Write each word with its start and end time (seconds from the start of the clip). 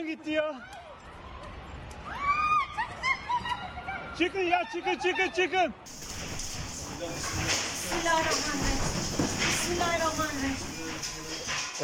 Apartman 0.00 0.06
gitti 0.06 0.30
ya. 0.30 0.54
Çıkın 4.18 4.40
ya 4.40 4.62
çıkın 4.72 4.94
çıkın 4.94 5.30
çıkın. 5.30 5.74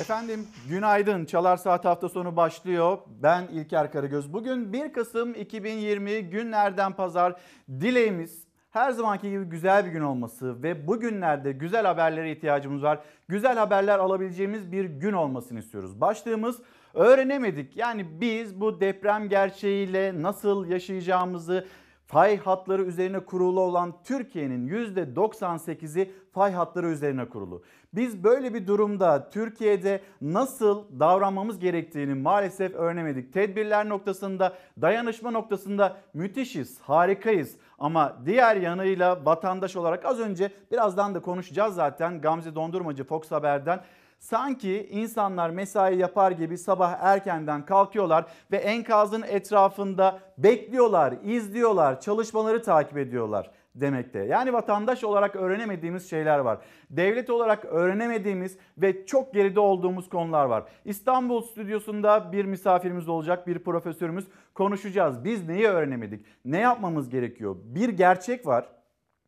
Efendim 0.01 0.49
günaydın. 0.69 1.25
Çalar 1.25 1.57
Saat 1.57 1.85
hafta 1.85 2.09
sonu 2.09 2.37
başlıyor. 2.37 2.99
Ben 3.23 3.43
İlker 3.53 3.93
Karagöz. 3.93 4.33
Bugün 4.33 4.73
1 4.73 4.93
Kasım 4.93 5.35
2020 5.35 6.23
günlerden 6.23 6.93
pazar. 6.93 7.35
Dileğimiz 7.69 8.47
her 8.71 8.91
zamanki 8.91 9.31
gibi 9.31 9.45
güzel 9.45 9.87
bir 9.87 9.91
gün 9.91 10.01
olması 10.01 10.63
ve 10.63 10.87
bugünlerde 10.87 11.53
güzel 11.53 11.87
haberlere 11.87 12.33
ihtiyacımız 12.33 12.83
var. 12.83 12.99
Güzel 13.29 13.57
haberler 13.59 13.99
alabileceğimiz 13.99 14.73
bir 14.73 14.85
gün 14.85 15.13
olmasını 15.13 15.59
istiyoruz. 15.59 16.01
Başlığımız 16.01 16.61
öğrenemedik. 16.97 17.77
Yani 17.77 18.21
biz 18.21 18.61
bu 18.61 18.81
deprem 18.81 19.29
gerçeğiyle 19.29 20.23
nasıl 20.23 20.67
yaşayacağımızı 20.67 21.67
fay 22.07 22.39
hatları 22.39 22.85
üzerine 22.85 23.21
kurulu 23.21 23.61
olan 23.61 23.95
Türkiye'nin 24.05 24.69
%98'i 24.69 26.13
fay 26.33 26.53
hatları 26.53 26.89
üzerine 26.89 27.29
kurulu. 27.29 27.63
Biz 27.95 28.25
böyle 28.25 28.55
bir 28.55 28.67
durumda 28.67 29.31
Türkiye'de 29.31 30.01
nasıl 30.21 31.01
davranmamız 31.01 31.59
gerektiğini 31.59 32.15
maalesef 32.15 32.75
öğrenemedik. 32.75 33.33
Tedbirler 33.33 33.89
noktasında, 33.89 34.53
dayanışma 34.81 35.31
noktasında 35.31 35.97
müthişiz, 36.15 36.81
harikayız. 36.81 37.57
Ama 37.79 38.17
diğer 38.27 38.57
yanıyla 38.57 39.25
vatandaş 39.25 39.77
olarak 39.77 40.05
az 40.05 40.21
önce 40.21 40.51
birazdan 40.73 41.15
da 41.15 41.21
konuşacağız 41.21 41.75
zaten 41.75 42.21
Gamze 42.21 42.55
Dondurmacı 42.55 43.05
Fox 43.05 43.31
Haber'den. 43.31 43.81
Sanki 44.19 44.89
insanlar 44.91 45.51
mesai 45.51 45.99
yapar 45.99 46.31
gibi 46.31 46.59
sabah 46.59 46.97
erkenden 47.01 47.67
kalkıyorlar 47.67 48.25
ve 48.51 48.57
enkazın 48.57 49.23
etrafında 49.23 50.19
bekliyorlar, 50.39 51.15
izliyorlar, 51.25 52.01
çalışmaları 52.01 52.63
takip 52.63 52.99
ediyorlar 52.99 53.51
demekte. 53.81 54.19
Yani 54.19 54.53
vatandaş 54.53 55.05
olarak 55.05 55.37
öğrenemediğimiz 55.37 56.11
şeyler 56.11 56.39
var. 56.39 56.59
Devlet 56.91 57.31
olarak 57.31 57.65
öğrenemediğimiz 57.65 58.59
ve 58.79 59.07
çok 59.07 59.35
geride 59.35 59.61
olduğumuz 59.61 60.09
konular 60.09 60.45
var. 60.45 60.65
İstanbul 60.85 61.43
stüdyosunda 61.43 62.33
bir 62.33 62.45
misafirimiz 62.45 63.09
olacak, 63.09 63.47
bir 63.47 63.59
profesörümüz 63.59 64.25
konuşacağız. 64.55 65.25
Biz 65.25 65.49
neyi 65.49 65.67
öğrenemedik? 65.67 66.27
Ne 66.45 66.59
yapmamız 66.59 67.09
gerekiyor? 67.09 67.57
Bir 67.65 67.89
gerçek 67.89 68.47
var. 68.47 68.69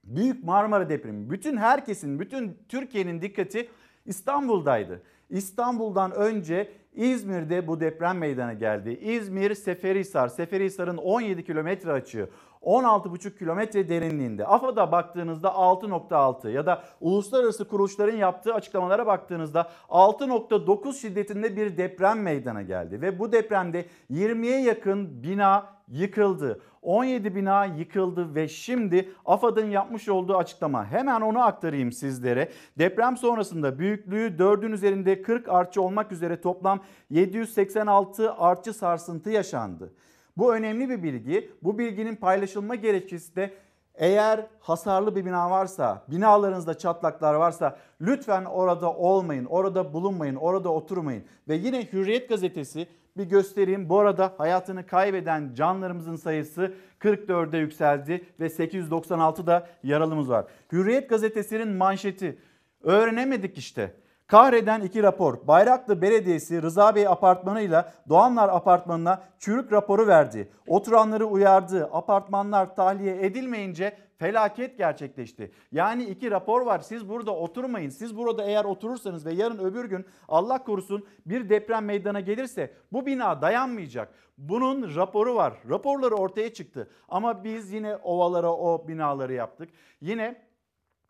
Büyük 0.04 0.44
Marmara 0.44 0.88
depremi 0.88 1.30
bütün 1.30 1.56
herkesin, 1.56 2.20
bütün 2.20 2.58
Türkiye'nin 2.68 3.22
dikkati 3.22 3.68
İstanbul'daydı. 4.08 5.02
İstanbul'dan 5.30 6.12
önce 6.12 6.72
İzmir'de 6.94 7.66
bu 7.66 7.80
deprem 7.80 8.18
meydana 8.18 8.52
geldi. 8.52 8.90
İzmir 8.90 9.54
Seferihisar, 9.54 10.28
Seferihisar'ın 10.28 10.96
17 10.96 11.44
kilometre 11.44 11.92
açığı. 11.92 12.28
16,5 12.62 13.38
kilometre 13.38 13.88
derinliğinde. 13.88 14.46
AFAD'a 14.46 14.92
baktığınızda 14.92 15.48
6.6 15.48 16.50
ya 16.50 16.66
da 16.66 16.82
uluslararası 17.00 17.68
kuruluşların 17.68 18.16
yaptığı 18.16 18.54
açıklamalara 18.54 19.06
baktığınızda 19.06 19.70
6.9 19.88 21.00
şiddetinde 21.00 21.56
bir 21.56 21.76
deprem 21.76 22.22
meydana 22.22 22.62
geldi. 22.62 23.02
Ve 23.02 23.18
bu 23.18 23.32
depremde 23.32 23.86
20'ye 24.10 24.60
yakın 24.60 25.22
bina 25.22 25.66
yıkıldı. 25.88 26.60
17 26.82 27.34
bina 27.34 27.64
yıkıldı 27.64 28.34
ve 28.34 28.48
şimdi 28.48 29.08
AFAD'ın 29.24 29.66
yapmış 29.66 30.08
olduğu 30.08 30.36
açıklama 30.36 30.86
hemen 30.86 31.20
onu 31.20 31.42
aktarayım 31.42 31.92
sizlere. 31.92 32.52
Deprem 32.78 33.16
sonrasında 33.16 33.78
büyüklüğü 33.78 34.36
4'ün 34.38 34.72
üzerinde 34.72 35.22
40 35.22 35.48
artçı 35.48 35.82
olmak 35.82 36.12
üzere 36.12 36.40
toplam 36.40 36.80
786 37.10 38.32
artçı 38.32 38.72
sarsıntı 38.72 39.30
yaşandı. 39.30 39.92
Bu 40.38 40.54
önemli 40.54 40.88
bir 40.88 41.02
bilgi. 41.02 41.50
Bu 41.62 41.78
bilginin 41.78 42.16
paylaşılma 42.16 42.74
gerekçesi 42.74 43.36
de 43.36 43.54
eğer 43.94 44.46
hasarlı 44.60 45.16
bir 45.16 45.24
bina 45.24 45.50
varsa, 45.50 46.04
binalarınızda 46.08 46.78
çatlaklar 46.78 47.34
varsa 47.34 47.78
lütfen 48.00 48.44
orada 48.44 48.92
olmayın, 48.92 49.44
orada 49.44 49.92
bulunmayın, 49.92 50.34
orada 50.34 50.72
oturmayın. 50.72 51.24
Ve 51.48 51.54
yine 51.54 51.92
Hürriyet 51.92 52.28
gazetesi 52.28 52.86
bir 53.16 53.24
göstereyim. 53.24 53.88
Bu 53.88 53.98
arada 53.98 54.34
hayatını 54.38 54.86
kaybeden 54.86 55.54
canlarımızın 55.54 56.16
sayısı 56.16 56.74
44'e 57.00 57.58
yükseldi 57.58 58.24
ve 58.40 58.48
896 58.48 59.46
da 59.46 59.66
yaralımız 59.82 60.28
var. 60.28 60.44
Hürriyet 60.72 61.08
gazetesinin 61.08 61.68
manşeti 61.68 62.38
öğrenemedik 62.82 63.58
işte. 63.58 63.92
Kahreden 64.28 64.80
iki 64.80 65.02
rapor. 65.02 65.46
Bayraklı 65.46 66.02
Belediyesi 66.02 66.62
Rıza 66.62 66.94
Bey 66.94 67.08
apartmanıyla 67.08 67.92
Doğanlar 68.08 68.48
apartmanına 68.48 69.22
çürük 69.38 69.72
raporu 69.72 70.06
verdi. 70.06 70.52
Oturanları 70.66 71.26
uyardı. 71.26 71.88
Apartmanlar 71.92 72.76
tahliye 72.76 73.26
edilmeyince 73.26 73.96
felaket 74.18 74.78
gerçekleşti. 74.78 75.52
Yani 75.72 76.04
iki 76.04 76.30
rapor 76.30 76.62
var. 76.62 76.78
Siz 76.78 77.08
burada 77.08 77.34
oturmayın. 77.34 77.90
Siz 77.90 78.16
burada 78.16 78.44
eğer 78.44 78.64
oturursanız 78.64 79.26
ve 79.26 79.32
yarın 79.32 79.58
öbür 79.58 79.84
gün 79.84 80.06
Allah 80.28 80.64
korusun 80.64 81.06
bir 81.26 81.48
deprem 81.48 81.84
meydana 81.84 82.20
gelirse 82.20 82.74
bu 82.92 83.06
bina 83.06 83.42
dayanmayacak. 83.42 84.14
Bunun 84.38 84.94
raporu 84.96 85.34
var. 85.34 85.54
Raporları 85.70 86.14
ortaya 86.14 86.52
çıktı. 86.52 86.90
Ama 87.08 87.44
biz 87.44 87.72
yine 87.72 87.96
ovalara 87.96 88.52
o 88.52 88.88
binaları 88.88 89.32
yaptık. 89.32 89.68
Yine 90.00 90.42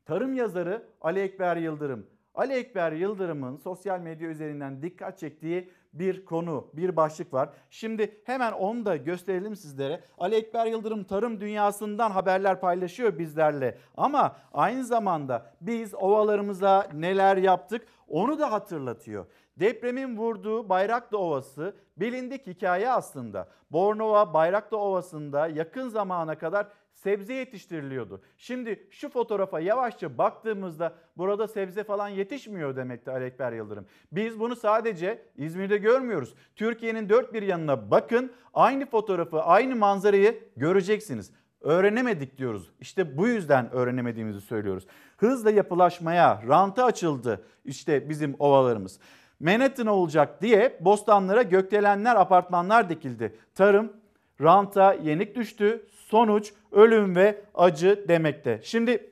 tarım 0.04 0.34
yazarı 0.34 0.82
Ali 1.00 1.20
Ekber 1.20 1.56
Yıldırım 1.56 2.17
Ali 2.38 2.53
Ekber 2.53 2.93
Yıldırım'ın 2.93 3.56
sosyal 3.56 4.00
medya 4.00 4.28
üzerinden 4.28 4.82
dikkat 4.82 5.19
çektiği 5.19 5.71
bir 5.93 6.25
konu, 6.25 6.71
bir 6.72 6.97
başlık 6.97 7.32
var. 7.32 7.49
Şimdi 7.71 8.21
hemen 8.25 8.53
onu 8.53 8.84
da 8.84 8.97
gösterelim 8.97 9.56
sizlere. 9.56 10.04
Ali 10.19 10.34
Ekber 10.34 10.66
Yıldırım 10.66 11.04
tarım 11.04 11.41
dünyasından 11.41 12.10
haberler 12.10 12.60
paylaşıyor 12.60 13.19
bizlerle. 13.19 13.78
Ama 13.97 14.37
aynı 14.53 14.84
zamanda 14.84 15.54
biz 15.60 15.94
ovalarımıza 15.94 16.88
neler 16.94 17.37
yaptık 17.37 17.87
onu 18.09 18.38
da 18.38 18.53
hatırlatıyor. 18.53 19.27
Depremin 19.56 20.16
vurduğu 20.16 20.69
Bayraklı 20.69 21.19
Ovası 21.19 21.77
bilindik 21.97 22.47
hikaye 22.47 22.91
aslında. 22.91 23.48
Bornova 23.71 24.34
Bayraklı 24.34 24.77
Ovası'nda 24.77 25.48
yakın 25.48 25.88
zamana 25.88 26.38
kadar 26.38 26.66
sebze 27.03 27.34
yetiştiriliyordu. 27.34 28.20
Şimdi 28.38 28.86
şu 28.91 29.09
fotoğrafa 29.09 29.60
yavaşça 29.60 30.19
baktığımızda 30.19 30.94
burada 31.16 31.48
sebze 31.48 31.84
falan 31.84 32.09
yetişmiyor 32.09 32.76
demekti 32.76 33.10
Ali 33.10 33.25
Ekber 33.25 33.53
Yıldırım. 33.53 33.86
Biz 34.12 34.41
bunu 34.41 34.56
sadece 34.56 35.22
İzmir'de 35.36 35.77
görmüyoruz. 35.77 36.34
Türkiye'nin 36.56 37.09
dört 37.09 37.34
bir 37.34 37.42
yanına 37.42 37.91
bakın 37.91 38.33
aynı 38.54 38.86
fotoğrafı 38.86 39.42
aynı 39.42 39.77
manzarayı 39.77 40.39
göreceksiniz. 40.56 41.33
Öğrenemedik 41.60 42.39
diyoruz. 42.39 42.71
İşte 42.80 43.16
bu 43.16 43.28
yüzden 43.28 43.71
öğrenemediğimizi 43.72 44.41
söylüyoruz. 44.41 44.86
Hızla 45.16 45.50
yapılaşmaya, 45.50 46.42
ranta 46.48 46.84
açıldı 46.84 47.45
işte 47.65 48.09
bizim 48.09 48.36
ovalarımız. 48.39 48.98
Manhattan 49.41 49.86
olacak 49.86 50.42
diye 50.42 50.78
bostanlara 50.80 51.42
gökdelenler, 51.42 52.16
apartmanlar 52.16 52.89
dikildi. 52.89 53.36
Tarım, 53.54 53.92
ranta 54.41 54.92
yenik 54.92 55.36
düştü. 55.36 55.86
Sonuç 56.10 56.53
ölüm 56.72 57.16
ve 57.16 57.41
acı 57.55 58.05
demekte. 58.09 58.60
Şimdi 58.63 59.10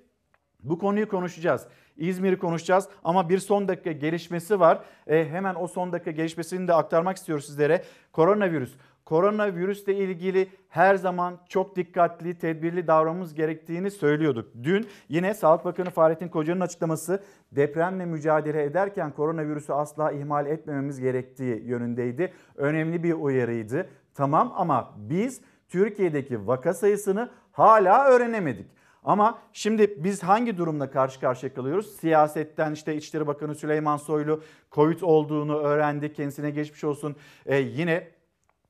bu 0.63 0.79
konuyu 0.79 1.09
konuşacağız. 1.09 1.67
İzmir'i 1.97 2.39
konuşacağız 2.39 2.89
ama 3.05 3.29
bir 3.29 3.39
son 3.39 3.69
dakika 3.69 3.93
gelişmesi 3.93 4.61
var. 4.61 4.81
E, 5.07 5.29
hemen 5.29 5.55
o 5.55 5.67
son 5.67 5.93
dakika 5.93 6.11
gelişmesini 6.11 6.69
de 6.69 6.75
aktarmak 6.75 7.17
istiyoruz 7.17 7.47
sizlere. 7.47 7.83
Koronavirüs. 8.13 8.77
Koronavirüsle 9.05 9.95
ilgili 9.97 10.49
her 10.69 10.95
zaman 10.95 11.39
çok 11.49 11.77
dikkatli, 11.77 12.39
tedbirli 12.39 12.87
davranmamız 12.87 13.35
gerektiğini 13.35 13.91
söylüyorduk. 13.91 14.53
Dün 14.63 14.87
yine 15.09 15.35
Sağlık 15.35 15.65
Bakanı 15.65 15.91
Fahrettin 15.91 16.29
Koca'nın 16.29 16.61
açıklaması 16.61 17.23
depremle 17.53 18.07
mücadele 18.07 18.63
ederken 18.63 19.13
koronavirüsü 19.13 19.73
asla 19.73 20.13
ihmal 20.13 20.47
etmememiz 20.47 21.01
gerektiği 21.01 21.63
yönündeydi. 21.65 22.33
Önemli 22.57 23.03
bir 23.03 23.13
uyarıydı. 23.13 23.89
Tamam 24.15 24.53
ama 24.57 24.95
biz 24.97 25.41
Türkiye'deki 25.69 26.47
vaka 26.47 26.75
sayısını 26.75 27.31
hala 27.53 28.05
öğrenemedik. 28.05 28.67
Ama 29.05 29.39
şimdi 29.53 30.05
biz 30.05 30.23
hangi 30.23 30.59
durumla 30.59 30.91
karşı 30.91 31.21
karşıya 31.21 31.55
kalıyoruz? 31.55 31.97
Siyasetten 31.97 32.73
işte 32.73 32.97
İçişleri 32.97 33.27
Bakanı 33.27 33.55
Süleyman 33.55 33.97
Soylu 33.97 34.43
Covid 34.73 35.01
olduğunu 35.01 35.59
öğrendi. 35.59 36.13
Kendisine 36.13 36.51
geçmiş 36.51 36.85
olsun. 36.85 37.17
Ee, 37.47 37.57
yine 37.57 38.09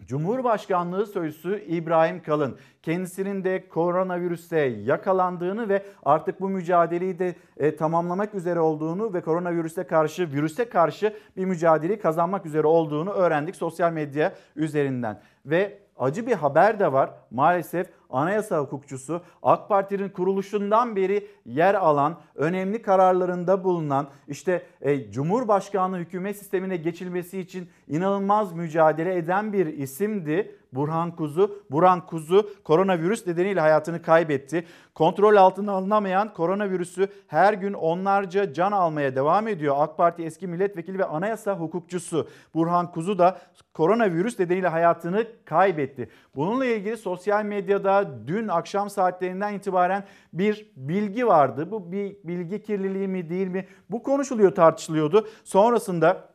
Cumhurbaşkanlığı 0.04 1.06
Sözcüsü 1.06 1.64
İbrahim 1.68 2.22
Kalın 2.22 2.58
kendisinin 2.82 3.44
de 3.44 3.68
koronavirüse 3.68 4.58
yakalandığını 4.60 5.68
ve 5.68 5.82
artık 6.04 6.40
bu 6.40 6.48
mücadeleyi 6.48 7.18
de 7.18 7.34
e, 7.56 7.76
tamamlamak 7.76 8.34
üzere 8.34 8.60
olduğunu 8.60 9.14
ve 9.14 9.20
koronavirüse 9.20 9.84
karşı 9.84 10.32
virüse 10.32 10.68
karşı 10.68 11.16
bir 11.36 11.44
mücadeleyi 11.44 11.98
kazanmak 11.98 12.46
üzere 12.46 12.66
olduğunu 12.66 13.10
öğrendik 13.10 13.56
sosyal 13.56 13.92
medya 13.92 14.34
üzerinden. 14.56 15.20
Ve 15.46 15.85
acı 15.98 16.26
bir 16.26 16.32
haber 16.34 16.78
de 16.78 16.92
var. 16.92 17.10
Maalesef 17.30 17.90
anayasa 18.10 18.58
hukukçusu, 18.58 19.20
AK 19.42 19.68
Parti'nin 19.68 20.08
kuruluşundan 20.08 20.96
beri 20.96 21.26
yer 21.46 21.74
alan, 21.74 22.16
önemli 22.34 22.82
kararlarında 22.82 23.64
bulunan, 23.64 24.06
işte 24.28 24.62
e, 24.80 25.10
Cumhurbaşkanlığı 25.10 25.96
hükümet 25.96 26.36
sistemine 26.36 26.76
geçilmesi 26.76 27.40
için 27.40 27.68
inanılmaz 27.88 28.52
mücadele 28.52 29.16
eden 29.16 29.52
bir 29.52 29.66
isimdi. 29.66 30.56
Burhan 30.72 31.16
Kuzu. 31.16 31.62
Burhan 31.70 32.06
Kuzu 32.06 32.50
koronavirüs 32.64 33.26
nedeniyle 33.26 33.60
hayatını 33.60 34.02
kaybetti. 34.02 34.66
Kontrol 34.94 35.36
altına 35.36 35.72
alınamayan 35.72 36.34
koronavirüsü 36.34 37.08
her 37.26 37.52
gün 37.54 37.72
onlarca 37.72 38.52
can 38.52 38.72
almaya 38.72 39.16
devam 39.16 39.48
ediyor. 39.48 39.74
AK 39.78 39.96
Parti 39.96 40.22
eski 40.24 40.46
milletvekili 40.46 40.98
ve 40.98 41.04
anayasa 41.04 41.54
hukukçusu 41.58 42.28
Burhan 42.54 42.92
Kuzu 42.92 43.18
da 43.18 43.38
koronavirüs 43.74 44.38
nedeniyle 44.38 44.68
hayatını 44.68 45.26
kaybetti. 45.44 46.08
Bununla 46.36 46.64
ilgili 46.64 46.96
sosyal 46.96 47.44
medyada 47.44 47.95
dün 48.26 48.48
akşam 48.48 48.90
saatlerinden 48.90 49.54
itibaren 49.54 50.04
bir 50.32 50.72
bilgi 50.76 51.26
vardı. 51.26 51.70
Bu 51.70 51.92
bir 51.92 52.16
bilgi 52.24 52.62
kirliliği 52.62 53.08
mi 53.08 53.30
değil 53.30 53.48
mi? 53.48 53.66
Bu 53.90 54.02
konuşuluyor 54.02 54.54
tartışılıyordu. 54.54 55.28
Sonrasında 55.44 56.28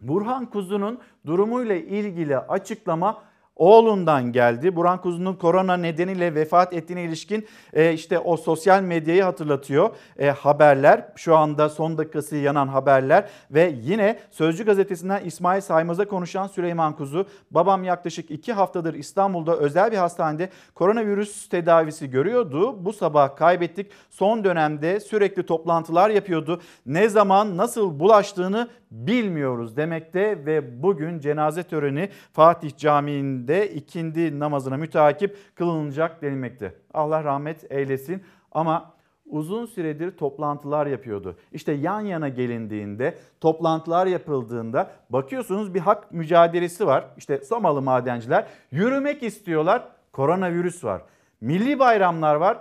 Burhan 0.00 0.50
Kuzu'nun 0.50 0.98
durumuyla 1.26 1.74
ilgili 1.74 2.38
açıklama 2.38 3.22
oğlundan 3.60 4.32
geldi. 4.32 4.76
Burhan 4.76 5.00
Kuzu'nun 5.00 5.34
korona 5.34 5.76
nedeniyle 5.76 6.34
vefat 6.34 6.72
ettiğine 6.72 7.04
ilişkin 7.04 7.46
e, 7.72 7.92
işte 7.92 8.18
o 8.18 8.36
sosyal 8.36 8.82
medyayı 8.82 9.22
hatırlatıyor 9.22 9.90
e, 10.18 10.30
haberler. 10.30 11.06
Şu 11.16 11.36
anda 11.36 11.68
son 11.68 11.98
dakikası 11.98 12.36
yanan 12.36 12.68
haberler 12.68 13.28
ve 13.50 13.74
yine 13.82 14.18
Sözcü 14.30 14.64
gazetesinden 14.64 15.24
İsmail 15.24 15.60
Saymaz'a 15.60 16.08
konuşan 16.08 16.46
Süleyman 16.46 16.96
Kuzu. 16.96 17.26
Babam 17.50 17.84
yaklaşık 17.84 18.30
iki 18.30 18.52
haftadır 18.52 18.94
İstanbul'da 18.94 19.56
özel 19.56 19.92
bir 19.92 19.96
hastanede 19.96 20.48
koronavirüs 20.74 21.48
tedavisi 21.48 22.10
görüyordu. 22.10 22.84
Bu 22.84 22.92
sabah 22.92 23.36
kaybettik. 23.36 23.90
Son 24.10 24.44
dönemde 24.44 25.00
sürekli 25.00 25.46
toplantılar 25.46 26.10
yapıyordu. 26.10 26.60
Ne 26.86 27.08
zaman 27.08 27.56
nasıl 27.56 28.00
bulaştığını 28.00 28.68
bilmiyoruz 28.90 29.76
demekte 29.76 30.46
ve 30.46 30.82
bugün 30.82 31.18
cenaze 31.18 31.62
töreni 31.62 32.08
Fatih 32.32 32.76
Camii'nde 32.76 33.70
ikindi 33.70 34.38
namazına 34.38 34.76
müteakip 34.76 35.36
kılınacak 35.54 36.22
denilmekte. 36.22 36.74
Allah 36.94 37.24
rahmet 37.24 37.72
eylesin 37.72 38.22
ama 38.52 38.94
uzun 39.26 39.66
süredir 39.66 40.16
toplantılar 40.16 40.86
yapıyordu. 40.86 41.36
İşte 41.52 41.72
yan 41.72 42.00
yana 42.00 42.28
gelindiğinde, 42.28 43.18
toplantılar 43.40 44.06
yapıldığında 44.06 44.90
bakıyorsunuz 45.10 45.74
bir 45.74 45.80
hak 45.80 46.12
mücadelesi 46.12 46.86
var. 46.86 47.04
İşte 47.16 47.44
Somalı 47.44 47.82
madenciler 47.82 48.46
yürümek 48.70 49.22
istiyorlar. 49.22 49.88
Koronavirüs 50.12 50.84
var. 50.84 51.02
Milli 51.40 51.78
bayramlar 51.78 52.34
var. 52.34 52.58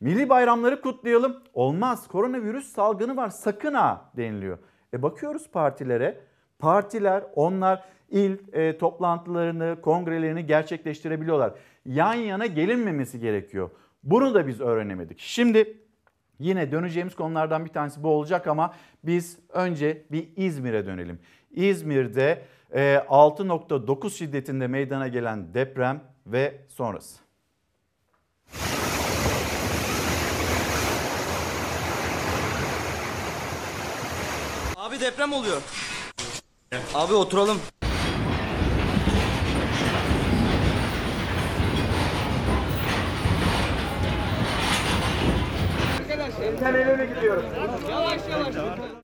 Milli 0.00 0.28
bayramları 0.28 0.80
kutlayalım. 0.80 1.36
Olmaz. 1.54 2.08
Koronavirüs 2.08 2.72
salgını 2.72 3.16
var. 3.16 3.28
Sakın 3.28 3.74
ha 3.74 4.10
deniliyor. 4.16 4.58
E 4.94 5.02
bakıyoruz 5.02 5.50
partilere. 5.50 6.20
Partiler 6.58 7.24
onlar 7.34 7.84
il 8.10 8.36
e, 8.52 8.78
toplantılarını, 8.78 9.76
kongrelerini 9.82 10.46
gerçekleştirebiliyorlar. 10.46 11.52
Yan 11.86 12.14
yana 12.14 12.46
gelinmemesi 12.46 13.20
gerekiyor. 13.20 13.70
Bunu 14.02 14.34
da 14.34 14.46
biz 14.46 14.60
öğrenemedik. 14.60 15.18
Şimdi 15.20 15.78
yine 16.38 16.72
döneceğimiz 16.72 17.14
konulardan 17.14 17.64
bir 17.64 17.70
tanesi 17.70 18.02
bu 18.02 18.08
olacak 18.08 18.46
ama 18.46 18.74
biz 19.04 19.38
önce 19.52 20.02
bir 20.12 20.28
İzmir'e 20.36 20.86
dönelim. 20.86 21.18
İzmir'de 21.50 22.42
e, 22.72 22.94
6.9 22.94 24.10
şiddetinde 24.10 24.66
meydana 24.66 25.08
gelen 25.08 25.54
deprem 25.54 26.00
ve 26.26 26.60
sonrası. 26.68 27.22
Deprem 35.02 35.32
oluyor. 35.32 35.62
Abi 36.94 37.14
oturalım. 37.14 37.60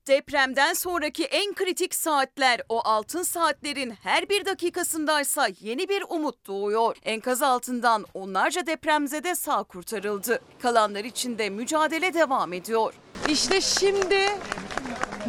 Depremden 0.07 0.73
sonraki 0.73 1.25
en 1.25 1.53
kritik 1.53 1.95
saatler 1.95 2.61
o 2.69 2.81
altın 2.83 3.23
saatlerin 3.23 3.93
her 4.03 4.29
bir 4.29 4.45
dakikasındaysa 4.45 5.47
yeni 5.61 5.89
bir 5.89 6.03
umut 6.09 6.47
doğuyor. 6.47 6.97
Enkaz 7.03 7.41
altından 7.41 8.05
onlarca 8.13 8.65
depremzede 8.67 9.35
sağ 9.35 9.63
kurtarıldı. 9.63 10.39
Kalanlar 10.61 11.03
için 11.03 11.37
de 11.37 11.49
mücadele 11.49 12.13
devam 12.13 12.53
ediyor. 12.53 12.93
İşte 13.29 13.61
şimdi 13.61 14.29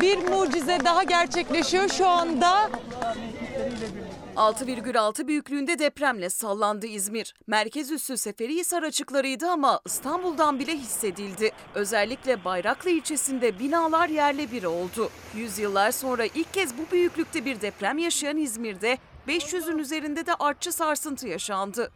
bir 0.01 0.19
mucize 0.19 0.79
daha 0.85 1.03
gerçekleşiyor 1.03 1.89
şu 1.89 2.07
anda. 2.07 2.71
6,6 4.37 5.27
büyüklüğünde 5.27 5.79
depremle 5.79 6.31
sallandı 6.31 6.87
İzmir. 6.87 7.35
Merkez 7.47 7.91
üssü 7.91 8.17
Seferihisar 8.17 8.83
açıklarıydı 8.83 9.47
ama 9.47 9.81
İstanbul'dan 9.87 10.59
bile 10.59 10.73
hissedildi. 10.77 11.51
Özellikle 11.75 12.45
Bayraklı 12.45 12.91
ilçesinde 12.91 13.59
binalar 13.59 14.09
yerle 14.09 14.53
bir 14.53 14.65
oldu. 14.65 15.11
Yüzyıllar 15.37 15.91
sonra 15.91 16.25
ilk 16.25 16.55
kez 16.55 16.79
bu 16.79 16.93
büyüklükte 16.93 17.45
bir 17.45 17.61
deprem 17.61 17.99
yaşayan 17.99 18.37
İzmir'de 18.37 18.99
500'ün 19.29 19.79
üzerinde 19.79 20.27
de 20.27 20.35
artçı 20.35 20.73
sarsıntı 20.73 21.29
yaşandı. 21.29 21.91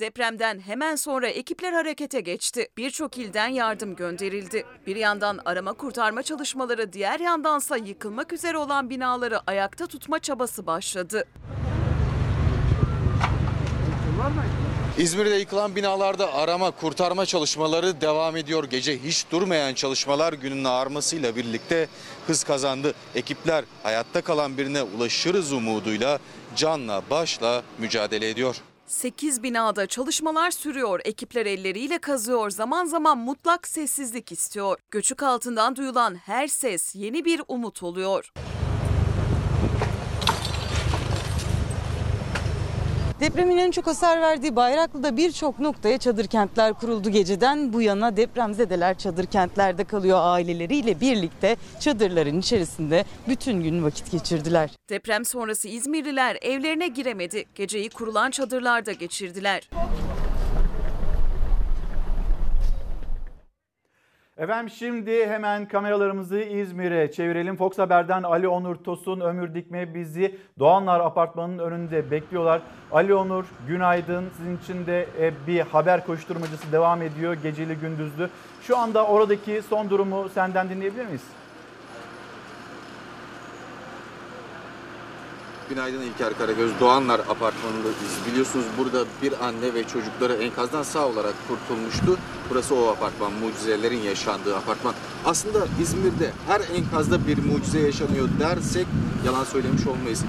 Depremden 0.00 0.60
hemen 0.60 0.96
sonra 0.96 1.28
ekipler 1.28 1.72
harekete 1.72 2.20
geçti. 2.20 2.68
Birçok 2.76 3.18
ilden 3.18 3.48
yardım 3.48 3.96
gönderildi. 3.96 4.64
Bir 4.86 4.96
yandan 4.96 5.40
arama 5.44 5.72
kurtarma 5.72 6.22
çalışmaları, 6.22 6.92
diğer 6.92 7.20
yandansa 7.20 7.76
yıkılmak 7.76 8.32
üzere 8.32 8.58
olan 8.58 8.90
binaları 8.90 9.40
ayakta 9.46 9.86
tutma 9.86 10.18
çabası 10.18 10.66
başladı. 10.66 11.24
İzmir'de 14.98 15.34
yıkılan 15.34 15.76
binalarda 15.76 16.34
arama 16.34 16.70
kurtarma 16.70 17.26
çalışmaları 17.26 18.00
devam 18.00 18.36
ediyor. 18.36 18.64
Gece 18.64 18.98
hiç 18.98 19.26
durmayan 19.30 19.74
çalışmalar 19.74 20.32
günün 20.32 20.64
ağarmasıyla 20.64 21.36
birlikte 21.36 21.88
hız 22.26 22.44
kazandı. 22.44 22.94
Ekipler 23.14 23.64
hayatta 23.82 24.20
kalan 24.20 24.58
birine 24.58 24.82
ulaşırız 24.82 25.52
umuduyla 25.52 26.18
canla 26.56 27.02
başla 27.10 27.62
mücadele 27.78 28.30
ediyor. 28.30 28.56
8 28.88 29.42
binada 29.42 29.86
çalışmalar 29.86 30.50
sürüyor. 30.50 31.00
Ekipler 31.04 31.46
elleriyle 31.46 31.98
kazıyor. 31.98 32.50
Zaman 32.50 32.84
zaman 32.84 33.18
mutlak 33.18 33.68
sessizlik 33.68 34.32
istiyor. 34.32 34.78
Göçük 34.90 35.22
altından 35.22 35.76
duyulan 35.76 36.14
her 36.14 36.46
ses 36.46 36.94
yeni 36.94 37.24
bir 37.24 37.42
umut 37.48 37.82
oluyor. 37.82 38.32
Depremin 43.20 43.56
en 43.56 43.70
çok 43.70 43.86
hasar 43.86 44.20
verdiği 44.20 44.56
Bayraklı'da 44.56 45.16
birçok 45.16 45.58
noktaya 45.58 45.98
çadır 45.98 46.26
kentler 46.26 46.74
kuruldu 46.74 47.10
geceden 47.10 47.72
bu 47.72 47.82
yana 47.82 48.16
depremzedeler 48.16 48.98
çadır 48.98 49.26
kentlerde 49.26 49.84
kalıyor 49.84 50.18
aileleriyle 50.22 51.00
birlikte 51.00 51.56
çadırların 51.80 52.40
içerisinde 52.40 53.04
bütün 53.28 53.62
gün 53.62 53.84
vakit 53.84 54.10
geçirdiler. 54.10 54.70
Deprem 54.88 55.24
sonrası 55.24 55.68
İzmirliler 55.68 56.38
evlerine 56.42 56.88
giremedi. 56.88 57.44
Geceyi 57.54 57.90
kurulan 57.90 58.30
çadırlarda 58.30 58.92
geçirdiler. 58.92 59.70
Efendim 64.38 64.70
şimdi 64.70 65.26
hemen 65.26 65.68
kameralarımızı 65.68 66.38
İzmir'e 66.38 67.12
çevirelim. 67.12 67.56
Fox 67.56 67.78
Haber'den 67.78 68.22
Ali 68.22 68.48
Onur 68.48 68.76
Tosun, 68.76 69.20
Ömür 69.20 69.54
Dikme 69.54 69.94
bizi 69.94 70.38
Doğanlar 70.58 71.00
Apartmanı'nın 71.00 71.58
önünde 71.58 72.10
bekliyorlar. 72.10 72.60
Ali 72.92 73.14
Onur 73.14 73.44
günaydın. 73.68 74.24
Sizin 74.36 74.56
için 74.56 74.86
de 74.86 75.06
e, 75.20 75.32
bir 75.46 75.60
haber 75.60 76.06
koşturmacası 76.06 76.72
devam 76.72 77.02
ediyor 77.02 77.34
geceli 77.34 77.74
gündüzlü. 77.74 78.28
Şu 78.62 78.78
anda 78.78 79.06
oradaki 79.06 79.62
son 79.68 79.90
durumu 79.90 80.28
senden 80.28 80.68
dinleyebilir 80.68 81.06
miyiz? 81.06 81.24
Günaydın 85.68 86.02
İlker 86.02 86.38
Karagöz. 86.38 86.70
Doğanlar 86.80 87.20
Apartmanı'ndayız. 87.20 88.18
Biliyorsunuz 88.30 88.64
burada 88.78 89.04
bir 89.22 89.46
anne 89.46 89.74
ve 89.74 89.84
çocukları 89.84 90.32
enkazdan 90.32 90.82
sağ 90.82 91.06
olarak 91.06 91.34
kurtulmuştu. 91.48 92.18
Burası 92.50 92.74
o 92.74 92.86
apartman, 92.88 93.32
mucizelerin 93.32 94.00
yaşandığı 94.00 94.56
apartman. 94.56 94.94
Aslında 95.24 95.66
İzmir'de 95.82 96.32
her 96.46 96.60
enkazda 96.76 97.26
bir 97.26 97.38
mucize 97.38 97.80
yaşanıyor 97.80 98.28
dersek 98.40 98.86
yalan 99.26 99.44
söylemiş 99.44 99.86
olmayız. 99.86 100.24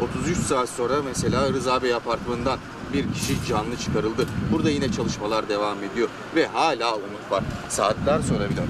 33 0.00 0.38
saat 0.38 0.68
sonra 0.68 1.02
mesela 1.04 1.52
Rıza 1.52 1.82
Bey 1.82 1.94
apartmanından 1.94 2.58
bir 2.92 3.12
kişi 3.14 3.46
canlı 3.48 3.76
çıkarıldı. 3.76 4.26
Burada 4.52 4.70
yine 4.70 4.92
çalışmalar 4.92 5.48
devam 5.48 5.82
ediyor 5.84 6.08
ve 6.34 6.46
hala 6.46 6.94
umut 6.94 7.30
var. 7.30 7.44
Saatler 7.68 8.20
sonra 8.20 8.50
bile 8.50 8.60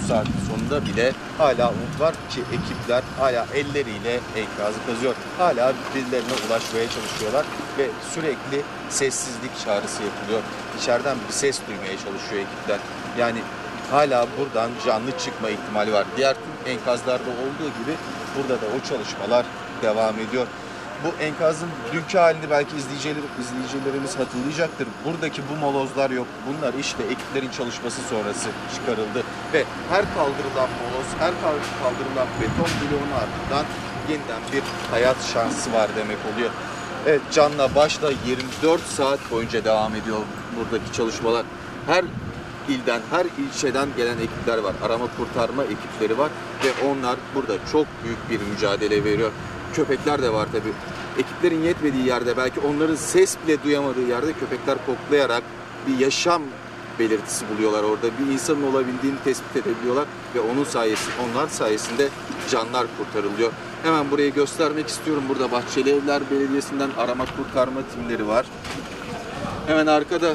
30 0.00 0.08
saat 0.08 0.26
sonunda 0.48 0.86
bile 0.86 1.12
hala 1.38 1.68
umut 1.68 2.00
var 2.00 2.14
ki 2.30 2.40
ekipler 2.52 3.02
hala 3.18 3.46
elleriyle 3.54 4.20
enkazı 4.36 4.78
kazıyor. 4.86 5.14
Hala 5.38 5.72
birilerine 5.94 6.32
ulaşmaya 6.48 6.86
çalışıyorlar 6.90 7.46
ve 7.78 7.90
sürekli 8.14 8.62
sessizlik 8.88 9.58
çağrısı 9.64 10.02
yapılıyor. 10.02 10.40
İçeriden 10.78 11.16
bir 11.28 11.32
ses 11.32 11.60
duymaya 11.68 11.98
çalışıyor 11.98 12.42
ekipler. 12.42 12.78
Yani 13.18 13.38
hala 13.90 14.26
buradan 14.38 14.70
canlı 14.86 15.18
çıkma 15.18 15.48
ihtimali 15.50 15.92
var. 15.92 16.06
Diğer 16.16 16.34
tüm 16.34 16.72
enkazlarda 16.72 17.30
olduğu 17.30 17.68
gibi 17.80 17.96
burada 18.36 18.62
da 18.62 18.66
o 18.66 18.88
çalışmalar 18.88 19.46
devam 19.82 20.14
ediyor. 20.18 20.46
Bu 21.04 21.22
enkazın 21.22 21.68
dünkü 21.92 22.18
halini 22.18 22.50
belki 22.50 22.76
izleyiciler, 22.76 23.22
izleyicilerimiz 23.40 24.18
hatırlayacaktır. 24.18 24.88
Buradaki 25.04 25.42
bu 25.50 25.56
molozlar 25.56 26.10
yok. 26.10 26.26
Bunlar 26.46 26.74
işte 26.74 27.02
ekiplerin 27.02 27.50
çalışması 27.50 28.02
sonrası 28.02 28.48
çıkarıldı. 28.74 29.22
Ve 29.52 29.64
her 29.90 30.04
kaldırılan 30.14 30.70
moloz, 30.80 31.08
her 31.18 31.32
kaldırılan 31.82 32.28
beton 32.40 32.70
bloğun 32.80 33.12
ardından 33.20 33.66
yeniden 34.10 34.42
bir 34.52 34.62
hayat 34.90 35.16
şansı 35.32 35.72
var 35.72 35.90
demek 35.96 36.18
oluyor. 36.34 36.50
Evet 37.06 37.20
canla 37.32 37.74
başla 37.74 38.10
24 38.26 38.82
saat 38.82 39.30
boyunca 39.30 39.64
devam 39.64 39.94
ediyor 39.94 40.18
buradaki 40.56 40.92
çalışmalar. 40.92 41.46
Her 41.86 42.04
ilden, 42.68 43.00
her 43.10 43.26
ilçeden 43.38 43.88
gelen 43.96 44.18
ekipler 44.18 44.58
var. 44.58 44.74
Arama 44.82 45.06
kurtarma 45.16 45.64
ekipleri 45.64 46.18
var 46.18 46.30
ve 46.64 46.86
onlar 46.86 47.16
burada 47.34 47.54
çok 47.72 47.86
büyük 48.04 48.30
bir 48.30 48.46
mücadele 48.52 49.04
veriyor. 49.04 49.30
Köpekler 49.76 50.22
de 50.22 50.32
var 50.32 50.48
tabii. 50.52 50.72
Ekiplerin 51.18 51.62
yetmediği 51.62 52.06
yerde 52.06 52.36
belki 52.36 52.60
onların 52.60 52.94
ses 52.94 53.36
bile 53.46 53.62
duyamadığı 53.62 54.08
yerde 54.08 54.32
köpekler 54.32 54.78
koklayarak 54.86 55.42
bir 55.86 55.98
yaşam 55.98 56.42
belirtisi 56.98 57.44
buluyorlar 57.48 57.82
orada. 57.82 58.06
Bir 58.18 58.32
insanın 58.32 58.72
olabildiğini 58.72 59.16
tespit 59.24 59.56
edebiliyorlar 59.56 60.04
ve 60.34 60.40
onun 60.40 60.64
sayesinde, 60.64 61.14
onlar 61.32 61.48
sayesinde 61.48 62.08
canlar 62.50 62.86
kurtarılıyor. 62.98 63.52
Hemen 63.82 64.10
burayı 64.10 64.34
göstermek 64.34 64.88
istiyorum. 64.88 65.22
Burada 65.28 65.52
Bahçeli 65.52 65.90
Evler 65.90 66.22
Belediyesi'nden 66.30 66.90
arama 66.98 67.24
kurtarma 67.36 67.80
timleri 67.94 68.28
var. 68.28 68.46
Hemen 69.66 69.86
arkada 69.86 70.34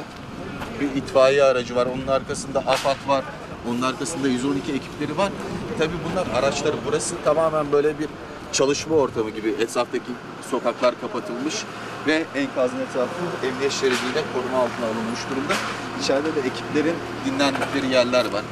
bir 0.80 0.96
itfaiye 0.96 1.42
aracı 1.42 1.76
var. 1.76 1.86
Onun 1.86 2.06
arkasında 2.06 2.58
AFAD 2.58 3.08
var. 3.08 3.24
Onun 3.68 3.82
arkasında 3.82 4.28
112 4.28 4.72
ekipleri 4.72 5.18
var. 5.18 5.32
Tabii 5.78 5.94
bunlar 6.10 6.26
araçları. 6.38 6.76
Burası 6.86 7.14
tamamen 7.24 7.72
böyle 7.72 7.98
bir 7.98 8.08
çalışma 8.52 8.96
ortamı 8.96 9.30
gibi. 9.30 9.48
Etraftaki 9.48 10.12
sokaklar 10.50 11.00
kapatılmış 11.00 11.64
ve 12.06 12.24
enkazın 12.34 12.80
etrafı 12.80 13.46
emniyet 13.46 13.72
şeridiyle 13.72 14.22
koruma 14.34 14.58
altına 14.58 14.86
alınmış 14.86 15.20
durumda. 15.30 15.54
İçeride 16.00 16.34
de 16.34 16.40
ekiplerin 16.40 16.96
dinlendikleri 17.26 17.86
yerler 17.86 18.24
var. 18.32 18.42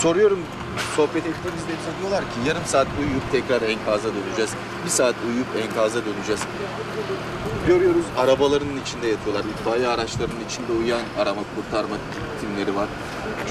Soruyorum 0.00 0.38
sohbet 0.96 1.26
ettiğimizde 1.26 1.72
bize 1.78 1.92
diyorlar 2.00 2.20
ki 2.20 2.48
yarım 2.48 2.64
saat 2.66 2.86
uyuyup 3.00 3.32
tekrar 3.32 3.62
enkaza 3.62 4.08
döneceğiz. 4.14 4.50
Bir 4.84 4.90
saat 4.90 5.14
uyuyup 5.28 5.46
enkaza 5.62 6.00
döneceğiz. 6.06 6.40
Görüyoruz 7.66 8.04
arabaların 8.18 8.76
içinde 8.82 9.06
yatıyorlar. 9.06 9.44
İtfaiye 9.44 9.88
araçlarının 9.88 10.44
içinde 10.48 10.72
uyuyan 10.72 11.02
arama 11.18 11.42
kurtarma 11.54 11.96
timleri 12.40 12.76
var. 12.76 12.88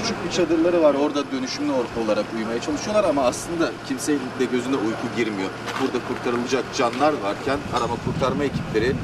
Küçük 0.02 0.24
bir 0.24 0.30
çadırları 0.30 0.82
var. 0.82 0.94
Orada 0.94 1.30
dönüşümlü 1.32 1.72
olarak 2.04 2.24
uyumaya 2.36 2.60
çalışıyorlar 2.60 3.04
ama 3.04 3.22
aslında 3.22 3.72
kimsenin 3.88 4.20
de 4.40 4.44
gözüne 4.44 4.76
uyku 4.76 5.06
girmiyor. 5.16 5.50
Burada 5.80 5.98
kurtarılacak 6.08 6.64
canlar 6.76 7.12
varken 7.12 7.58
arama 7.76 7.94
kurtarma 8.04 8.44
ekipleri 8.44 8.96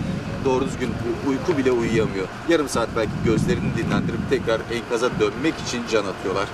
doğru 0.44 0.64
düzgün 0.64 0.90
uyku 1.28 1.58
bile 1.58 1.72
uyuyamıyor. 1.72 2.26
Yarım 2.48 2.68
saat 2.68 2.88
belki 2.96 3.12
gözlerini 3.24 3.76
dinlendirip 3.76 4.30
tekrar 4.30 4.60
enkaza 4.72 5.10
dönmek 5.20 5.54
için 5.66 5.82
can 5.90 6.04
atıyorlar. 6.06 6.48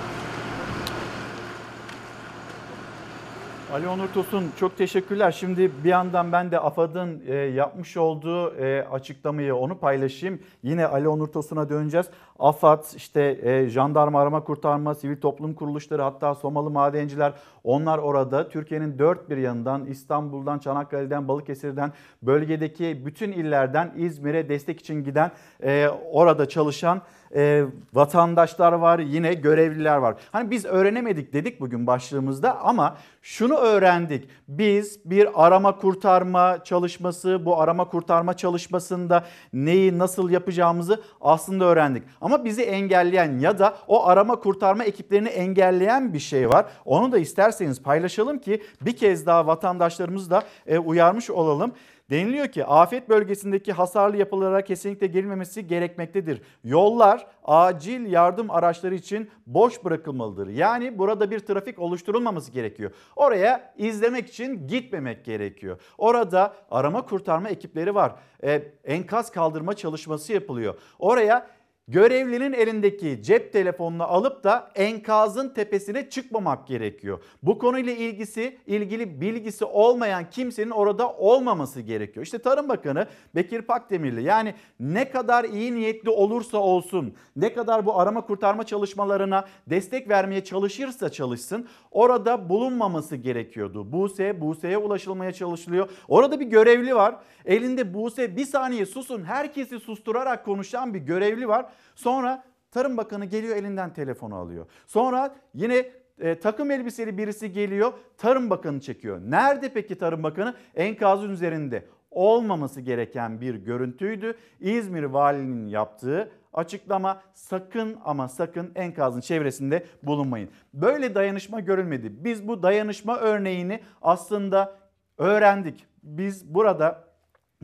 Ali 3.73 3.87
Onur 3.87 4.07
Tosun 4.13 4.51
çok 4.59 4.77
teşekkürler. 4.77 5.31
Şimdi 5.31 5.71
bir 5.83 5.89
yandan 5.89 6.31
ben 6.31 6.51
de 6.51 6.59
AFAD'ın 6.59 7.21
e, 7.27 7.35
yapmış 7.35 7.97
olduğu 7.97 8.55
e, 8.55 8.83
açıklamayı 8.83 9.55
onu 9.55 9.77
paylaşayım. 9.77 10.39
Yine 10.63 10.85
Ali 10.85 11.07
Onur 11.07 11.27
Tosun'a 11.27 11.69
döneceğiz. 11.69 12.05
AFAD, 12.39 12.83
işte 12.95 13.39
e, 13.41 13.69
jandarma 13.69 14.21
arama 14.21 14.43
kurtarma, 14.43 14.95
sivil 14.95 15.21
toplum 15.21 15.53
kuruluşları 15.53 16.01
hatta 16.01 16.35
Somalı 16.35 16.69
madenciler 16.69 17.33
onlar 17.63 17.97
orada 17.97 18.49
Türkiye'nin 18.49 18.99
dört 18.99 19.29
bir 19.29 19.37
yanından 19.37 19.85
İstanbul'dan, 19.85 20.59
Çanakkale'den, 20.59 21.27
Balıkesir'den, 21.27 21.91
bölgedeki 22.23 23.05
bütün 23.05 23.31
illerden 23.31 23.93
İzmir'e 23.97 24.49
destek 24.49 24.79
için 24.79 25.03
giden 25.03 25.31
e, 25.63 25.87
orada 26.11 26.49
çalışan 26.49 27.01
e, 27.35 27.63
vatandaşlar 27.93 28.73
var, 28.73 28.99
yine 28.99 29.33
görevliler 29.33 29.97
var. 29.97 30.15
Hani 30.31 30.51
biz 30.51 30.65
öğrenemedik 30.65 31.33
dedik 31.33 31.59
bugün 31.61 31.87
başlığımızda 31.87 32.59
ama 32.59 32.97
şunu 33.21 33.55
öğrendik. 33.55 34.29
Biz 34.47 34.99
bir 35.05 35.45
arama 35.45 35.77
kurtarma 35.77 36.63
çalışması, 36.63 37.45
bu 37.45 37.61
arama 37.61 37.89
kurtarma 37.89 38.33
çalışmasında 38.33 39.23
neyi 39.53 39.97
nasıl 39.99 40.29
yapacağımızı 40.29 41.01
aslında 41.21 41.65
öğrendik. 41.65 42.03
Ama 42.21 42.45
bizi 42.45 42.61
engelleyen 42.61 43.39
ya 43.39 43.59
da 43.59 43.75
o 43.87 44.07
arama 44.07 44.35
kurtarma 44.35 44.83
ekiplerini 44.83 45.29
engelleyen 45.29 46.13
bir 46.13 46.19
şey 46.19 46.49
var. 46.49 46.65
Onu 46.85 47.11
da 47.11 47.17
isterseniz 47.17 47.81
paylaşalım 47.83 48.39
ki 48.39 48.63
bir 48.81 48.97
kez 48.97 49.25
daha 49.25 49.47
vatandaşlarımızı 49.47 50.29
da 50.31 50.43
e, 50.67 50.77
uyarmış 50.77 51.29
olalım. 51.29 51.71
Deniliyor 52.09 52.47
ki 52.47 52.65
afet 52.65 53.09
bölgesindeki 53.09 53.73
hasarlı 53.73 54.17
yapılara 54.17 54.61
kesinlikle 54.61 55.07
girilmemesi 55.07 55.67
gerekmektedir. 55.67 56.41
Yollar 56.63 57.27
acil 57.43 58.11
yardım 58.11 58.51
araçları 58.51 58.95
için 58.95 59.29
boş 59.47 59.85
bırakılmalıdır. 59.85 60.47
Yani 60.47 60.99
burada 60.99 61.31
bir 61.31 61.39
trafik 61.39 61.79
oluşturulmaması 61.79 62.51
gerekiyor. 62.51 62.91
Oraya 63.15 63.73
izlemek 63.77 64.29
için 64.29 64.67
gitmemek 64.67 65.25
gerekiyor. 65.25 65.81
Orada 65.97 66.53
arama 66.71 67.05
kurtarma 67.05 67.49
ekipleri 67.49 67.95
var. 67.95 68.15
Ee, 68.43 68.63
enkaz 68.83 69.31
kaldırma 69.31 69.73
çalışması 69.73 70.33
yapılıyor. 70.33 70.79
Oraya 70.99 71.47
Görevlinin 71.87 72.53
elindeki 72.53 73.23
cep 73.23 73.53
telefonunu 73.53 74.03
alıp 74.03 74.43
da 74.43 74.71
enkazın 74.75 75.49
tepesine 75.49 76.09
çıkmamak 76.09 76.67
gerekiyor. 76.67 77.23
Bu 77.43 77.59
konuyla 77.59 77.93
ilgisi, 77.93 78.57
ilgili 78.67 79.21
bilgisi 79.21 79.65
olmayan 79.65 80.29
kimsenin 80.29 80.69
orada 80.69 81.13
olmaması 81.13 81.81
gerekiyor. 81.81 82.25
İşte 82.25 82.37
Tarım 82.39 82.69
Bakanı 82.69 83.07
Bekir 83.35 83.61
Pakdemirli 83.61 84.23
yani 84.23 84.55
ne 84.79 85.11
kadar 85.11 85.43
iyi 85.43 85.75
niyetli 85.75 86.09
olursa 86.09 86.57
olsun, 86.57 87.13
ne 87.35 87.53
kadar 87.53 87.85
bu 87.85 87.99
arama 87.99 88.25
kurtarma 88.25 88.63
çalışmalarına 88.63 89.45
destek 89.67 90.09
vermeye 90.09 90.43
çalışırsa 90.43 91.09
çalışsın 91.09 91.67
orada 91.91 92.49
bulunmaması 92.49 93.15
gerekiyordu. 93.15 93.91
Buse, 93.91 94.41
Buse'ye 94.41 94.77
ulaşılmaya 94.77 95.31
çalışılıyor. 95.31 95.89
Orada 96.07 96.39
bir 96.39 96.45
görevli 96.45 96.95
var. 96.95 97.15
Elinde 97.45 97.93
Buse 97.93 98.37
bir 98.37 98.45
saniye 98.45 98.85
susun 98.85 99.23
herkesi 99.23 99.79
susturarak 99.79 100.45
konuşan 100.45 100.93
bir 100.93 100.99
görevli 100.99 101.47
var. 101.47 101.65
Sonra 101.95 102.43
Tarım 102.71 102.97
Bakanı 102.97 103.25
geliyor 103.25 103.55
elinden 103.55 103.93
telefonu 103.93 104.35
alıyor. 104.35 104.65
Sonra 104.87 105.35
yine 105.53 105.85
e, 106.19 106.39
takım 106.39 106.71
elbiseli 106.71 107.17
birisi 107.17 107.51
geliyor 107.51 107.93
Tarım 108.17 108.49
Bakanı 108.49 108.81
çekiyor. 108.81 109.21
Nerede 109.25 109.69
peki 109.69 109.97
Tarım 109.97 110.23
Bakanı? 110.23 110.55
Enkazın 110.75 111.29
üzerinde 111.29 111.85
olmaması 112.11 112.81
gereken 112.81 113.41
bir 113.41 113.55
görüntüydü. 113.55 114.37
İzmir 114.59 115.03
valinin 115.03 115.67
yaptığı 115.67 116.31
açıklama 116.53 117.21
sakın 117.33 117.97
ama 118.05 118.27
sakın 118.27 118.71
enkazın 118.75 119.21
çevresinde 119.21 119.85
bulunmayın. 120.03 120.49
Böyle 120.73 121.15
dayanışma 121.15 121.59
görülmedi. 121.59 122.23
Biz 122.25 122.47
bu 122.47 122.63
dayanışma 122.63 123.17
örneğini 123.17 123.79
aslında 124.01 124.75
öğrendik. 125.17 125.85
Biz 126.03 126.53
burada 126.53 127.12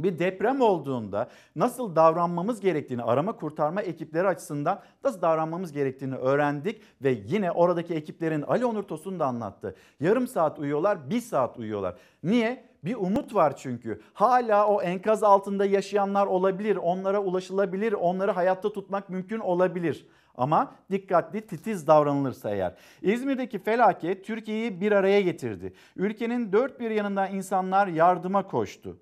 bir 0.04 0.20
deprem 0.20 0.62
olduğunda 0.62 1.30
nasıl 1.56 1.96
davranmamız 1.96 2.60
gerektiğini 2.60 3.04
arama 3.04 3.36
kurtarma 3.36 3.82
ekipleri 3.82 4.28
açısından 4.28 4.82
nasıl 5.04 5.22
davranmamız 5.22 5.72
gerektiğini 5.72 6.16
öğrendik 6.16 6.82
ve 7.02 7.18
yine 7.26 7.52
oradaki 7.52 7.94
ekiplerin 7.94 8.42
Ali 8.42 8.66
Onur 8.66 8.84
Tosun 8.84 9.20
da 9.20 9.26
anlattı. 9.26 9.76
Yarım 10.00 10.28
saat 10.28 10.60
uyuyorlar, 10.60 11.10
bir 11.10 11.22
saat 11.22 11.58
uyuyorlar. 11.58 11.96
Niye? 12.24 12.70
Bir 12.84 12.96
umut 12.96 13.36
var 13.36 13.58
çünkü. 13.58 14.02
Hala 14.14 14.68
o 14.68 14.82
enkaz 14.82 15.24
altında 15.24 15.66
yaşayanlar 15.66 16.28
olabilir, 16.28 16.76
onlara 16.76 17.20
ulaşılabilir, 17.20 17.94
onları 17.94 18.32
hayatta 18.32 18.74
tutmak 18.74 19.10
mümkün 19.10 19.40
olabilir. 19.40 20.08
Ama 20.40 20.72
dikkatli 20.92 21.42
titiz 21.42 21.88
davranılırsa 21.88 22.52
eğer. 22.52 22.74
İzmir'deki 23.02 23.60
felaket 23.60 24.26
Türkiye'yi 24.26 24.82
bir 24.82 24.92
araya 24.92 25.22
getirdi. 25.22 25.74
Ülkenin 25.96 26.52
dört 26.52 26.80
bir 26.80 26.92
yanından 26.92 27.34
insanlar 27.34 27.88
yardıma 27.88 28.48
koştu. 28.48 28.98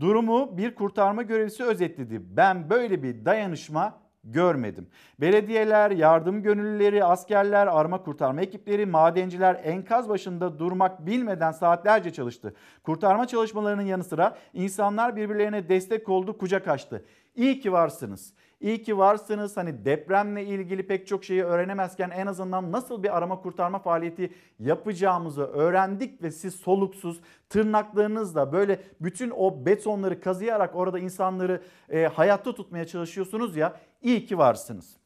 Durumu 0.00 0.58
bir 0.58 0.74
kurtarma 0.74 1.22
görevlisi 1.22 1.64
özetledi. 1.64 2.36
Ben 2.36 2.70
böyle 2.70 3.02
bir 3.02 3.24
dayanışma 3.24 4.02
görmedim. 4.24 4.86
Belediyeler, 5.20 5.90
yardım 5.90 6.42
gönüllüleri, 6.42 7.04
askerler, 7.04 7.66
arama 7.66 8.02
kurtarma 8.02 8.40
ekipleri, 8.42 8.86
madenciler 8.86 9.60
enkaz 9.64 10.08
başında 10.08 10.58
durmak 10.58 11.06
bilmeden 11.06 11.52
saatlerce 11.52 12.12
çalıştı. 12.12 12.54
Kurtarma 12.82 13.26
çalışmalarının 13.26 13.82
yanı 13.82 14.04
sıra 14.04 14.36
insanlar 14.52 15.16
birbirlerine 15.16 15.68
destek 15.68 16.08
oldu, 16.08 16.38
kucak 16.38 16.68
açtı. 16.68 17.04
İyi 17.34 17.60
ki 17.60 17.72
varsınız. 17.72 18.34
İyi 18.62 18.82
ki 18.82 18.98
varsınız. 18.98 19.56
Hani 19.56 19.84
depremle 19.84 20.44
ilgili 20.44 20.86
pek 20.86 21.06
çok 21.06 21.24
şeyi 21.24 21.44
öğrenemezken 21.44 22.10
en 22.10 22.26
azından 22.26 22.72
nasıl 22.72 23.02
bir 23.02 23.16
arama 23.16 23.40
kurtarma 23.40 23.78
faaliyeti 23.78 24.32
yapacağımızı 24.58 25.42
öğrendik 25.42 26.22
ve 26.22 26.30
siz 26.30 26.54
soluksuz 26.54 27.20
tırnaklarınızla 27.48 28.52
böyle 28.52 28.80
bütün 29.00 29.32
o 29.36 29.66
betonları 29.66 30.20
kazıyarak 30.20 30.74
orada 30.74 30.98
insanları 30.98 31.62
e, 31.88 32.06
hayatta 32.06 32.54
tutmaya 32.54 32.86
çalışıyorsunuz 32.86 33.56
ya. 33.56 33.76
İyi 34.02 34.26
ki 34.26 34.38
varsınız. 34.38 35.01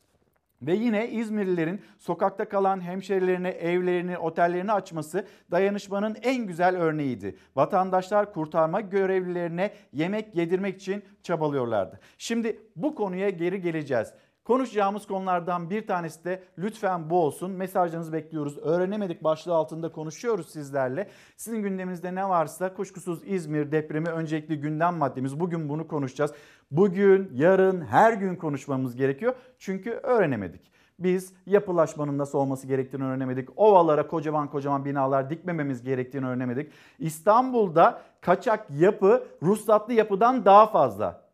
Ve 0.67 0.75
yine 0.75 1.09
İzmirlilerin 1.11 1.81
sokakta 1.99 2.49
kalan 2.49 2.81
hemşerilerine 2.81 3.49
evlerini, 3.49 4.19
otellerini 4.19 4.73
açması 4.73 5.27
dayanışmanın 5.51 6.17
en 6.23 6.47
güzel 6.47 6.77
örneğiydi. 6.77 7.37
Vatandaşlar 7.57 8.33
kurtarma 8.33 8.81
görevlilerine 8.81 9.71
yemek 9.93 10.37
yedirmek 10.37 10.77
için 10.77 11.05
çabalıyorlardı. 11.23 12.01
Şimdi 12.19 12.61
bu 12.77 12.95
konuya 12.95 13.31
geri 13.31 13.61
geleceğiz. 13.61 14.13
Konuşacağımız 14.47 15.07
konulardan 15.07 15.71
bir 15.71 15.87
tanesi 15.87 16.25
de 16.25 16.43
lütfen 16.59 17.11
bu 17.11 17.25
olsun. 17.25 17.51
Mesajlarınızı 17.51 18.13
bekliyoruz. 18.13 18.59
Öğrenemedik 18.59 19.25
başlığı 19.25 19.55
altında 19.55 19.93
konuşuyoruz 19.93 20.49
sizlerle. 20.49 21.09
Sizin 21.37 21.63
gündeminizde 21.63 22.15
ne 22.15 22.29
varsa 22.29 22.75
kuşkusuz 22.75 23.23
İzmir 23.27 23.73
depremi 23.73 24.09
öncelikli 24.09 24.61
gündem 24.61 24.97
maddemiz. 24.97 25.41
Bugün 25.41 25.69
bunu 25.69 25.89
konuşacağız. 25.89 26.33
Bugün, 26.71 27.31
yarın, 27.35 27.81
her 27.81 28.13
gün 28.13 28.37
konuşmamız 28.37 28.97
gerekiyor. 28.97 29.35
Çünkü 29.59 29.91
öğrenemedik. 29.91 30.73
Biz 30.99 31.33
yapılaşmanın 31.47 32.19
nasıl 32.19 32.39
olması 32.39 32.67
gerektiğini 32.67 33.05
öğrenemedik. 33.05 33.49
Ovalara 33.57 34.07
kocaman 34.07 34.51
kocaman 34.51 34.85
binalar 34.85 35.31
dikmememiz 35.31 35.83
gerektiğini 35.83 36.27
öğrenemedik. 36.27 36.73
İstanbul'da 36.99 38.03
kaçak 38.21 38.67
yapı 38.71 39.27
ruhsatlı 39.43 39.93
yapıdan 39.93 40.45
daha 40.45 40.67
fazla. 40.67 41.26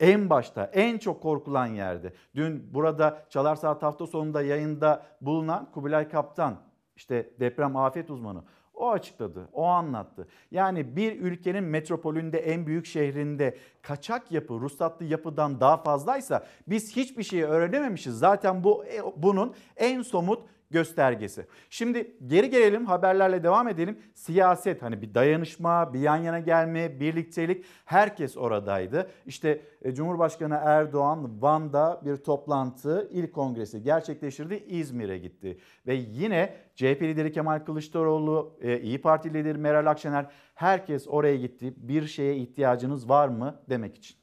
En 0.00 0.30
başta 0.30 0.64
en 0.64 0.98
çok 0.98 1.22
korkulan 1.22 1.66
yerde. 1.66 2.12
Dün 2.34 2.74
burada 2.74 3.26
Çalar 3.30 3.56
Saat 3.56 3.82
hafta 3.82 4.06
sonunda 4.06 4.42
yayında 4.42 5.06
bulunan 5.20 5.70
Kubilay 5.72 6.08
Kaptan 6.08 6.56
işte 6.96 7.30
deprem 7.40 7.76
afet 7.76 8.10
uzmanı 8.10 8.42
o 8.76 8.90
açıkladı, 8.90 9.48
o 9.52 9.64
anlattı. 9.64 10.28
Yani 10.50 10.96
bir 10.96 11.20
ülkenin 11.20 11.64
metropolünde 11.64 12.38
en 12.38 12.66
büyük 12.66 12.86
şehrinde 12.86 13.56
kaçak 13.82 14.32
yapı 14.32 14.54
ruhsatlı 14.54 15.04
yapıdan 15.04 15.60
daha 15.60 15.76
fazlaysa 15.76 16.46
biz 16.66 16.96
hiçbir 16.96 17.22
şeyi 17.22 17.44
öğrenememişiz. 17.44 18.18
Zaten 18.18 18.64
bu 18.64 18.84
e, 18.84 19.02
bunun 19.16 19.54
en 19.76 20.02
somut 20.02 20.42
göstergesi. 20.70 21.46
Şimdi 21.70 22.16
geri 22.26 22.50
gelelim 22.50 22.86
haberlerle 22.86 23.42
devam 23.42 23.68
edelim. 23.68 23.98
Siyaset 24.14 24.82
hani 24.82 25.02
bir 25.02 25.14
dayanışma, 25.14 25.94
bir 25.94 26.00
yan 26.00 26.16
yana 26.16 26.38
gelme, 26.38 27.00
birliktelik 27.00 27.64
herkes 27.84 28.36
oradaydı. 28.36 29.10
İşte 29.26 29.60
e, 29.82 29.94
Cumhurbaşkanı 29.94 30.60
Erdoğan 30.64 31.42
Van'da 31.42 32.00
bir 32.04 32.16
toplantı, 32.16 33.08
ilk 33.12 33.32
kongresi 33.32 33.82
gerçekleştirdi. 33.82 34.64
İzmir'e 34.68 35.18
gitti. 35.18 35.58
Ve 35.86 35.94
yine 35.94 36.54
CHP 36.74 37.02
lideri 37.02 37.32
Kemal 37.32 37.58
Kılıçdaroğlu, 37.58 38.58
e, 38.60 38.80
İyi 38.80 39.00
Parti 39.00 39.34
lideri 39.34 39.58
Meral 39.58 39.86
Akşener 39.86 40.26
herkes 40.54 41.08
oraya 41.08 41.36
gitti. 41.36 41.74
Bir 41.76 42.06
şeye 42.06 42.36
ihtiyacınız 42.36 43.08
var 43.08 43.28
mı 43.28 43.60
demek 43.68 43.96
için. 43.96 44.16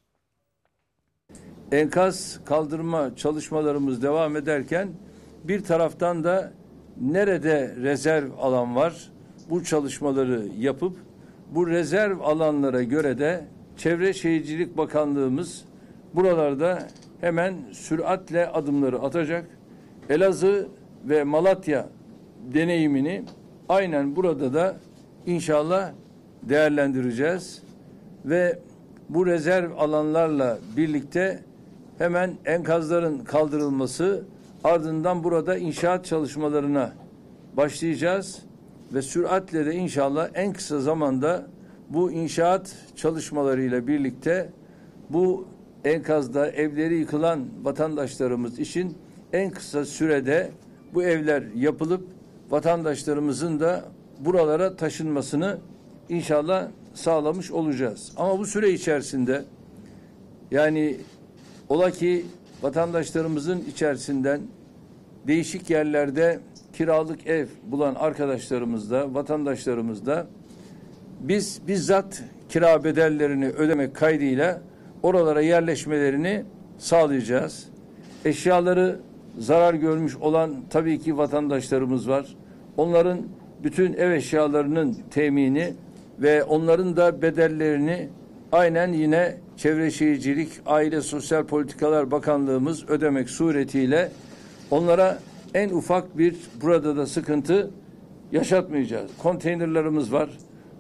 Enkaz 1.72 2.40
kaldırma 2.46 3.16
çalışmalarımız 3.16 4.04
devam 4.04 4.36
ederken 4.36 4.94
bir 5.44 5.64
taraftan 5.64 6.24
da 6.24 6.52
nerede 7.02 7.76
rezerv 7.82 8.32
alan 8.40 8.76
var 8.76 9.12
bu 9.50 9.64
çalışmaları 9.64 10.48
yapıp 10.60 10.98
bu 11.52 11.68
rezerv 11.68 12.20
alanlara 12.20 12.84
göre 12.84 13.18
de 13.18 13.46
Çevre 13.78 14.14
Şehircilik 14.14 14.78
Bakanlığımız 14.78 15.66
buralarda 16.14 16.88
hemen 17.22 17.56
süratle 17.72 18.48
adımları 18.48 19.00
atacak. 19.00 19.46
Elazığ 20.10 20.68
ve 21.06 21.24
Malatya 21.24 21.90
deneyimini 22.54 23.24
aynen 23.70 24.16
burada 24.16 24.54
da 24.54 24.76
inşallah 25.26 25.92
değerlendireceğiz 26.44 27.64
ve 28.26 28.60
bu 29.10 29.26
rezerv 29.26 29.72
alanlarla 29.78 30.58
birlikte 30.78 31.40
hemen 31.98 32.34
enkazların 32.46 33.20
kaldırılması 33.20 34.24
ardından 34.64 35.24
burada 35.24 35.58
inşaat 35.58 36.06
çalışmalarına 36.06 36.94
başlayacağız 37.58 38.40
ve 38.94 39.02
süratle 39.02 39.66
de 39.66 39.76
inşallah 39.76 40.30
en 40.34 40.54
kısa 40.54 40.80
zamanda 40.80 41.48
bu 41.90 42.12
inşaat 42.12 42.76
çalışmalarıyla 42.96 43.88
birlikte 43.88 44.50
bu 45.10 45.48
enkazda 45.86 46.52
evleri 46.52 46.96
yıkılan 46.96 47.46
vatandaşlarımız 47.64 48.60
için 48.60 48.98
en 49.34 49.52
kısa 49.52 49.86
sürede 49.86 50.52
bu 50.94 51.04
evler 51.04 51.44
yapılıp 51.56 52.08
vatandaşlarımızın 52.50 53.60
da 53.60 53.86
buralara 54.20 54.76
taşınmasını 54.76 55.58
inşallah 56.10 56.68
sağlamış 56.94 57.52
olacağız. 57.52 58.12
Ama 58.18 58.40
bu 58.40 58.46
süre 58.46 58.70
içerisinde 58.72 59.44
yani 60.52 60.98
ola 61.70 61.92
ki 61.92 62.26
vatandaşlarımızın 62.64 63.64
içerisinden 63.72 64.42
değişik 65.28 65.70
yerlerde 65.70 66.40
kiralık 66.74 67.28
ev 67.28 67.48
bulan 67.64 67.96
arkadaşlarımız 67.96 68.92
da 68.92 69.14
vatandaşlarımız 69.14 70.06
da 70.06 70.28
biz 71.20 71.62
bizzat 71.68 72.24
kira 72.50 72.84
bedellerini 72.84 73.48
ödemek 73.48 73.96
kaydıyla 73.96 74.62
oralara 75.04 75.42
yerleşmelerini 75.42 76.44
sağlayacağız. 76.78 77.68
Eşyaları 78.26 79.00
zarar 79.40 79.74
görmüş 79.74 80.16
olan 80.18 80.56
tabii 80.70 81.00
ki 81.00 81.18
vatandaşlarımız 81.18 82.10
var. 82.10 82.36
Onların 82.78 83.20
bütün 83.64 83.94
ev 83.94 84.12
eşyalarının 84.12 84.98
temini 85.12 85.74
ve 86.20 86.44
onların 86.44 86.98
da 86.98 87.22
bedellerini 87.22 88.10
aynen 88.54 88.94
yine 88.94 89.38
Çevre 89.58 89.92
Şehircilik, 89.92 90.50
Aile 90.66 91.02
Sosyal 91.02 91.44
Politikalar 91.44 92.12
Bakanlığımız 92.12 92.90
ödemek 92.90 93.30
suretiyle 93.30 94.12
onlara 94.72 95.20
en 95.54 95.70
ufak 95.70 96.18
bir 96.18 96.36
burada 96.62 96.98
da 96.98 97.06
sıkıntı 97.06 97.72
yaşatmayacağız. 98.32 99.12
Konteynerlarımız 99.18 100.14
var. 100.14 100.30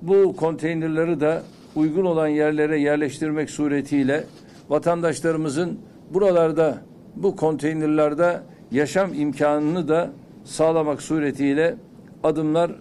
Bu 0.02 0.36
konteynerları 0.36 1.20
da 1.20 1.44
uygun 1.76 2.06
olan 2.06 2.28
yerlere 2.28 2.80
yerleştirmek 2.80 3.50
suretiyle 3.50 4.24
vatandaşlarımızın 4.70 5.80
buralarda 6.14 6.78
bu 7.16 7.36
konteynerlarda 7.36 8.44
yaşam 8.72 9.14
imkanını 9.14 9.88
da 9.88 10.10
sağlamak 10.44 11.02
suretiyle 11.02 11.76
adımlar 12.24 12.72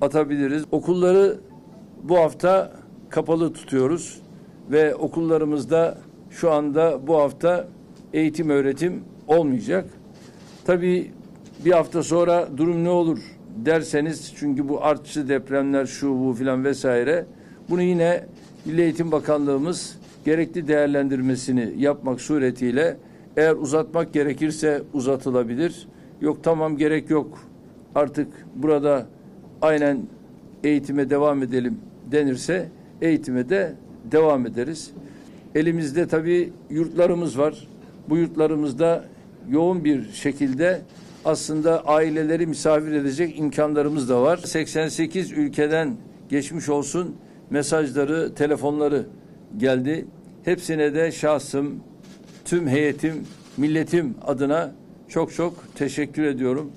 atabiliriz. 0.00 0.64
Okulları 0.70 1.36
bu 2.02 2.18
hafta 2.18 2.72
kapalı 3.10 3.52
tutuyoruz 3.52 4.21
ve 4.70 4.94
okullarımızda 4.94 5.98
şu 6.30 6.50
anda 6.50 7.06
bu 7.06 7.16
hafta 7.16 7.68
eğitim 8.12 8.50
öğretim 8.50 9.04
olmayacak. 9.26 9.90
Tabii 10.64 11.10
bir 11.64 11.72
hafta 11.72 12.02
sonra 12.02 12.48
durum 12.56 12.84
ne 12.84 12.90
olur 12.90 13.18
derseniz 13.56 14.32
çünkü 14.36 14.68
bu 14.68 14.84
artçı 14.84 15.28
depremler 15.28 15.86
şu 15.86 16.18
bu 16.18 16.32
filan 16.32 16.64
vesaire 16.64 17.26
bunu 17.70 17.82
yine 17.82 18.26
Milli 18.64 18.82
Eğitim 18.82 19.12
Bakanlığımız 19.12 19.98
gerekli 20.24 20.68
değerlendirmesini 20.68 21.74
yapmak 21.76 22.20
suretiyle 22.20 22.96
eğer 23.36 23.54
uzatmak 23.54 24.12
gerekirse 24.12 24.82
uzatılabilir. 24.92 25.88
Yok 26.20 26.38
tamam 26.42 26.76
gerek 26.76 27.10
yok 27.10 27.38
artık 27.94 28.28
burada 28.54 29.06
aynen 29.62 29.98
eğitime 30.64 31.10
devam 31.10 31.42
edelim 31.42 31.78
denirse 32.12 32.68
eğitime 33.00 33.48
de 33.48 33.74
devam 34.04 34.46
ederiz. 34.46 34.90
Elimizde 35.54 36.08
tabii 36.08 36.52
yurtlarımız 36.70 37.38
var. 37.38 37.68
Bu 38.08 38.16
yurtlarımızda 38.16 39.04
yoğun 39.48 39.84
bir 39.84 40.12
şekilde 40.12 40.82
aslında 41.24 41.86
aileleri 41.86 42.46
misafir 42.46 42.92
edecek 42.92 43.38
imkanlarımız 43.38 44.08
da 44.08 44.22
var. 44.22 44.36
88 44.36 45.32
ülkeden 45.32 45.96
geçmiş 46.28 46.68
olsun 46.68 47.16
mesajları, 47.50 48.34
telefonları 48.34 49.06
geldi. 49.56 50.06
Hepsine 50.44 50.94
de 50.94 51.12
şahsım, 51.12 51.82
tüm 52.44 52.68
heyetim, 52.68 53.26
milletim 53.56 54.14
adına 54.26 54.72
çok 55.08 55.34
çok 55.34 55.76
teşekkür 55.76 56.22
ediyorum. 56.22 56.72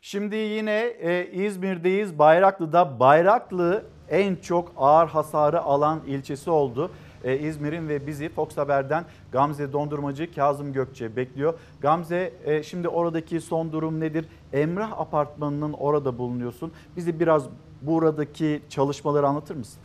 Şimdi 0.00 0.36
yine 0.36 0.80
e, 0.80 1.30
İzmir'deyiz. 1.32 2.18
Bayraklı'da 2.18 3.00
Bayraklı 3.00 3.84
en 4.10 4.36
çok 4.36 4.72
ağır 4.76 5.08
hasarı 5.08 5.62
alan 5.62 6.00
ilçesi 6.06 6.50
oldu. 6.50 6.90
E, 7.24 7.38
İzmir'in 7.38 7.88
ve 7.88 8.06
bizi 8.06 8.28
Fox 8.28 8.56
Haber'den 8.56 9.04
Gamze 9.32 9.72
Dondurmacı 9.72 10.34
Kazım 10.34 10.72
Gökçe 10.72 11.16
bekliyor. 11.16 11.54
Gamze 11.80 12.32
e, 12.44 12.62
şimdi 12.62 12.88
oradaki 12.88 13.40
son 13.40 13.72
durum 13.72 14.00
nedir? 14.00 14.26
Emrah 14.52 15.00
Apartmanı'nın 15.00 15.72
orada 15.72 16.18
bulunuyorsun. 16.18 16.72
Bizi 16.96 17.20
biraz 17.20 17.44
buradaki 17.82 18.62
çalışmaları 18.68 19.26
anlatır 19.28 19.56
mısın? 19.56 19.80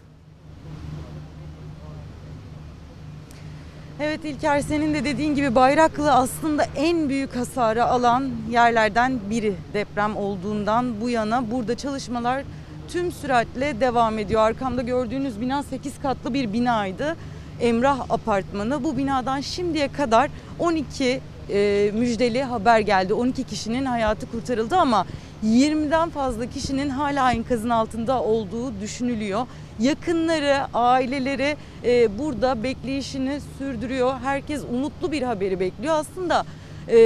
Evet 4.00 4.26
İlker 4.26 4.60
senin 4.60 4.94
de 4.94 5.04
dediğin 5.04 5.36
gibi 5.36 5.56
Bayraklı 5.56 6.14
aslında 6.14 6.64
en 6.76 7.10
büyük 7.10 7.36
hasarı 7.36 7.86
alan 7.86 8.32
yerlerden 8.50 9.20
biri 9.30 9.54
deprem 9.74 10.18
olduğundan 10.18 11.02
bu 11.02 11.10
yana 11.10 11.52
burada 11.52 11.78
çalışmalar 11.78 12.44
tüm 12.88 13.12
süratle 13.12 13.80
devam 13.80 14.20
ediyor. 14.20 14.42
Arkamda 14.42 14.82
gördüğünüz 14.82 15.42
bina 15.42 15.64
8 15.64 16.00
katlı 16.02 16.34
bir 16.34 16.54
binaydı. 16.54 17.16
Emrah 17.62 18.00
Apartmanı. 18.10 18.84
Bu 18.84 18.98
binadan 18.98 19.42
şimdiye 19.42 19.88
kadar 19.88 20.30
12 20.60 21.22
e, 21.50 21.92
müjdeli 21.94 22.44
haber 22.44 22.80
geldi. 22.80 23.14
12 23.14 23.44
kişinin 23.44 23.86
hayatı 23.86 24.32
kurtarıldı 24.32 24.76
ama 24.76 25.06
20'den 25.46 26.10
fazla 26.10 26.46
kişinin 26.46 26.90
hala 26.90 27.32
enkazın 27.32 27.70
altında 27.70 28.24
olduğu 28.24 28.82
düşünülüyor. 28.82 29.48
Yakınları, 29.80 30.58
aileleri 30.74 31.58
e, 31.86 32.20
burada 32.20 32.64
bekleyişini 32.64 33.40
sürdürüyor. 33.58 34.14
Herkes 34.24 34.62
umutlu 34.74 35.12
bir 35.12 35.22
haberi 35.22 35.60
bekliyor. 35.60 35.96
Aslında 35.96 36.46
e, 36.90 36.98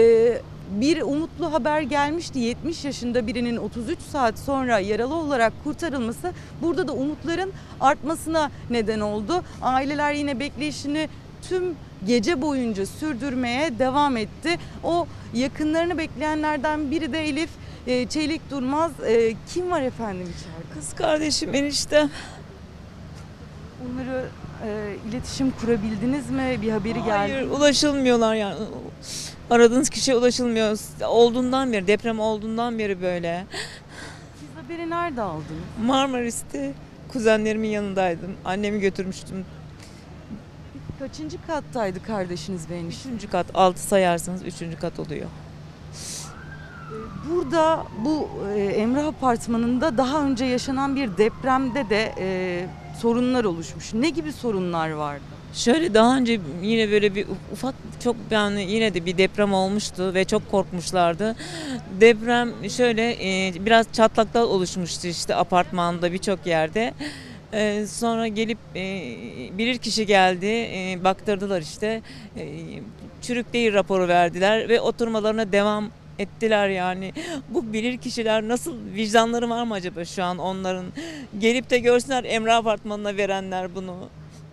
bir 0.71 1.01
umutlu 1.01 1.53
haber 1.53 1.81
gelmişti. 1.81 2.39
70 2.39 2.85
yaşında 2.85 3.27
birinin 3.27 3.57
33 3.57 3.99
saat 3.99 4.39
sonra 4.39 4.79
yaralı 4.79 5.15
olarak 5.15 5.53
kurtarılması 5.63 6.31
burada 6.61 6.87
da 6.87 6.93
umutların 6.93 7.51
artmasına 7.79 8.51
neden 8.69 8.99
oldu. 8.99 9.43
Aileler 9.61 10.13
yine 10.13 10.39
bekleyişini 10.39 11.09
tüm 11.41 11.75
gece 12.07 12.41
boyunca 12.41 12.85
sürdürmeye 12.85 13.79
devam 13.79 14.17
etti. 14.17 14.57
O 14.83 15.07
yakınlarını 15.33 15.97
bekleyenlerden 15.97 16.91
biri 16.91 17.13
de 17.13 17.27
Elif 17.29 17.49
e, 17.87 18.07
Çelik 18.07 18.51
Durmaz. 18.51 18.91
E, 19.07 19.33
kim 19.53 19.71
var 19.71 19.81
efendim 19.81 20.33
içeride? 20.37 20.73
Kız 20.73 20.93
kardeşim 20.93 21.55
enişte. 21.55 22.09
Onları 23.85 24.25
e, 24.65 24.95
iletişim 25.09 25.51
kurabildiniz 25.51 26.29
mi? 26.29 26.57
Bir 26.61 26.71
haberi 26.71 26.93
geldi. 26.93 27.09
Hayır 27.11 27.47
ulaşılmıyorlar 27.49 28.35
yani. 28.35 28.55
Aradığınız 29.49 29.89
kişiye 29.89 30.17
ulaşılmıyor. 30.17 30.79
Olduğundan 31.07 31.73
beri 31.73 31.87
deprem 31.87 32.19
olduğundan 32.19 32.79
beri 32.79 33.01
böyle. 33.01 33.45
Siz 34.39 34.63
haberi 34.63 34.89
nerede 34.89 35.21
aldınız? 35.21 35.63
Marmaris'te 35.85 36.73
kuzenlerimin 37.11 37.69
yanındaydım. 37.69 38.31
Annemi 38.45 38.79
götürmüştüm. 38.79 39.45
Kaçıncı 40.99 41.37
kattaydı 41.47 42.03
kardeşiniz 42.03 42.71
enişte? 42.71 43.09
Üçüncü 43.09 43.29
kat 43.29 43.45
altı 43.53 43.81
sayarsanız 43.81 44.43
üçüncü 44.45 44.79
kat 44.79 44.99
oluyor. 44.99 45.27
Burada 47.29 47.83
bu 48.05 48.29
e, 48.55 48.59
Emrah 48.63 49.05
Apartmanı'nda 49.07 49.97
daha 49.97 50.23
önce 50.23 50.45
yaşanan 50.45 50.95
bir 50.95 51.17
depremde 51.17 51.89
de 51.89 52.13
e, 52.19 52.67
sorunlar 53.01 53.43
oluşmuş. 53.43 53.93
Ne 53.93 54.09
gibi 54.09 54.33
sorunlar 54.33 54.89
vardı? 54.89 55.38
Şöyle 55.53 55.93
daha 55.93 56.17
önce 56.17 56.39
yine 56.63 56.91
böyle 56.91 57.15
bir 57.15 57.25
ufak 57.53 57.75
çok 58.03 58.15
yani 58.31 58.71
yine 58.71 58.93
de 58.93 59.05
bir 59.05 59.17
deprem 59.17 59.53
olmuştu 59.53 60.13
ve 60.13 60.25
çok 60.25 60.51
korkmuşlardı. 60.51 61.35
Deprem 62.01 62.69
şöyle 62.69 63.11
e, 63.11 63.53
biraz 63.65 63.85
çatlaklar 63.93 64.41
oluşmuştu 64.41 65.07
işte 65.07 65.35
apartmanda 65.35 66.13
birçok 66.13 66.45
yerde. 66.45 66.93
E, 67.53 67.85
sonra 67.87 68.27
gelip 68.27 68.57
e, 68.75 69.15
bilir 69.57 69.77
kişi 69.77 70.05
geldi, 70.05 70.45
e, 70.45 70.99
baktırdılar 71.03 71.61
işte. 71.61 72.01
E, 72.37 72.45
çürük 73.21 73.53
değil 73.53 73.73
raporu 73.73 74.07
verdiler 74.07 74.69
ve 74.69 74.81
oturmalarına 74.81 75.51
devam 75.51 75.89
ettiler 76.19 76.69
yani. 76.69 77.13
Bu 77.49 77.73
bilir 77.73 77.97
kişiler 77.97 78.47
nasıl 78.47 78.75
vicdanları 78.95 79.49
var 79.49 79.63
mı 79.63 79.73
acaba 79.73 80.05
şu 80.05 80.23
an 80.23 80.37
onların? 80.37 80.85
Gelip 81.39 81.69
de 81.69 81.79
görsünler 81.79 82.23
Emrah 82.23 82.57
Apartmanı'na 82.57 83.17
verenler 83.17 83.75
bunu 83.75 83.95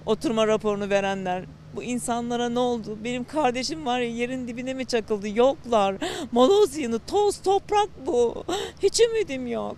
oturma 0.07 0.47
raporunu 0.47 0.91
verenler. 0.91 1.45
Bu 1.77 1.83
insanlara 1.83 2.49
ne 2.49 2.59
oldu? 2.59 2.99
Benim 3.05 3.25
kardeşim 3.25 3.87
var 3.87 4.01
ya 4.01 4.11
yerin 4.11 4.49
dibine 4.49 4.75
mi 4.75 4.87
çakıldı? 4.87 5.29
Yoklar. 5.29 5.97
Moloz 6.33 6.77
yığını, 6.77 6.99
toz, 6.99 7.43
toprak 7.43 7.89
bu. 8.07 8.45
Hiç 8.83 9.01
ümidim 9.01 9.47
yok. 9.47 9.77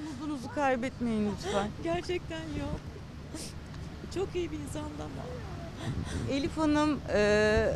Umudunuzu 0.00 0.54
kaybetmeyin 0.54 1.30
lütfen. 1.32 1.68
Gerçekten 1.84 2.40
yok. 2.40 2.80
Çok 4.14 4.28
iyi 4.34 4.50
bir 4.50 4.58
insandı 4.58 5.02
ama. 5.02 5.22
Elif 6.30 6.56
Hanım 6.56 7.00
e, 7.12 7.72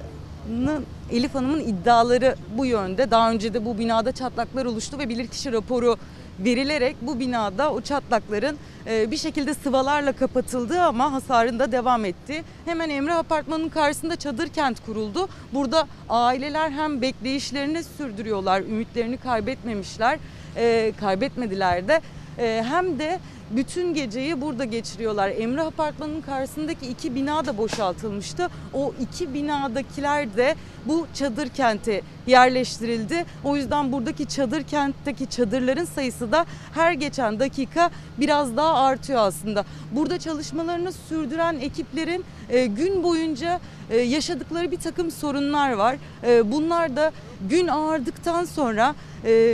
Elif 1.11 1.35
Hanım'ın 1.35 1.61
iddiaları 1.61 2.37
bu 2.57 2.66
yönde. 2.66 3.11
Daha 3.11 3.31
önce 3.31 3.55
de 3.55 3.64
bu 3.64 3.79
binada 3.79 4.12
çatlaklar 4.12 4.66
oluştu 4.66 4.99
ve 4.99 5.09
bilirkişi 5.09 5.53
raporu 5.53 5.96
verilerek 6.44 6.96
bu 7.03 7.20
binada 7.20 7.72
o 7.72 7.81
çatlakların 7.81 8.57
e, 8.87 9.11
bir 9.11 9.16
şekilde 9.16 9.55
sıvalarla 9.55 10.12
kapatıldığı 10.12 10.83
ama 10.83 11.12
hasarın 11.12 11.59
da 11.59 11.72
devam 11.72 12.05
etti. 12.05 12.44
Hemen 12.64 12.90
Emre 12.90 13.14
Apartmanı'nın 13.14 13.68
karşısında 13.68 14.16
çadır 14.16 14.48
kent 14.48 14.87
kuruldu. 14.87 15.29
Burada 15.55 15.87
aileler 16.09 16.70
hem 16.70 17.03
bekleyişlerini 17.03 17.83
sürdürüyorlar, 17.85 18.61
ümitlerini 18.61 19.16
kaybetmemişler, 19.16 20.18
e, 20.57 20.92
kaybetmediler 21.00 21.88
de. 21.88 22.00
E, 22.38 22.64
hem 22.69 22.99
de 22.99 23.19
bütün 23.51 23.95
geceyi 23.95 24.40
burada 24.40 24.64
geçiriyorlar. 24.64 25.29
Emrah 25.38 25.66
Apartmanı'nın 25.66 26.21
karşısındaki 26.21 26.87
iki 26.87 27.14
bina 27.14 27.47
da 27.47 27.59
boşaltılmıştı. 27.59 28.49
O 28.75 28.95
iki 29.01 29.35
binadakiler 29.35 30.37
de 30.37 30.55
bu 30.87 31.07
çadır 31.14 31.49
kente 31.49 32.03
yerleştirildi. 32.27 33.25
O 33.45 33.57
yüzden 33.57 33.93
buradaki 33.93 34.27
çadır 34.27 34.62
kentteki 34.62 35.27
çadırların 35.27 35.85
sayısı 35.85 36.33
da 36.33 36.47
her 36.75 36.93
geçen 36.93 37.40
dakika 37.40 37.90
biraz 38.19 38.57
daha 38.57 38.75
artıyor 38.75 39.21
aslında. 39.21 39.64
Burada 39.93 40.19
çalışmalarını 40.19 40.93
sürdüren 40.93 41.59
ekiplerin 41.61 42.25
e, 42.51 42.66
gün 42.66 43.03
boyunca 43.03 43.61
e, 43.90 43.97
yaşadıkları 43.97 44.71
bir 44.71 44.81
takım 44.81 45.11
sorunlar 45.11 45.73
var. 45.73 45.97
E, 46.27 46.53
bunlar 46.53 46.97
da 46.97 47.12
gün 47.49 47.69
ağardıktan 47.69 48.45
sonra 48.45 48.95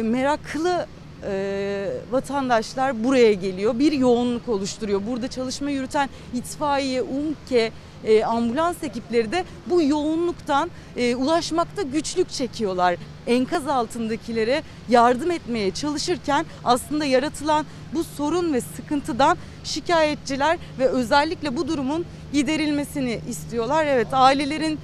meraklı 0.02 0.86
e, 1.28 1.88
vatandaşlar 2.10 3.04
buraya 3.04 3.32
geliyor. 3.32 3.78
Bir 3.78 3.92
yoğunluk 3.92 4.48
oluşturuyor. 4.48 5.02
Burada 5.06 5.28
çalışma 5.28 5.70
yürüten 5.70 6.08
itfaiye, 6.34 7.02
UMKE, 7.02 7.72
e, 8.04 8.24
ambulans 8.24 8.82
ekipleri 8.82 9.32
de 9.32 9.44
bu 9.66 9.82
yoğunluktan 9.82 10.70
e, 10.96 11.16
ulaşmakta 11.16 11.82
güçlük 11.82 12.30
çekiyorlar. 12.30 12.96
Enkaz 13.26 13.68
altındakilere 13.68 14.62
yardım 14.88 15.30
etmeye 15.30 15.70
çalışırken 15.70 16.46
aslında 16.64 17.04
yaratılan 17.04 17.66
bu 17.94 18.04
sorun 18.04 18.52
ve 18.52 18.60
sıkıntıdan 18.60 19.38
şikayetçiler 19.64 20.58
ve 20.78 20.88
özellikle 20.88 21.56
bu 21.56 21.68
durumun 21.68 22.04
giderilmesini 22.32 23.20
istiyorlar. 23.28 23.86
Evet 23.86 24.08
ailelerin 24.12 24.78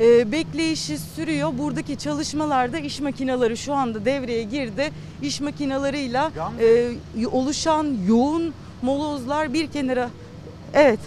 e, 0.00 0.32
bekleyişi 0.32 0.98
sürüyor. 0.98 1.52
Buradaki 1.58 1.98
çalışmalarda 1.98 2.78
iş 2.78 3.00
makineleri 3.00 3.56
şu 3.56 3.74
anda 3.74 4.04
devreye 4.04 4.42
girdi. 4.42 4.90
İş 5.22 5.40
makinalarıyla 5.40 6.32
e, 6.60 7.26
oluşan 7.26 7.96
yoğun 8.06 8.54
molozlar 8.82 9.52
bir 9.52 9.66
kenara 9.66 10.10
Evet. 10.74 11.00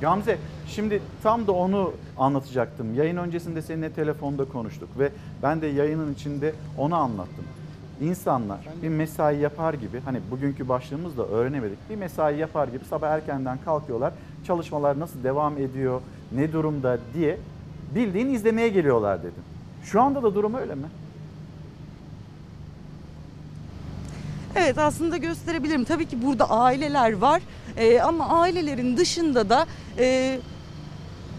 Gamze 0.00 0.38
şimdi 0.68 1.02
tam 1.22 1.46
da 1.46 1.52
onu 1.52 1.92
anlatacaktım. 2.18 2.94
Yayın 2.94 3.16
öncesinde 3.16 3.62
seninle 3.62 3.92
telefonda 3.92 4.44
konuştuk 4.44 4.88
ve 4.98 5.10
ben 5.42 5.62
de 5.62 5.66
yayının 5.66 6.14
içinde 6.14 6.54
onu 6.78 6.94
anlattım. 6.96 7.44
İnsanlar 8.00 8.58
bir 8.82 8.88
mesai 8.88 9.38
yapar 9.38 9.74
gibi 9.74 10.00
hani 10.04 10.18
bugünkü 10.30 10.68
başlığımızda 10.68 11.26
öğrenemedik. 11.26 11.78
Bir 11.90 11.96
mesai 11.96 12.38
yapar 12.38 12.68
gibi 12.68 12.84
sabah 12.84 13.08
erkenden 13.10 13.58
kalkıyorlar. 13.64 14.12
Çalışmalar 14.46 15.00
nasıl 15.00 15.24
devam 15.24 15.58
ediyor, 15.58 16.00
ne 16.32 16.52
durumda 16.52 16.98
diye 17.14 17.38
bildiğin 17.94 18.34
izlemeye 18.34 18.68
geliyorlar 18.68 19.18
dedim. 19.20 19.42
Şu 19.84 20.00
anda 20.02 20.22
da 20.22 20.34
durum 20.34 20.54
öyle 20.54 20.74
mi? 20.74 20.86
Evet 24.56 24.78
aslında 24.78 25.16
gösterebilirim. 25.16 25.84
Tabii 25.84 26.06
ki 26.06 26.22
burada 26.22 26.50
aileler 26.50 27.12
var 27.12 27.42
Ee, 27.76 28.00
ama 28.00 28.28
ailelerin 28.28 28.96
dışında 28.96 29.48
da 29.50 29.66
e, 29.98 30.38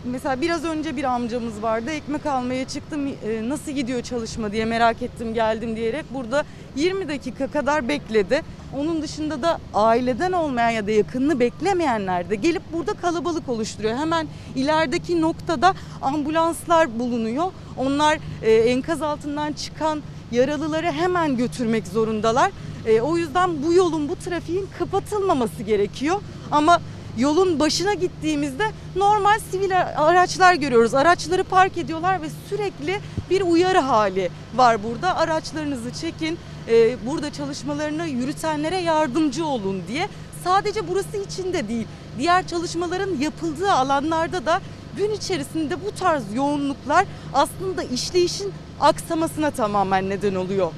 mesela 0.08 0.42
biraz 0.42 0.66
önce 0.66 0.98
bir 0.98 1.04
amcamız 1.04 1.62
vardı. 1.62 1.92
Ekmek 1.92 2.26
almaya 2.26 2.68
çıktım 2.68 3.08
e, 3.08 3.50
nasıl 3.50 3.72
gidiyor 3.72 4.02
çalışma 4.02 4.52
diye 4.52 4.66
merak 4.66 5.02
ettim 5.02 5.34
geldim 5.34 5.76
diyerek 5.76 6.06
burada 6.14 6.44
20 6.76 7.08
dakika 7.08 7.48
kadar 7.48 7.88
bekledi. 7.88 8.42
Onun 8.78 9.02
dışında 9.02 9.42
da 9.42 9.60
aileden 9.74 10.32
olmayan 10.32 10.70
ya 10.70 10.88
da 10.88 10.92
yakınını 10.92 11.40
beklemeyenler 11.40 12.30
de 12.30 12.36
gelip 12.36 12.62
burada 12.74 12.94
kalabalık 12.94 13.50
oluşturuyor. 13.50 13.98
Hemen 13.98 14.28
ilerideki 14.56 15.22
noktada 15.22 15.74
ambulanslar 16.02 17.00
bulunuyor. 17.00 17.52
Onlar 17.78 18.20
e, 18.44 18.52
enkaz 18.52 19.02
altından 19.02 19.54
çıkan 19.54 20.02
yaralıları 20.32 20.92
hemen 20.92 21.38
götürmek 21.38 21.88
zorundalar. 21.88 22.52
E, 22.86 23.02
o 23.02 23.18
yüzden 23.18 23.64
bu 23.64 23.74
yolun 23.74 24.10
bu 24.10 24.16
trafiğin 24.16 24.68
kapatılmaması 24.80 25.64
gerekiyor. 25.64 26.22
Ama 26.52 26.82
yolun 27.18 27.60
başına 27.60 27.94
gittiğimizde 27.94 28.64
normal 28.96 29.40
sivil 29.52 29.82
araçlar 29.96 30.54
görüyoruz. 30.54 30.94
Araçları 30.94 31.44
park 31.44 31.78
ediyorlar 31.78 32.22
ve 32.22 32.28
sürekli 32.50 33.00
bir 33.30 33.42
uyarı 33.42 33.80
hali 33.80 34.30
var 34.56 34.84
burada. 34.84 35.18
Araçlarınızı 35.18 35.94
çekin, 35.94 36.38
e, 36.68 37.06
burada 37.06 37.34
çalışmalarını 37.34 38.08
yürütenlere 38.08 38.78
yardımcı 38.78 39.46
olun 39.46 39.82
diye. 39.88 40.10
Sadece 40.44 40.88
burası 40.88 41.18
için 41.18 41.54
de 41.54 41.68
değil, 41.68 41.88
diğer 42.18 42.48
çalışmaların 42.48 43.18
yapıldığı 43.20 43.72
alanlarda 43.72 44.46
da 44.46 44.62
gün 44.98 45.12
içerisinde 45.12 45.86
bu 45.86 45.92
tarz 46.00 46.24
yoğunluklar 46.34 47.06
aslında 47.34 47.84
işleyişin 47.84 48.54
aksamasına 48.80 49.52
tamamen 49.52 50.10
neden 50.10 50.36
oluyor. 50.36 50.72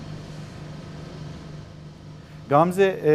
Gamze 2.49 2.83
e, 2.83 3.09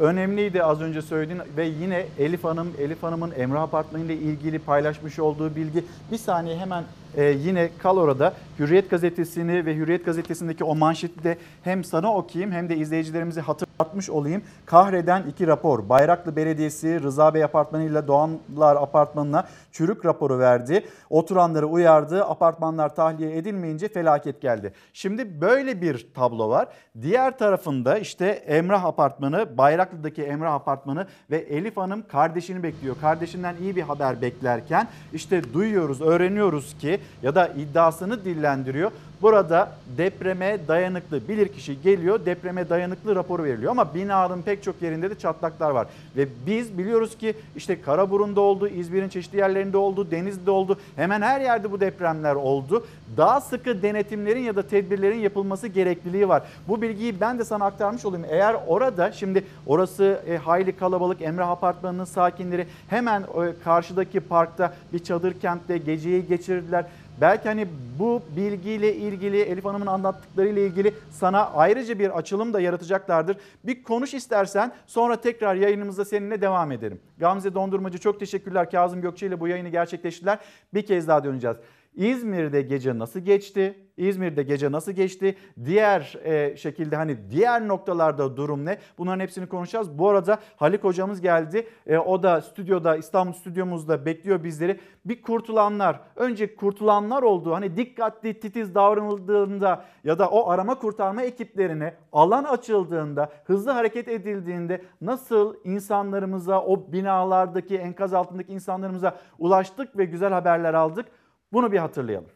önemliydi 0.00 0.62
az 0.62 0.80
önce 0.80 1.02
söylediğin 1.02 1.40
ve 1.56 1.66
yine 1.66 2.06
Elif 2.18 2.44
Hanım, 2.44 2.72
Elif 2.78 3.02
Hanım'ın 3.02 3.32
Emrah 3.36 3.62
Apartmanı 3.62 4.04
ile 4.04 4.14
ilgili 4.14 4.58
paylaşmış 4.58 5.18
olduğu 5.18 5.56
bilgi. 5.56 5.84
Bir 6.12 6.18
saniye 6.18 6.56
hemen 6.56 6.84
e, 7.16 7.24
yine 7.24 7.70
kal 7.78 7.96
orada. 7.96 8.34
Hürriyet 8.58 8.90
gazetesini 8.90 9.66
ve 9.66 9.76
Hürriyet 9.76 10.04
gazetesindeki 10.04 10.64
o 10.64 10.74
manşeti 10.74 11.24
de 11.24 11.38
hem 11.64 11.84
sana 11.84 12.14
okuyayım 12.14 12.52
hem 12.52 12.68
de 12.68 12.76
izleyicilerimize 12.76 13.40
hatırlatmış 13.80 14.10
olayım. 14.10 14.42
Kahreden 14.66 15.22
iki 15.22 15.46
rapor. 15.46 15.88
Bayraklı 15.88 16.36
Belediyesi 16.36 17.02
Rıza 17.02 17.34
Bey 17.34 17.44
Apartmanı 17.44 17.84
ile 17.84 18.06
Doğanlar 18.06 18.76
Apartmanı'na 18.76 19.44
çürük 19.72 20.06
raporu 20.06 20.38
verdi. 20.38 20.84
Oturanları 21.10 21.66
uyardı. 21.66 22.24
Apartmanlar 22.24 22.94
tahliye 22.94 23.36
edilmeyince 23.36 23.88
felaket 23.88 24.40
geldi. 24.40 24.72
Şimdi 24.92 25.40
böyle 25.40 25.80
bir 25.80 26.06
tablo 26.14 26.48
var. 26.48 26.68
Diğer 27.02 27.38
tarafında 27.38 27.98
işte 27.98 28.26
Emrah 28.26 28.84
Apartmanı, 28.84 29.58
Bayraklı'daki 29.58 30.22
Emrah 30.22 30.54
Apartmanı 30.54 31.06
ve 31.30 31.36
Elif 31.38 31.76
Hanım 31.76 32.02
kardeşini 32.08 32.62
bekliyor. 32.62 32.96
Kardeşinden 33.00 33.54
iyi 33.60 33.76
bir 33.76 33.82
haber 33.82 34.22
beklerken 34.22 34.88
işte 35.12 35.54
duyuyoruz, 35.54 36.00
öğreniyoruz 36.00 36.78
ki 36.78 37.00
ya 37.22 37.34
da 37.34 37.48
iddiasını 37.48 38.24
dillendiriyor. 38.24 38.90
Burada 39.22 39.72
depreme 39.98 40.58
dayanıklı 40.68 41.28
bilirkişi 41.28 41.82
geliyor, 41.82 42.26
depreme 42.26 42.68
dayanıklı 42.68 43.16
raporu 43.16 43.44
veriliyor 43.44 43.70
ama 43.70 43.94
binanın 43.94 44.42
pek 44.42 44.62
çok 44.62 44.82
yerinde 44.82 45.10
de 45.10 45.18
çatlaklar 45.18 45.70
var. 45.70 45.86
Ve 46.16 46.28
biz 46.46 46.78
biliyoruz 46.78 47.18
ki 47.18 47.34
işte 47.56 47.82
Karaburun'da 47.82 48.40
oldu, 48.40 48.68
İzmir'in 48.68 49.08
çeşitli 49.08 49.38
yerlerinde 49.38 49.76
oldu, 49.76 50.10
Denizli'de 50.10 50.50
oldu. 50.50 50.78
Hemen 50.96 51.22
her 51.22 51.40
yerde 51.40 51.72
bu 51.72 51.80
depremler 51.80 52.34
oldu. 52.34 52.86
Daha 53.16 53.40
sıkı 53.40 53.82
denetimlerin 53.82 54.40
ya 54.40 54.56
da 54.56 54.62
tedbirlerin 54.62 55.18
yapılması 55.18 55.66
gerekliliği 55.66 56.28
var. 56.28 56.42
Bu 56.68 56.82
bilgiyi 56.82 57.20
ben 57.20 57.38
de 57.38 57.44
sana 57.44 57.64
aktarmış 57.64 58.04
olayım. 58.04 58.26
Eğer 58.30 58.56
orada 58.66 59.12
şimdi 59.12 59.44
orası 59.66 60.20
e, 60.26 60.36
hayli 60.36 60.76
kalabalık 60.76 61.22
Emrah 61.22 61.48
Apartmanı'nın 61.48 62.04
sakinleri 62.04 62.66
hemen 62.88 63.22
e, 63.22 63.26
karşıdaki 63.64 64.20
parkta 64.20 64.74
bir 64.92 64.98
çadır 64.98 65.40
kentte 65.40 65.78
geceyi 65.78 66.26
geçirdiler. 66.26 66.84
Belki 67.20 67.48
hani 67.48 67.68
bu 67.98 68.22
bilgiyle 68.36 68.94
ilgili 68.94 69.40
Elif 69.40 69.64
Hanım'ın 69.64 69.86
anlattıklarıyla 69.86 70.62
ilgili 70.62 70.94
sana 71.10 71.50
ayrıca 71.50 71.98
bir 71.98 72.18
açılım 72.18 72.52
da 72.52 72.60
yaratacaklardır. 72.60 73.36
Bir 73.64 73.82
konuş 73.82 74.14
istersen 74.14 74.72
sonra 74.86 75.20
tekrar 75.20 75.54
yayınımızda 75.54 76.04
seninle 76.04 76.40
devam 76.40 76.72
edelim. 76.72 77.00
Gamze 77.18 77.54
Dondurmacı 77.54 77.98
çok 77.98 78.20
teşekkürler. 78.20 78.70
Kazım 78.70 79.00
Gökçe 79.00 79.26
ile 79.26 79.40
bu 79.40 79.48
yayını 79.48 79.68
gerçekleştirdiler. 79.68 80.38
Bir 80.74 80.86
kez 80.86 81.08
daha 81.08 81.24
döneceğiz. 81.24 81.56
İzmir'de 82.00 82.62
gece 82.62 82.98
nasıl 82.98 83.20
geçti? 83.20 83.74
İzmir'de 83.96 84.42
gece 84.42 84.72
nasıl 84.72 84.92
geçti? 84.92 85.36
Diğer 85.64 86.18
e, 86.24 86.56
şekilde 86.56 86.96
hani 86.96 87.30
diğer 87.30 87.68
noktalarda 87.68 88.36
durum 88.36 88.64
ne? 88.64 88.78
Bunların 88.98 89.20
hepsini 89.20 89.46
konuşacağız. 89.46 89.98
Bu 89.98 90.08
arada 90.08 90.38
Halik 90.56 90.84
hocamız 90.84 91.20
geldi. 91.20 91.66
E, 91.86 91.98
o 91.98 92.22
da 92.22 92.40
stüdyoda 92.40 92.96
İstanbul 92.96 93.32
stüdyomuzda 93.32 94.06
bekliyor 94.06 94.44
bizleri. 94.44 94.80
Bir 95.04 95.22
kurtulanlar, 95.22 96.00
önce 96.16 96.56
kurtulanlar 96.56 97.22
oldu. 97.22 97.54
Hani 97.54 97.76
dikkatli 97.76 98.40
titiz 98.40 98.74
davranıldığında 98.74 99.84
ya 100.04 100.18
da 100.18 100.30
o 100.30 100.50
arama 100.50 100.74
kurtarma 100.74 101.22
ekiplerine 101.22 101.94
alan 102.12 102.44
açıldığında, 102.44 103.32
hızlı 103.44 103.70
hareket 103.70 104.08
edildiğinde 104.08 104.82
nasıl 105.00 105.54
insanlarımıza, 105.64 106.62
o 106.62 106.92
binalardaki 106.92 107.78
enkaz 107.78 108.14
altındaki 108.14 108.52
insanlarımıza 108.52 109.16
ulaştık 109.38 109.98
ve 109.98 110.04
güzel 110.04 110.32
haberler 110.32 110.74
aldık. 110.74 111.06
Bunu 111.52 111.72
bir 111.72 111.78
hatırlayalım. 111.78 112.28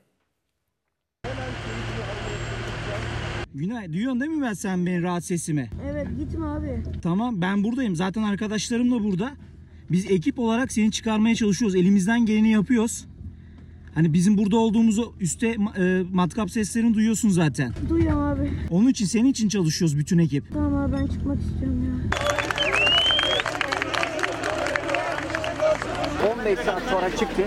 Günay 3.55 3.93
duyuyorsun 3.93 4.21
değil 4.21 4.31
mi 4.33 4.43
ben 4.43 4.53
sen 4.53 4.87
benim 4.87 5.03
rahat 5.03 5.25
sesimi? 5.25 5.71
Evet 5.91 6.07
gitme 6.19 6.47
abi. 6.47 6.83
Tamam 7.03 7.41
ben 7.41 7.65
buradayım. 7.65 7.97
Zaten 7.97 8.23
arkadaşlarım 8.23 8.91
da 8.91 9.05
burada. 9.05 9.33
Biz 9.91 10.11
ekip 10.11 10.39
olarak 10.39 10.73
seni 10.73 10.91
çıkarmaya 10.93 11.35
çalışıyoruz. 11.35 11.77
Elimizden 11.77 12.27
geleni 12.27 12.51
yapıyoruz. 12.51 13.05
Hani 13.95 14.13
bizim 14.13 14.39
burada 14.39 14.57
olduğumuzu 14.57 15.15
üstte 15.21 15.57
e, 15.79 16.03
matkap 16.13 16.51
seslerini 16.51 16.95
duyuyorsun 16.95 17.29
zaten. 17.29 17.73
Duyuyorum 17.89 18.23
abi. 18.23 18.51
Onun 18.71 18.89
için 18.89 19.07
senin 19.07 19.29
için 19.29 19.49
çalışıyoruz 19.49 19.99
bütün 19.99 20.19
ekip. 20.19 20.53
Tamam 20.53 20.75
abi 20.77 20.93
ben 20.93 21.07
çıkmak 21.07 21.39
istiyorum 21.41 21.85
ya. 21.85 22.19
15 26.45 26.59
saat 26.59 26.83
sonra 26.83 27.11
çıktı. 27.11 27.43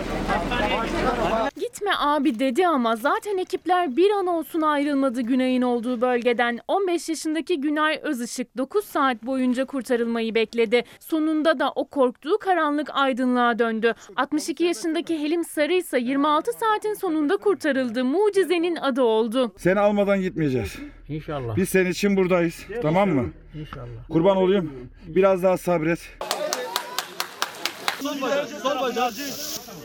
Gitme 1.60 1.92
abi 2.00 2.40
dedi 2.40 2.68
ama 2.68 2.96
zaten 2.96 3.38
ekipler 3.38 3.98
bir 3.98 4.12
an 4.12 4.28
olsun 4.28 4.62
ayrılmadı 4.62 5.22
Günay'ın 5.22 5.62
olduğu 5.62 6.02
bölgeden. 6.02 6.60
15 6.68 7.10
yaşındaki 7.10 7.62
Günay 7.62 8.00
Özışık 8.04 8.58
9 8.58 8.86
saat 8.86 9.24
boyunca 9.24 9.66
kurtarılmayı 9.66 10.36
bekledi. 10.36 10.84
Sonunda 11.00 11.60
da 11.60 11.72
o 11.76 11.86
korktuğu 11.88 12.38
karanlık 12.38 12.90
aydınlığa 12.94 13.60
döndü. 13.60 13.94
62 14.16 14.64
yaşındaki 14.64 15.20
Helim 15.20 15.44
Sarı 15.44 15.74
ise 15.74 16.00
26 16.00 16.52
saatin 16.54 16.94
sonunda 16.94 17.38
kurtarıldı. 17.38 18.06
Mucizenin 18.06 18.76
adı 18.76 19.02
oldu. 19.02 19.52
Seni 19.58 19.80
almadan 19.80 20.22
gitmeyeceğiz. 20.22 20.76
İnşallah. 21.10 21.56
Biz 21.58 21.70
senin 21.70 21.92
için 21.92 22.18
buradayız. 22.18 22.66
Tamam 22.82 23.10
mı? 23.10 23.26
İnşallah. 23.60 24.10
Kurban 24.10 24.38
olayım. 24.38 24.72
Biraz 25.08 25.44
daha 25.44 25.58
sabret. 25.58 26.00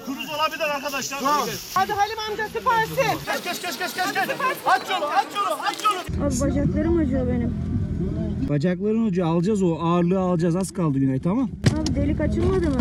Kuruz 0.06 0.28
olabilir 0.30 0.74
arkadaşlar. 0.74 1.20
Hadi 1.74 1.92
Halim 1.92 2.18
amca 2.30 2.46
süpersin. 2.48 3.18
Geç 3.44 3.62
geç 3.62 3.78
geç 3.78 3.78
geç 3.78 4.14
geç. 4.14 4.36
Aç 4.66 4.90
yolu 4.90 5.04
aç 5.04 5.26
yolu 5.36 5.60
aç 5.68 5.84
yolu. 5.84 6.26
Abi 6.26 6.40
bacaklarım 6.40 6.98
acıyor 6.98 7.26
benim. 7.28 7.54
Bacakların 8.48 9.06
ucu 9.06 9.26
alacağız 9.26 9.62
o 9.62 9.78
ağırlığı 9.80 10.18
alacağız. 10.20 10.56
Az 10.56 10.70
kaldı 10.72 10.98
Günay 10.98 11.20
tamam. 11.20 11.50
Abi 11.80 11.94
delik 11.94 12.20
açılmadı 12.20 12.70
mı? 12.70 12.80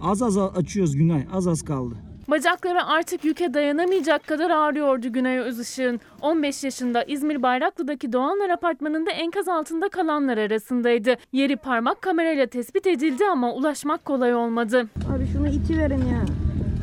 Az 0.00 0.22
az 0.22 0.38
açıyoruz 0.38 0.96
Günay. 0.96 1.26
Az 1.32 1.46
az 1.46 1.62
kaldı. 1.64 1.94
Bacakları 2.30 2.84
artık 2.86 3.24
yüke 3.24 3.54
dayanamayacak 3.54 4.26
kadar 4.26 4.50
ağrıyordu 4.50 5.12
Güney 5.12 5.38
Özışık'ın. 5.38 6.00
15 6.20 6.64
yaşında 6.64 7.02
İzmir 7.04 7.42
Bayraklı'daki 7.42 8.12
Doğanlar 8.12 8.50
Apartmanı'nda 8.50 9.10
enkaz 9.10 9.48
altında 9.48 9.88
kalanlar 9.88 10.38
arasındaydı. 10.38 11.14
Yeri 11.32 11.56
parmak 11.56 12.02
kamerayla 12.02 12.46
tespit 12.46 12.86
edildi 12.86 13.24
ama 13.32 13.52
ulaşmak 13.54 14.04
kolay 14.04 14.34
olmadı. 14.34 14.88
Abi 15.16 15.26
şunu 15.32 15.48
iti 15.48 15.78
verin 15.78 15.98
ya. 15.98 16.24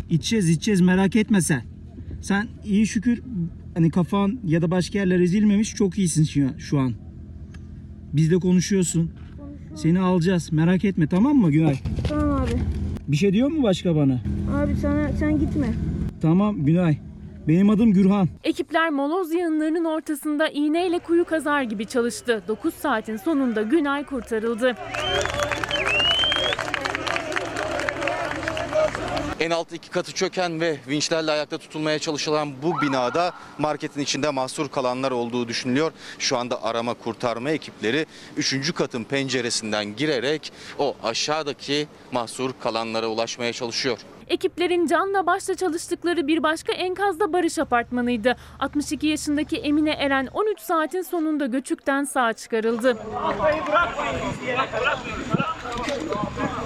İçeceğiz 0.10 0.49
içeceğiz 0.49 0.82
merak 0.82 1.15
etme 1.15 1.41
sen. 1.41 1.62
Sen 2.21 2.47
iyi 2.65 2.88
şükür 2.88 3.21
hani 3.73 3.89
kafan 3.91 4.39
ya 4.45 4.62
da 4.62 4.71
başka 4.71 4.99
yerler 4.99 5.19
ezilmemiş 5.19 5.75
çok 5.75 5.97
iyisin 5.97 6.23
şu- 6.23 6.60
şu 6.60 6.79
an. 6.79 6.93
Bizle 8.13 8.36
konuşuyorsun. 8.36 9.12
Seni 9.75 9.99
alacağız 9.99 10.51
merak 10.51 10.86
etme 10.86 11.08
tamam 11.08 11.36
mı 11.38 11.51
Günay? 11.51 11.75
Tamam 12.10 12.32
abi. 12.41 12.51
Bir 13.08 13.18
şey 13.18 13.34
diyor 13.34 13.48
mu 13.50 13.63
başka 13.63 13.96
bana? 13.96 14.13
Abi 14.58 14.76
sana 14.76 15.10
sen 15.20 15.39
gitme. 15.39 15.68
Tamam 16.22 16.66
Günay. 16.66 16.98
Benim 17.48 17.70
adım 17.70 17.92
Gürhan. 17.94 18.28
Ekipler 18.44 18.89
moloz 18.89 19.34
yığınlarının 19.34 19.86
ortasında 19.86 20.48
iğneyle 20.48 21.00
kuyu 21.00 21.26
kazar 21.26 21.62
gibi 21.62 21.86
çalıştı. 21.86 22.44
9 22.48 22.74
saatin 22.74 23.18
sonunda 23.18 23.62
Günay 23.62 24.04
kurtarıldı. 24.06 24.76
En 29.39 29.52
alt 29.52 29.74
iki 29.74 29.89
katı 29.89 30.12
çöken 30.12 30.62
ve 30.62 30.78
vinçlerle 30.88 31.32
ayakta 31.32 31.58
tutulmaya 31.58 32.00
çalışılan 32.00 32.62
bu 32.63 32.82
binada 32.82 33.34
marketin 33.58 34.02
içinde 34.02 34.30
mahsur 34.30 34.69
kalanlar 34.69 35.12
olduğu 35.12 35.48
düşünülüyor. 35.48 35.91
Şu 36.19 36.38
anda 36.38 36.63
arama 36.63 36.93
kurtarma 36.93 37.50
ekipleri 37.50 38.06
3. 38.38 38.74
katın 38.74 39.04
penceresinden 39.04 39.96
girerek 39.96 40.52
o 40.80 40.96
aşağıdaki 41.04 41.88
mahsur 42.12 42.52
kalanlara 42.63 43.08
ulaşmaya 43.08 43.54
çalışıyor. 43.54 43.98
Ekiplerin 44.28 44.88
canla 44.88 45.26
başla 45.26 45.56
çalıştıkları 45.56 46.28
bir 46.28 46.43
başka 46.43 46.74
enkazda 46.74 47.34
Barış 47.34 47.60
Apartmanı'ydı. 47.60 48.36
62 48.60 49.08
yaşındaki 49.08 49.58
Emine 49.58 49.91
Eren 49.91 50.28
13 50.34 50.60
saatin 50.60 51.02
sonunda 51.02 51.46
göçükten 51.46 52.04
sağ 52.04 52.34
çıkarıldı. 52.34 52.98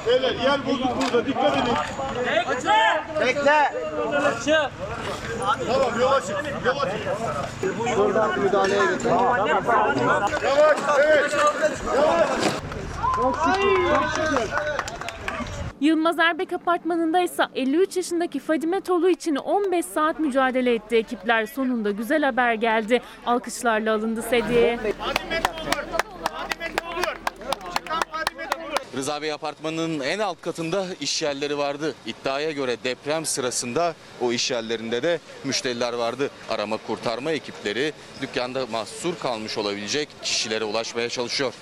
Beyler 0.08 0.36
yer 0.36 0.66
bulduk 0.66 0.88
burada 1.02 1.26
dikkat 1.26 1.58
edin. 1.58 1.74
Bekle. 3.22 3.74
Tamam 5.68 6.00
yol 6.02 6.12
açın 6.12 6.36
yol 6.66 6.78
açın. 6.78 7.00
Buradan 7.98 8.40
müdahaleye 8.40 8.82
geçelim. 8.86 9.16
Yavaş 10.44 10.78
evet. 11.00 11.36
Yılmaz 15.82 16.20
Erbek 16.20 16.54
Apartmanı'nda 16.54 17.20
ise 17.20 17.44
53 17.56 17.98
yaşındaki 17.98 18.40
Fadime 18.40 18.82
Tolu 18.82 19.10
için 19.10 19.36
15 19.36 19.86
saat 19.86 20.20
mücadele 20.20 20.74
etti 20.74 20.96
ekipler. 20.96 21.46
Sonunda 21.46 21.92
güzel 21.92 22.24
haber 22.24 22.54
geldi. 22.54 23.02
Alkışlarla 23.26 23.94
alındı 23.94 24.22
sedyeye. 24.22 24.80
Hadi 25.00 25.20
met 25.30 25.50
olur. 25.50 25.86
Hadi 26.34 26.60
met 26.60 26.82
olur. 26.84 27.16
Çıkan 27.76 28.02
hadi 28.12 28.36
met 28.36 28.56
olur. 28.56 28.87
Rıza 28.98 29.22
Bey 29.22 29.32
apartmanının 29.32 30.00
en 30.00 30.20
alt 30.20 30.42
katında 30.42 30.86
iş 31.02 31.22
yerleri 31.22 31.58
vardı. 31.58 31.96
İddiaya 32.06 32.52
göre 32.52 32.78
deprem 32.84 33.26
sırasında 33.26 33.96
o 34.22 34.32
iş 34.32 34.52
yerlerinde 34.52 35.04
de 35.04 35.20
müşteriler 35.44 35.94
vardı. 35.94 36.30
Arama 36.50 36.78
kurtarma 36.78 37.32
ekipleri 37.32 37.94
dükkanda 38.22 38.66
mahsur 38.66 39.16
kalmış 39.16 39.58
olabilecek 39.58 40.10
kişilere 40.22 40.64
ulaşmaya 40.64 41.10
çalışıyor. 41.10 41.54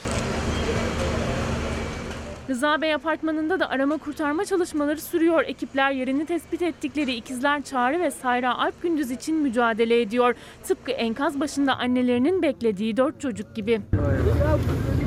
Rıza 2.50 2.82
Bey 2.82 2.94
apartmanında 2.94 3.60
da 3.60 3.70
arama 3.70 3.98
kurtarma 3.98 4.46
çalışmaları 4.46 5.02
sürüyor. 5.02 5.44
Ekipler 5.44 5.92
yerini 5.92 6.26
tespit 6.26 6.62
ettikleri 6.62 7.14
ikizler 7.14 7.64
Çağrı 7.64 8.00
ve 8.00 8.12
Sayra 8.12 8.58
Alp 8.58 8.82
Gündüz 8.82 9.12
için 9.12 9.36
mücadele 9.36 10.02
ediyor. 10.02 10.36
Tıpkı 10.64 10.92
enkaz 10.92 11.40
başında 11.40 11.78
annelerinin 11.78 12.42
beklediği 12.42 12.98
dört 12.98 13.22
çocuk 13.22 13.56
gibi. 13.56 13.82
İçiyorum 13.94 15.05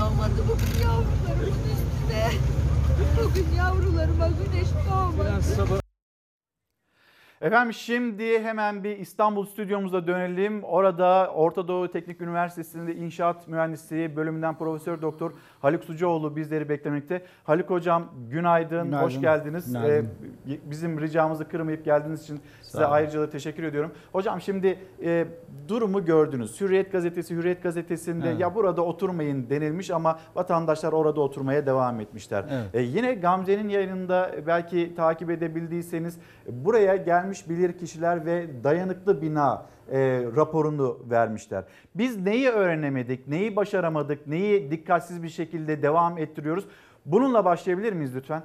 doğmadı 0.00 0.42
bugün 0.48 0.84
yavrularımın 0.84 1.62
üstüne. 1.72 2.30
Bugün 3.24 3.46
yavrularıma 3.58 4.28
güneş 4.28 4.68
doğmadı. 4.90 5.80
Efendim 7.40 7.72
şimdi 7.72 8.42
hemen 8.42 8.84
bir 8.84 8.98
İstanbul 8.98 9.46
stüdyomuza 9.46 10.06
dönelim. 10.06 10.62
Orada 10.64 11.30
Orta 11.34 11.68
Doğu 11.68 11.90
Teknik 11.92 12.20
Üniversitesi'nde 12.20 12.94
İnşaat 12.94 13.48
Mühendisliği 13.48 14.16
bölümünden 14.16 14.58
Profesör 14.58 15.02
Doktor 15.02 15.32
Haluk 15.60 15.84
Sucuoğlu 15.84 16.36
bizleri 16.36 16.68
beklemekte. 16.68 17.22
Haluk 17.44 17.70
Hocam 17.70 18.08
günaydın, 18.30 18.84
Günaydın. 18.84 19.04
hoş 19.06 19.20
geldiniz. 19.20 19.66
Günaydın. 19.72 20.08
Ee, 20.50 20.58
bizim 20.70 21.00
ricamızı 21.00 21.48
kırmayıp 21.48 21.84
geldiğiniz 21.84 22.22
için 22.22 22.40
size 22.68 22.86
ayrıca 22.86 23.30
teşekkür 23.30 23.62
ediyorum. 23.62 23.92
Hocam 24.12 24.40
şimdi 24.40 24.78
e, 25.02 25.26
durumu 25.68 26.04
gördünüz. 26.04 26.60
Hürriyet 26.60 26.92
Gazetesi, 26.92 27.34
Hürriyet 27.34 27.62
Gazetesi'nde 27.62 28.28
Evet. 28.28 28.40
ya 28.40 28.54
burada 28.54 28.82
oturmayın 28.82 29.50
denilmiş 29.50 29.90
ama 29.90 30.18
vatandaşlar 30.34 30.92
orada 30.92 31.20
oturmaya 31.20 31.66
devam 31.66 32.00
etmişler. 32.00 32.44
Evet. 32.50 32.74
E, 32.74 32.80
yine 32.82 33.14
Gamze'nin 33.14 33.68
yayınında 33.68 34.30
belki 34.46 34.94
takip 34.96 35.30
edebildiyseniz 35.30 36.18
buraya 36.48 36.96
gelmiş 36.96 37.48
bilir 37.48 37.78
kişiler 37.78 38.26
ve 38.26 38.64
dayanıklı 38.64 39.22
bina 39.22 39.66
e, 39.92 39.98
raporunu 40.36 40.98
vermişler. 41.10 41.64
Biz 41.94 42.20
neyi 42.20 42.48
öğrenemedik, 42.48 43.28
neyi 43.28 43.56
başaramadık, 43.56 44.26
neyi 44.26 44.70
dikkatsiz 44.70 45.22
bir 45.22 45.28
şekilde 45.28 45.82
devam 45.82 46.18
ettiriyoruz? 46.18 46.64
Bununla 47.06 47.44
başlayabilir 47.44 47.92
miyiz 47.92 48.16
lütfen? 48.16 48.42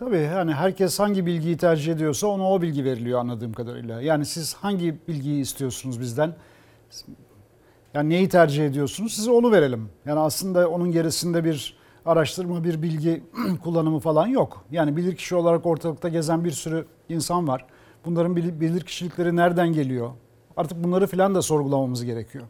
Tabii 0.00 0.18
yani 0.18 0.52
herkes 0.54 1.00
hangi 1.00 1.26
bilgiyi 1.26 1.56
tercih 1.56 1.92
ediyorsa 1.92 2.26
ona 2.26 2.52
o 2.52 2.62
bilgi 2.62 2.84
veriliyor 2.84 3.20
anladığım 3.20 3.52
kadarıyla. 3.52 4.00
Yani 4.02 4.26
siz 4.26 4.54
hangi 4.54 4.96
bilgiyi 5.08 5.40
istiyorsunuz 5.42 6.00
bizden? 6.00 6.34
Yani 7.94 8.08
neyi 8.08 8.28
tercih 8.28 8.66
ediyorsunuz? 8.66 9.12
Size 9.12 9.30
onu 9.30 9.52
verelim. 9.52 9.88
Yani 10.06 10.20
aslında 10.20 10.70
onun 10.70 10.92
gerisinde 10.92 11.44
bir 11.44 11.76
araştırma, 12.06 12.64
bir 12.64 12.82
bilgi 12.82 13.22
kullanımı 13.64 13.98
falan 13.98 14.26
yok. 14.26 14.64
Yani 14.70 14.96
bilirkişi 14.96 15.34
olarak 15.36 15.66
ortalıkta 15.66 16.08
gezen 16.08 16.44
bir 16.44 16.50
sürü 16.50 16.86
insan 17.08 17.48
var. 17.48 17.66
Bunların 18.04 18.36
bilir- 18.36 18.60
bilirkişilikleri 18.60 19.36
nereden 19.36 19.72
geliyor? 19.72 20.10
Artık 20.56 20.84
bunları 20.84 21.06
filan 21.06 21.34
da 21.34 21.42
sorgulamamız 21.42 22.04
gerekiyor. 22.04 22.44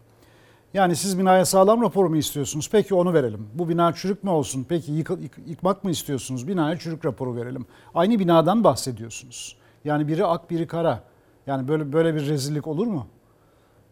Yani 0.74 0.96
siz 0.96 1.18
binaya 1.18 1.44
sağlam 1.44 1.82
rapor 1.82 2.06
mu 2.06 2.16
istiyorsunuz? 2.16 2.68
Peki 2.72 2.94
onu 2.94 3.12
verelim. 3.14 3.46
Bu 3.54 3.68
bina 3.68 3.92
çürük 3.92 4.24
mü 4.24 4.30
olsun? 4.30 4.66
Peki 4.68 4.92
yık- 4.92 5.10
yık- 5.10 5.38
yıkmak 5.48 5.84
mı 5.84 5.90
istiyorsunuz? 5.90 6.48
Binaya 6.48 6.78
çürük 6.78 7.04
raporu 7.04 7.36
verelim. 7.36 7.66
Aynı 7.94 8.18
binadan 8.18 8.64
bahsediyorsunuz. 8.64 9.56
Yani 9.84 10.08
biri 10.08 10.24
ak 10.24 10.50
biri 10.50 10.66
kara. 10.66 11.02
Yani 11.46 11.68
böyle 11.68 11.92
böyle 11.92 12.14
bir 12.14 12.26
rezillik 12.26 12.66
olur 12.66 12.86
mu? 12.86 13.06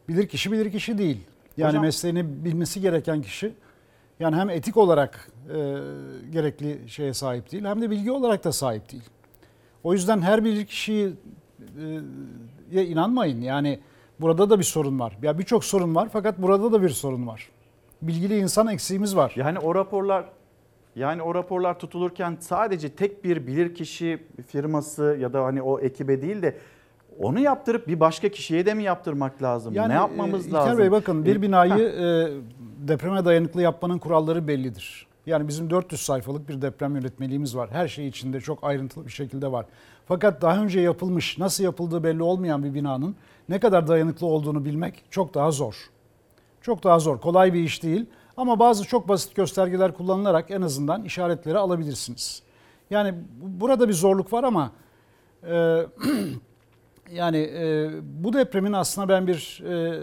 Bilir 0.09 0.29
kişi 0.29 0.53
bilir 0.53 0.73
kişi 0.73 0.99
değil. 0.99 1.21
Yani 1.57 1.69
Hocam- 1.71 1.83
mesleğini 1.83 2.45
bilmesi 2.45 2.81
gereken 2.81 3.23
kişi 3.23 3.53
yani 4.21 4.37
hem 4.37 4.51
etik 4.51 4.77
olarak 4.77 5.33
e, 5.49 5.77
gerekli 6.33 6.79
şeye 6.87 7.15
sahip 7.15 7.53
değil 7.53 7.65
hem 7.65 7.83
de 7.83 7.91
bilgi 7.91 8.13
olarak 8.13 8.45
da 8.45 8.53
sahip 8.53 8.93
değil. 8.93 9.03
O 9.85 9.93
yüzden 9.93 10.21
her 10.21 10.45
bilir 10.45 10.67
kişiye 10.67 11.09
e, 12.73 12.83
inanmayın. 12.85 13.41
Yani 13.41 13.79
burada 14.21 14.51
da 14.51 14.59
bir 14.59 14.65
sorun 14.65 14.99
var. 15.01 15.19
Ya 15.23 15.39
birçok 15.39 15.65
sorun 15.65 15.95
var 15.95 16.09
fakat 16.13 16.39
burada 16.43 16.73
da 16.73 16.83
bir 16.83 16.89
sorun 16.89 17.27
var. 17.27 17.49
Bilgili 18.03 18.39
insan 18.39 18.67
eksiğimiz 18.67 19.17
var. 19.17 19.33
Yani 19.37 19.59
o 19.59 19.75
raporlar 19.75 20.25
yani 20.97 21.23
o 21.23 21.35
raporlar 21.35 21.79
tutulurken 21.79 22.37
sadece 22.41 22.89
tek 22.89 23.25
bir 23.25 23.47
bilirkişi 23.47 24.23
firması 24.47 25.17
ya 25.21 25.33
da 25.33 25.45
hani 25.45 25.63
o 25.63 25.81
ekibe 25.81 26.23
değil 26.23 26.43
de 26.43 26.59
onu 27.19 27.41
yaptırıp 27.41 27.89
bir 27.89 28.01
başka 28.01 28.29
kişiye 28.29 28.67
de 28.67 28.75
mi 28.75 28.83
yaptırmak 28.83 29.43
lazım? 29.43 29.75
ne 29.75 29.93
yapmamız 29.93 30.49
e, 30.49 30.51
lazım? 30.51 30.73
İlker 30.73 30.79
Bey 30.85 30.91
bakın 30.91 31.23
E, 31.23 31.27
bir 31.27 31.43
binayı 31.43 31.73
heh. 31.73 31.81
e, 31.81 32.29
depreme 32.89 33.25
dayanıklı 33.25 33.63
yapmanın 33.63 33.99
kuralları 33.99 34.49
bellidir. 34.49 35.07
Yani 35.27 35.49
bizim 35.49 35.71
400 35.71 36.01
sayfalık 36.01 36.49
bir 36.49 36.63
deprem 36.63 36.97
yönetmeliğimiz 36.97 37.57
var. 37.57 37.71
Her 37.73 37.89
şey 37.89 38.09
içinde 38.09 38.41
çok 38.41 38.65
ayrıntılı 38.65 39.07
bir 39.07 39.11
şekilde 39.11 39.53
var. 39.53 39.67
Fakat 40.09 40.43
daha 40.43 40.63
önce 40.63 40.81
yapılmış, 40.81 41.39
nasıl 41.39 41.65
yapıldığı 41.65 42.05
belli 42.05 42.23
olmayan 42.23 42.65
bir 42.65 42.75
binanın 42.75 43.17
ne 43.49 43.61
kadar 43.61 43.89
dayanıklı 43.89 44.27
olduğunu 44.27 44.65
bilmek 44.65 45.05
çok 45.11 45.35
daha 45.35 45.51
zor. 45.51 45.91
Çok 46.63 46.85
daha 46.85 46.99
zor. 46.99 47.21
Kolay 47.21 47.55
bir 47.55 47.61
iş 47.65 47.83
değil. 47.83 48.07
Ama 48.37 48.59
bazı 48.59 48.85
çok 48.85 49.09
basit 49.09 49.35
göstergeler 49.35 49.95
kullanılarak 49.95 50.51
en 50.51 50.63
azından 50.63 51.05
işaretleri 51.05 51.59
alabilirsiniz. 51.59 52.43
Yani 52.91 53.15
bu- 53.41 53.61
burada 53.61 53.89
bir 53.89 53.93
zorluk 53.93 54.33
var 54.33 54.45
ama 54.45 54.71
e, 55.51 55.87
yani 57.13 57.39
e, 57.39 57.91
bu 58.25 58.33
depremin 58.33 58.73
aslında 58.73 59.09
ben 59.09 59.27
bir 59.27 59.63
e, 59.65 60.01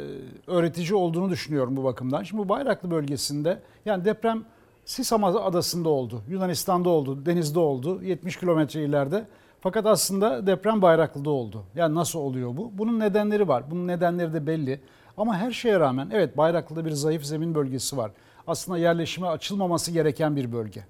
öğretici 0.47 0.95
olduğunu 0.95 1.29
düşünüyorum 1.29 1.77
bu 1.77 1.83
bakımdan. 1.83 2.23
Şimdi 2.23 2.43
bu 2.43 2.49
Bayraklı 2.49 2.91
bölgesinde 2.91 3.59
yani 3.85 4.05
deprem 4.05 4.43
Sisam 4.85 5.23
adasında 5.23 5.89
oldu, 5.89 6.21
Yunanistan'da 6.29 6.89
oldu, 6.89 7.25
denizde 7.25 7.59
oldu, 7.59 8.03
70 8.03 8.37
kilometre 8.39 8.83
ileride. 8.83 9.27
Fakat 9.65 9.85
aslında 9.85 10.47
deprem 10.47 10.81
Bayraklı'da 10.81 11.29
oldu. 11.29 11.63
Yani 11.75 11.95
nasıl 11.95 12.19
oluyor 12.19 12.57
bu? 12.57 12.71
Bunun 12.73 12.99
nedenleri 12.99 13.47
var. 13.47 13.71
Bunun 13.71 13.87
nedenleri 13.87 14.33
de 14.33 14.47
belli. 14.47 14.79
Ama 15.17 15.37
her 15.37 15.51
şeye 15.51 15.79
rağmen 15.79 16.09
evet 16.13 16.37
Bayraklı'da 16.37 16.85
bir 16.85 16.91
zayıf 16.91 17.23
zemin 17.23 17.55
bölgesi 17.55 17.97
var. 17.97 18.11
Aslında 18.47 18.77
yerleşime 18.77 19.27
açılmaması 19.27 19.91
gereken 19.91 20.35
bir 20.35 20.51
bölge. 20.51 20.83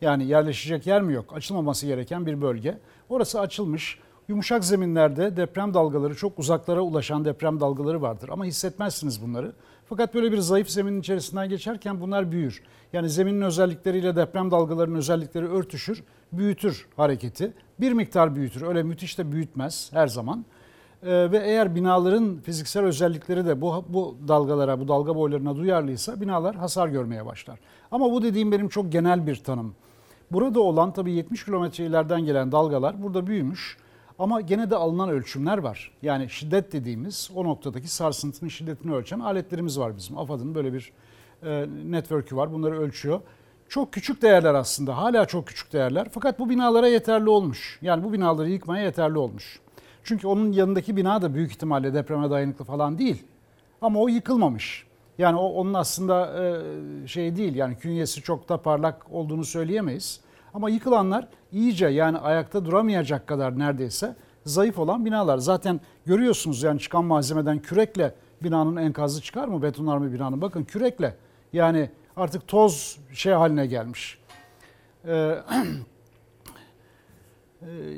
Yani 0.00 0.24
yerleşecek 0.24 0.86
yer 0.86 1.02
mi 1.02 1.12
yok? 1.12 1.36
Açılmaması 1.36 1.86
gereken 1.86 2.26
bir 2.26 2.42
bölge. 2.42 2.78
Orası 3.08 3.40
açılmış. 3.40 3.98
Yumuşak 4.28 4.64
zeminlerde 4.64 5.36
deprem 5.36 5.74
dalgaları 5.74 6.14
çok 6.14 6.38
uzaklara 6.38 6.80
ulaşan 6.80 7.24
deprem 7.24 7.60
dalgaları 7.60 8.02
vardır 8.02 8.28
ama 8.28 8.44
hissetmezsiniz 8.44 9.22
bunları. 9.22 9.52
Fakat 9.88 10.14
böyle 10.14 10.32
bir 10.32 10.38
zayıf 10.38 10.70
zeminin 10.70 11.00
içerisinden 11.00 11.48
geçerken 11.48 12.00
bunlar 12.00 12.32
büyür. 12.32 12.62
Yani 12.92 13.08
zeminin 13.10 13.42
özellikleriyle 13.42 14.16
deprem 14.16 14.50
dalgalarının 14.50 14.96
özellikleri 14.96 15.48
örtüşür, 15.48 16.04
büyütür 16.32 16.86
hareketi. 16.96 17.52
Bir 17.80 17.92
miktar 17.92 18.36
büyütür. 18.36 18.62
Öyle 18.62 18.82
müthiş 18.82 19.18
de 19.18 19.32
büyütmez 19.32 19.90
her 19.92 20.06
zaman. 20.06 20.44
Ee, 21.02 21.30
ve 21.30 21.38
eğer 21.38 21.74
binaların 21.74 22.40
fiziksel 22.40 22.84
özellikleri 22.84 23.46
de 23.46 23.60
bu, 23.60 23.84
bu 23.88 24.16
dalgalara, 24.28 24.80
bu 24.80 24.88
dalga 24.88 25.16
boylarına 25.16 25.56
duyarlıysa 25.56 26.20
binalar 26.20 26.56
hasar 26.56 26.88
görmeye 26.88 27.26
başlar. 27.26 27.58
Ama 27.90 28.12
bu 28.12 28.22
dediğim 28.22 28.52
benim 28.52 28.68
çok 28.68 28.92
genel 28.92 29.26
bir 29.26 29.36
tanım. 29.36 29.74
Burada 30.30 30.60
olan 30.60 30.92
tabii 30.92 31.12
70 31.12 31.44
kilometre 31.44 31.86
ileriden 31.86 32.24
gelen 32.24 32.52
dalgalar 32.52 33.02
burada 33.02 33.26
büyümüş. 33.26 33.76
Ama 34.18 34.40
gene 34.40 34.70
de 34.70 34.76
alınan 34.76 35.08
ölçümler 35.08 35.58
var. 35.58 35.92
Yani 36.02 36.30
şiddet 36.30 36.72
dediğimiz 36.72 37.30
o 37.34 37.44
noktadaki 37.44 37.88
sarsıntının 37.88 38.50
şiddetini 38.50 38.94
ölçen 38.94 39.20
aletlerimiz 39.20 39.78
var 39.78 39.96
bizim. 39.96 40.18
AFAD'ın 40.18 40.54
böyle 40.54 40.72
bir 40.72 40.92
e, 41.42 41.66
network'ü 41.86 42.36
var. 42.36 42.52
Bunları 42.52 42.80
ölçüyor. 42.80 43.20
Çok 43.68 43.92
küçük 43.92 44.22
değerler 44.22 44.54
aslında. 44.54 44.96
Hala 44.96 45.26
çok 45.26 45.46
küçük 45.46 45.72
değerler. 45.72 46.08
Fakat 46.12 46.38
bu 46.38 46.50
binalara 46.50 46.88
yeterli 46.88 47.28
olmuş. 47.28 47.78
Yani 47.82 48.04
bu 48.04 48.12
binaları 48.12 48.50
yıkmaya 48.50 48.84
yeterli 48.84 49.18
olmuş. 49.18 49.60
Çünkü 50.04 50.26
onun 50.26 50.52
yanındaki 50.52 50.96
bina 50.96 51.22
da 51.22 51.34
büyük 51.34 51.50
ihtimalle 51.50 51.94
depreme 51.94 52.30
dayanıklı 52.30 52.64
falan 52.64 52.98
değil. 52.98 53.24
Ama 53.80 54.00
o 54.00 54.08
yıkılmamış. 54.08 54.86
Yani 55.18 55.36
o 55.36 55.46
onun 55.46 55.74
aslında 55.74 56.44
e, 56.44 57.06
şey 57.06 57.36
değil 57.36 57.54
yani 57.54 57.76
künyesi 57.78 58.22
çok 58.22 58.48
da 58.48 58.62
parlak 58.62 59.06
olduğunu 59.10 59.44
söyleyemeyiz. 59.44 60.20
Ama 60.54 60.70
yıkılanlar 60.70 61.28
iyice 61.52 61.86
yani 61.86 62.18
ayakta 62.18 62.64
duramayacak 62.64 63.26
kadar 63.26 63.58
neredeyse 63.58 64.16
zayıf 64.44 64.78
olan 64.78 65.04
binalar. 65.04 65.38
Zaten 65.38 65.80
görüyorsunuz 66.06 66.62
yani 66.62 66.80
çıkan 66.80 67.04
malzemeden 67.04 67.58
kürekle 67.58 68.14
binanın 68.42 68.76
enkazı 68.76 69.22
çıkar 69.22 69.48
mı 69.48 69.62
betonarme 69.62 70.12
binanın? 70.12 70.40
Bakın 70.42 70.64
kürekle 70.64 71.16
yani 71.52 71.90
artık 72.16 72.48
toz 72.48 72.98
şey 73.12 73.32
haline 73.32 73.66
gelmiş. 73.66 74.18
Ee, 75.06 75.38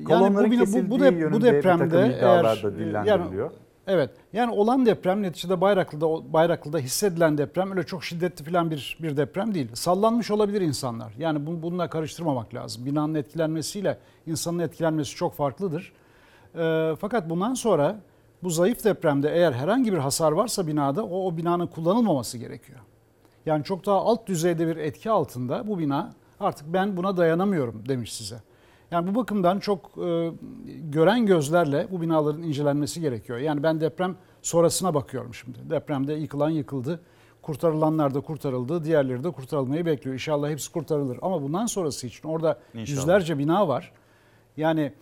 Kolonların 0.05 0.51
bina- 0.51 0.59
kesildiği 0.59 1.01
yönünde 1.01 1.55
bir 1.55 1.62
takım 1.62 1.81
iddialar 2.11 2.62
da 2.62 2.79
dillendiriliyor. 2.79 3.51
Evet. 3.87 4.11
Yani 4.33 4.53
olan 4.53 4.87
deprem 4.87 5.23
neticede 5.23 5.61
Bayraklı'da 5.61 6.33
Bayraklı'da 6.33 6.79
hissedilen 6.79 7.39
deprem 7.39 7.71
öyle 7.71 7.83
çok 7.83 8.05
şiddetli 8.05 8.45
falan 8.45 8.71
bir 8.71 8.99
bir 9.03 9.16
deprem 9.16 9.55
değil. 9.55 9.69
Sallanmış 9.75 10.31
olabilir 10.31 10.61
insanlar. 10.61 11.12
Yani 11.19 11.47
bunu, 11.47 11.62
bununla 11.62 11.91
karıştırmamak 11.91 12.55
lazım. 12.55 12.87
Binanın 12.87 13.14
etkilenmesiyle 13.14 13.99
insanın 14.27 14.59
etkilenmesi 14.59 15.16
çok 15.16 15.35
farklıdır. 15.35 15.93
Ee, 16.59 16.95
fakat 17.01 17.31
bundan 17.31 17.55
sonra 17.55 17.97
bu 18.43 18.51
zayıf 18.51 18.85
depremde 18.85 19.31
eğer 19.35 19.53
herhangi 19.53 19.93
bir 19.93 19.99
hasar 19.99 20.33
varsa 20.33 20.66
binada 20.66 21.05
o, 21.05 21.27
o 21.27 21.37
binanın 21.37 21.66
kullanılmaması 21.66 22.39
gerekiyor. 22.39 22.79
Yani 23.49 23.65
çok 23.65 23.87
daha 23.87 23.97
alt 23.97 24.27
düzeyde 24.27 24.67
bir 24.67 24.77
etki 24.77 25.11
altında 25.11 25.69
bu 25.69 25.79
bina 25.79 26.13
artık 26.41 26.73
ben 26.73 26.97
buna 26.97 27.17
dayanamıyorum 27.17 27.89
demiş 27.89 28.15
size. 28.15 28.43
Yani 28.91 29.15
bu 29.15 29.21
bakımdan 29.21 29.59
çok 29.59 29.91
e, 29.99 30.31
gören 30.83 31.27
gözlerle 31.27 31.89
bu 31.91 32.01
binaların 32.01 32.43
incelenmesi 32.43 33.01
gerekiyor. 33.01 33.39
Yani 33.39 33.63
ben 33.63 33.81
deprem 33.81 34.17
sonrasına 34.43 34.95
bakıyorum 34.95 35.35
şimdi. 35.35 35.59
Depremde 35.71 36.13
yıkılan 36.13 36.51
yıkıldı. 36.51 37.01
Kurtarılanlar 37.43 38.15
da 38.15 38.21
kurtarıldı. 38.21 38.85
Diğerleri 38.85 39.25
de 39.25 39.31
kurtarılmayı 39.31 39.87
bekliyor. 39.87 40.15
İnşallah 40.15 40.51
hepsi 40.51 40.73
kurtarılır. 40.73 41.19
Ama 41.23 41.43
bundan 41.43 41.67
sonrası 41.67 42.07
için 42.07 42.29
orada 42.29 42.59
İnşallah. 42.75 42.89
yüzlerce 42.99 43.39
bina 43.39 43.69
var. 43.69 43.93
Yani 44.57 44.93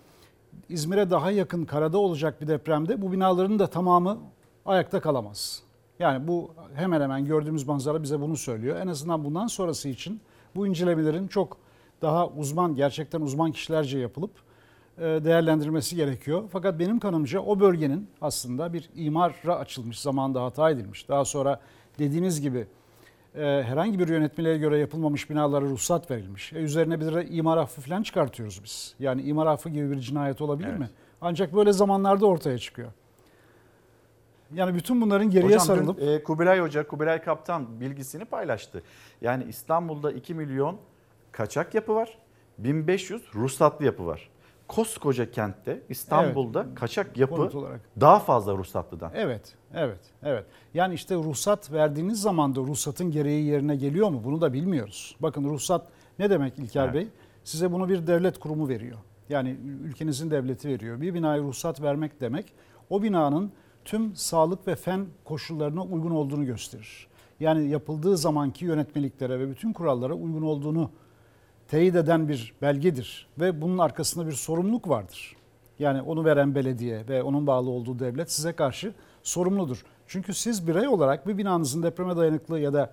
İzmir'e 0.69 1.11
daha 1.11 1.31
yakın 1.31 1.65
karada 1.65 1.99
olacak 1.99 2.41
bir 2.41 2.49
depremde 2.49 3.03
bu 3.03 3.13
binaların 3.13 3.59
da 3.59 3.67
tamamı 3.67 4.19
ayakta 4.67 5.01
kalamaz. 5.01 5.66
Yani 5.99 6.29
bu 6.29 6.51
hemen 6.75 7.01
hemen 7.01 7.25
gördüğümüz 7.25 7.67
manzara 7.67 8.03
bize 8.03 8.21
bunu 8.21 8.37
söylüyor. 8.37 8.77
En 8.81 8.87
azından 8.89 9.25
bundan 9.25 9.47
sonrası 9.47 9.89
için 9.89 10.21
bu 10.57 10.67
incelemelerin 10.67 11.29
çok 11.29 11.57
daha 12.03 12.29
uzman, 12.29 12.75
gerçekten 12.75 13.21
uzman 13.21 13.53
kişilerce 13.53 13.99
yapılıp 13.99 14.31
e, 14.99 15.03
değerlendirilmesi 15.03 15.97
gerekiyor. 15.97 16.43
Fakat 16.53 16.79
benim 16.79 16.99
kanımca 17.01 17.41
o 17.41 17.61
bölgenin 17.61 18.09
aslında 18.21 18.73
bir 18.73 18.91
imara 18.95 19.57
açılmış, 19.57 20.01
zamanda 20.01 20.43
hata 20.45 20.71
edilmiş. 20.71 21.09
Daha 21.09 21.25
sonra 21.25 21.61
dediğiniz 21.99 22.41
gibi 22.41 22.67
e, 23.35 23.41
herhangi 23.67 23.99
bir 23.99 24.09
yönetmeliğe 24.09 24.59
göre 24.59 24.79
yapılmamış 24.79 25.31
binalara 25.31 25.65
ruhsat 25.65 26.11
verilmiş. 26.11 26.53
E, 26.53 26.57
üzerine 26.57 27.01
bir 27.01 27.15
de 27.15 27.27
imar 27.29 27.57
affı 27.57 27.81
falan 27.81 28.03
çıkartıyoruz 28.03 28.61
biz. 28.65 28.95
Yani 28.99 29.23
imar 29.23 29.47
affı 29.47 29.69
gibi 29.69 29.91
bir 29.91 30.01
cinayet 30.01 30.41
olabilir 30.41 30.69
Evet. 30.69 30.79
mi? 30.79 30.91
Ancak 31.21 31.55
böyle 31.55 31.73
zamanlarda 31.73 32.27
ortaya 32.27 32.59
çıkıyor. 32.59 32.93
Yani 34.55 34.75
bütün 34.75 35.01
bunların 35.01 35.31
geriye 35.31 35.49
Hocam 35.49 35.61
sarılıp 35.61 36.01
dün, 36.01 36.07
e, 36.07 36.23
Kubilay 36.23 36.61
Hoca, 36.61 36.87
Kubilay 36.87 37.23
Kaptan 37.23 37.81
bilgisini 37.81 38.25
paylaştı. 38.25 38.83
Yani 39.21 39.45
İstanbul'da 39.45 40.13
2 40.13 40.35
milyon 40.35 40.77
kaçak 41.33 41.75
yapı 41.75 41.95
var. 41.95 42.19
1500 42.59 43.23
ruhsatlı 43.35 43.85
yapı 43.85 44.07
var. 44.07 44.31
Koskoca 44.69 45.31
kentte 45.31 45.83
İstanbul'da 45.89 46.67
kaçak 46.75 47.17
yapı 47.17 47.35
olarak. 47.35 47.81
daha 48.01 48.19
fazla 48.19 48.55
ruhsatlıdan. 48.57 49.11
Evet, 49.15 49.55
evet, 49.75 50.01
evet. 50.23 50.45
Yani 50.75 50.95
işte 50.95 51.15
ruhsat 51.15 51.73
verdiğiniz 51.73 52.21
zaman 52.21 52.55
da 52.55 52.61
ruhsatın 52.61 53.11
gereği 53.11 53.45
yerine 53.45 53.77
geliyor 53.77 54.11
mu? 54.11 54.21
Bunu 54.25 54.41
da 54.41 54.53
bilmiyoruz. 54.53 55.17
Bakın 55.21 55.45
ruhsat 55.45 55.87
ne 56.19 56.31
demek 56.31 56.59
İlker 56.59 56.85
Evet. 56.85 56.95
Bey? 56.95 57.09
Size 57.45 57.73
bunu 57.73 57.89
bir 57.89 58.07
devlet 58.07 58.39
kurumu 58.39 58.69
veriyor. 58.69 58.99
Yani 59.29 59.57
ülkenizin 59.85 60.31
devleti 60.31 60.69
veriyor. 60.69 61.01
Bir 61.01 61.15
binaya 61.15 61.43
ruhsat 61.43 61.83
vermek 61.83 62.21
demek 62.21 62.53
o 62.91 63.03
binanın 63.03 63.53
tüm 63.87 64.17
sağlık 64.17 64.69
ve 64.69 64.77
fen 64.77 65.07
koşullarına 65.25 65.83
uygun 65.83 66.11
olduğunu 66.11 66.47
gösterir. 66.47 67.07
Yani 67.41 67.69
yapıldığı 67.69 68.17
zamanki 68.17 68.65
yönetmeliklere 68.65 69.41
ve 69.41 69.51
bütün 69.51 69.73
kurallara 69.73 70.15
uygun 70.15 70.43
olduğunu 70.43 70.91
teyit 71.69 71.97
eden 71.97 72.29
bir 72.29 72.55
belgedir 72.63 73.29
ve 73.41 73.61
bunun 73.61 73.79
arkasında 73.79 74.27
bir 74.27 74.33
sorumluluk 74.33 74.89
vardır. 74.89 75.37
Yani 75.79 76.03
onu 76.03 76.25
veren 76.25 76.55
belediye 76.55 77.09
ve 77.09 77.23
onun 77.23 77.47
bağlı 77.47 77.71
olduğu 77.71 77.99
devlet 77.99 78.33
size 78.33 78.53
karşı 78.53 78.95
sorumludur. 79.23 79.85
Çünkü 80.07 80.35
siz 80.35 80.69
birey 80.69 80.89
olarak 80.89 81.27
bir 81.27 81.39
binanızın 81.39 81.83
depreme 81.83 82.17
dayanıklı 82.17 82.61
ya 82.61 82.73
da 82.73 82.93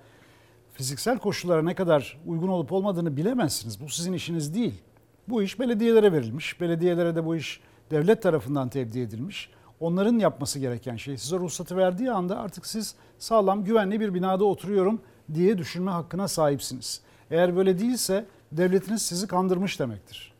fiziksel 0.73 1.17
koşullara 1.17 1.61
ne 1.63 1.75
kadar 1.75 2.19
uygun 2.25 2.47
olup 2.47 2.71
olmadığını 2.71 3.17
bilemezsiniz. 3.17 3.81
Bu 3.81 3.89
sizin 3.89 4.13
işiniz 4.13 4.55
değil. 4.55 4.81
Bu 5.27 5.43
iş 5.43 5.59
belediyelere 5.59 6.11
verilmiş. 6.11 6.61
Belediyelere 6.61 7.15
de 7.15 7.25
bu 7.25 7.35
iş 7.35 7.61
devlet 7.91 8.21
tarafından 8.21 8.69
tevdi 8.69 8.99
edilmiş. 8.99 9.49
Onların 9.83 10.19
yapması 10.19 10.59
gereken 10.59 10.95
şey 10.95 11.17
size 11.17 11.37
ruhsatı 11.37 11.77
verdiği 11.77 12.11
anda 12.11 12.39
artık 12.39 12.65
siz 12.65 12.95
sağlam 13.19 13.63
güvenli 13.63 13.99
bir 13.99 14.13
binada 14.13 14.45
oturuyorum 14.45 15.01
diye 15.33 15.57
düşünme 15.57 15.91
hakkına 15.91 16.27
sahipsiniz. 16.27 17.01
Eğer 17.31 17.55
böyle 17.55 17.79
değilse 17.79 18.25
devletiniz 18.51 19.01
sizi 19.01 19.27
kandırmış 19.27 19.79
demektir. 19.79 20.33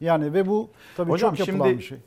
Yani 0.00 0.34
ve 0.34 0.46
bu 0.46 0.70
tabii 0.96 1.10
Hocam 1.10 1.34
çok 1.34 1.48
yapılan 1.48 1.66
şimdi- 1.66 1.78
bir 1.78 1.84
şey. 1.84 1.98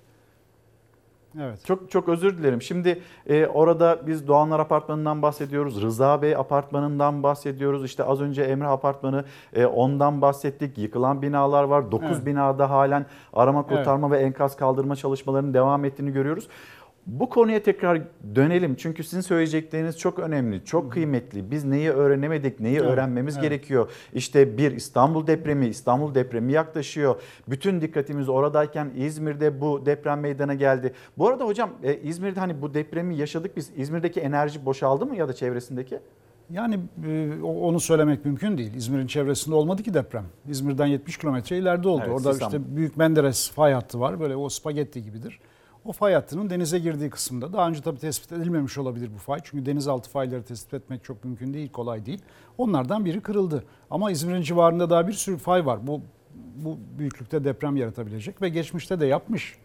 Evet. 1.39 1.65
Çok 1.65 1.91
çok 1.91 2.09
özür 2.09 2.37
dilerim. 2.37 2.61
Şimdi 2.61 3.01
e, 3.27 3.47
orada 3.47 3.99
biz 4.07 4.27
Doğanlar 4.27 4.59
Apartmanı'ndan 4.59 5.21
bahsediyoruz. 5.21 5.81
Rıza 5.81 6.21
Bey 6.21 6.35
Apartmanı'ndan 6.35 7.23
bahsediyoruz. 7.23 7.85
İşte 7.85 8.03
az 8.03 8.21
önce 8.21 8.43
Emre 8.43 8.67
Apartmanı 8.67 9.25
e, 9.53 9.65
ondan 9.65 10.21
bahsettik. 10.21 10.77
Yıkılan 10.77 11.21
binalar 11.21 11.63
var. 11.63 11.91
9 11.91 12.09
Evet. 12.11 12.25
binada 12.25 12.69
halen 12.69 13.05
arama 13.33 13.63
kurtarma 13.63 14.11
ve 14.11 14.17
enkaz 14.17 14.55
kaldırma 14.55 14.95
çalışmalarının 14.95 15.53
devam 15.53 15.85
ettiğini 15.85 16.11
görüyoruz. 16.11 16.47
Bu 17.07 17.29
konuya 17.29 17.63
tekrar 17.63 18.01
dönelim. 18.35 18.75
Çünkü 18.75 19.03
sizin 19.03 19.21
söyleyecekleriniz 19.21 19.97
çok 19.97 20.19
önemli, 20.19 20.65
çok 20.65 20.91
kıymetli. 20.91 21.51
Biz 21.51 21.65
neyi 21.65 21.89
öğrenemedik, 21.89 22.59
neyi 22.59 22.77
Evet, 22.77 22.87
öğrenmemiz 22.87 23.35
evet. 23.35 23.43
gerekiyor. 23.43 23.89
İşte 24.13 24.57
bir 24.57 24.71
İstanbul 24.71 25.27
depremi, 25.27 25.67
İstanbul 25.67 26.15
depremi 26.15 26.51
yaklaşıyor. 26.53 27.21
Bütün 27.47 27.81
dikkatimiz 27.81 28.29
oradayken 28.29 28.91
İzmir'de 28.95 29.61
bu 29.61 29.85
deprem 29.85 30.19
meydana 30.19 30.53
geldi. 30.53 30.93
Bu 31.17 31.27
arada 31.27 31.45
hocam 31.45 31.69
e, 31.83 31.97
İzmir'de 31.97 32.39
hani 32.39 32.61
bu 32.61 32.73
depremi 32.73 33.15
yaşadık 33.15 33.57
biz. 33.57 33.71
İzmir'deki 33.77 34.19
enerji 34.19 34.65
boşaldı 34.65 35.05
mı 35.05 35.15
ya 35.15 35.27
da 35.27 35.33
çevresindeki? 35.33 35.99
Yani 36.49 36.79
e, 37.07 37.41
onu 37.43 37.79
söylemek 37.79 38.25
mümkün 38.25 38.57
değil. 38.57 38.73
İzmir'in 38.75 39.07
çevresinde 39.07 39.55
olmadı 39.55 39.83
ki 39.83 39.93
deprem. 39.93 40.25
İzmir'den 40.49 40.85
70 40.85 41.17
kilometre 41.17 41.57
ileride 41.57 41.87
oldu. 41.87 42.03
Evet, 42.05 42.15
Orada 42.17 42.33
Sisam. 42.33 42.47
işte 42.47 42.75
Büyük 42.75 42.97
Menderes 42.97 43.51
fay 43.51 43.73
hattı 43.73 43.99
var. 43.99 44.19
Böyle 44.19 44.35
o 44.35 44.49
spagetti 44.49 45.03
gibidir. 45.03 45.39
O 45.85 45.91
fay 45.91 46.13
hattının 46.13 46.49
denize 46.49 46.79
girdiği 46.79 47.09
kısımda. 47.09 47.53
Daha 47.53 47.69
önce 47.69 47.81
tabii 47.81 47.99
tespit 47.99 48.31
edilmemiş 48.31 48.77
olabilir 48.77 49.09
bu 49.15 49.17
fay. 49.17 49.39
Çünkü 49.43 49.65
denizaltı 49.65 50.09
fayları 50.09 50.43
tespit 50.43 50.73
etmek 50.73 51.03
çok 51.03 51.23
mümkün 51.23 51.53
değil, 51.53 51.71
kolay 51.71 52.05
değil. 52.05 52.21
Onlardan 52.57 53.05
biri 53.05 53.21
kırıldı. 53.21 53.63
Ama 53.89 54.11
İzmir'in 54.11 54.41
civarında 54.41 54.89
daha 54.89 55.07
bir 55.07 55.13
sürü 55.13 55.37
fay 55.37 55.65
var. 55.65 55.87
Bu 55.87 56.01
bu 56.55 56.77
büyüklükte 56.97 57.43
deprem 57.43 57.75
yaratabilecek 57.75 58.41
ve 58.41 58.49
geçmişte 58.49 58.99
de 58.99 59.05
yapmış. 59.05 59.55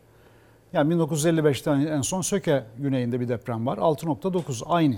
Yani 0.72 0.94
1955'te 0.94 1.70
en 1.90 2.00
son 2.00 2.20
Söke 2.20 2.64
güneyinde 2.78 3.20
bir 3.20 3.28
deprem 3.28 3.66
var. 3.66 3.78
6.9 3.78 4.62
aynı. 4.66 4.96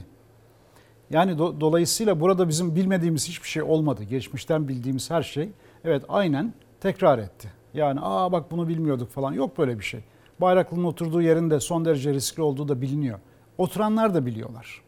Yani 1.10 1.32
do- 1.32 1.60
dolayısıyla 1.60 2.20
burada 2.20 2.48
bizim 2.48 2.76
bilmediğimiz 2.76 3.28
hiçbir 3.28 3.48
şey 3.48 3.62
olmadı. 3.62 4.04
Geçmişten 4.04 4.68
bildiğimiz 4.68 5.10
her 5.10 5.22
şey 5.22 5.50
evet 5.84 6.02
aynen 6.08 6.54
tekrar 6.80 7.18
etti. 7.18 7.48
Yani 7.74 8.00
aa 8.02 8.32
bak 8.32 8.50
bunu 8.50 8.68
bilmiyorduk 8.68 9.10
falan 9.10 9.32
yok 9.32 9.58
böyle 9.58 9.78
bir 9.78 9.84
şey. 9.84 10.00
Bayraklı'nın 10.40 10.84
oturduğu 10.84 11.22
yerin 11.22 11.50
de 11.50 11.60
son 11.60 11.84
derece 11.84 12.14
riskli 12.14 12.42
olduğu 12.42 12.68
da 12.68 12.80
biliniyor. 12.80 13.18
Oturanlar 13.58 14.14
da 14.14 14.26
biliyorlar. 14.26 14.82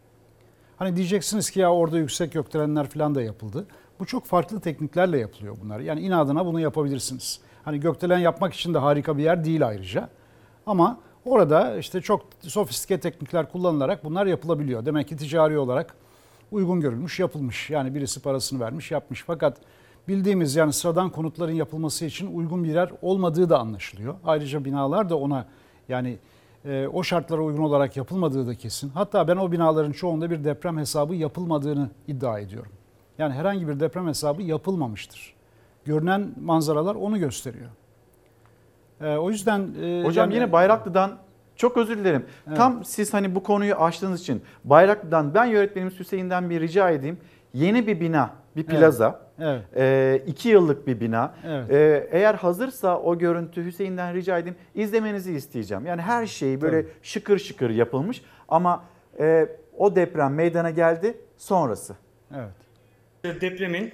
Hani 0.76 0.96
diyeceksiniz 0.96 1.50
ki 1.50 1.60
ya 1.60 1.72
orada 1.72 1.98
yüksek 1.98 2.32
gökdelenler 2.32 2.90
falan 2.90 3.14
da 3.14 3.22
yapıldı. 3.22 3.66
Bu 4.00 4.06
çok 4.06 4.26
farklı 4.26 4.60
tekniklerle 4.60 5.18
yapılıyor 5.18 5.56
bunlar. 5.64 5.80
Yani 5.80 6.00
inadına 6.00 6.46
bunu 6.46 6.60
yapabilirsiniz. 6.60 7.40
Hani 7.64 7.80
gökdelen 7.80 8.18
yapmak 8.18 8.54
için 8.54 8.74
de 8.74 8.78
harika 8.78 9.18
bir 9.18 9.22
yer 9.22 9.44
değil 9.44 9.66
ayrıca. 9.66 10.08
Ama 10.66 11.00
orada 11.24 11.76
işte 11.78 12.00
çok 12.00 12.26
sofistike 12.40 13.00
teknikler 13.00 13.52
kullanılarak 13.52 14.04
bunlar 14.04 14.26
yapılabiliyor. 14.26 14.86
Demek 14.86 15.08
ki 15.08 15.16
ticari 15.16 15.58
olarak 15.58 15.94
uygun 16.50 16.80
görülmüş, 16.80 17.20
yapılmış. 17.20 17.70
Yani 17.70 17.94
birisi 17.94 18.22
parasını 18.22 18.60
vermiş, 18.60 18.90
yapmış. 18.90 19.24
Fakat 19.26 19.56
bildiğimiz 20.08 20.56
yani 20.56 20.72
sıradan 20.72 21.10
konutların 21.10 21.52
yapılması 21.52 22.04
için 22.04 22.36
uygun 22.36 22.64
bir 22.64 22.68
yer 22.74 22.90
olmadığı 23.02 23.50
da 23.50 23.58
anlaşılıyor. 23.58 24.14
Ayrıca 24.24 24.64
binalar 24.64 25.10
da 25.10 25.18
ona 25.18 25.46
yani 25.88 26.18
e, 26.64 26.86
o 26.92 27.02
şartlara 27.02 27.42
uygun 27.42 27.62
olarak 27.62 27.96
yapılmadığı 27.96 28.46
da 28.46 28.54
kesin. 28.54 28.88
Hatta 28.88 29.28
ben 29.28 29.36
o 29.36 29.52
binaların 29.52 29.92
çoğunda 29.92 30.30
bir 30.30 30.44
deprem 30.44 30.78
hesabı 30.78 31.14
yapılmadığını 31.14 31.90
iddia 32.08 32.38
ediyorum. 32.38 32.72
Yani 33.18 33.34
herhangi 33.34 33.68
bir 33.68 33.80
deprem 33.80 34.08
hesabı 34.08 34.42
yapılmamıştır. 34.42 35.34
Görünen 35.84 36.34
manzaralar 36.40 36.94
onu 36.94 37.18
gösteriyor. 37.18 37.70
E, 39.00 39.16
o 39.16 39.30
yüzden 39.30 39.74
e, 39.82 40.02
Hocam 40.04 40.30
yani- 40.30 40.34
yine 40.34 40.52
Bayraklı'dan 40.52 41.18
çok 41.56 41.76
özür 41.76 41.98
dilerim. 41.98 42.26
Tam 42.54 42.84
siz 42.84 43.14
hani 43.14 43.34
bu 43.34 43.42
konuyu 43.42 43.74
açtığınız 43.74 44.20
için 44.20 44.42
Bayraklı'dan 44.64 45.34
ben 45.34 45.44
yönetmenimiz 45.44 45.98
Hüseyin'den 46.00 46.50
bir 46.50 46.60
rica 46.60 46.90
edeyim. 46.90 47.18
Yeni 47.54 47.86
bir 47.86 48.00
bina, 48.00 48.30
bir 48.56 48.62
plaza. 48.62 49.20
Evet. 49.40 49.62
e, 49.76 50.22
iki 50.26 50.48
yıllık 50.48 50.86
bir 50.86 51.00
bina. 51.00 51.34
Evet. 51.46 51.70
E, 51.70 52.08
eğer 52.12 52.34
hazırsa 52.34 53.00
o 53.00 53.18
görüntü 53.18 53.64
Hüseyin'den 53.64 54.14
rica 54.14 54.38
edeyim 54.38 54.56
izlemenizi 54.74 55.32
isteyeceğim. 55.32 55.86
Yani 55.86 56.02
her 56.02 56.26
şey 56.26 56.60
böyle 56.60 56.86
şıkır 57.02 57.38
şıkır 57.38 57.70
yapılmış 57.70 58.22
ama 58.48 58.84
e, 59.20 59.48
o 59.78 59.96
deprem 59.96 60.34
meydana 60.34 60.70
geldi 60.70 61.16
sonrası. 61.36 61.96
Evet. 62.34 63.40
depremin 63.40 63.92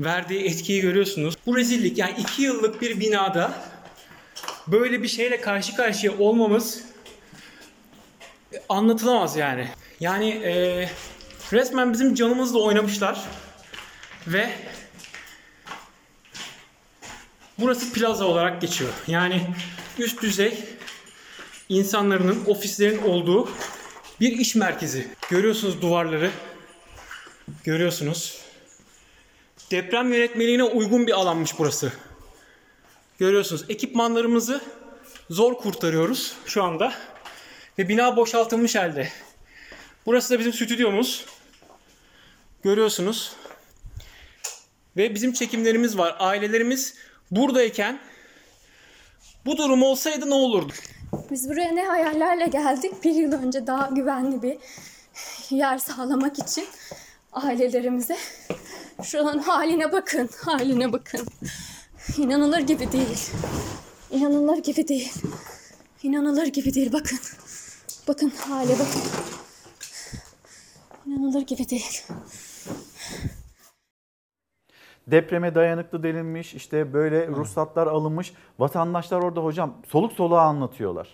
verdiği 0.00 0.44
etkiyi 0.44 0.80
görüyorsunuz. 0.80 1.34
Bu 1.46 1.56
rezillik 1.56 1.98
yani 1.98 2.14
iki 2.18 2.42
yıllık 2.42 2.82
bir 2.82 3.00
binada 3.00 3.52
böyle 4.66 5.02
bir 5.02 5.08
şeyle 5.08 5.40
karşı 5.40 5.76
karşıya 5.76 6.18
olmamız 6.18 6.84
anlatılamaz 8.68 9.36
yani. 9.36 9.66
Yani 10.00 10.28
e, 10.28 10.84
resmen 11.52 11.92
bizim 11.92 12.14
canımızla 12.14 12.58
oynamışlar 12.58 13.24
ve 14.26 14.50
burası 17.58 17.92
plaza 17.92 18.24
olarak 18.24 18.60
geçiyor. 18.60 18.90
Yani 19.06 19.46
üst 19.98 20.22
düzey 20.22 20.64
insanların, 21.68 22.44
ofislerin 22.46 23.02
olduğu 23.02 23.48
bir 24.20 24.32
iş 24.32 24.54
merkezi. 24.54 25.08
Görüyorsunuz 25.30 25.82
duvarları. 25.82 26.30
Görüyorsunuz. 27.64 28.40
Deprem 29.70 30.12
yönetmeliğine 30.12 30.64
uygun 30.64 31.06
bir 31.06 31.12
alanmış 31.12 31.58
burası. 31.58 31.92
Görüyorsunuz 33.18 33.64
ekipmanlarımızı 33.68 34.60
zor 35.30 35.54
kurtarıyoruz 35.54 36.34
şu 36.46 36.62
anda. 36.62 36.92
Ve 37.78 37.88
bina 37.88 38.16
boşaltılmış 38.16 38.74
halde. 38.74 39.08
Burası 40.06 40.34
da 40.34 40.38
bizim 40.38 40.52
stüdyomuz. 40.52 41.24
Görüyorsunuz. 42.62 43.32
Ve 44.96 45.14
bizim 45.14 45.32
çekimlerimiz 45.32 45.98
var. 45.98 46.16
Ailelerimiz 46.18 46.94
buradayken 47.30 48.00
bu 49.46 49.56
durum 49.56 49.82
olsaydı 49.82 50.30
ne 50.30 50.34
olurdu? 50.34 50.72
Biz 51.30 51.48
buraya 51.48 51.72
ne 51.72 51.84
hayallerle 51.84 52.46
geldik? 52.46 53.04
Bir 53.04 53.14
yıl 53.14 53.32
önce 53.32 53.66
daha 53.66 53.86
güvenli 53.86 54.42
bir 54.42 54.58
yer 55.50 55.78
sağlamak 55.78 56.38
için 56.38 56.66
ailelerimize. 57.32 58.16
Şu 59.02 59.28
an 59.28 59.38
haline 59.38 59.92
bakın, 59.92 60.30
haline 60.44 60.92
bakın. 60.92 61.26
İnanılır 62.18 62.60
gibi 62.60 62.92
değil. 62.92 63.30
İnanılır 64.10 64.58
gibi 64.58 64.88
değil. 64.88 65.12
İnanılır 66.02 66.46
gibi 66.46 66.74
değil 66.74 66.92
bakın. 66.92 67.18
Bakın 68.08 68.30
hale 68.30 68.72
bakın. 68.72 69.02
İnanılır 71.06 71.42
gibi 71.42 71.68
değil. 71.68 72.02
Depreme 75.10 75.54
dayanıklı 75.54 76.02
denilmiş 76.02 76.54
işte 76.54 76.92
böyle 76.92 77.28
ruhsatlar 77.28 77.86
alınmış. 77.86 78.32
Vatandaşlar 78.58 79.22
orada 79.22 79.40
hocam 79.40 79.74
soluk 79.88 80.12
soluğa 80.12 80.42
anlatıyorlar. 80.42 81.08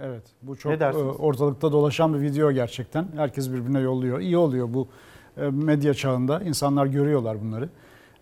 Evet 0.00 0.22
bu 0.42 0.56
çok 0.56 0.80
Ne 0.80 0.86
ortalıkta 1.18 1.72
dolaşan 1.72 2.14
bir 2.14 2.20
video 2.20 2.52
gerçekten. 2.52 3.06
Herkes 3.16 3.52
birbirine 3.52 3.80
yolluyor. 3.80 4.20
İyi 4.20 4.36
oluyor 4.36 4.68
bu 4.74 4.88
e, 5.36 5.50
medya 5.50 5.94
çağında. 5.94 6.40
İnsanlar 6.40 6.86
görüyorlar 6.86 7.40
bunları. 7.40 7.68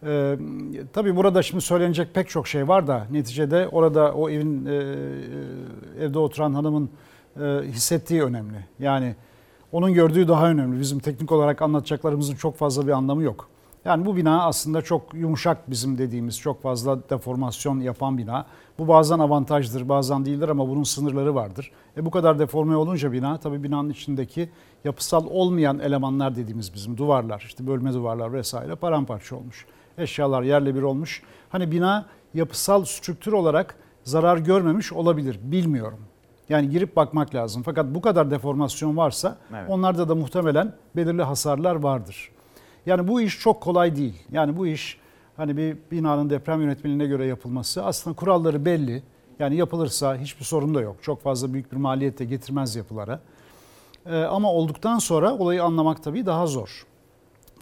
E, 0.07 0.39
tabii 0.93 1.17
burada 1.17 1.43
şimdi 1.43 1.61
söylenecek 1.61 2.15
pek 2.15 2.29
çok 2.29 2.49
şey 2.49 2.69
var 2.69 2.87
da 2.87 3.07
neticede 3.11 3.69
orada 3.73 4.13
o 4.13 4.31
evin 4.31 4.67
e, 4.67 4.75
e, 4.75 6.05
evde 6.05 6.19
oturan 6.19 6.55
hanımın 6.55 6.91
e, 7.41 7.43
hissettiği 7.63 8.23
önemli. 8.23 8.67
Yani 8.79 9.15
onun 9.73 9.93
gördüğü 9.95 10.29
daha 10.29 10.51
önemli. 10.51 10.81
Bizim 10.81 10.99
teknik 10.99 11.33
olarak 11.33 11.63
anlatacaklarımızın 11.63 12.35
çok 12.35 12.57
fazla 12.57 12.87
bir 12.87 12.93
anlamı 12.93 13.23
yok. 13.23 13.49
Yani 13.85 14.07
bu 14.07 14.17
bina 14.17 14.45
aslında 14.47 14.83
çok 14.83 15.15
yumuşak 15.15 15.71
bizim 15.71 15.99
dediğimiz 15.99 16.39
çok 16.39 16.63
fazla 16.63 17.09
deformasyon 17.11 17.81
yapan 17.81 18.19
bina. 18.19 18.47
Bu 18.79 18.89
bazen 18.89 19.19
avantajdır 19.19 19.89
bazen 19.89 20.25
değildir 20.25 20.49
ama 20.49 20.69
bunun 20.69 20.83
sınırları 20.83 21.35
vardır. 21.35 21.71
E 21.97 22.07
bu 22.07 22.11
kadar 22.11 22.39
deforme 22.39 22.77
olunca 22.77 23.13
bina 23.13 23.37
tabii 23.39 23.63
binanın 23.63 23.91
içindeki 23.91 24.51
yapısal 24.85 25.27
olmayan 25.31 25.79
elemanlar 25.79 26.37
dediğimiz 26.37 26.75
bizim 26.75 26.97
duvarlar 26.97 27.45
işte 27.47 27.67
bölme 27.67 27.93
duvarlar 27.93 28.33
vesaire 28.33 28.75
paramparça 28.75 29.37
olmuş. 29.37 29.67
Eşyalar 29.99 30.43
yerle 30.43 30.75
bir 30.75 30.83
olmuş. 30.83 31.23
Hani 31.49 31.71
bina 31.71 32.07
yapısal 32.35 32.85
strüktür 32.85 33.33
olarak 33.33 33.75
zarar 34.05 34.39
görmemiş 34.39 34.93
olabilir 34.93 35.39
bilmiyorum. 35.43 35.99
Yani 36.49 36.71
girip 36.71 36.97
bakmak 36.97 37.35
lazım. 37.35 37.63
Fakat 37.63 37.87
bu 37.95 38.01
kadar 38.01 38.31
deformasyon 38.31 38.97
varsa 38.97 39.37
Evet. 39.51 39.71
onlarda 39.71 40.09
da 40.09 40.15
muhtemelen 40.15 40.73
belirli 40.97 41.23
hasarlar 41.23 41.75
vardır. 41.75 42.31
Yani 42.87 43.09
bu 43.09 43.21
iş 43.21 43.41
çok 43.41 43.61
kolay 43.61 43.97
değil. 43.97 44.23
Yani 44.33 44.57
bu 44.57 44.67
iş 44.67 44.99
hani 45.37 45.57
bir 45.57 45.77
binanın 45.91 46.31
deprem 46.31 46.61
yönetmeliğine 46.61 47.07
göre 47.07 47.27
yapılması 47.27 47.85
aslında 47.85 48.17
kuralları 48.17 48.65
belli. 48.65 49.03
Yani 49.39 49.57
yapılırsa 49.57 50.17
hiçbir 50.17 50.45
sorun 50.45 50.75
da 50.75 50.81
yok. 50.81 50.97
Çok 51.03 51.23
fazla 51.23 51.53
büyük 51.53 51.73
bir 51.73 51.77
maliyet 51.77 52.19
de 52.19 52.25
getirmez 52.25 52.77
yapılara. 52.77 53.21
Ee, 54.07 54.23
ama 54.23 54.53
olduktan 54.53 54.99
sonra 54.99 55.35
olayı 55.35 55.65
anlamak 55.65 56.03
tabii 56.03 56.27
daha 56.27 56.47
zor. 56.47 56.87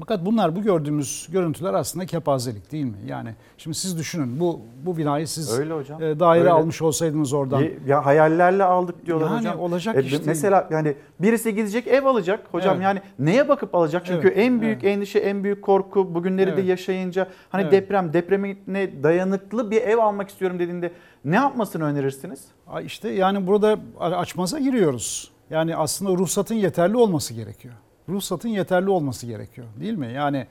Fakat 0.07 0.27
bunlar 0.27 0.57
bu 0.57 0.63
gördüğümüz 0.63 1.29
görüntüler 1.33 1.75
aslında 1.75 2.07
kepazelik 2.07 2.73
değil 2.73 2.85
mi? 2.85 2.97
Yani 3.07 3.35
şimdi 3.59 3.77
siz 3.77 3.99
düşünün 3.99 4.41
bu 4.41 4.61
bu 4.87 4.97
binayı 4.97 5.29
siz 5.29 5.59
Öyle 5.59 5.73
hocam. 5.75 6.03
e, 6.03 6.21
daire 6.21 6.41
Öyle. 6.43 6.51
almış 6.51 6.83
olsaydınız 6.83 7.33
oradan. 7.33 7.61
Ya, 7.61 7.71
ya 7.87 8.07
hayallerle 8.07 8.65
aldık 8.65 9.07
diyorlar 9.07 9.27
Yani 9.27 9.39
hocam. 9.39 9.61
olacak 9.61 10.05
iş 10.05 10.13
değil. 10.13 10.23
Mesela 10.27 10.69
yani 10.71 10.95
birisi 11.21 11.55
gidecek 11.55 11.87
ev 11.87 12.05
alacak 12.05 12.41
hocam 12.53 12.75
Evet. 12.75 12.85
yani 12.85 13.01
neye 13.19 13.49
bakıp 13.49 13.75
alacak? 13.75 14.07
Çünkü 14.07 14.29
Evet, 14.29 14.39
en 14.39 14.61
büyük 14.61 14.85
endişe, 14.85 15.19
en 15.19 15.45
büyük 15.45 15.63
korku 15.63 16.15
bugünleri 16.15 16.51
de 16.51 16.55
Evet. 16.55 16.67
yaşayınca 16.69 17.29
hani 17.51 17.63
Evet. 17.63 17.73
deprem, 17.73 18.13
depremine 18.13 19.03
dayanıklı 19.03 19.71
bir 19.71 19.83
ev 19.83 19.99
almak 19.99 20.29
istiyorum 20.29 20.59
dediğinde 20.59 20.93
ne 21.25 21.37
yapmasını 21.37 21.85
önerirsiniz? 21.85 22.45
İşte 22.85 23.09
yani 23.09 23.47
burada 23.47 23.79
açmaza 24.01 24.59
giriyoruz. 24.59 25.31
Yani 25.51 25.77
aslında 25.77 26.13
ruhsatın 26.13 26.55
yeterli 26.55 26.97
olması 26.97 27.35
gerekiyor. 27.35 27.75
Ruhsatın 28.13 28.49
yeterli 28.49 28.91
olması 28.91 29.27
gerekiyor 29.27 29.67
değil 29.81 29.95
mi? 29.95 30.13
Yani 30.13 30.47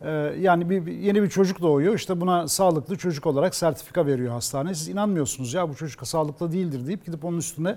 e, 0.00 0.10
yani 0.40 0.70
bir, 0.70 0.86
yeni 0.86 1.22
bir 1.22 1.28
çocuk 1.28 1.62
doğuyor 1.62 1.94
işte 1.94 2.20
buna 2.20 2.48
sağlıklı 2.48 2.96
çocuk 2.96 3.26
olarak 3.26 3.54
sertifika 3.54 4.06
veriyor 4.06 4.32
hastane. 4.32 4.74
Siz 4.74 4.88
inanmıyorsunuz 4.88 5.54
ya 5.54 5.68
bu 5.68 5.74
çocuk 5.74 6.06
sağlıklı 6.06 6.52
değildir 6.52 6.86
deyip 6.86 7.06
gidip 7.06 7.24
onun 7.24 7.38
üstüne 7.38 7.76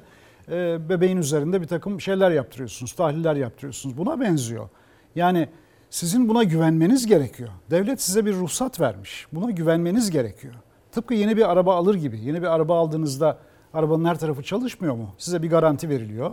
e, 0.52 0.90
bebeğin 0.90 1.18
üzerinde 1.18 1.62
bir 1.62 1.68
takım 1.68 2.02
şeyler 2.02 2.32
yaptırıyorsunuz, 2.32 2.94
tahliller 2.94 3.36
yaptırıyorsunuz. 3.36 3.98
Buna 3.98 4.20
benziyor. 4.20 4.70
Yani 5.16 5.50
sizin 5.90 6.30
buna 6.30 6.44
güvenmeniz 6.44 7.06
gerekiyor. 7.06 7.50
Devlet 7.72 8.02
size 8.02 8.26
bir 8.26 8.34
ruhsat 8.34 8.80
vermiş. 8.80 9.28
Buna 9.32 9.52
güvenmeniz 9.52 10.12
gerekiyor. 10.12 10.54
Tıpkı 10.92 11.14
yeni 11.14 11.38
bir 11.38 11.52
araba 11.52 11.76
alır 11.76 11.96
gibi. 11.96 12.20
Yeni 12.20 12.42
bir 12.42 12.48
araba 12.48 12.80
aldığınızda 12.80 13.38
arabanın 13.74 14.06
her 14.06 14.20
tarafı 14.20 14.44
çalışmıyor 14.44 14.96
mu? 14.96 15.10
Size 15.18 15.42
bir 15.42 15.50
garanti 15.50 15.90
veriliyor. 15.90 16.32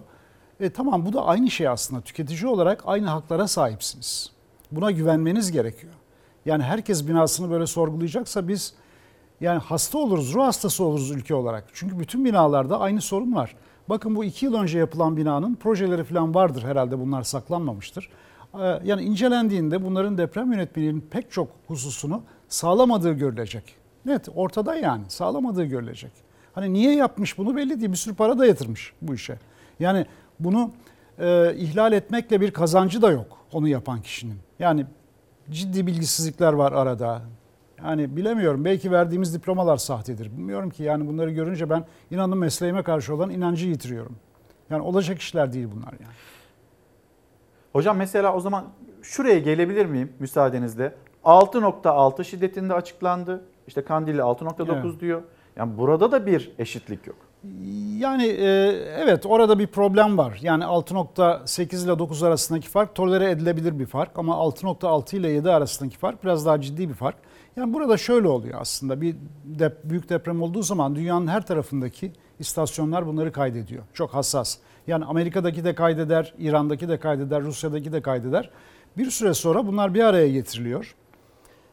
E 0.61 0.71
tamam 0.71 1.07
bu 1.07 1.13
da 1.13 1.27
aynı 1.27 1.51
şey 1.51 1.69
aslında. 1.69 2.01
Tüketici 2.01 2.47
olarak 2.47 2.83
aynı 2.87 3.07
haklara 3.07 3.49
sahipsiniz. 3.49 4.31
Buna 4.73 4.91
güvenmeniz 4.91 5.53
gerekiyor. 5.53 5.93
Yani 6.47 6.63
herkes 6.63 7.09
binasını 7.09 7.51
böyle 7.51 7.67
sorgulayacaksa 7.67 8.49
biz 8.49 8.75
yani 9.41 9.59
hasta 9.59 9.99
oluruz, 9.99 10.35
ruh 10.35 10.45
hastası 10.45 10.85
oluruz 10.85 11.11
ülke 11.11 11.35
olarak. 11.35 11.65
Çünkü 11.73 11.99
bütün 11.99 12.25
binalarda 12.25 12.81
aynı 12.81 13.01
sorun 13.01 13.35
var. 13.35 13.57
Bakın 13.89 14.17
bu 14.17 14.25
iki 14.25 14.47
yıl 14.47 14.55
önce 14.55 14.79
yapılan 14.79 15.17
binanın 15.17 15.55
projeleri 15.55 16.05
falan 16.05 16.35
vardır 16.35 16.63
herhalde 16.63 16.99
bunlar 16.99 17.23
saklanmamıştır. 17.23 18.11
Ee, 18.55 18.81
Yani 18.85 19.03
incelendiğinde 19.03 19.85
bunların 19.85 20.19
deprem 20.19 20.53
yönetmeliğinin 20.53 21.01
pek 21.11 21.33
çok 21.33 21.49
hususunu 21.69 22.23
sağlamadığı 22.49 23.13
görülecek. 23.13 23.75
Net 24.07 24.29
ortada 24.35 24.77
yani 24.77 25.03
sağlamadığı 25.09 25.65
görülecek. 25.65 26.13
Hani 26.55 26.73
niye 26.73 26.95
yapmış 26.95 27.39
bunu 27.39 27.57
belli 27.57 27.81
değil 27.81 27.93
bir 27.93 27.97
sürü 27.97 28.15
para 28.15 28.39
da 28.39 28.47
yatırmış 28.47 28.93
bu 29.03 29.15
işe. 29.15 29.39
Yani 29.81 30.07
bunu 30.41 30.71
e, 31.19 31.55
ihlal 31.57 31.93
etmekle 31.93 32.41
bir 32.41 32.51
kazancı 32.51 33.03
da 33.03 33.11
yok 33.11 33.39
onu 33.53 33.69
yapan 33.69 34.03
kişinin. 34.03 34.39
Yani 34.59 34.87
ciddi 35.51 35.87
bilgisizlikler 35.87 36.53
var 36.53 36.73
arada. 36.73 37.23
Yani 37.85 38.17
bilemiyorum 38.17 38.65
belki 38.65 38.93
verdiğimiz 38.93 39.35
diplomalar 39.35 39.77
sahtedir. 39.77 40.33
Bilmiyorum 40.33 40.71
ki 40.71 40.83
yani 40.83 41.09
bunları 41.09 41.31
görünce 41.31 41.71
ben 41.71 41.85
inanın 42.11 42.39
mesleğime 42.39 42.83
karşı 42.83 43.15
olan 43.15 43.31
inancı 43.31 43.67
yitiriyorum. 43.67 44.17
Yani 44.71 44.83
olacak 44.83 45.19
işler 45.19 45.53
değil 45.53 45.69
bunlar 45.77 45.93
yani. 45.93 46.15
Hocam 47.73 47.97
mesela 47.97 48.35
o 48.35 48.41
zaman 48.41 48.65
şuraya 49.03 49.39
gelebilir 49.39 49.87
miyim 49.87 50.13
müsaadenizle? 50.19 50.95
6.6 51.25 52.25
şiddetinde 52.25 52.75
açıklandı. 52.75 53.45
İşte 53.67 53.85
Kandilli 53.85 54.21
6.9 54.21 54.89
Evet. 54.89 55.01
diyor. 55.01 55.23
Yani 55.57 55.79
burada 55.79 56.13
da 56.13 56.27
bir 56.27 56.53
eşitlik 56.59 57.07
yok. 57.07 57.17
Yani 57.99 58.27
e, 58.27 58.47
evet 58.99 59.27
orada 59.27 59.59
bir 59.59 59.67
problem 59.67 60.19
var. 60.19 60.39
Yani 60.43 60.65
6.8 60.65 61.85
ile 61.85 61.99
9 61.99 62.23
arasındaki 62.23 62.69
fark 62.69 62.95
tolere 62.95 63.31
edilebilir 63.31 63.79
bir 63.79 63.87
fark 63.87 64.19
ama 64.19 64.35
6.6 64.35 65.17
ile 65.17 65.29
7 65.31 65.51
arasındaki 65.51 65.99
fark 65.99 66.25
biraz 66.25 66.47
daha 66.47 66.61
ciddi 66.61 66.89
bir 66.89 66.95
fark. 66.95 67.17
Yani 67.57 67.75
burada 67.75 67.97
şöyle 67.97 68.29
oluyor 68.29 68.61
aslında 68.61 69.01
bir 69.01 69.17
dep- 69.59 69.85
büyük 69.85 70.09
deprem 70.09 70.43
olduğu 70.43 70.63
zaman 70.63 70.97
dünyanın 70.97 71.27
her 71.27 71.47
tarafındaki 71.47 72.13
istasyonlar 72.39 73.07
bunları 73.07 73.33
kaydediyor. 73.33 73.83
Çok 73.95 74.15
hassas. 74.15 74.59
Yani 74.87 75.05
Amerika'daki 75.05 75.65
de 75.65 75.75
kaydeder, 75.75 76.35
İran'daki 76.39 76.89
de 76.89 76.99
kaydeder, 76.99 77.43
Rusya'daki 77.43 77.93
de 77.93 78.03
kaydeder. 78.03 78.51
Bir 78.97 79.11
süre 79.11 79.35
sonra 79.35 79.67
bunlar 79.67 79.95
bir 79.95 80.05
araya 80.05 80.29
getiriliyor. 80.29 80.95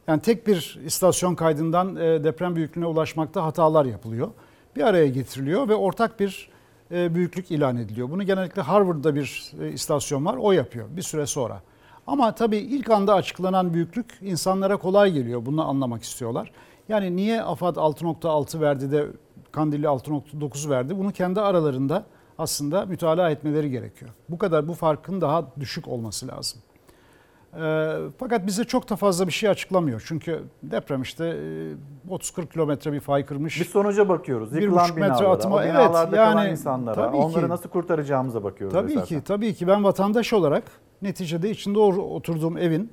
Yani 0.07 0.21
tek 0.21 0.47
bir 0.47 0.79
istasyon 0.85 1.35
kaydından 1.35 1.95
e, 1.95 2.23
deprem 2.23 2.55
büyüklüğüne 2.55 2.85
ulaşmakta 2.85 3.43
hatalar 3.43 3.85
yapılıyor. 3.85 4.31
Bir 4.77 4.83
araya 4.83 5.07
getiriliyor 5.07 5.67
ve 5.67 5.75
ortak 5.75 6.19
bir 6.19 6.49
e, 6.91 7.15
büyüklük 7.15 7.51
ilan 7.51 7.77
ediliyor. 7.77 8.09
Bunu 8.09 8.23
genellikle 8.23 8.61
Harvard'da 8.61 9.15
bir 9.15 9.51
e, 9.61 9.71
istasyon 9.71 10.25
var, 10.25 10.37
o 10.41 10.51
yapıyor 10.51 10.87
bir 10.89 11.01
süre 11.01 11.25
sonra. 11.25 11.61
Ama 12.07 12.35
tabii 12.35 12.57
ilk 12.57 12.89
anda 12.89 13.13
açıklanan 13.13 13.73
büyüklük 13.73 14.17
insanlara 14.21 14.77
kolay 14.77 15.11
geliyor. 15.11 15.45
Bunu 15.45 15.69
anlamak 15.69 16.03
istiyorlar. 16.03 16.51
Yani 16.89 17.15
niye 17.15 17.41
AFAD 17.41 17.75
6.6 17.75 18.61
verdi 18.61 18.91
de 18.91 19.07
Kandilli 19.51 19.85
6.9 19.85 20.69
verdi? 20.69 20.97
Bunu 20.97 21.11
kendi 21.11 21.41
aralarında 21.41 22.05
aslında 22.37 22.85
mütalaa 22.85 23.29
etmeleri 23.29 23.71
gerekiyor. 23.71 24.11
Bu 24.29 24.37
kadar 24.37 24.67
bu 24.67 24.73
farkın 24.73 25.21
daha 25.21 25.45
düşük 25.59 25.87
olması 25.87 26.27
lazım. 26.27 26.61
Ee, 27.55 27.95
fakat 28.17 28.47
bize 28.47 28.63
çok 28.63 28.89
da 28.89 28.95
fazla 28.95 29.27
bir 29.27 29.31
şey 29.31 29.49
açıklamıyor. 29.49 30.03
Çünkü 30.07 30.43
deprem 30.63 31.01
işte 31.01 31.25
e, 32.09 32.13
30-40 32.13 32.47
kilometre 32.53 32.93
bir 32.93 32.99
fay 32.99 33.25
kırmış. 33.25 33.61
Biz 33.61 33.67
sonuca 33.67 34.09
bakıyoruz. 34.09 34.55
Yıkılan 34.55 34.83
buçuk 34.83 34.97
metre 34.97 35.13
binalara, 35.15 35.27
atıma- 35.37 35.53
o 35.55 35.61
evet, 35.61 35.73
binalarda 35.73 36.15
kalan 36.15 36.43
yani 36.43 36.51
insanlara, 36.51 36.95
tabii 36.95 37.17
onları 37.17 37.45
ki. 37.45 37.49
nasıl 37.49 37.69
kurtaracağımıza 37.69 38.43
bakıyoruz. 38.43 38.73
Tabii 38.73 38.91
esasen. 38.91 39.19
ki, 39.19 39.23
tabii 39.25 39.53
ki 39.53 39.67
ben 39.67 39.83
vatandaş 39.83 40.33
olarak 40.33 40.63
neticede 41.01 41.49
içinde 41.49 41.79
oturduğum 41.79 42.57
evin 42.57 42.91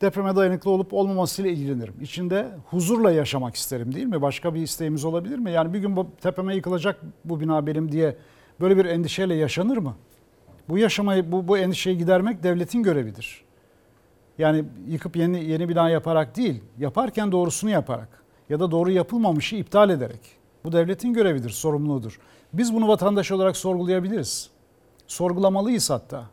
depreme 0.00 0.36
dayanıklı 0.36 0.70
olup 0.70 0.94
olmamasıyla 0.94 1.50
ilgilenirim. 1.50 1.94
İçinde 2.00 2.48
huzurla 2.70 3.10
yaşamak 3.10 3.54
isterim 3.54 3.94
değil 3.94 4.06
mi? 4.06 4.22
Başka 4.22 4.54
bir 4.54 4.60
isteğimiz 4.62 5.04
olabilir 5.04 5.38
mi? 5.38 5.50
Yani 5.50 5.72
bir 5.74 5.78
gün 5.78 5.96
bu 5.96 6.06
tepeme 6.22 6.54
yıkılacak 6.54 7.00
bu 7.24 7.40
bina 7.40 7.66
benim 7.66 7.92
diye 7.92 8.16
böyle 8.60 8.76
bir 8.76 8.84
endişeyle 8.84 9.34
yaşanır 9.34 9.76
mı? 9.76 9.94
Bu 10.68 10.78
yaşamayı, 10.78 11.32
bu, 11.32 11.48
bu 11.48 11.58
endişeyi 11.58 11.98
gidermek 11.98 12.42
devletin 12.42 12.82
görevidir. 12.82 13.43
Yani 14.38 14.64
yıkıp 14.88 15.16
yeni 15.16 15.44
yeni 15.44 15.68
bina 15.68 15.90
yaparak 15.90 16.36
değil, 16.36 16.62
yaparken 16.78 17.32
doğrusunu 17.32 17.70
yaparak 17.70 18.24
ya 18.48 18.60
da 18.60 18.70
doğru 18.70 18.90
yapılmamışı 18.90 19.56
iptal 19.56 19.90
ederek. 19.90 20.20
Bu 20.64 20.72
devletin 20.72 21.12
görevidir, 21.12 21.50
sorumluluğudur. 21.50 22.20
Biz 22.52 22.74
bunu 22.74 22.88
vatandaş 22.88 23.32
olarak 23.32 23.56
sorgulayabiliriz. 23.56 24.50
Sorgulamalıyız 25.06 25.90
hatta. 25.90 26.24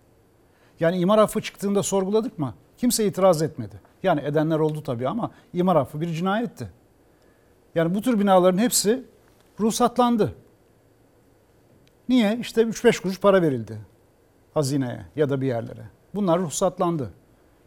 Yani 0.80 0.98
imar 0.98 1.18
affı 1.18 1.42
çıktığında 1.42 1.84
sorguladık 1.84 2.40
mı? 2.40 2.54
Kimse 2.78 3.06
itiraz 3.06 3.42
etmedi. 3.42 3.82
Yani 4.04 4.22
edenler 4.22 4.60
oldu 4.60 4.84
tabii 4.84 5.08
ama 5.08 5.32
imar 5.54 5.76
affı 5.76 6.02
bir 6.02 6.08
cinayetti. 6.08 6.70
Yani 7.76 7.96
bu 7.96 8.02
tür 8.02 8.20
binaların 8.20 8.58
hepsi 8.58 9.04
ruhsatlandı. 9.60 10.34
Niye? 12.10 12.38
İşte 12.42 12.62
3-5 12.62 13.02
kuruş 13.02 13.20
para 13.20 13.42
verildi 13.42 13.78
hazineye 14.54 15.06
ya 15.16 15.30
da 15.30 15.42
bir 15.42 15.48
yerlere. 15.48 15.84
Bunlar 16.16 16.40
ruhsatlandı. 16.40 17.10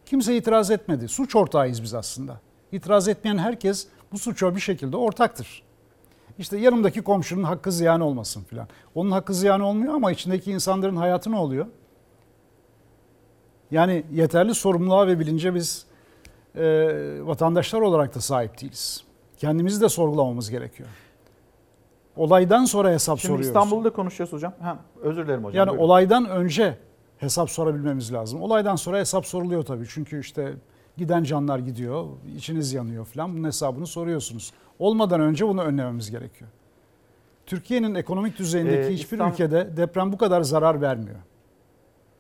Kimse 0.07 0.37
itiraz 0.37 0.71
etmedi. 0.71 1.09
Suç 1.09 1.37
ortağıyız 1.37 1.83
biz 1.83 1.95
aslında. 1.95 2.41
İtiraz 2.73 3.09
etmeyen 3.09 3.39
herkes 3.39 3.87
bu 4.13 4.19
suça 4.19 4.55
bir 4.55 4.61
şekilde 4.61 4.97
ortaktır. 4.97 5.63
İşte 6.39 6.59
yanımdaki 6.59 7.03
komşunun 7.03 7.43
hakkı 7.43 7.73
ziyan 7.73 8.01
olmasın 8.01 8.45
filan. 8.45 8.69
Onun 8.95 9.11
hakkı 9.11 9.35
ziyan 9.35 9.61
olmuyor 9.61 9.95
ama 9.95 10.13
içindeki 10.13 10.53
insanların 10.53 10.97
hayatı 10.97 11.31
ne 11.31 11.37
oluyor? 11.37 11.67
Yani 13.71 14.05
yeterli 14.13 14.55
sorumluluğa 14.55 15.07
ve 15.07 15.19
bilince 15.19 15.55
biz 15.55 15.87
e, 16.55 16.65
vatandaşlar 17.23 17.81
olarak 17.81 18.15
da 18.15 18.21
sahip 18.21 18.61
değiliz. 18.61 19.05
Kendimizi 19.39 19.81
de 19.81 19.89
sorgulamamız 19.89 20.51
gerekiyor. 20.51 20.89
Olaydan 22.17 22.65
sonra 22.65 22.91
hesap 22.91 23.19
Şimdi 23.19 23.27
soruyoruz. 23.33 23.47
İstanbul'da 23.47 23.91
konuşacağız 23.91 24.33
hocam. 24.33 24.55
Ha, 24.61 24.79
özür 25.03 25.27
dilerim 25.27 25.45
hocam. 25.45 25.59
Yani 25.59 25.69
buyurun. 25.71 25.85
olaydan 25.85 26.29
önce 26.29 26.79
hesap 27.19 27.51
sorabilmemiz 27.51 28.13
lazım. 28.13 28.43
Olaydan 28.43 28.77
sonra 28.77 28.99
hesap 28.99 29.27
soruluyor 29.27 29.63
tabii. 29.63 29.85
Çünkü 29.89 30.21
işte 30.21 30.53
giden 30.97 31.25
canlar 31.25 31.59
gidiyor, 31.59 32.07
içiniz 32.37 32.73
yanıyor 32.73 33.05
falan. 33.05 33.35
Bunun 33.37 33.45
hesabını 33.45 33.87
soruyorsunuz. 33.87 34.53
Olmadan 34.79 35.21
önce 35.21 35.49
bunu 35.49 35.63
önlememiz 35.63 36.11
gerekiyor. 36.11 36.51
Türkiye'nin 37.47 37.95
ekonomik 37.95 38.39
düzeyindeki 38.39 38.79
Ee, 38.79 38.93
hiçbir 38.93 39.17
İstanbul- 39.17 39.33
ülkede 39.33 39.77
deprem 39.77 40.13
bu 40.13 40.19
kadar 40.19 40.43
zarar 40.43 40.81
vermiyor. 40.81 41.19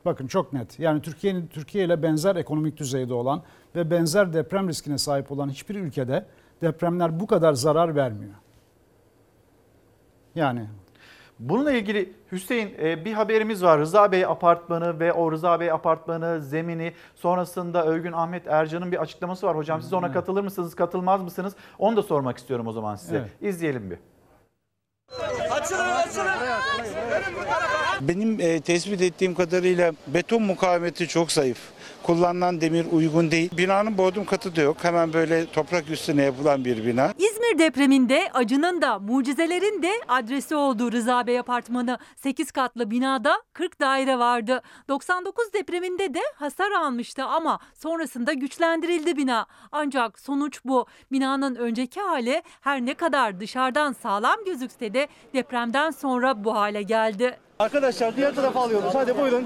Bakın 0.05 0.27
çok 0.27 0.53
net. 0.53 0.79
Yani 0.79 1.03
Türkiye'nin 1.03 1.47
Türkiye 1.47 1.85
ile 1.85 2.03
benzer 2.03 2.37
ekonomik 2.37 2.77
düzeyde 2.77 3.15
olan 3.15 3.43
ve 3.77 3.91
benzer 3.91 4.33
deprem 4.33 4.69
riskine 4.69 4.99
sahip 4.99 5.33
olan 5.33 5.49
hiçbir 5.49 5.75
ülkede 5.75 6.27
depremler 6.63 7.21
bu 7.21 7.27
kadar 7.27 7.53
zarar 7.53 7.97
vermiyor. 7.97 8.35
Yani 10.35 10.67
Bununla 11.39 11.73
ilgili 11.73 12.13
Hüseyin 12.33 12.75
e, 12.83 13.05
bir 13.05 13.13
haberimiz 13.13 13.63
var. 13.63 13.81
Rıza 13.81 14.13
Bey 14.13 14.25
apartmanı 14.25 15.01
ve 15.01 15.13
o 15.13 15.33
Rıza 15.33 15.61
Bey 15.61 15.71
apartmanı 15.71 16.43
zemini 16.43 16.93
sonrasında 17.15 17.87
Övgün 17.87 18.13
Ahmet 18.13 18.47
Ercan'ın 18.47 18.93
bir 18.93 19.01
açıklaması 19.03 19.47
var. 19.47 19.57
Hocam 19.57 19.83
siz 19.83 19.93
ona 19.93 20.13
katılır 20.13 20.43
mısınız, 20.43 20.75
katılmaz 20.75 21.23
mısınız? 21.23 21.55
Onu 21.79 21.97
da 21.97 22.03
sormak 22.03 22.39
istiyorum 22.39 22.67
o 22.67 22.73
zaman 22.73 22.97
size. 22.97 23.17
Evet. 23.17 23.31
İzleyelim 23.41 23.91
bir. 23.91 23.99
Benim 28.01 28.41
e, 28.41 28.61
tespit 28.61 29.03
ettiğim 29.03 29.35
kadarıyla 29.35 29.93
beton 30.07 30.43
mukavemeti 30.43 31.09
çok 31.09 31.33
zayıf. 31.33 31.59
Kullanılan 32.05 32.61
demir 32.61 32.87
uygun 32.93 33.31
değil. 33.31 33.51
Binanın 33.59 33.99
bodrum 33.99 34.25
katı 34.25 34.57
da 34.57 34.61
yok. 34.61 34.77
Hemen 34.83 35.13
böyle 35.13 35.47
toprak 35.47 35.91
üstüne 35.91 36.23
yapılan 36.23 36.65
bir 36.65 36.87
bina. 36.87 37.13
İzmir 37.19 37.59
depreminde 37.59 38.31
acının 38.35 38.83
da 38.83 38.99
mucizelerin 38.99 39.83
de 39.83 39.93
adresi 40.09 40.57
oldu 40.57 40.93
Rıza 40.93 41.27
Bey 41.27 41.39
Apartmanı. 41.39 41.99
8 42.17 42.51
katlı 42.51 42.91
binada 42.91 43.43
40 43.53 43.81
daire 43.81 44.19
vardı. 44.19 44.63
99 44.89 45.53
depreminde 45.53 46.15
de 46.15 46.21
hasar 46.37 46.71
almıştı 46.71 47.25
ama 47.25 47.59
sonrasında 47.75 48.33
güçlendirildi 48.33 49.17
bina. 49.17 49.47
Ancak 49.73 50.19
sonuç 50.19 50.61
bu. 50.65 50.87
Binanın 51.13 51.55
önceki 51.55 52.01
hali 52.01 52.43
her 52.61 52.81
ne 52.81 52.95
kadar 52.95 53.41
dışarıdan 53.41 53.93
sağlam 53.93 54.45
gözükse 54.47 54.95
de 54.95 55.09
depremden 55.35 55.91
sonra 55.91 56.45
bu 56.45 56.55
hale 56.55 56.83
geldi. 56.83 57.39
Arkadaşlar 57.59 58.17
diğer 58.17 58.35
tarafa 58.35 58.61
alıyoruz. 58.61 58.95
Hadi 58.95 59.19
buyurun. 59.19 59.45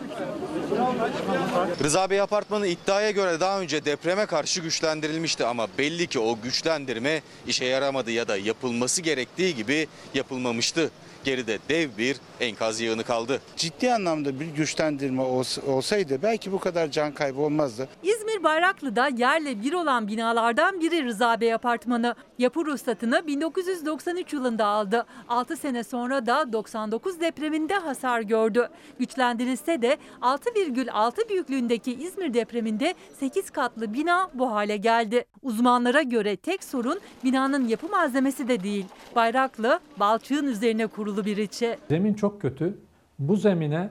Rıza 1.85 2.11
Bey 2.11 2.21
apartmanı 2.21 2.67
iddiaya 2.67 3.11
göre 3.11 3.41
daha 3.41 3.61
önce 3.61 3.85
depreme 3.85 4.27
karşı 4.27 4.61
güçlendirilmişti 4.61 5.47
ama 5.47 5.67
belli 5.79 6.07
ki 6.07 6.19
o 6.19 6.39
güçlendirme 6.43 7.23
işe 7.47 7.65
yaramadı 7.65 8.11
ya 8.11 8.29
da 8.29 8.37
yapılması 8.37 9.03
gerektiği 9.03 9.55
gibi 9.55 9.89
yapılmamıştı. 10.15 10.91
Geride 11.25 11.59
dev 11.69 11.89
bir 11.99 12.17
enkaz 12.41 12.81
yığını 12.81 13.05
kaldı. 13.05 13.41
Ciddi 13.57 13.93
anlamda 13.93 14.41
bir 14.41 14.47
güçlendirme 14.47 15.23
ols- 15.23 15.65
olsaydı 15.67 16.19
belki 16.23 16.53
bu 16.53 16.59
kadar 16.59 16.91
can 16.91 17.13
kaybı 17.13 17.41
olmazdı. 17.41 17.89
İzmir 18.03 18.43
Bayraklı'da 18.45 19.09
yerle 19.09 19.63
bir 19.63 19.73
olan 19.73 20.09
binalardan 20.09 20.81
biri 20.81 21.05
Rıza 21.05 21.41
Bey 21.41 21.55
Apartmanı. 21.55 22.15
Yapı 22.39 22.67
ruhsatını 22.67 23.27
1993 23.27 24.33
yılında 24.33 24.67
aldı. 24.67 25.07
6 25.29 25.57
sene 25.57 25.85
sonra 25.85 26.27
da 26.27 26.53
99 26.53 27.21
depreminde 27.21 27.75
hasar 27.75 28.21
gördü. 28.21 28.69
Güçlendirilse 28.99 29.83
de 29.83 29.97
6,6 30.23 31.29
büyüklüğündeki 31.29 31.93
İzmir 31.95 32.35
depreminde 32.35 32.95
8 33.21 33.51
katlı 33.51 33.95
bina 33.95 34.31
bu 34.35 34.53
hale 34.53 34.77
geldi. 34.77 35.25
Uzmanlara 35.43 36.03
göre 36.03 36.37
tek 36.37 36.65
sorun 36.65 37.01
binanın 37.25 37.69
yapı 37.69 37.89
malzemesi 37.89 38.49
de 38.49 38.63
değil. 38.63 38.85
Bayraklı 39.17 39.81
balçığın 39.97 40.47
üzerine 40.47 40.87
kurulu 41.09 41.25
bir 41.25 41.37
içi. 41.37 41.79
Zemin 41.89 42.15
çok 42.15 42.41
kötü. 42.41 42.79
Bu 43.19 43.37
zemine, 43.37 43.91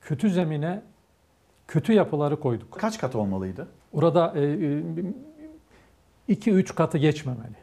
kötü 0.00 0.30
zemine 0.30 0.82
kötü 1.68 1.92
yapıları 1.92 2.40
koyduk. 2.40 2.72
Kaç 2.72 2.98
kat 2.98 3.14
olmalıydı? 3.14 3.68
Orada 3.92 4.34
2-3 6.28 6.74
katı 6.74 6.98
geçmemeli. 6.98 7.56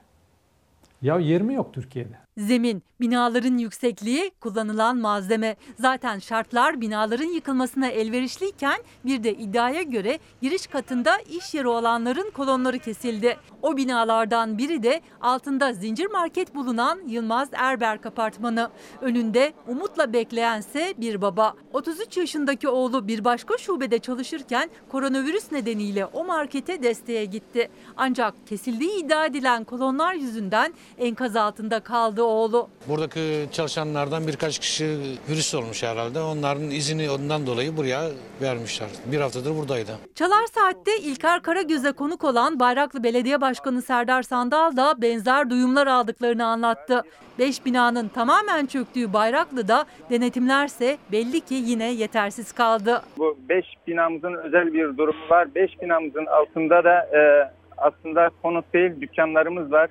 Ya 1.01 1.17
20 1.19 1.53
yok 1.53 1.73
Türkiye'de. 1.73 2.24
Zemin, 2.37 2.83
binaların 3.01 3.57
yüksekliği, 3.57 4.31
kullanılan 4.39 4.97
malzeme. 4.97 5.55
Zaten 5.79 6.19
şartlar 6.19 6.81
binaların 6.81 7.33
yıkılmasına 7.33 7.87
elverişliyken 7.87 8.77
bir 9.05 9.23
de 9.23 9.33
iddiaya 9.33 9.81
göre 9.81 10.19
giriş 10.41 10.67
katında 10.67 11.17
iş 11.17 11.53
yeri 11.53 11.67
olanların 11.67 12.31
kolonları 12.31 12.79
kesildi. 12.79 13.37
O 13.61 13.77
binalardan 13.77 14.57
biri 14.57 14.83
de 14.83 15.01
altında 15.21 15.73
zincir 15.73 16.05
market 16.11 16.55
bulunan 16.55 16.99
Yılmaz 17.07 17.49
Erberk 17.53 18.05
apartmanı. 18.05 18.69
Önünde 19.01 19.53
umutla 19.67 20.13
bekleyense 20.13 20.93
bir 20.97 21.21
baba. 21.21 21.53
33 21.73 22.17
yaşındaki 22.17 22.69
oğlu 22.69 23.07
bir 23.07 23.23
başka 23.23 23.57
şubede 23.57 23.99
çalışırken 23.99 24.69
koronavirüs 24.89 25.51
nedeniyle 25.51 26.05
o 26.05 26.25
markete 26.25 26.83
desteğe 26.83 27.25
gitti. 27.25 27.69
Ancak 27.97 28.47
kesildiği 28.47 29.05
iddia 29.05 29.25
edilen 29.25 29.63
kolonlar 29.63 30.13
yüzünden 30.13 30.73
enkaz 30.97 31.35
altında 31.35 31.79
kaldı 31.79 32.24
oğlu. 32.25 32.67
Buradaki 32.87 33.45
çalışanlardan 33.51 34.27
birkaç 34.27 34.59
kişi 34.59 34.85
virüs 35.29 35.55
olmuş 35.55 35.83
herhalde. 35.83 36.19
Onların 36.19 36.71
izini 36.71 37.09
ondan 37.09 37.47
dolayı 37.47 37.77
buraya 37.77 38.01
vermişler. 38.41 38.89
Bir 39.11 39.19
haftadır 39.19 39.57
buradaydı. 39.57 39.91
Çalar 40.15 40.45
Saat'te 40.45 40.97
İlker 40.97 41.41
Karagöz'e 41.41 41.91
konuk 41.91 42.23
olan 42.23 42.59
Bayraklı 42.59 43.03
Belediye 43.03 43.41
Başkanı 43.41 43.81
Serdar 43.81 44.23
Sandal 44.23 44.77
da 44.77 45.01
benzer 45.01 45.49
duyumlar 45.49 45.87
aldıklarını 45.87 46.45
anlattı. 46.45 47.03
Beş 47.39 47.65
binanın 47.65 48.07
tamamen 48.07 48.65
çöktüğü 48.65 49.13
Bayraklı'da 49.13 49.85
denetimlerse 50.09 50.97
belli 51.11 51.41
ki 51.41 51.53
yine 51.53 51.91
yetersiz 51.91 52.51
kaldı. 52.51 53.01
Bu 53.17 53.37
beş 53.49 53.65
binamızın 53.87 54.33
özel 54.33 54.73
bir 54.73 54.97
durumu 54.97 55.29
var. 55.29 55.55
Beş 55.55 55.81
binamızın 55.81 56.25
altında 56.25 56.83
da 56.83 56.95
e, 56.95 57.51
aslında 57.77 58.29
konut 58.41 58.73
değil 58.73 59.01
dükkanlarımız 59.01 59.71
var. 59.71 59.89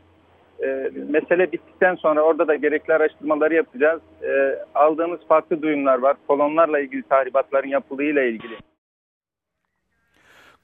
E, 0.63 0.91
mesele 1.11 1.53
bittikten 1.53 1.95
sonra 1.95 2.23
orada 2.23 2.49
da 2.49 2.55
gerekli 2.55 2.95
araştırmaları 2.95 3.55
yapacağız. 3.55 4.01
E, 4.23 4.59
aldığımız 4.75 5.21
farklı 5.29 5.63
duyumlar 5.63 5.99
var. 5.99 6.17
Kolonlarla 6.27 6.81
ilgili 6.81 7.03
tahribatların 7.03 7.69
yapıldığıyla 7.69 8.23
ilgili. 8.23 8.55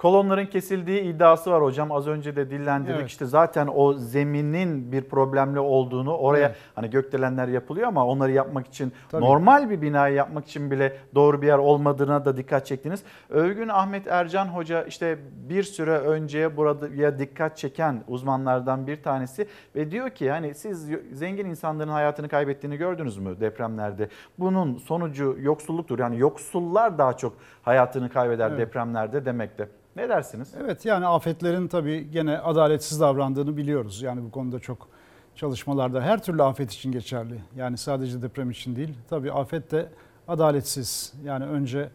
Kolonların 0.00 0.46
kesildiği 0.46 1.00
iddiası 1.00 1.50
var 1.50 1.62
hocam. 1.62 1.92
Az 1.92 2.06
önce 2.06 2.36
de 2.36 2.50
dillendirdik. 2.50 2.96
Evet. 3.00 3.08
İşte 3.08 3.26
zaten 3.26 3.68
o 3.74 3.92
zeminin 3.92 4.92
bir 4.92 5.02
problemli 5.02 5.60
olduğunu 5.60 6.16
oraya 6.16 6.46
Evet. 6.46 6.56
hani 6.74 6.90
gökdelenler 6.90 7.48
yapılıyor 7.48 7.88
ama 7.88 8.06
onları 8.06 8.32
yapmak 8.32 8.66
için 8.66 8.92
Tabii. 9.10 9.24
normal 9.24 9.70
bir 9.70 9.82
binayı 9.82 10.14
yapmak 10.14 10.46
için 10.46 10.70
bile 10.70 10.96
doğru 11.14 11.42
bir 11.42 11.46
yer 11.46 11.58
olmadığına 11.58 12.24
da 12.24 12.36
dikkat 12.36 12.66
çektiniz. 12.66 13.02
Övgün 13.30 13.68
Ahmet 13.68 14.06
Ercan 14.06 14.46
Hoca 14.46 14.82
işte 14.84 15.18
bir 15.48 15.62
süre 15.62 15.98
önce 15.98 16.56
buraya 16.56 17.18
dikkat 17.18 17.56
çeken 17.56 18.04
uzmanlardan 18.08 18.86
bir 18.86 19.02
tanesi 19.02 19.48
ve 19.76 19.90
diyor 19.90 20.10
ki 20.10 20.30
hani 20.30 20.54
siz 20.54 20.88
zengin 21.12 21.46
insanların 21.46 21.90
hayatını 21.90 22.28
kaybettiğini 22.28 22.76
gördünüz 22.76 23.18
mü 23.18 23.40
depremlerde? 23.40 24.08
Bunun 24.38 24.76
sonucu 24.76 25.36
yoksulluktur. 25.40 25.98
Yani 25.98 26.18
yoksullar 26.18 26.98
daha 26.98 27.16
çok 27.16 27.34
hayatını 27.62 28.08
kaybeder 28.10 28.48
Evet. 28.50 28.58
depremlerde 28.58 29.24
demekte. 29.24 29.68
Ne 29.96 30.08
dersiniz? 30.08 30.54
Evet 30.62 30.84
yani 30.84 31.06
afetlerin 31.06 31.68
tabii 31.68 32.10
gene 32.10 32.38
adaletsiz 32.38 33.00
davrandığını 33.00 33.56
biliyoruz. 33.56 34.02
Yani 34.02 34.22
bu 34.22 34.30
konuda 34.30 34.58
çok 34.58 34.88
çalışmalarda 35.34 36.02
her 36.02 36.22
türlü 36.22 36.42
afet 36.42 36.72
için 36.72 36.92
geçerli. 36.92 37.40
Yani 37.56 37.78
sadece 37.78 38.22
deprem 38.22 38.50
için 38.50 38.76
değil. 38.76 38.94
Tabii 39.10 39.32
afet 39.32 39.70
de 39.70 39.88
adaletsiz. 40.28 41.12
Yani 41.24 41.44
önce 41.44 41.90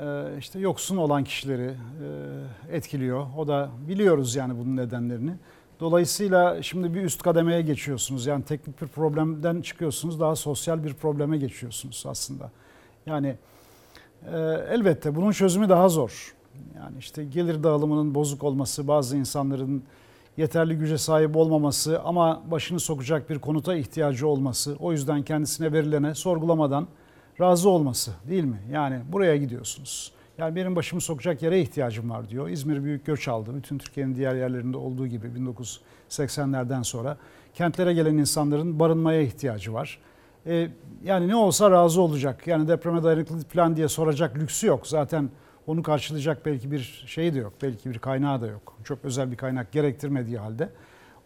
e, 0.00 0.24
işte 0.38 0.58
yoksun 0.58 0.96
olan 0.96 1.24
kişileri 1.24 1.70
e, 2.70 2.76
etkiliyor. 2.76 3.26
O 3.36 3.48
da 3.48 3.70
biliyoruz 3.88 4.36
yani 4.36 4.58
bunun 4.58 4.76
nedenlerini. 4.76 5.32
Dolayısıyla 5.80 6.62
şimdi 6.62 6.94
bir 6.94 7.02
üst 7.02 7.22
kademeye 7.22 7.62
geçiyorsunuz. 7.62 8.26
Yani 8.26 8.44
teknik 8.44 8.82
bir 8.82 8.86
problemden 8.86 9.60
çıkıyorsunuz. 9.60 10.20
Daha 10.20 10.36
sosyal 10.36 10.84
bir 10.84 10.94
probleme 10.94 11.38
geçiyorsunuz 11.38 12.04
aslında. 12.08 12.50
Yani 13.06 13.36
e, 14.32 14.38
elbette 14.70 15.16
bunun 15.16 15.32
çözümü 15.32 15.68
daha 15.68 15.88
zor. 15.88 16.34
Yani 16.76 16.98
işte 16.98 17.24
gelir 17.24 17.62
dağılımının 17.62 18.14
bozuk 18.14 18.44
olması, 18.44 18.88
bazı 18.88 19.16
insanların 19.16 19.82
yeterli 20.36 20.78
güce 20.78 20.98
sahip 20.98 21.36
olmaması 21.36 22.00
ama 22.02 22.42
başını 22.50 22.80
sokacak 22.80 23.30
bir 23.30 23.38
konuta 23.38 23.74
ihtiyacı 23.74 24.28
olması, 24.28 24.76
o 24.80 24.92
yüzden 24.92 25.22
kendisine 25.22 25.72
verilene 25.72 26.14
sorgulamadan 26.14 26.86
razı 27.40 27.70
olması 27.70 28.10
değil 28.28 28.44
mi? 28.44 28.62
Yani 28.72 29.00
buraya 29.12 29.36
gidiyorsunuz. 29.36 30.12
Yani 30.38 30.56
benim 30.56 30.76
başımı 30.76 31.00
sokacak 31.00 31.42
yere 31.42 31.60
ihtiyacım 31.60 32.10
var 32.10 32.28
diyor. 32.28 32.48
İzmir 32.48 32.84
büyük 32.84 33.06
göç 33.06 33.28
aldı. 33.28 33.50
Bütün 33.56 33.78
Türkiye'nin 33.78 34.14
diğer 34.14 34.34
yerlerinde 34.34 34.76
olduğu 34.76 35.06
gibi 35.06 35.26
1980'lerden 35.26 36.82
sonra 36.82 37.16
kentlere 37.54 37.94
gelen 37.94 38.14
insanların 38.14 38.80
barınmaya 38.80 39.20
ihtiyacı 39.20 39.74
var. 39.74 39.98
E, 40.46 40.68
yani 41.04 41.28
ne 41.28 41.36
olsa 41.36 41.70
razı 41.70 42.00
olacak. 42.00 42.46
Yani 42.46 42.68
depreme 42.68 43.02
dayanıklı 43.02 43.42
plan 43.42 43.76
diye 43.76 43.88
soracak 43.88 44.36
lüksü 44.36 44.66
yok. 44.66 44.86
Zaten 44.86 45.30
onu 45.66 45.82
karşılayacak 45.82 46.46
belki 46.46 46.70
bir 46.72 47.04
şey 47.06 47.34
de 47.34 47.38
yok. 47.38 47.52
Belki 47.62 47.90
bir 47.90 47.98
kaynağı 47.98 48.40
da 48.40 48.46
yok. 48.46 48.76
Çok 48.84 48.98
özel 49.04 49.30
bir 49.30 49.36
kaynak 49.36 49.72
gerektirmediği 49.72 50.38
halde. 50.38 50.68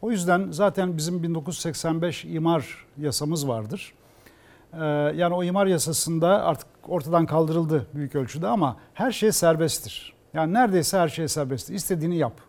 O 0.02 0.10
yüzden 0.10 0.48
zaten 0.50 0.96
bizim 0.96 1.22
1985 1.22 2.24
imar 2.24 2.86
yasamız 2.98 3.48
vardır. 3.48 3.92
Ee, 4.72 4.78
yani 5.16 5.34
o 5.34 5.44
imar 5.44 5.66
yasasında 5.66 6.44
artık 6.44 6.68
ortadan 6.88 7.26
kaldırıldı 7.26 7.86
büyük 7.94 8.14
ölçüde 8.14 8.46
ama 8.46 8.76
her 8.94 9.12
şey 9.12 9.32
serbesttir. 9.32 10.14
Yani 10.34 10.54
neredeyse 10.54 10.98
her 10.98 11.08
şey 11.08 11.28
serbesttir. 11.28 11.74
İstediğini 11.74 12.16
yap. 12.16 12.40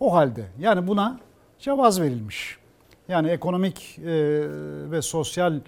O 0.00 0.14
halde 0.14 0.44
yani 0.58 0.86
buna 0.86 1.20
cevaz 1.58 2.00
verilmiş. 2.00 2.58
Yani 3.08 3.28
ekonomik 3.28 3.98
e, 3.98 4.04
ve 4.90 5.02
sosyal 5.02 5.60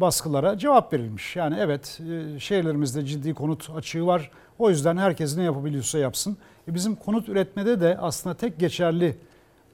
baskılara 0.00 0.58
cevap 0.58 0.92
verilmiş. 0.92 1.36
Yani 1.36 1.56
evet 1.60 2.00
e, 2.10 2.40
şehirlerimizde 2.40 3.04
ciddi 3.04 3.34
konut 3.34 3.70
açığı 3.70 4.06
var. 4.06 4.30
O 4.58 4.70
yüzden 4.70 4.96
herkes 4.96 5.36
ne 5.36 5.42
yapabiliyorsa 5.42 5.98
yapsın. 5.98 6.36
E 6.68 6.74
bizim 6.74 6.96
konut 6.96 7.28
üretmede 7.28 7.80
de 7.80 7.98
aslında 8.00 8.36
tek 8.36 8.58
geçerli 8.58 9.16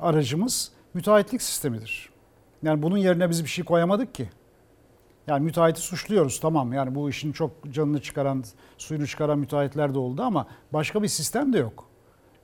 aracımız 0.01 0.72
müteahhitlik 0.95 1.43
sistemidir. 1.43 2.11
Yani 2.62 2.83
bunun 2.83 2.97
yerine 2.97 3.31
biz 3.31 3.45
bir 3.45 3.49
şey 3.49 3.64
koyamadık 3.64 4.14
ki. 4.14 4.29
Yani 5.27 5.45
müteahhiti 5.45 5.81
suçluyoruz 5.81 6.41
tamam 6.41 6.72
yani 6.72 6.95
bu 6.95 7.11
işin 7.11 7.33
çok 7.33 7.51
canını 7.72 8.03
çıkaran, 8.03 8.45
suyunu 8.79 9.07
çıkaran 9.07 9.39
müteahhitler 9.39 9.95
de 9.95 9.99
oldu 9.99 10.22
ama 10.22 10.47
başka 10.72 11.03
bir 11.03 11.09
sistem 11.09 11.53
de 11.53 11.59
yok. 11.59 11.85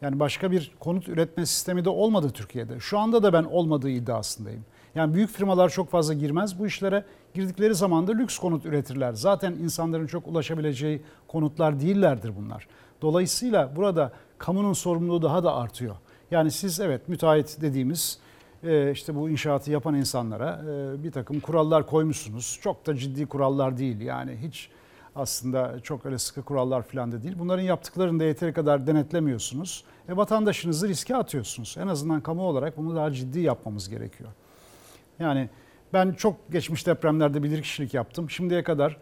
Yani 0.03 0.21
başka 0.21 0.51
bir 0.51 0.73
konut 0.81 1.09
üretme 1.09 1.47
sistemi 1.47 1.85
de 1.85 1.91
olmadı 1.91 2.31
Türkiye'de. 2.31 2.81
Şu 2.81 2.99
anda 2.99 3.23
da 3.23 3.33
ben 3.33 3.45
olmadığı 3.45 3.91
iddiasındayım. 3.91 4.65
Yani 4.95 5.15
büyük 5.15 5.31
firmalar 5.31 5.69
çok 5.69 5.91
fazla 5.91 6.15
girmez 6.15 6.59
bu 6.59 6.67
işlere. 6.67 7.05
Girdikleri 7.35 7.75
zaman 7.75 8.07
da 8.07 8.13
lüks 8.13 8.39
konut 8.39 8.67
üretirler. 8.67 9.13
Zaten 9.13 9.53
insanların 9.53 10.07
çok 10.07 10.29
ulaşabileceği 10.29 11.03
konutlar 11.29 11.81
değillerdir 11.81 12.33
bunlar. 12.37 12.67
Dolayısıyla 13.03 13.77
burada 13.77 14.13
kamunun 14.39 14.73
sorumluluğu 14.73 15.23
daha 15.23 15.45
da 15.45 15.55
artıyor. 15.55 15.97
Yani 16.31 16.51
siz 16.51 16.81
evet 16.81 17.09
müteahhit 17.09 17.61
dediğimiz 17.61 18.19
e, 18.63 18.91
işte 18.91 19.15
bu 19.15 19.31
inşaatı 19.31 19.71
yapan 19.71 19.95
insanlara 19.95 20.63
e, 20.69 21.05
bir 21.05 21.13
takım 21.13 21.41
kurallar 21.41 21.87
koymuşsunuz. 21.87 22.59
Çok 22.63 22.87
da 22.87 22.97
ciddi 22.97 23.27
kurallar 23.27 23.79
değil 23.79 24.01
yani 24.01 24.39
hiç 24.43 24.71
aslında 25.17 25.81
çok 25.83 26.07
öyle 26.07 26.19
sıkı 26.19 26.43
kurallar 26.43 26.83
falan 26.83 27.13
da 27.13 27.23
değil. 27.23 27.35
Bunların 27.39 27.63
yaptıklarını 27.63 28.21
da 28.21 28.25
yeteri 28.25 28.53
kadar 28.53 28.87
denetlemiyorsunuz. 28.87 29.85
E, 30.09 30.17
vatandaşınızı 30.17 30.89
riske 30.89 31.17
atıyorsunuz. 31.17 31.77
En 31.79 31.87
azından 31.89 32.21
kamu 32.21 32.43
olarak 32.43 32.77
bunu 32.77 32.97
daha 32.97 33.13
ciddi 33.13 33.41
yapmamız 33.41 33.89
gerekiyor. 33.89 34.31
Yani 35.21 35.49
ben 35.93 36.13
çok 36.13 36.53
geçmiş 36.53 36.87
depremlerde 36.87 37.43
bilirkişilik 37.43 37.95
yaptım. 37.95 38.31
Şimdiye 38.31 38.63
kadar 38.63 38.97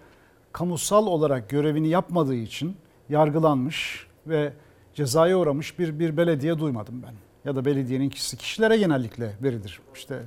kamusal 0.53 1.07
olarak 1.07 1.49
görevini 1.49 1.89
yapmadığı 1.89 2.35
için 2.35 2.77
yargılanmış 3.09 4.07
ve 4.27 4.53
cezaya 4.95 5.39
uğramış 5.39 5.79
bir 5.79 5.99
bir 5.99 6.17
belediye 6.17 6.59
duymadım 6.59 7.03
ben. 7.03 7.15
Ya 7.45 7.57
da 7.57 7.65
belediyenin 7.65 8.09
kişisi 8.09 8.37
kişilere 8.37 8.77
genellikle 8.77 9.33
verilir. 9.43 9.81
İşte 9.95 10.23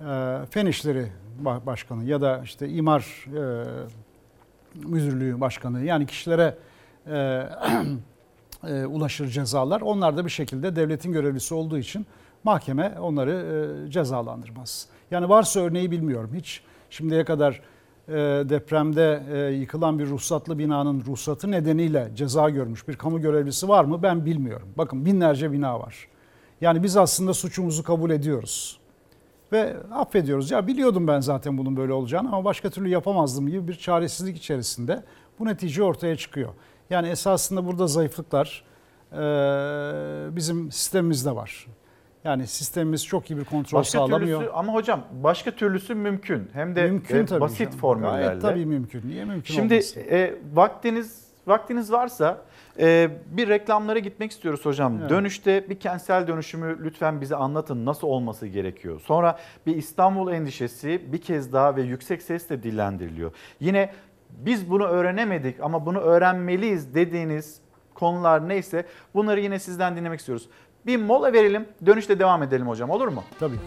e, 0.00 0.04
Fen 0.50 0.66
İşleri 0.66 1.12
Başkanı 1.38 2.04
ya 2.04 2.20
da 2.20 2.40
işte 2.44 2.68
İmar 2.68 3.26
e, 3.26 3.64
Müdürlüğü 4.74 5.40
Başkanı 5.40 5.84
yani 5.84 6.06
kişilere 6.06 6.58
e, 7.06 7.48
e, 8.68 8.86
ulaşır 8.86 9.26
cezalar. 9.26 9.80
Onlar 9.80 10.16
da 10.16 10.24
bir 10.24 10.30
şekilde 10.30 10.76
devletin 10.76 11.12
görevlisi 11.12 11.54
olduğu 11.54 11.78
için 11.78 12.06
mahkeme 12.44 12.94
onları 13.00 13.32
e, 13.86 13.90
cezalandırmaz. 13.90 14.88
Yani 15.10 15.28
varsa 15.28 15.60
örneği 15.60 15.90
bilmiyorum. 15.90 16.30
Hiç 16.34 16.62
şimdiye 16.90 17.24
kadar 17.24 17.62
e, 18.08 18.12
depremde 18.48 19.22
e, 19.32 19.38
yıkılan 19.54 19.98
bir 19.98 20.06
ruhsatlı 20.06 20.58
binanın 20.58 21.04
ruhsatı 21.06 21.50
nedeniyle 21.50 22.10
ceza 22.14 22.50
görmüş 22.50 22.88
bir 22.88 22.96
kamu 22.96 23.20
görevlisi 23.20 23.68
var 23.68 23.84
mı 23.84 24.02
ben 24.02 24.26
bilmiyorum. 24.26 24.68
Bakın 24.78 25.04
binlerce 25.04 25.52
bina 25.52 25.80
var. 25.80 26.08
Yani 26.60 26.82
biz 26.82 26.96
aslında 26.96 27.34
suçumuzu 27.34 27.82
kabul 27.82 28.10
ediyoruz. 28.10 28.80
Ve 29.52 29.76
affediyoruz. 29.92 30.50
Ya 30.50 30.66
biliyordum 30.66 31.06
ben 31.06 31.20
zaten 31.20 31.58
bunun 31.58 31.76
böyle 31.76 31.92
olacağını 31.92 32.28
ama 32.28 32.44
başka 32.44 32.70
türlü 32.70 32.88
yapamazdım 32.88 33.48
gibi 33.48 33.68
bir 33.68 33.74
çaresizlik 33.74 34.36
içerisinde 34.36 35.02
bu 35.38 35.44
netice 35.44 35.82
ortaya 35.82 36.16
çıkıyor. 36.16 36.52
Yani 36.90 37.08
esasında 37.08 37.66
burada 37.66 37.86
zayıflıklar 37.86 38.64
bizim 40.36 40.72
sistemimizde 40.72 41.36
var. 41.36 41.66
Yani 42.26 42.46
sistemimiz 42.46 43.06
çok 43.06 43.30
iyi 43.30 43.38
bir 43.38 43.44
kontrol 43.44 43.78
başka 43.78 43.98
sağlamıyor. 43.98 44.38
Türlüsü, 44.38 44.56
ama 44.56 44.74
hocam 44.74 45.00
başka 45.22 45.50
türlüsü 45.50 45.94
mümkün. 45.94 46.50
Hem 46.52 46.76
de 46.76 46.82
Mümkün 46.82 47.16
e, 47.22 47.26
tabii 47.26 47.40
basit 47.40 47.58
canım. 47.58 47.78
formüllerle. 47.78 48.24
Gayet 48.26 48.42
tabii 48.42 48.66
mümkün. 48.66 49.02
Niye 49.08 49.24
mümkün 49.24 49.54
Şimdi 49.54 49.74
olmasın? 49.74 50.00
e, 50.10 50.34
vaktiniz 50.54 51.26
vaktiniz 51.46 51.92
varsa 51.92 52.38
e, 52.78 53.10
bir 53.30 53.48
reklamlara 53.48 53.98
gitmek 53.98 54.30
istiyoruz 54.30 54.64
hocam. 54.64 54.98
Evet. 55.00 55.10
Dönüşte 55.10 55.70
bir 55.70 55.80
kentsel 55.80 56.26
dönüşümü 56.26 56.84
lütfen 56.84 57.20
bize 57.20 57.36
anlatın 57.36 57.86
nasıl 57.86 58.06
olması 58.08 58.46
gerekiyor. 58.46 59.00
Sonra 59.00 59.38
bir 59.66 59.76
İstanbul 59.76 60.32
endişesi 60.32 61.12
bir 61.12 61.20
kez 61.20 61.52
daha 61.52 61.76
ve 61.76 61.82
yüksek 61.82 62.22
sesle 62.22 62.62
dillendiriliyor. 62.62 63.32
Yine 63.60 63.90
biz 64.30 64.70
bunu 64.70 64.84
öğrenemedik 64.86 65.60
ama 65.60 65.86
bunu 65.86 65.98
öğrenmeliyiz 65.98 66.94
dediğiniz 66.94 67.60
konular 67.94 68.48
neyse 68.48 68.86
bunları 69.14 69.40
yine 69.40 69.58
sizden 69.58 69.96
dinlemek 69.96 70.20
istiyoruz. 70.20 70.48
Bir 70.86 70.96
mola 70.96 71.32
verelim 71.32 71.68
dönüşte 71.86 72.18
devam 72.18 72.42
edelim 72.42 72.68
hocam 72.68 72.90
olur 72.90 73.08
mu? 73.08 73.24
Tabii 73.40 73.56
ki. 73.56 73.62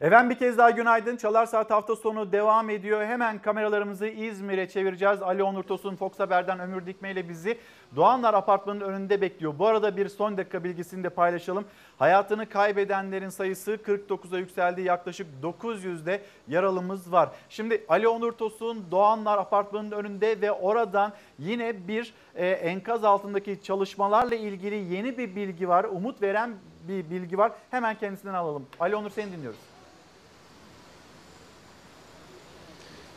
Efendim 0.00 0.30
bir 0.30 0.38
kez 0.38 0.58
daha 0.58 0.70
günaydın. 0.70 1.16
Çalar 1.16 1.46
Saat 1.46 1.70
hafta 1.70 1.96
sonu 1.96 2.32
devam 2.32 2.70
ediyor. 2.70 3.04
Hemen 3.04 3.38
kameralarımızı 3.38 4.06
İzmir'e 4.06 4.68
çevireceğiz. 4.68 5.22
Ali 5.22 5.42
Onur 5.42 5.62
Tosun, 5.62 5.96
Fox 5.96 6.20
Haber'den 6.20 6.60
Ömür 6.60 6.86
Dikme 6.86 7.10
ile 7.10 7.28
bizi 7.28 7.58
Doğanlar 7.96 8.34
Apartmanı'nın 8.34 8.84
önünde 8.84 9.20
bekliyor. 9.20 9.58
Bu 9.58 9.66
arada 9.66 9.96
bir 9.96 10.08
son 10.08 10.36
dakika 10.36 10.64
bilgisini 10.64 11.04
de 11.04 11.08
paylaşalım. 11.08 11.64
Hayatını 11.98 12.48
kaybedenlerin 12.48 13.28
sayısı 13.28 13.74
49'a 13.74 14.38
yükseldi. 14.38 14.82
Yaklaşık 14.82 15.26
900'de 15.42 16.22
yaralımız 16.48 17.12
var. 17.12 17.28
Şimdi 17.48 17.84
Ali 17.88 18.08
Onur 18.08 18.32
Tosun 18.32 18.84
Doğanlar 18.90 19.38
Apartmanı'nın 19.38 19.92
önünde 19.92 20.40
ve 20.40 20.52
oradan 20.52 21.12
yine 21.38 21.88
bir 21.88 22.14
e, 22.34 22.46
enkaz 22.46 23.04
altındaki 23.04 23.62
çalışmalarla 23.62 24.34
ilgili 24.34 24.94
yeni 24.94 25.18
bir 25.18 25.36
bilgi 25.36 25.68
var. 25.68 25.84
Umut 25.84 26.22
veren 26.22 26.50
bir 26.88 27.10
bilgi 27.10 27.38
var. 27.38 27.52
Hemen 27.70 27.98
kendisinden 27.98 28.34
alalım. 28.34 28.66
Ali 28.80 28.96
Onur 28.96 29.10
seni 29.10 29.32
dinliyoruz. 29.32 29.75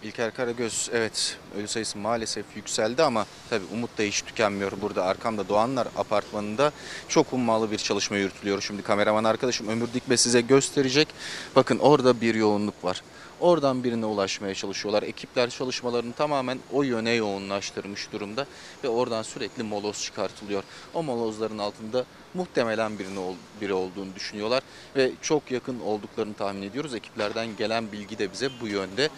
İlker 0.04 0.34
Karagöz 0.34 0.90
evet 0.94 1.38
ölü 1.58 1.68
sayısı 1.68 1.98
maalesef 1.98 2.46
yükseldi 2.56 3.04
ama 3.04 3.26
tabii 3.50 3.66
umut 3.74 3.98
da 3.98 4.04
hiç 4.04 4.22
tükenmiyor 4.22 4.72
burada. 4.82 5.06
Arkamda 5.06 5.50
Doğanlar 5.50 5.88
apartmanında 5.98 6.72
çok 7.08 7.34
ummalı 7.34 7.72
bir 7.72 7.78
çalışma 7.78 8.18
yürütülüyor. 8.18 8.62
Şimdi 8.62 8.82
kameraman 8.82 9.24
arkadaşım 9.24 9.68
Ömür 9.68 9.94
Dikme 9.94 10.18
size 10.18 10.42
gösterecek. 10.42 11.08
Bakın 11.56 11.80
orada 11.80 12.22
bir 12.22 12.36
yoğunluk 12.36 12.84
var. 12.84 13.02
Oradan 13.40 13.84
birine 13.84 14.06
ulaşmaya 14.06 14.56
çalışıyorlar. 14.56 15.04
Ekipler 15.04 15.50
çalışmalarını 15.50 16.14
tamamen 16.14 16.60
o 16.74 16.84
yöne 16.84 17.12
yoğunlaştırmış 17.12 18.12
durumda 18.12 18.46
ve 18.84 18.90
oradan 18.90 19.22
sürekli 19.24 19.64
moloz 19.64 20.04
çıkartılıyor. 20.04 20.64
O 20.94 21.04
molozların 21.04 21.58
altında 21.58 22.06
muhtemelen 22.34 23.00
birini 23.00 23.36
biri 23.62 23.74
olduğunu 23.74 24.16
düşünüyorlar 24.16 24.64
ve 24.96 25.12
çok 25.22 25.52
yakın 25.52 25.80
olduklarını 25.80 26.34
tahmin 26.34 26.62
ediyoruz. 26.62 26.94
Ekiplerden 26.94 27.48
gelen 27.58 27.92
bilgi 27.92 28.20
de 28.20 28.32
bize 28.32 28.50
bu 28.62 28.68
yönde. 28.68 29.10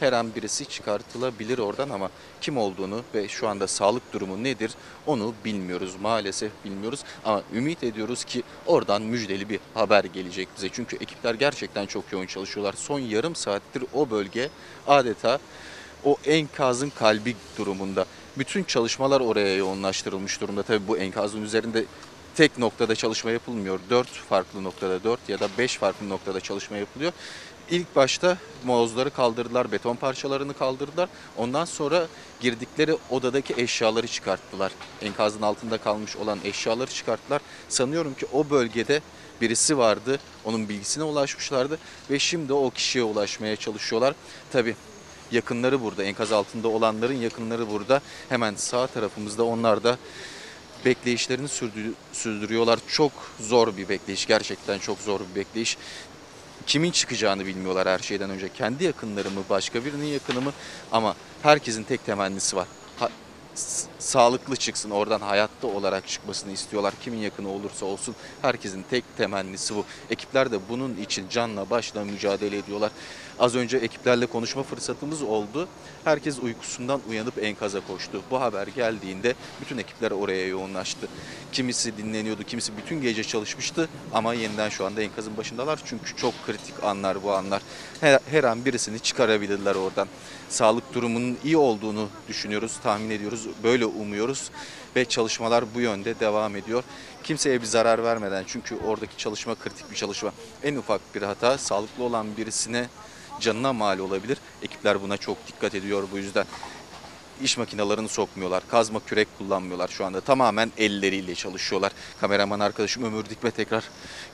Her 0.00 0.12
an 0.12 0.34
birisi 0.34 0.66
çıkartılabilir 0.66 1.58
oradan 1.58 1.90
ama 1.90 2.10
kim 2.40 2.58
olduğunu 2.58 3.02
ve 3.14 3.28
şu 3.28 3.48
anda 3.48 3.68
sağlık 3.68 4.12
durumu 4.12 4.44
nedir 4.44 4.74
onu 5.06 5.34
bilmiyoruz. 5.44 5.96
Maalesef 6.00 6.52
bilmiyoruz 6.64 7.04
ama 7.24 7.42
ümit 7.54 7.84
ediyoruz 7.84 8.24
ki 8.24 8.42
oradan 8.66 9.02
müjdeli 9.02 9.48
bir 9.48 9.60
haber 9.74 10.04
gelecek 10.04 10.48
bize. 10.56 10.68
Çünkü 10.72 10.96
ekipler 10.96 11.34
gerçekten 11.34 11.86
çok 11.86 12.12
yoğun 12.12 12.26
çalışıyorlar. 12.26 12.74
Son 12.76 12.98
yarım 12.98 13.34
saattir 13.34 13.84
o 13.94 14.10
bölge 14.10 14.48
adeta 14.86 15.38
o 16.04 16.16
enkazın 16.26 16.90
kalbi 16.90 17.36
durumunda. 17.58 18.06
Bütün 18.38 18.64
çalışmalar 18.64 19.20
oraya 19.20 19.56
yoğunlaştırılmış 19.56 20.40
durumda. 20.40 20.62
Tabii 20.62 20.88
bu 20.88 20.98
enkazın 20.98 21.42
üzerinde 21.42 21.84
tek 22.38 22.58
noktada 22.58 22.94
çalışma 22.94 23.30
yapılmıyor. 23.30 23.80
Dört 23.90 24.08
farklı 24.08 24.64
noktada, 24.64 25.04
dört 25.04 25.28
ya 25.28 25.40
da 25.40 25.48
beş 25.58 25.76
farklı 25.76 26.08
noktada 26.08 26.40
çalışma 26.40 26.76
yapılıyor. 26.76 27.12
İlk 27.70 27.96
başta 27.96 28.38
molozları 28.64 29.10
kaldırdılar, 29.10 29.72
beton 29.72 29.96
parçalarını 29.96 30.54
kaldırdılar. 30.54 31.08
Ondan 31.36 31.64
sonra 31.64 32.06
girdikleri 32.40 32.96
odadaki 33.10 33.54
eşyaları 33.56 34.06
çıkarttılar. 34.06 34.72
Enkazın 35.02 35.42
altında 35.42 35.78
kalmış 35.78 36.16
olan 36.16 36.38
eşyaları 36.44 36.90
çıkarttılar. 36.90 37.40
Sanıyorum 37.68 38.14
ki 38.14 38.26
o 38.32 38.50
bölgede 38.50 39.00
birisi 39.40 39.78
vardı. 39.78 40.18
Onun 40.44 40.68
bilgisine 40.68 41.04
ulaşmışlardı 41.04 41.78
ve 42.10 42.18
şimdi 42.18 42.52
o 42.52 42.70
kişiye 42.70 43.04
ulaşmaya 43.04 43.56
çalışıyorlar. 43.56 44.14
Tabii 44.52 44.76
yakınları 45.32 45.82
burada, 45.82 46.04
enkaz 46.04 46.32
altında 46.32 46.68
olanların 46.68 47.16
yakınları 47.16 47.70
burada. 47.70 48.00
Hemen 48.28 48.54
sağ 48.54 48.86
tarafımızda 48.86 49.44
onlar 49.44 49.82
da 49.84 49.98
bekleyişlerini 50.84 51.48
sürdü- 51.48 51.92
sürdürüyorlar. 52.12 52.78
Çok 52.88 53.12
zor 53.40 53.76
bir 53.76 53.88
bekleyiş, 53.88 54.26
gerçekten 54.26 54.78
çok 54.78 54.98
zor 54.98 55.20
bir 55.20 55.34
bekleyiş. 55.40 55.76
Kimin 56.66 56.90
çıkacağını 56.90 57.46
bilmiyorlar 57.46 57.88
her 57.88 57.98
şeyden 57.98 58.30
önce. 58.30 58.48
Kendi 58.52 58.84
yakınları 58.84 59.30
mı, 59.30 59.40
başka 59.50 59.84
birinin 59.84 60.06
yakını 60.06 60.40
mı? 60.40 60.52
Ama 60.92 61.16
herkesin 61.42 61.82
tek 61.82 62.06
temennisi 62.06 62.56
var. 62.56 62.66
Ha- 62.98 63.10
sağlıklı 63.98 64.56
çıksın, 64.56 64.90
oradan 64.90 65.20
hayatta 65.20 65.66
olarak 65.66 66.08
çıkmasını 66.08 66.52
istiyorlar. 66.52 66.94
Kimin 67.04 67.18
yakını 67.18 67.48
olursa 67.48 67.86
olsun 67.86 68.14
herkesin 68.42 68.84
tek 68.90 69.04
temennisi 69.16 69.74
bu. 69.74 69.84
Ekipler 70.10 70.52
de 70.52 70.58
bunun 70.68 70.96
için 70.96 71.28
canla 71.28 71.70
başla 71.70 72.04
mücadele 72.04 72.58
ediyorlar. 72.58 72.90
Az 73.38 73.54
önce 73.54 73.76
ekiplerle 73.76 74.26
konuşma 74.26 74.62
fırsatımız 74.62 75.22
oldu. 75.22 75.68
Herkes 76.04 76.38
uykusundan 76.38 77.00
uyanıp 77.08 77.44
enkaza 77.44 77.80
koştu. 77.80 78.22
Bu 78.30 78.40
haber 78.40 78.66
geldiğinde 78.66 79.34
bütün 79.60 79.78
ekipler 79.78 80.10
oraya 80.10 80.46
yoğunlaştı. 80.46 81.08
Kimisi 81.52 81.96
dinleniyordu, 81.96 82.42
kimisi 82.42 82.76
bütün 82.76 83.00
gece 83.00 83.24
çalışmıştı 83.24 83.88
ama 84.14 84.34
yeniden 84.34 84.68
şu 84.68 84.86
anda 84.86 85.02
enkazın 85.02 85.36
başındalar. 85.36 85.80
Çünkü 85.84 86.16
çok 86.16 86.34
kritik 86.46 86.84
anlar 86.84 87.22
bu 87.22 87.32
anlar. 87.32 87.62
Her, 88.00 88.20
her 88.30 88.44
an 88.44 88.64
birisini 88.64 89.00
çıkarabilirler 89.00 89.74
oradan. 89.74 90.08
Sağlık 90.48 90.94
durumunun 90.94 91.38
iyi 91.44 91.56
olduğunu 91.56 92.08
düşünüyoruz, 92.28 92.76
tahmin 92.82 93.10
ediyoruz, 93.10 93.46
böyle 93.62 93.86
umuyoruz 93.86 94.50
ve 94.96 95.04
çalışmalar 95.04 95.64
bu 95.74 95.80
yönde 95.80 96.20
devam 96.20 96.56
ediyor. 96.56 96.84
Kimseye 97.24 97.60
bir 97.60 97.66
zarar 97.66 98.04
vermeden 98.04 98.44
çünkü 98.46 98.76
oradaki 98.86 99.16
çalışma 99.16 99.54
kritik 99.54 99.90
bir 99.90 99.96
çalışma. 99.96 100.32
En 100.62 100.76
ufak 100.76 101.00
bir 101.14 101.22
hata 101.22 101.58
sağlıklı 101.58 102.04
olan 102.04 102.36
birisine 102.36 102.88
canına 103.40 103.72
mal 103.72 103.98
olabilir. 103.98 104.38
Ekipler 104.62 105.02
buna 105.02 105.16
çok 105.16 105.48
dikkat 105.48 105.74
ediyor 105.74 106.08
bu 106.12 106.18
yüzden. 106.18 106.46
İş 107.42 107.56
makinalarını 107.58 108.08
sokmuyorlar. 108.08 108.62
Kazma 108.68 109.00
kürek 109.06 109.28
kullanmıyorlar 109.38 109.88
şu 109.88 110.04
anda. 110.04 110.20
Tamamen 110.20 110.72
elleriyle 110.78 111.34
çalışıyorlar. 111.34 111.92
Kameraman 112.20 112.60
arkadaşım 112.60 113.04
Ömür 113.04 113.24
Dikme 113.24 113.50
tekrar 113.50 113.84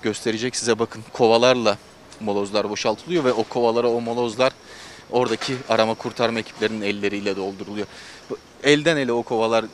gösterecek 0.02 0.56
size 0.56 0.78
bakın 0.78 1.02
kovalarla 1.12 1.78
molozlar 2.20 2.70
boşaltılıyor 2.70 3.24
ve 3.24 3.32
o 3.32 3.44
kovalara 3.44 3.88
o 3.88 4.00
molozlar 4.00 4.52
oradaki 5.10 5.56
arama 5.68 5.94
kurtarma 5.94 6.38
ekiplerinin 6.38 6.82
elleriyle 6.82 7.36
dolduruluyor. 7.36 7.86
Elden 8.62 8.96
ele 8.96 9.12
o 9.12 9.22
kovalar 9.22 9.64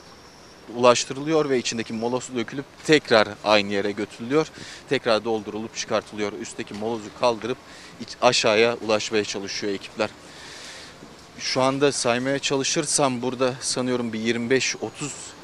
ulaştırılıyor 0.76 1.48
ve 1.50 1.58
içindeki 1.58 1.92
moloz 1.92 2.28
dökülüp 2.36 2.64
tekrar 2.86 3.28
aynı 3.44 3.72
yere 3.72 3.90
götürülüyor. 3.90 4.46
Tekrar 4.88 5.24
doldurulup 5.24 5.76
çıkartılıyor. 5.76 6.32
Üstteki 6.32 6.74
molozu 6.74 7.08
kaldırıp 7.20 7.58
aşağıya 8.22 8.76
ulaşmaya 8.86 9.24
çalışıyor 9.24 9.72
ekipler. 9.72 10.10
Şu 11.38 11.62
anda 11.62 11.92
saymaya 11.92 12.38
çalışırsam 12.38 13.22
burada 13.22 13.54
sanıyorum 13.60 14.12
bir 14.12 14.34
25-30 14.34 14.68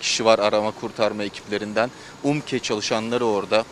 kişi 0.00 0.24
var 0.24 0.38
arama 0.38 0.70
kurtarma 0.70 1.24
ekiplerinden. 1.24 1.90
UMKE 2.24 2.58
çalışanları 2.58 3.26
orada. 3.26 3.64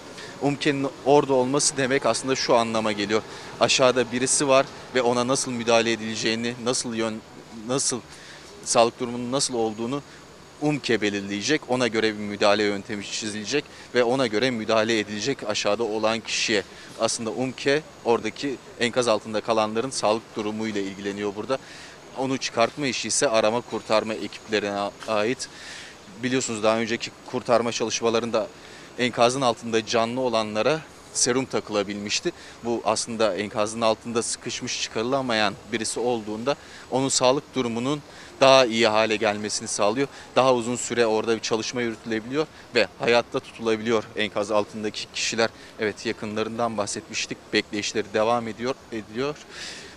UMKE'nin 0.43 0.89
orada 1.05 1.35
olması 1.35 1.76
demek 1.76 2.07
aslında 2.07 2.37
şu 2.37 2.57
anlama 2.57 2.93
geliyor. 2.93 3.22
Aşağıda 3.61 4.12
birisi 4.12 4.49
var 4.49 4.66
ve 4.95 5.03
ona 5.03 5.28
nasıl 5.28 5.51
müdahale 5.51 5.93
edileceğini, 5.93 6.55
nasıl 6.64 6.95
yön 6.95 7.20
nasıl 7.68 8.01
sağlık 8.64 9.01
durumunun 9.01 9.32
nasıl 9.32 9.55
olduğunu 9.55 10.03
UMKE 10.62 11.00
belirleyecek. 11.00 11.61
Ona 11.68 11.88
göre 11.88 12.14
bir 12.14 12.18
müdahale 12.18 12.62
yöntemi 12.62 13.05
çizilecek 13.05 13.64
ve 13.94 14.05
ona 14.05 14.26
göre 14.26 14.50
müdahale 14.50 14.98
edilecek 14.98 15.38
aşağıda 15.48 15.84
olan 15.84 16.20
kişiye. 16.20 16.62
Aslında 17.00 17.30
UMKE 17.30 17.82
oradaki 18.05 18.57
enkaz 18.80 19.09
altında 19.09 19.40
kalanların 19.40 19.90
sağlık 19.90 20.36
durumuyla 20.36 20.80
ilgileniyor 20.80 21.34
burada. 21.36 21.59
Onu 22.18 22.38
çıkartma 22.38 22.86
işi 22.86 23.09
ise 23.09 23.28
arama 23.28 23.61
kurtarma 23.61 24.14
ekiplerine 24.14 24.90
ait. 25.09 25.48
Biliyorsunuz 26.22 26.62
daha 26.62 26.78
önceki 26.78 27.11
kurtarma 27.26 27.72
çalışmalarında 27.72 28.48
enkazın 28.98 29.40
altında 29.40 29.86
canlı 29.86 30.20
olanlara 30.20 30.80
serum 31.12 31.44
takılabilmişti. 31.44 32.32
Bu 32.64 32.82
aslında 32.84 33.34
enkazın 33.36 33.80
altında 33.80 34.22
sıkışmış 34.22 34.82
çıkarılamayan 34.82 35.55
birisi 35.72 36.00
olduğunda 36.00 36.57
onun 36.90 37.09
sağlık 37.09 37.55
durumunun 37.55 38.02
daha 38.45 38.66
iyi 38.66 38.88
hale 38.88 39.16
gelmesini 39.16 39.68
sağlıyor. 39.68 40.09
Daha 40.36 40.55
uzun 40.55 40.76
süre 40.76 41.07
orada 41.07 41.36
bir 41.36 41.40
çalışma 41.40 41.82
yürütülebiliyor 41.82 42.47
ve 42.74 42.86
hayatta 42.99 43.40
tutulabiliyor 43.40 44.05
enkaz 44.16 44.51
altındaki 44.51 45.07
kişiler. 45.14 45.51
Evet 45.80 46.07
yakınlarından 46.07 46.76
bahsetmiştik. 46.76 47.38
Bekleyişleri 47.53 48.07
devam 48.14 48.49
ediyor 48.49 48.74
ediliyor 48.92 49.36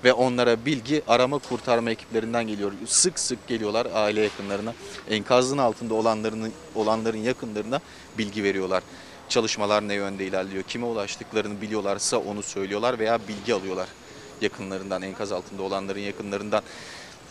ve 0.04 0.14
onlara 0.14 0.66
bilgi 0.66 1.02
arama 1.08 1.38
kurtarma 1.38 1.92
ekiplerinden 1.92 2.48
geliyor. 2.48 2.72
Sık 2.86 3.20
sık 3.20 3.48
geliyorlar 3.48 3.88
aile 3.94 4.22
yakınlarına. 4.22 4.74
Enkazın 5.10 5.58
altında 5.58 5.94
olanların 5.94 6.54
olanların 6.76 7.18
yakınlarına 7.18 7.80
bilgi 8.18 8.44
veriyorlar. 8.44 8.84
Çalışmalar 9.30 9.88
ne 9.88 9.94
yönde 9.94 10.26
ilerliyor, 10.26 10.64
kime 10.64 10.86
ulaştıklarını 10.86 11.62
biliyorlarsa 11.62 12.18
onu 12.18 12.44
söylüyorlar 12.44 13.00
veya 13.00 13.20
bilgi 13.28 13.54
alıyorlar 13.54 13.88
yakınlarından, 14.42 15.02
enkaz 15.02 15.32
altında 15.32 15.64
olanların 15.64 16.00
yakınlarından. 16.00 16.64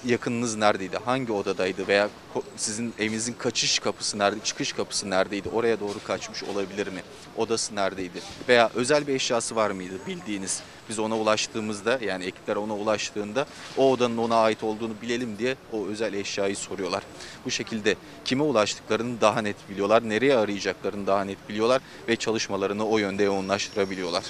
Yakınınız 0.05 0.57
neredeydi, 0.57 0.97
hangi 0.97 1.32
odadaydı 1.32 1.88
veya 1.88 2.09
sizin 2.57 2.94
evinizin 2.99 3.32
kaçış 3.32 3.78
kapısı 3.78 4.18
nerede, 4.18 4.40
çıkış 4.44 4.72
kapısı 4.72 5.11
neredeydi, 5.11 5.49
oraya 5.49 5.80
doğru 5.80 6.05
kaçmış 6.07 6.42
olabilir 6.44 6.86
mi, 6.86 7.03
odası 7.36 7.74
neredeydi 7.74 8.22
veya 8.49 8.70
özel 8.74 9.07
bir 9.07 9.14
eşyası 9.14 9.57
var 9.57 9.70
mıydı 9.70 9.94
bildiğiniz. 10.07 10.62
Biz 10.88 10.99
ona 10.99 11.18
ulaştığımızda 11.18 11.99
yani 12.03 12.24
ekipler 12.24 12.57
ona 12.57 12.76
ulaştığında 12.76 13.47
o 13.76 13.90
odanın 13.90 14.16
ona 14.16 14.36
ait 14.36 14.62
olduğunu 14.62 14.92
bilelim 15.03 15.38
diye 15.38 15.57
o 15.72 15.86
özel 15.86 16.14
eşyayı 16.14 16.57
soruyorlar. 16.57 17.03
Bu 17.44 17.51
şekilde 17.51 17.97
kime 18.24 18.42
ulaştıklarını 18.42 19.20
daha 19.20 19.42
net 19.42 19.57
biliyorlar, 19.70 20.09
nereye 20.09 20.36
arayacaklarını 20.36 21.07
daha 21.07 21.24
net 21.24 21.49
biliyorlar 21.49 21.82
ve 22.09 22.16
çalışmalarını 22.16 22.88
o 22.88 22.99
yönde 22.99 23.22
yoğunlaştırabiliyorlar. 23.22 24.24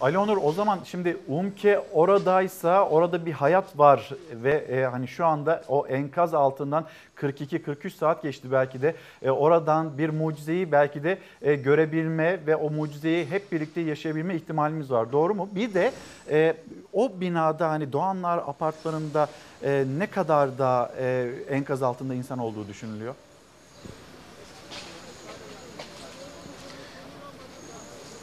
Ali 0.00 0.18
Onur 0.18 0.38
o 0.42 0.52
zaman 0.52 0.78
şimdi 0.84 1.16
UMKE 1.28 1.80
oradaysa 1.92 2.88
orada 2.88 3.26
bir 3.26 3.32
hayat 3.32 3.78
var 3.78 4.10
ve 4.32 4.52
e, 4.52 4.84
hani 4.84 5.08
şu 5.08 5.26
anda 5.26 5.62
o 5.68 5.86
enkaz 5.86 6.34
altından 6.34 6.84
42-43 7.16 7.90
saat 7.90 8.22
geçti 8.22 8.52
belki 8.52 8.82
de 8.82 8.94
E, 9.22 9.30
oradan 9.30 9.98
bir 9.98 10.08
mucizeyi 10.08 10.72
belki 10.72 11.04
de 11.04 11.18
e, 11.42 11.54
görebilme 11.54 12.46
ve 12.46 12.56
o 12.56 12.70
mucizeyi 12.70 13.26
hep 13.26 13.52
birlikte 13.52 13.80
yaşayabilme 13.80 14.34
ihtimalimiz 14.34 14.90
var 14.90 15.12
doğru 15.12 15.34
mu? 15.34 15.48
Bir 15.54 15.74
de 15.74 15.92
e, 16.30 16.56
o 16.92 17.20
binada 17.20 17.70
hani 17.70 17.92
Doğanlar 17.92 18.38
apartmanında 18.38 19.28
e, 19.62 19.84
ne 19.98 20.06
kadar 20.06 20.58
da 20.58 20.92
e, 20.98 21.30
enkaz 21.50 21.82
altında 21.82 22.14
insan 22.14 22.38
olduğu 22.38 22.68
düşünülüyor? 22.68 23.14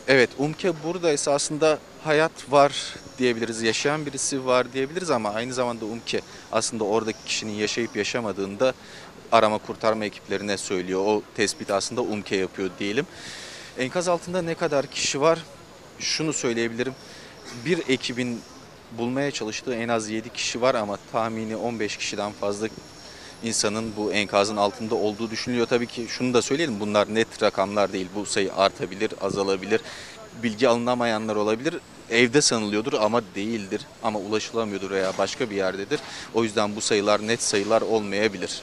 Evet, 0.08 0.30
UMKE 0.38 0.84
burada 0.84 1.12
esasında 1.12 1.80
hayat 2.04 2.32
var 2.50 2.96
diyebiliriz, 3.18 3.62
yaşayan 3.62 4.06
birisi 4.06 4.46
var 4.46 4.74
diyebiliriz 4.74 5.12
ama 5.12 5.30
aynı 5.30 5.54
zamanda 5.54 5.86
UMKE 5.86 6.22
aslında 6.52 6.84
oradaki 6.84 7.18
kişinin 7.26 7.52
yaşayıp 7.52 7.96
yaşamadığında 7.96 8.74
arama 9.32 9.58
kurtarma 9.58 10.06
ekiplerine 10.06 10.58
söylüyor. 10.58 11.02
O 11.06 11.22
tespit 11.36 11.72
aslında 11.72 12.02
UMKE 12.02 12.36
yapıyor 12.36 12.70
diyelim. 12.80 13.06
Enkaz 13.78 14.08
altında 14.08 14.42
ne 14.42 14.56
kadar 14.56 14.88
kişi 14.88 15.22
var? 15.22 15.40
Şunu 16.00 16.34
söyleyebilirim. 16.34 16.94
Bir 17.66 17.80
ekibin 17.90 18.42
bulmaya 18.98 19.32
çalıştığı 19.32 19.76
en 19.76 19.90
az 19.90 20.10
7 20.10 20.30
kişi 20.30 20.62
var 20.62 20.76
ama 20.76 20.98
tahmini 21.12 21.56
15 21.56 21.98
kişiden 21.98 22.32
fazla 22.32 22.68
insanın 23.44 23.94
bu 23.98 24.14
enkazın 24.14 24.58
altında 24.58 24.96
olduğu 24.96 25.32
düşünülüyor. 25.32 25.68
Tabii 25.68 25.88
ki 25.88 26.06
şunu 26.10 26.34
da 26.34 26.42
söyleyelim 26.42 26.80
bunlar 26.80 27.16
net 27.16 27.44
rakamlar 27.44 27.94
değil. 27.94 28.08
Bu 28.16 28.26
sayı 28.26 28.54
artabilir, 28.54 29.14
azalabilir. 29.22 29.82
Bilgi 30.44 30.68
alınamayanlar 30.68 31.36
olabilir. 31.36 31.76
Evde 32.10 32.42
sanılıyordur 32.42 32.94
ama 32.94 33.22
değildir. 33.36 33.82
Ama 34.04 34.20
ulaşılamıyordur 34.20 34.92
veya 34.92 35.14
başka 35.18 35.50
bir 35.50 35.56
yerdedir. 35.56 36.00
O 36.34 36.44
yüzden 36.44 36.76
bu 36.76 36.82
sayılar 36.82 37.28
net 37.28 37.42
sayılar 37.44 37.82
olmayabilir. 37.82 38.62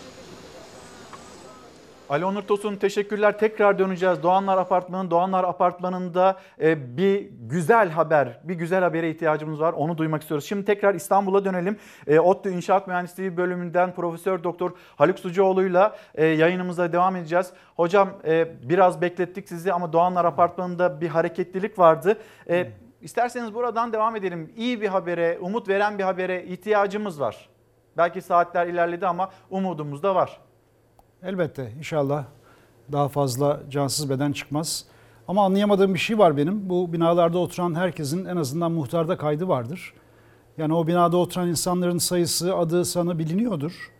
Ali 2.13 2.25
Onur 2.25 2.43
Tosun 2.43 2.77
teşekkürler. 2.77 3.39
Tekrar 3.39 3.79
döneceğiz. 3.79 4.23
Doğanlar 4.23 4.59
Apartmanı, 4.59 5.11
Doğanlar 5.11 5.45
Apartmanı'nda 5.45 6.37
e, 6.61 6.97
bir 6.97 7.31
güzel 7.41 7.91
haber, 7.91 8.41
bir 8.45 8.55
güzel 8.55 8.83
habere 8.83 9.11
ihtiyacımız 9.11 9.61
var. 9.61 9.73
Onu 9.73 9.99
duymak 9.99 10.23
istiyoruz. 10.23 10.47
Şimdi 10.47 10.65
tekrar 10.65 10.95
İstanbul'a 10.95 11.45
dönelim. 11.45 11.77
E, 12.07 12.21
ODTÜ 12.21 12.51
İnşaat 12.51 12.87
Mühendisliği 12.87 13.37
bölümünden 13.37 13.95
Profesör 13.95 14.45
Doktor 14.45 14.71
Haluk 14.97 15.19
Sucuoğlu'yla 15.19 15.97
e, 16.15 16.27
yayınımıza 16.27 16.93
devam 16.93 17.17
edeceğiz. 17.17 17.53
Hocam 17.77 18.11
e, 18.25 18.49
biraz 18.69 19.01
beklettik 19.01 19.49
sizi 19.49 19.73
ama 19.73 19.93
Doğanlar 19.93 20.25
Apartmanı'nda 20.25 21.01
bir 21.01 21.09
hareketlilik 21.09 21.79
vardı. 21.79 22.19
E, 22.49 22.71
isterseniz 23.01 23.55
buradan 23.55 23.93
devam 23.93 24.17
edelim. 24.17 24.53
İyi 24.57 24.81
bir 24.81 24.89
habere, 24.89 25.39
umut 25.41 25.69
veren 25.69 25.99
bir 25.99 26.05
habere 26.05 26.45
ihtiyacımız 26.45 27.21
var. 27.21 27.49
Belki 27.97 28.23
saatler 28.23 28.67
ilerledi 28.67 29.07
ama 29.07 29.31
umudumuz 29.51 30.03
da 30.03 30.15
var. 30.15 30.41
Elbette 31.25 31.73
inşallah 31.79 32.25
daha 32.93 33.09
fazla 33.09 33.61
cansız 33.71 34.11
beden 34.11 34.33
çıkmaz. 34.33 34.85
Ama 35.29 35.45
anlayamadığım 35.45 35.95
bir 35.95 35.99
şey 35.99 36.19
var 36.19 36.37
benim. 36.37 36.71
Bu 36.71 36.93
binalarda 36.93 37.39
oturan 37.39 37.75
herkesin 37.75 38.25
en 38.25 38.37
azından 38.37 38.73
muhtarda 38.73 39.17
kaydı 39.17 39.49
vardır. 39.49 39.95
Yani 40.59 40.75
o 40.75 40.87
binada 40.87 41.17
oturan 41.17 41.49
insanların 41.49 41.99
sayısı, 41.99 42.57
adı, 42.57 42.85
sanı 42.85 43.19
biliniyordur. 43.19 43.91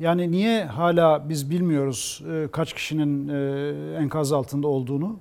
Yani 0.00 0.30
niye 0.30 0.64
hala 0.64 1.28
biz 1.28 1.50
bilmiyoruz 1.50 2.22
e, 2.32 2.48
kaç 2.52 2.72
kişinin 2.72 3.28
e, 3.28 3.96
enkaz 3.98 4.32
altında 4.32 4.68
olduğunu? 4.68 5.16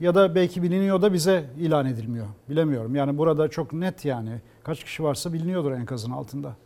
Ya 0.00 0.14
da 0.14 0.34
belki 0.34 0.62
biliniyor 0.62 1.02
da 1.02 1.12
bize 1.12 1.44
ilan 1.58 1.86
edilmiyor. 1.86 2.26
Bilemiyorum. 2.48 2.94
Yani 2.94 3.18
burada 3.18 3.48
çok 3.48 3.72
net 3.72 4.04
yani 4.04 4.40
kaç 4.64 4.84
kişi 4.84 5.02
varsa 5.02 5.32
biliniyordur 5.32 5.72
enkazın 5.72 6.10
altında. 6.10 6.56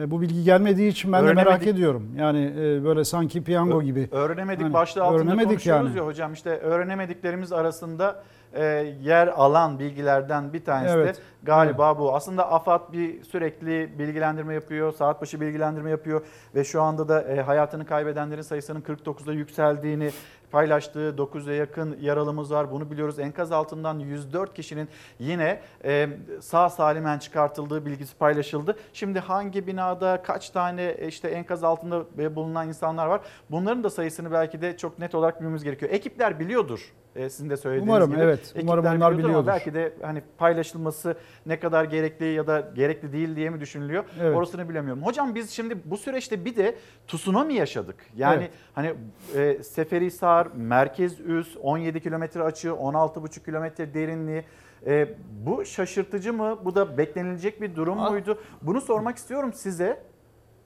E, 0.00 0.10
bu 0.10 0.20
bilgi 0.20 0.44
gelmediği 0.44 0.90
için 0.90 1.12
ben 1.12 1.26
de 1.26 1.32
merak 1.32 1.66
ediyorum. 1.66 2.08
Yani 2.18 2.52
e, 2.58 2.84
böyle 2.84 3.04
sanki 3.04 3.44
piyango 3.44 3.82
gibi. 3.82 4.08
Öğrenemedik 4.12 4.64
Hani 4.64 4.72
başlığı 4.72 5.02
altında 5.04 5.18
öğrenemedik 5.22 5.48
konuşuyoruz 5.48 5.88
yani. 5.88 5.98
ya 5.98 6.06
hocam 6.06 6.32
işte 6.32 6.50
öğrenemediklerimiz 6.50 7.52
arasında 7.52 8.22
e, 8.54 8.64
yer 9.02 9.26
alan 9.28 9.78
bilgilerden 9.78 10.52
bir 10.52 10.64
tanesi 10.64 10.94
Evet. 10.94 11.16
de 11.16 11.20
galiba 11.42 11.98
bu. 11.98 12.14
Aslında 12.14 12.52
AFAD 12.52 12.92
bir 12.92 13.22
sürekli 13.24 13.98
bilgilendirme 13.98 14.54
yapıyor, 14.54 14.92
saat 14.92 15.22
başı 15.22 15.40
bilgilendirme 15.40 15.90
yapıyor 15.90 16.22
ve 16.54 16.64
şu 16.64 16.82
anda 16.82 17.08
da 17.08 17.22
e, 17.22 17.40
hayatını 17.40 17.86
kaybedenlerin 17.86 18.42
sayısının 18.42 18.80
49'da 18.80 19.32
yükseldiğini 19.32 20.10
paylaştığı 20.54 21.14
9'a 21.18 21.52
yakın 21.52 21.98
yaralımız 22.00 22.52
var. 22.52 22.70
Bunu 22.70 22.90
biliyoruz. 22.90 23.18
Enkaz 23.18 23.52
altından 23.52 23.98
104 23.98 24.54
kişinin 24.54 24.88
yine 25.18 25.60
e, 25.84 26.08
sağ 26.40 26.70
salimen 26.70 27.18
çıkartıldığı 27.18 27.86
bilgisi 27.86 28.16
paylaşıldı. 28.16 28.76
Şimdi 28.92 29.18
hangi 29.18 29.66
binada 29.66 30.22
kaç 30.22 30.50
tane 30.50 30.82
e, 30.84 31.08
işte 31.08 31.28
enkaz 31.28 31.64
altında 31.64 32.04
e, 32.18 32.36
bulunan 32.36 32.68
insanlar 32.68 33.06
var? 33.06 33.20
Bunların 33.50 33.84
da 33.84 33.90
sayısını 33.90 34.32
belki 34.32 34.60
de 34.60 34.76
çok 34.76 34.98
net 34.98 35.14
olarak 35.14 35.40
bilmemiz 35.40 35.64
gerekiyor. 35.64 35.92
Ekipler 35.92 36.40
biliyordur. 36.40 36.92
E, 37.16 37.30
Sizin 37.30 37.50
de 37.50 37.56
söylediğiniz 37.56 37.88
Umarım, 37.88 38.10
gibi. 38.10 38.20
evet. 38.20 38.54
Umarım 38.62 38.86
onlar 38.86 39.18
biliyordur 39.18 39.46
belki 39.46 39.74
de 39.74 39.92
hani 40.02 40.22
paylaşılması 40.38 41.14
ne 41.46 41.60
kadar 41.60 41.84
gerekli 41.84 42.24
ya 42.24 42.46
da 42.46 42.72
gerekli 42.74 43.12
değil 43.12 43.36
diye 43.36 43.50
mi 43.50 43.60
düşünülüyor? 43.60 44.04
Evet. 44.20 44.36
Orasını 44.36 44.68
bilemiyorum. 44.68 45.02
Hocam 45.02 45.34
biz 45.34 45.50
şimdi 45.50 45.76
bu 45.84 45.96
süreçte 45.96 46.44
bir 46.44 46.56
de 46.56 46.74
tsunami 47.08 47.54
yaşadık. 47.54 47.96
Yani 48.16 48.42
Evet. 48.42 48.50
hani 48.74 48.94
e, 49.34 49.62
Seferihisar, 49.62 50.48
Merkez 50.54 51.20
Üs, 51.20 51.56
17 51.62 52.00
kilometre 52.00 52.42
açı, 52.42 52.68
16,5 52.68 53.44
kilometre 53.44 53.94
derinliği. 53.94 54.44
E, 54.86 55.08
bu 55.46 55.64
şaşırtıcı 55.64 56.32
mı? 56.32 56.58
Bu 56.64 56.74
da 56.74 56.98
beklenilecek 56.98 57.60
bir 57.62 57.76
durum 57.76 57.98
muydu? 57.98 58.38
Bunu 58.62 58.80
sormak 58.80 59.16
istiyorum 59.16 59.52
size. 59.52 60.02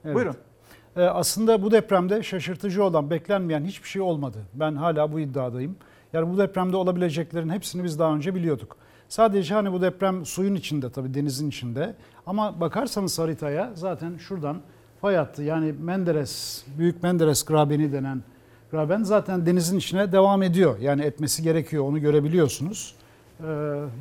Evet. 0.05 0.15
Buyurun. 0.15 0.35
E, 0.97 1.01
aslında 1.01 1.61
bu 1.61 1.71
depremde 1.71 2.23
şaşırtıcı 2.23 2.83
olan, 2.83 3.09
beklenmeyen 3.09 3.63
hiçbir 3.63 3.87
şey 3.87 4.01
olmadı. 4.01 4.37
Ben 4.53 4.75
hala 4.75 5.11
bu 5.11 5.19
iddiadayım. 5.19 5.77
Yani 6.13 6.33
bu 6.33 6.37
depremde 6.37 6.77
olabileceklerin 6.77 7.49
hepsini 7.49 7.83
biz 7.83 7.99
daha 7.99 8.15
önce 8.15 8.35
biliyorduk. 8.35 8.77
Sadece 9.07 9.53
hani 9.53 9.71
bu 9.71 9.81
deprem 9.81 10.25
suyun 10.25 10.55
içinde 10.55 10.89
tabii 10.89 11.13
denizin 11.13 11.49
içinde. 11.49 11.95
Ama 12.25 12.59
bakarsanız 12.61 13.19
haritaya 13.19 13.71
zaten 13.75 14.17
şuradan 14.17 14.57
fay 15.01 15.15
hattı 15.15 15.43
yani 15.43 15.73
Menderes, 15.79 16.65
Büyük 16.77 17.03
Menderes 17.03 17.45
grabeni 17.45 17.93
denen 17.93 18.21
graben 18.71 19.03
zaten 19.03 19.45
denizin 19.45 19.77
içine 19.77 20.11
devam 20.11 20.43
ediyor. 20.43 20.79
Yani 20.79 21.01
etmesi 21.01 21.43
gerekiyor 21.43 21.83
onu 21.83 21.99
görebiliyorsunuz. 21.99 22.95
Ee, 23.39 23.45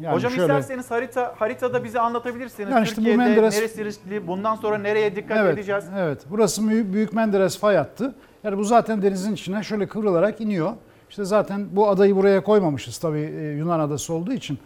yani 0.03 0.15
Hocam 0.15 0.33
şöyle- 0.33 0.43
isterseniz 0.43 0.91
harita 0.91 1.35
haritada 1.39 1.85
bize 1.85 2.01
anlatabilirsiniz. 2.01 2.71
Yani 2.71 2.85
işte 2.85 2.97
bu 2.97 3.05
Türkiye'de 3.05 3.23
Menderes- 3.23 3.57
neresi 3.57 3.85
riskli? 3.85 4.27
Bundan 4.27 4.55
sonra 4.55 4.79
nereye 4.79 5.17
dikkat 5.17 5.39
evet, 5.39 5.55
edeceğiz? 5.55 5.85
Evet. 5.97 6.23
Burası 6.31 6.69
Büyük 6.69 7.13
Menderes 7.13 7.59
fay 7.59 7.77
hattı. 7.77 8.15
Yani 8.45 8.59
bu 8.59 8.65
zaten 8.65 9.03
denizin 9.03 9.33
içine 9.33 9.63
şöyle 9.63 9.89
kıvrılarak 9.89 10.41
iniyor. 10.41 10.73
İşte 11.11 11.25
zaten 11.25 11.67
bu 11.73 11.89
adayı 11.89 12.17
buraya 12.17 12.43
koymamışız 12.45 12.99
tabii 12.99 13.21
e, 13.21 13.43
Yunan 13.57 13.81
adası 13.81 14.15
olduğu 14.15 14.33
için. 14.33 14.59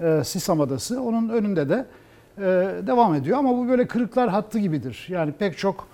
E, 0.00 0.24
Sisam 0.24 0.60
adası. 0.60 1.02
Onun 1.02 1.28
önünde 1.28 1.68
de 1.68 1.86
e, 2.38 2.42
devam 2.86 3.14
ediyor 3.14 3.38
ama 3.38 3.56
bu 3.58 3.68
böyle 3.68 3.86
kırıklar 3.86 4.28
hattı 4.28 4.58
gibidir. 4.58 5.06
Yani 5.10 5.32
pek 5.32 5.58
çok 5.58 5.86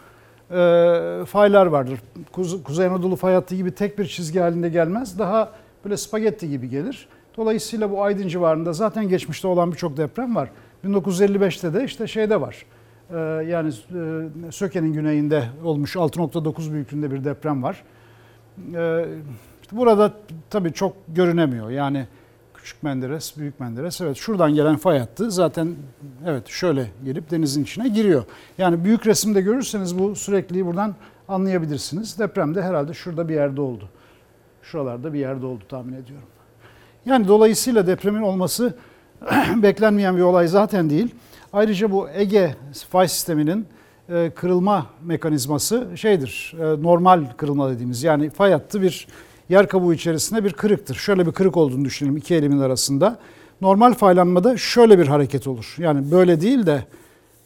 faylar 1.26 1.66
vardır. 1.66 2.00
Kuze- 2.32 2.62
Kuzey 2.62 2.86
Anadolu 2.86 3.16
fay 3.16 3.34
hattı 3.34 3.54
gibi 3.54 3.70
tek 3.70 3.98
bir 3.98 4.06
çizgi 4.06 4.40
halinde 4.40 4.68
gelmez. 4.68 5.18
Daha 5.18 5.52
böyle 5.84 5.96
spagetti 5.96 6.48
gibi 6.50 6.68
gelir. 6.68 7.08
Dolayısıyla 7.36 7.90
bu 7.90 8.02
Aydın 8.02 8.28
civarında 8.28 8.72
zaten 8.72 9.08
geçmişte 9.08 9.48
olan 9.48 9.72
birçok 9.72 9.96
deprem 9.96 10.36
var. 10.36 10.48
1955'te 10.84 11.74
de 11.74 11.84
işte 11.84 12.06
şeyde 12.06 12.40
var. 12.40 12.66
Yani 13.46 13.72
Söke'nin 14.50 14.92
güneyinde 14.92 15.44
olmuş 15.64 15.96
6.9 15.96 16.72
büyüklüğünde 16.72 17.10
bir 17.10 17.24
deprem 17.24 17.62
var. 17.62 17.82
Burada 19.72 20.12
tabii 20.50 20.72
çok 20.72 20.96
görünemiyor. 21.08 21.70
Yani 21.70 22.06
Küçük 22.54 22.82
Menderes, 22.82 23.36
Büyük 23.36 23.60
Menderes. 23.60 24.00
Evet 24.00 24.16
şuradan 24.16 24.54
gelen 24.54 24.76
fay 24.76 24.98
hattı 24.98 25.30
zaten 25.30 25.74
evet 26.26 26.48
şöyle 26.48 26.90
gelip 27.04 27.30
denizin 27.30 27.62
içine 27.62 27.88
giriyor. 27.88 28.24
Yani 28.58 28.84
büyük 28.84 29.06
resimde 29.06 29.40
görürseniz 29.40 29.98
bu 29.98 30.16
sürekliyi 30.16 30.66
buradan 30.66 30.94
anlayabilirsiniz. 31.28 32.18
Deprem 32.18 32.54
de 32.54 32.62
herhalde 32.62 32.94
şurada 32.94 33.28
bir 33.28 33.34
yerde 33.34 33.60
oldu. 33.60 33.88
Şuralarda 34.62 35.12
bir 35.12 35.18
yerde 35.18 35.46
oldu 35.46 35.64
tahmin 35.68 35.92
ediyorum. 35.92 36.26
Yani 37.06 37.28
dolayısıyla 37.28 37.86
depremin 37.86 38.22
olması 38.22 38.74
beklenmeyen 39.56 40.16
bir 40.16 40.22
olay 40.22 40.48
zaten 40.48 40.90
değil. 40.90 41.14
Ayrıca 41.52 41.90
bu 41.90 42.08
Ege 42.10 42.56
fay 42.90 43.08
sisteminin 43.08 43.66
e, 44.08 44.30
kırılma 44.34 44.86
mekanizması 45.04 45.88
şeydir. 45.94 46.54
e, 46.58 46.82
Normal 46.82 47.24
kırılma 47.36 47.70
dediğimiz 47.70 48.02
yani 48.02 48.30
fay 48.30 48.52
hattı 48.52 48.82
bir 48.82 49.06
yer 49.52 49.68
kabuğu 49.68 49.94
içerisinde 49.94 50.44
bir 50.44 50.52
kırıktır. 50.52 50.94
Şöyle 50.94 51.26
bir 51.26 51.32
kırık 51.32 51.56
olduğunu 51.56 51.84
düşünelim 51.84 52.16
iki 52.16 52.34
elimin 52.34 52.58
arasında. 52.58 53.18
Normal 53.60 53.94
faylanmada 53.94 54.56
şöyle 54.56 54.98
bir 54.98 55.06
hareket 55.06 55.46
olur. 55.46 55.74
Yani 55.78 56.10
böyle 56.10 56.40
değil 56.40 56.66
de 56.66 56.84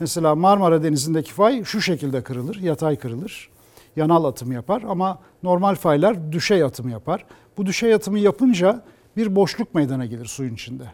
mesela 0.01 0.35
Marmara 0.35 0.83
Denizi'ndeki 0.83 1.33
fay 1.33 1.65
şu 1.65 1.81
şekilde 1.81 2.23
kırılır, 2.23 2.57
yatay 2.57 2.97
kırılır. 2.97 3.49
Yanal 3.97 4.25
atım 4.25 4.53
yapar 4.53 4.83
ama 4.89 5.19
normal 5.43 5.75
faylar 5.75 6.33
düşey 6.33 6.63
atımı 6.63 6.91
yapar. 6.91 7.25
Bu 7.57 7.67
düşey 7.67 7.95
atımı 7.95 8.19
yapınca 8.19 8.83
bir 9.17 9.37
boşluk 9.37 9.75
meydana 9.75 10.07
gelir 10.07 10.27
suyun 10.27 10.55
içinde. 10.55 10.85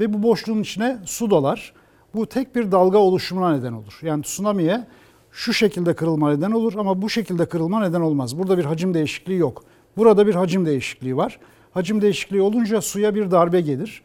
Ve 0.00 0.12
bu 0.12 0.22
boşluğun 0.22 0.62
içine 0.62 0.98
su 1.04 1.30
dolar. 1.30 1.72
Bu 2.14 2.26
tek 2.26 2.56
bir 2.56 2.72
dalga 2.72 2.98
oluşumuna 2.98 3.56
neden 3.56 3.72
olur. 3.72 3.98
Yani 4.02 4.22
tsunami'ye 4.22 4.86
şu 5.32 5.52
şekilde 5.52 5.94
kırılma 5.94 6.30
neden 6.30 6.50
olur 6.50 6.74
ama 6.78 7.02
bu 7.02 7.10
şekilde 7.10 7.46
kırılma 7.46 7.80
neden 7.80 8.00
olmaz. 8.00 8.38
Burada 8.38 8.58
bir 8.58 8.64
hacim 8.64 8.94
değişikliği 8.94 9.38
yok. 9.38 9.64
Burada 9.96 10.26
bir 10.26 10.34
hacim 10.34 10.66
değişikliği 10.66 11.16
var. 11.16 11.38
Hacim 11.74 12.02
değişikliği 12.02 12.42
olunca 12.42 12.80
suya 12.80 13.14
bir 13.14 13.30
darbe 13.30 13.60
gelir 13.60 14.02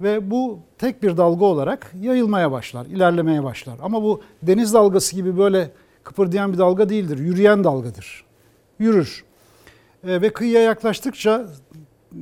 ve 0.00 0.30
bu 0.30 0.58
tek 0.78 1.02
bir 1.02 1.16
dalga 1.16 1.44
olarak 1.44 1.92
yayılmaya 2.00 2.52
başlar, 2.52 2.86
ilerlemeye 2.86 3.44
başlar. 3.44 3.74
Ama 3.82 4.02
bu 4.02 4.22
deniz 4.42 4.74
dalgası 4.74 5.16
gibi 5.16 5.38
böyle 5.38 5.70
kıpırdayan 6.04 6.52
bir 6.52 6.58
dalga 6.58 6.88
değildir, 6.88 7.18
yürüyen 7.18 7.64
dalgadır. 7.64 8.24
Yürür. 8.78 9.24
E, 10.06 10.22
ve 10.22 10.32
kıyıya 10.32 10.62
yaklaştıkça 10.62 11.46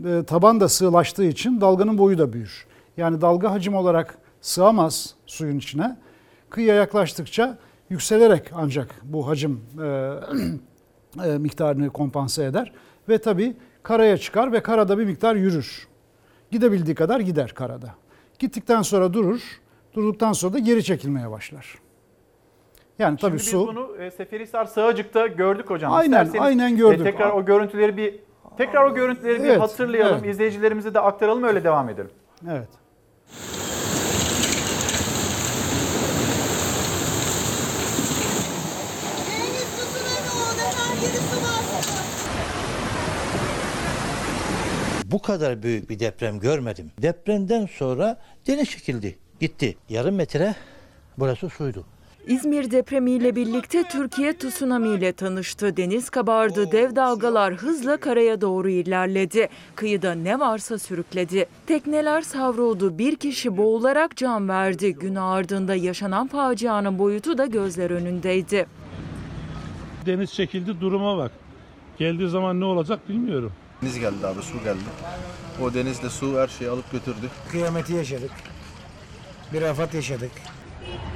e, 0.04 0.24
taban 0.26 0.60
da 0.60 0.68
sığlaştığı 0.68 1.24
için 1.24 1.60
dalganın 1.60 1.98
boyu 1.98 2.18
da 2.18 2.32
büyür. 2.32 2.66
Yani 2.96 3.20
dalga 3.20 3.52
hacim 3.52 3.74
olarak 3.74 4.18
sığamaz 4.40 5.14
suyun 5.26 5.58
içine. 5.58 5.96
Kıyıya 6.50 6.74
yaklaştıkça 6.74 7.58
yükselerek 7.90 8.50
ancak 8.54 8.94
bu 9.02 9.28
hacim 9.28 9.60
e, 9.82 10.12
e, 11.24 11.38
miktarını 11.38 11.90
kompanse 11.90 12.44
eder. 12.44 12.72
Ve 13.10 13.18
tabii 13.18 13.56
karaya 13.82 14.16
çıkar 14.16 14.52
ve 14.52 14.62
karada 14.62 14.98
bir 14.98 15.04
miktar 15.04 15.34
yürür. 15.34 15.88
Gidebildiği 16.50 16.94
kadar 16.94 17.20
gider 17.20 17.54
karada. 17.54 17.94
Gittikten 18.38 18.82
sonra 18.82 19.12
durur. 19.12 19.40
Durduktan 19.94 20.32
sonra 20.32 20.52
da 20.52 20.58
geri 20.58 20.84
çekilmeye 20.84 21.30
başlar. 21.30 21.78
Yani 22.98 23.16
tabii 23.18 23.38
Şimdi 23.38 23.50
su 23.50 23.60
biz 23.68 23.76
bunu 23.76 23.96
e, 23.96 24.10
Seferihisar 24.10 24.64
Sığacık'ta 24.64 25.26
gördük 25.26 25.70
hocam. 25.70 25.92
Aynen, 25.92 26.24
İsterseniz, 26.24 26.40
aynen 26.46 26.76
gördük. 26.76 27.00
e, 27.00 27.04
tekrar 27.04 27.30
o 27.30 27.44
görüntüleri 27.44 27.96
bir 27.96 28.20
tekrar 28.58 28.84
o 28.84 28.94
görüntüleri 28.94 29.42
bir 29.42 29.48
Evet, 29.48 29.60
hatırlayalım. 29.60 30.18
evet. 30.24 30.34
İzleyicilerimize 30.34 30.94
de 30.94 31.00
aktaralım 31.00 31.44
öyle 31.44 31.64
devam 31.64 31.88
edelim. 31.88 32.10
Evet. 32.50 32.68
Bu 45.10 45.22
kadar 45.22 45.62
büyük 45.62 45.90
bir 45.90 45.98
deprem 45.98 46.40
görmedim. 46.40 46.90
Depremden 47.02 47.66
sonra 47.66 48.20
deniz 48.46 48.70
çekildi, 48.70 49.18
gitti. 49.40 49.76
Yarım 49.88 50.14
metre 50.14 50.54
burası 51.18 51.48
suydu. 51.48 51.84
İzmir 52.26 52.70
depremiyle 52.70 53.36
birlikte 53.36 53.82
Türkiye 53.82 54.38
tsunami 54.38 54.88
ile 54.88 55.12
tanıştı. 55.12 55.76
Deniz 55.76 56.10
kabardı, 56.10 56.72
dev 56.72 56.96
dalgalar 56.96 57.54
hızla 57.54 57.96
karaya 57.96 58.40
doğru 58.40 58.68
ilerledi. 58.68 59.48
Kıyıda 59.74 60.14
ne 60.14 60.38
varsa 60.40 60.78
sürükledi. 60.78 61.46
Tekneler 61.66 62.22
savruldu, 62.22 62.98
bir 62.98 63.16
kişi 63.16 63.56
boğularak 63.56 64.16
can 64.16 64.48
verdi. 64.48 64.94
Gün 64.94 65.14
ardında 65.14 65.74
yaşanan 65.74 66.26
facianın 66.26 66.98
boyutu 66.98 67.38
da 67.38 67.46
gözler 67.46 67.90
önündeydi. 67.90 68.66
Deniz 70.06 70.34
çekildi 70.34 70.80
duruma 70.80 71.18
bak. 71.18 71.30
Geldiği 71.98 72.28
zaman 72.28 72.60
ne 72.60 72.64
olacak 72.64 73.08
bilmiyorum. 73.08 73.52
Deniz 73.82 73.98
geldi 73.98 74.26
abi 74.26 74.42
su 74.42 74.64
geldi. 74.64 74.78
O 75.62 75.74
denizle 75.74 76.10
su 76.10 76.38
her 76.38 76.48
şeyi 76.48 76.70
alıp 76.70 76.92
götürdü. 76.92 77.30
Kıyameti 77.50 77.92
yaşadık. 77.92 78.30
Bir 79.52 79.62
afet 79.62 79.94
yaşadık. 79.94 80.30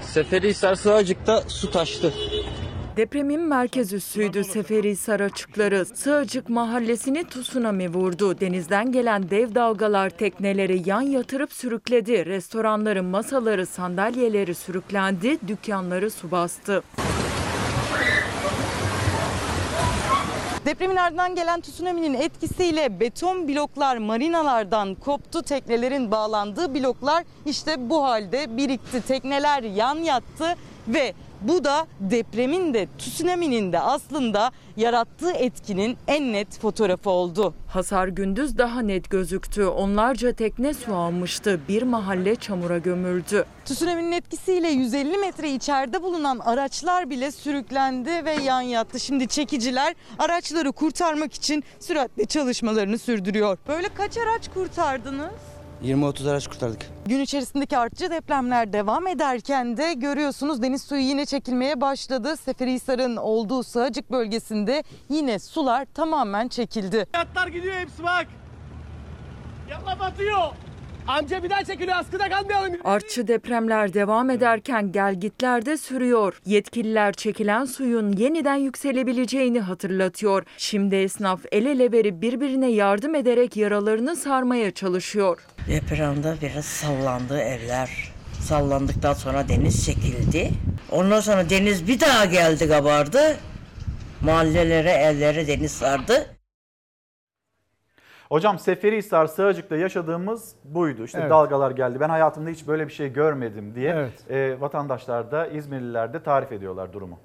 Seferihisar 0.03 0.75
Sığacık'ta 0.75 1.41
su 1.49 1.71
taştı. 1.71 2.15
Depremin 2.97 3.41
merkez 3.41 3.93
üssüydü 3.93 4.45
Seferihisar 4.45 5.21
açıkları. 5.21 5.85
Sığacık 5.85 6.49
mahallesini 6.49 7.25
tsunami 7.29 7.89
vurdu. 7.89 8.41
Denizden 8.41 8.93
gelen 8.93 9.31
dev 9.31 9.55
dalgalar 9.55 10.11
tekneleri 10.11 10.83
yan 10.89 11.01
yatırıp 11.01 11.53
sürükledi. 11.53 12.27
Restoranların 12.27 13.05
masaları, 13.05 13.67
sandalyeleri 13.67 14.55
sürüklendi, 14.55 15.39
dükkanları 15.49 16.11
su 16.11 16.31
bastı. 16.31 16.83
Depremin 20.75 20.97
ardından 20.97 21.35
gelen 21.35 21.61
tsunami'nin 21.61 22.15
etkisiyle 22.15 23.01
beton 23.01 23.49
bloklar 23.49 23.97
marinalardan 23.97 24.95
koptu. 24.95 25.43
Teknelerin 25.43 26.11
bağlandığı 26.11 26.75
bloklar 26.75 27.25
işte 27.47 27.91
bu 27.91 28.05
halde 28.05 28.57
birikti. 28.57 29.01
Tekneler 29.01 29.63
yan 29.63 29.97
yattı 29.97 30.57
ve 30.89 31.15
bu 31.43 31.65
da 31.65 31.87
depremin 32.01 32.75
de 32.75 32.89
tsunami'nin 32.99 33.73
de 33.73 33.81
aslında 33.81 34.51
yarattığı 34.77 35.33
etkinin 35.33 35.97
en 36.09 36.33
net 36.33 36.59
fotoğrafı 36.59 37.11
oldu. 37.11 37.55
Hasar 37.69 38.09
gündüz 38.09 38.59
daha 38.59 38.81
net 38.81 39.11
gözüktü. 39.11 39.65
Onlarca 39.67 40.33
tekne 40.33 40.75
su 40.75 40.95
almıştı. 40.95 41.61
Bir 41.69 41.83
mahalle 41.83 42.37
çamura 42.37 42.79
gömüldü. 42.79 43.45
Tsunami'nin 43.65 44.13
etkisiyle 44.13 44.69
150 44.69 45.19
metre 45.19 45.51
içeride 45.51 46.03
bulunan 46.03 46.39
araçlar 46.39 47.11
bile 47.11 47.31
sürüklendi 47.33 48.25
ve 48.25 48.33
yan 48.33 48.61
yattı. 48.61 49.01
Şimdi 49.01 49.29
çekiciler 49.29 49.95
araçları 50.19 50.73
kurtarmak 50.73 51.35
için 51.35 51.65
süratle 51.81 52.25
çalışmalarını 52.25 52.99
sürdürüyor. 52.99 53.59
Böyle 53.69 53.89
kaç 53.89 54.17
araç 54.19 54.49
kurtardınız? 54.55 55.54
20-30 55.85 56.31
araç 56.31 56.47
kurtardık. 56.47 56.81
Gün 57.07 57.21
içerisindeki 57.21 57.79
artçı 57.79 58.11
depremler 58.11 58.73
devam 58.73 59.07
ederken 59.07 59.77
de 59.77 59.93
görüyorsunuz 59.93 60.63
deniz 60.63 60.83
suyu 60.83 61.01
yine 61.01 61.27
çekilmeye 61.27 61.81
başladı. 61.81 62.37
Seferihisar'ın 62.37 63.17
olduğu 63.17 63.63
Sığacık 63.63 64.11
bölgesinde 64.11 64.85
yine 65.09 65.39
sular 65.39 65.87
tamamen 65.95 66.49
çekildi. 66.49 67.07
Yatlar 67.15 67.49
gidiyor 67.49 67.75
hepsi 67.75 68.03
bak. 68.03 68.27
Yalla 69.71 69.99
batıyor. 70.01 70.39
Amca 71.09 71.43
bir 71.43 71.51
daha 71.51 71.65
çekiliyor 71.65 71.97
askıda 71.97 72.29
kalmayalım. 72.29 72.73
Artçı 72.85 73.29
depremler 73.29 73.95
devam 73.95 74.31
ederken 74.31 74.93
gelgitler 74.93 75.67
de 75.67 75.77
sürüyor. 75.77 76.41
Yetkililer 76.47 77.13
çekilen 77.13 77.65
suyun 77.65 78.13
yeniden 78.13 78.57
yükselebileceğini 78.57 79.61
hatırlatıyor. 79.61 80.45
Şimdi 80.57 80.97
esnaf 80.97 81.41
el 81.53 81.67
ele 81.67 81.93
verip 81.93 82.23
birbirine 82.23 82.71
yardım 82.71 83.15
ederek 83.15 83.57
yaralarını 83.57 84.17
sarmaya 84.17 84.71
çalışıyor. 84.71 85.47
Depremde 85.69 86.35
biraz 86.43 86.65
sallandı 86.65 87.39
evler. 87.39 88.13
Sallandıktan 88.33 89.13
sonra 89.13 89.49
deniz 89.49 89.87
çekildi. 89.87 90.51
Ondan 90.91 91.21
sonra 91.21 91.51
deniz 91.51 91.89
bir 91.89 92.01
daha 92.01 92.25
geldi 92.25 92.69
kabardı. 92.69 93.37
Mahallelere, 94.25 94.91
evlere 94.91 95.47
deniz 95.47 95.73
sardı. 95.73 96.27
Hocam 98.29 98.59
Seferihisar 98.59 99.27
Sığacık'ta 99.27 99.77
yaşadığımız 99.77 100.53
buydu. 100.65 101.05
İşte 101.05 101.19
Evet. 101.21 101.31
dalgalar 101.31 101.71
geldi. 101.71 102.01
Ben 102.01 102.09
hayatımda 102.09 102.51
hiç 102.51 102.67
böyle 102.67 102.89
bir 102.89 102.93
şey 102.93 103.13
görmedim 103.13 103.75
diye 103.75 103.91
Evet. 103.91 104.31
e, 104.31 104.61
vatandaşlar 104.61 105.31
da 105.31 105.47
İzmirliler 105.47 106.13
de 106.13 106.23
tarif 106.23 106.53
ediyorlar 106.53 106.93
durumu. 106.93 107.19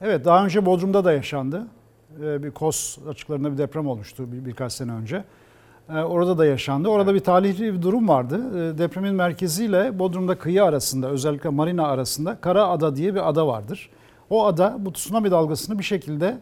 Evet 0.00 0.24
daha 0.24 0.44
önce 0.44 0.66
Bodrum'da 0.66 1.04
da 1.04 1.12
yaşandı. 1.12 1.66
Ee, 2.22 2.42
Bir 2.42 2.50
Kos 2.50 2.98
açıklarında 3.08 3.52
bir 3.52 3.58
deprem 3.58 3.86
olmuştu 3.88 4.32
bir, 4.32 4.44
birkaç 4.44 4.72
sene 4.72 4.92
önce. 4.92 5.24
Ee, 5.90 5.98
Orada 5.98 6.38
da 6.38 6.46
yaşandı. 6.46 6.88
Orada 6.88 7.14
bir 7.14 7.20
talihli 7.20 7.74
bir 7.74 7.82
durum 7.82 8.08
vardı. 8.08 8.40
Ee, 8.74 8.78
Depremin 8.78 9.14
merkeziyle 9.14 9.98
Bodrum'da 9.98 10.38
kıyı 10.38 10.64
arasında 10.64 11.08
özellikle 11.08 11.48
marina 11.48 11.86
arasında 11.86 12.36
Kara 12.40 12.66
Ada 12.68 12.96
diye 12.96 13.14
bir 13.14 13.28
ada 13.28 13.46
vardır. 13.46 13.90
O 14.30 14.46
ada 14.46 14.76
bu 14.78 14.92
tsunami 14.92 15.30
dalgasını 15.30 15.78
bir 15.78 15.84
şekilde 15.84 16.38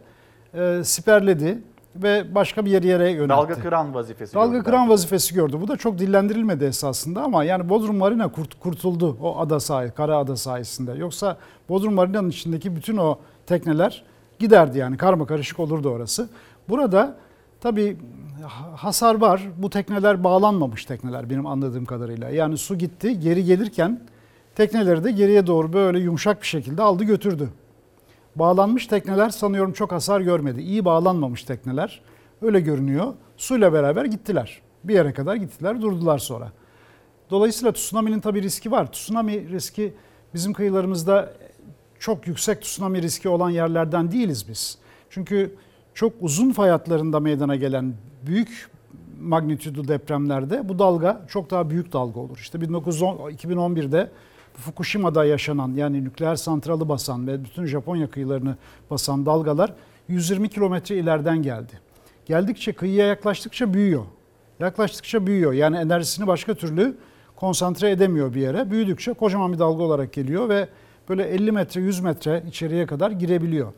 e, 0.53 0.81
siperledi 0.83 1.57
ve 1.95 2.35
başka 2.35 2.65
bir 2.65 2.71
yere 2.71 2.87
yere 2.87 3.09
yöneltti. 3.11 3.29
Dalga 3.29 3.53
kıran 3.53 3.93
vazifesi. 3.93 4.33
Dalga 4.33 4.45
gördüler. 4.47 4.63
kıran 4.63 4.89
vazifesi 4.89 5.35
gördü. 5.35 5.57
Bu 5.61 5.67
da 5.67 5.77
çok 5.77 5.99
dillendirilmedi 5.99 6.65
esasında 6.65 7.21
ama 7.23 7.43
yani 7.43 7.69
Bodrum 7.69 7.97
Marina 7.97 8.27
kurt, 8.31 8.59
kurtuldu 8.59 9.17
o 9.21 9.39
ada 9.39 9.59
sahi, 9.59 9.91
kara 9.91 10.17
ada 10.17 10.35
sayesinde. 10.35 10.93
Yoksa 10.93 11.37
Bodrum 11.69 11.93
Marina'nın 11.93 12.29
içindeki 12.29 12.75
bütün 12.75 12.97
o 12.97 13.17
tekneler 13.45 14.03
giderdi 14.39 14.77
yani 14.77 14.97
karma 14.97 15.25
karışık 15.25 15.59
olurdu 15.59 15.89
orası. 15.89 16.29
Burada 16.69 17.15
tabii 17.61 17.97
hasar 18.75 19.15
var. 19.15 19.41
Bu 19.57 19.69
tekneler 19.69 20.23
bağlanmamış 20.23 20.85
tekneler 20.85 21.29
benim 21.29 21.45
anladığım 21.45 21.85
kadarıyla. 21.85 22.29
Yani 22.29 22.57
su 22.57 22.77
gitti, 22.77 23.19
geri 23.19 23.45
gelirken 23.45 24.01
tekneleri 24.55 25.03
de 25.03 25.11
geriye 25.11 25.47
doğru 25.47 25.73
böyle 25.73 25.99
yumuşak 25.99 26.41
bir 26.41 26.47
şekilde 26.47 26.81
aldı 26.81 27.03
götürdü. 27.03 27.49
Bağlanmış 28.35 28.87
tekneler 28.87 29.29
sanıyorum 29.29 29.73
çok 29.73 29.91
hasar 29.91 30.21
görmedi. 30.21 30.61
İyi 30.61 30.85
bağlanmamış 30.85 31.43
tekneler 31.43 32.01
öyle 32.41 32.59
görünüyor. 32.59 33.13
Suyla 33.37 33.73
beraber 33.73 34.05
gittiler. 34.05 34.61
Bir 34.83 34.93
yere 34.93 35.13
kadar 35.13 35.35
gittiler, 35.35 35.81
durdular 35.81 36.17
sonra. 36.17 36.51
Dolayısıyla 37.29 37.71
tsunami'nin 37.71 38.19
tabii 38.19 38.41
riski 38.41 38.71
var. 38.71 38.91
Tsunami 38.91 39.49
riski 39.49 39.93
bizim 40.33 40.53
kıyılarımızda 40.53 41.33
çok 41.99 42.27
yüksek 42.27 42.61
tsunami 42.61 43.01
riski 43.01 43.29
olan 43.29 43.49
yerlerden 43.49 44.11
değiliz 44.11 44.45
biz. 44.49 44.77
Çünkü 45.09 45.55
çok 45.93 46.13
uzun 46.21 46.51
fay 46.51 46.71
meydana 47.21 47.55
gelen 47.55 47.93
büyük 48.27 48.69
magnitüdü 49.21 49.87
depremlerde 49.87 50.69
bu 50.69 50.79
dalga 50.79 51.25
çok 51.27 51.51
daha 51.51 51.69
büyük 51.69 51.93
dalga 51.93 52.19
olur. 52.19 52.37
İşte 52.37 52.61
1910 52.61 53.15
2011'de 53.15 54.11
Fukushima'da 54.53 55.25
yaşanan 55.25 55.73
yani 55.75 56.03
nükleer 56.03 56.35
santralı 56.35 56.89
basan 56.89 57.27
ve 57.27 57.43
bütün 57.43 57.65
Japonya 57.65 58.09
kıyılarını 58.09 58.55
basan 58.89 59.25
dalgalar 59.25 59.73
120 60.07 60.49
kilometre 60.49 60.95
ileriden 60.95 61.41
geldi. 61.41 61.79
Geldikçe 62.25 62.73
kıyıya 62.73 63.05
yaklaştıkça 63.05 63.73
büyüyor. 63.73 64.05
Yaklaştıkça 64.59 65.27
büyüyor. 65.27 65.53
Yani 65.53 65.77
enerjisini 65.77 66.27
başka 66.27 66.53
türlü 66.53 66.97
konsantre 67.35 67.91
edemiyor 67.91 68.33
bir 68.33 68.41
yere. 68.41 68.71
Büyüdükçe 68.71 69.13
kocaman 69.13 69.53
bir 69.53 69.59
dalga 69.59 69.83
olarak 69.83 70.13
geliyor 70.13 70.49
ve 70.49 70.67
böyle 71.09 71.23
50 71.23 71.51
metre 71.51 71.81
100 71.81 71.99
metre 71.99 72.43
içeriye 72.47 72.85
kadar 72.85 73.11
girebiliyor. 73.11 73.73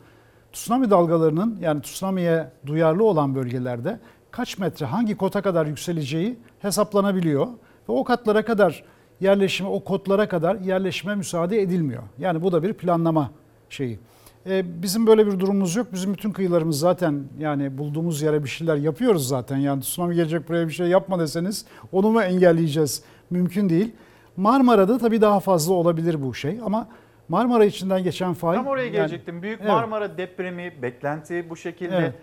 Tsunami 0.52 0.90
dalgalarının 0.90 1.58
yani 1.60 1.82
tsunami'ye 1.82 2.50
duyarlı 2.66 3.04
olan 3.04 3.34
bölgelerde 3.34 4.00
kaç 4.30 4.58
metre 4.58 4.86
hangi 4.86 5.16
kota 5.16 5.42
kadar 5.42 5.66
yükseleceği 5.66 6.38
hesaplanabiliyor. 6.62 7.46
Ve 7.88 7.92
o 7.92 8.04
katlara 8.04 8.44
kadar 8.44 8.84
yerleşime, 9.20 9.68
o 9.68 9.84
kotlara 9.84 10.28
kadar 10.28 10.56
yerleşime 10.56 11.14
müsaade 11.14 11.62
edilmiyor. 11.62 12.02
Yani 12.18 12.42
bu 12.42 12.52
da 12.52 12.62
bir 12.62 12.72
planlama 12.72 13.30
şeyi. 13.70 13.98
Ee, 14.46 14.82
bizim 14.82 15.06
böyle 15.06 15.26
bir 15.26 15.40
durumumuz 15.40 15.76
yok. 15.76 15.86
Bizim 15.92 16.12
bütün 16.14 16.30
kıyılarımız 16.30 16.78
zaten 16.78 17.24
yani 17.38 17.78
bulduğumuz 17.78 18.22
yere 18.22 18.44
bir 18.44 18.48
şeyler 18.48 18.76
yapıyoruz 18.76 19.28
zaten. 19.28 19.56
Yani 19.56 19.82
tsunami 19.82 20.14
gelecek 20.14 20.48
buraya 20.48 20.68
bir 20.68 20.72
şey 20.72 20.86
yapma 20.86 21.20
deseniz 21.20 21.64
onu 21.92 22.10
mu 22.10 22.22
engelleyeceğiz? 22.22 23.02
Mümkün 23.30 23.68
değil. 23.68 23.92
Marmara'da 24.36 24.98
tabii 24.98 25.20
daha 25.20 25.40
fazla 25.40 25.74
olabilir 25.74 26.22
bu 26.22 26.34
şey 26.34 26.58
ama 26.64 26.88
Marmara 27.28 27.64
içinden 27.64 28.02
geçen 28.04 28.34
fay. 28.34 28.56
Tam 28.56 28.66
oraya 28.66 28.82
yani- 28.84 28.92
gelecektim. 28.92 29.42
Büyük 29.42 29.60
Evet. 29.60 29.70
Marmara 29.70 30.18
depremi, 30.18 30.72
beklenti 30.82 31.50
bu 31.50 31.56
şekilde. 31.56 31.96
Evet. 31.96 32.14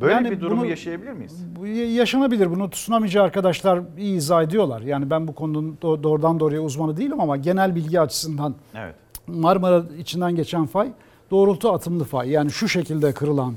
Böyle 0.00 0.12
Yani 0.12 0.30
bir 0.30 0.40
durumu 0.40 0.60
bunu- 0.60 0.70
yaşayabilir 0.70 1.12
miyiz? 1.12 1.44
Bu 1.56 1.66
yaşanabilir. 1.66 2.50
Bunu 2.50 2.70
tsunamici 2.70 3.20
arkadaşlar 3.20 3.80
iyi 3.98 4.16
izah 4.16 4.42
ediyorlar. 4.42 4.80
Yani 4.80 5.10
ben 5.10 5.28
bu 5.28 5.34
konunun 5.34 5.78
do- 5.82 6.02
doğrudan 6.02 6.40
doğruya 6.40 6.60
uzmanı 6.60 6.96
değilim 6.96 7.20
ama 7.20 7.36
genel 7.36 7.74
bilgi 7.74 8.00
açısından 8.00 8.54
Evet. 8.74 8.94
Marmara 9.26 9.82
içinden 9.98 10.36
geçen 10.36 10.66
fay 10.66 10.88
doğrultu 11.30 11.72
atımlı 11.72 12.04
fay. 12.04 12.30
Yani 12.30 12.50
şu 12.50 12.68
şekilde 12.68 13.12
kırılan 13.12 13.54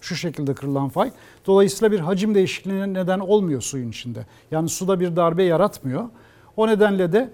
şu 0.00 0.16
şekilde 0.16 0.54
kırılan 0.54 0.88
fay. 0.88 1.10
Dolayısıyla 1.46 1.92
bir 1.92 2.00
hacim 2.00 2.34
değişikliğine 2.34 2.92
neden 2.92 3.18
olmuyor 3.18 3.60
suyun 3.60 3.88
içinde. 3.88 4.26
Yani 4.50 4.68
suda 4.68 5.00
bir 5.00 5.16
darbe 5.16 5.42
yaratmıyor. 5.42 6.04
O 6.56 6.66
nedenle 6.68 7.12
de 7.12 7.30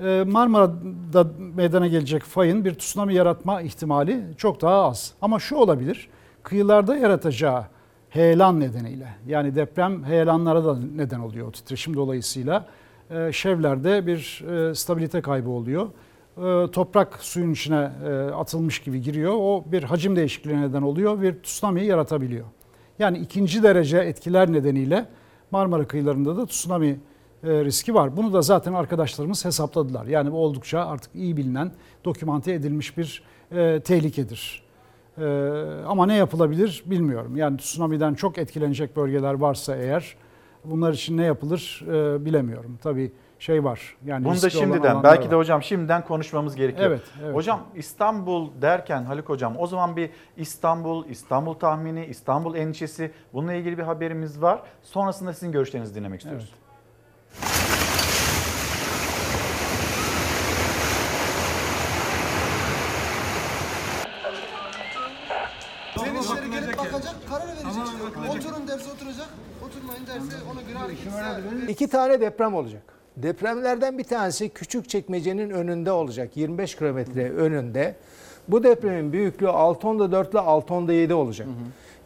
e, 0.00 0.24
Marmara'da 0.26 1.26
meydana 1.56 1.86
gelecek 1.86 2.22
fayın 2.22 2.64
bir 2.64 2.74
tsunami 2.74 3.14
yaratma 3.14 3.62
ihtimali 3.62 4.20
çok 4.36 4.60
daha 4.60 4.84
az. 4.84 5.12
Ama 5.22 5.38
şu 5.38 5.56
olabilir. 5.56 6.08
Kıyılarda 6.42 6.96
yaratacağı 6.96 7.64
heyelan 8.10 8.60
nedeniyle 8.60 9.08
yani 9.26 9.54
deprem 9.54 10.04
heyelanlara 10.04 10.64
da 10.64 10.78
neden 10.96 11.20
oluyor 11.20 11.48
o 11.48 11.52
titreşim 11.52 11.96
dolayısıyla. 11.96 12.66
E, 13.10 13.32
Şevlerde 13.32 14.06
bir 14.06 14.44
e, 14.70 14.74
stabilite 14.74 15.20
kaybı 15.20 15.50
oluyor. 15.50 15.86
E, 16.36 16.70
Toprak 16.70 17.18
suyun 17.20 17.52
içine 17.52 17.78
atılmış 18.36 18.78
gibi 18.78 19.00
giriyor. 19.00 19.32
O 19.36 19.64
bir 19.66 19.82
hacim 19.82 20.16
değişikliğine 20.16 20.62
neden 20.62 20.82
oluyor. 20.82 21.22
Bir 21.22 21.42
tsunami 21.42 21.84
yaratabiliyor. 21.84 22.46
Yani 22.98 23.18
ikinci 23.18 23.62
derece 23.62 23.98
etkiler 23.98 24.52
nedeniyle 24.52 25.06
Marmara 25.50 25.86
kıyılarında 25.86 26.36
da 26.36 26.46
tsunami 26.46 27.00
riski 27.44 27.94
var. 27.94 28.16
Bunu 28.16 28.32
da 28.32 28.42
zaten 28.42 28.72
arkadaşlarımız 28.72 29.44
hesapladılar. 29.44 30.06
Yani 30.06 30.32
bu 30.32 30.36
oldukça 30.36 30.86
artık 30.86 31.14
iyi 31.14 31.36
bilinen, 31.36 31.72
dokümante 32.04 32.52
edilmiş 32.52 32.98
bir 32.98 33.22
tehlikedir. 33.84 34.61
E, 35.22 35.84
ama 35.86 36.06
ne 36.06 36.16
yapılabilir 36.16 36.82
bilmiyorum. 36.86 37.36
Yani 37.36 37.56
tsunami'den 37.56 38.14
çok 38.14 38.38
etkilenecek 38.38 38.96
bölgeler 38.96 39.34
varsa 39.34 39.76
eğer 39.76 40.16
bunlar 40.64 40.92
için 40.92 41.16
ne 41.16 41.24
yapılır 41.24 41.84
e, 41.88 42.24
bilemiyorum. 42.24 42.78
Tabii 42.82 43.12
şey 43.38 43.64
var. 43.64 43.96
Yani 44.04 44.24
Bunu 44.24 44.42
da 44.42 44.50
şimdiden 44.50 45.02
belki 45.02 45.24
var. 45.24 45.30
de 45.30 45.34
hocam 45.34 45.62
şimdiden 45.62 46.04
konuşmamız 46.04 46.56
gerekiyor. 46.56 46.86
Evet, 46.90 47.00
evet. 47.22 47.34
Hocam 47.34 47.60
İstanbul 47.74 48.50
derken 48.62 49.04
Haluk 49.04 49.28
hocam 49.28 49.54
o 49.58 49.66
zaman 49.66 49.96
bir 49.96 50.10
İstanbul, 50.36 51.06
İstanbul 51.08 51.54
tahmini, 51.54 52.06
İstanbul 52.06 52.54
endişesi 52.54 53.10
bununla 53.32 53.52
ilgili 53.52 53.78
bir 53.78 53.82
haberimiz 53.82 54.42
var. 54.42 54.62
Sonrasında 54.82 55.32
sizin 55.32 55.52
görüşlerinizi 55.52 55.94
dinlemek 55.94 56.20
istiyoruz. 56.20 56.54
Sen 56.54 56.61
ona 70.52 70.60
göre. 70.62 71.72
İki 71.72 71.88
tane 71.88 72.20
deprem 72.20 72.54
olacak. 72.54 72.82
Depremlerden 73.16 73.98
bir 73.98 74.04
tanesi 74.04 74.48
küçük 74.48 74.88
çekmecenin 74.88 75.50
önünde 75.50 75.92
olacak. 75.92 76.36
25 76.36 76.74
kilometre 76.76 77.30
önünde. 77.30 77.94
Bu 78.48 78.62
depremin 78.62 79.12
büyüklüğü 79.12 79.46
6.4 79.46 80.30
ile 80.30 80.38
6.7 80.38 81.12
olacak. 81.12 81.48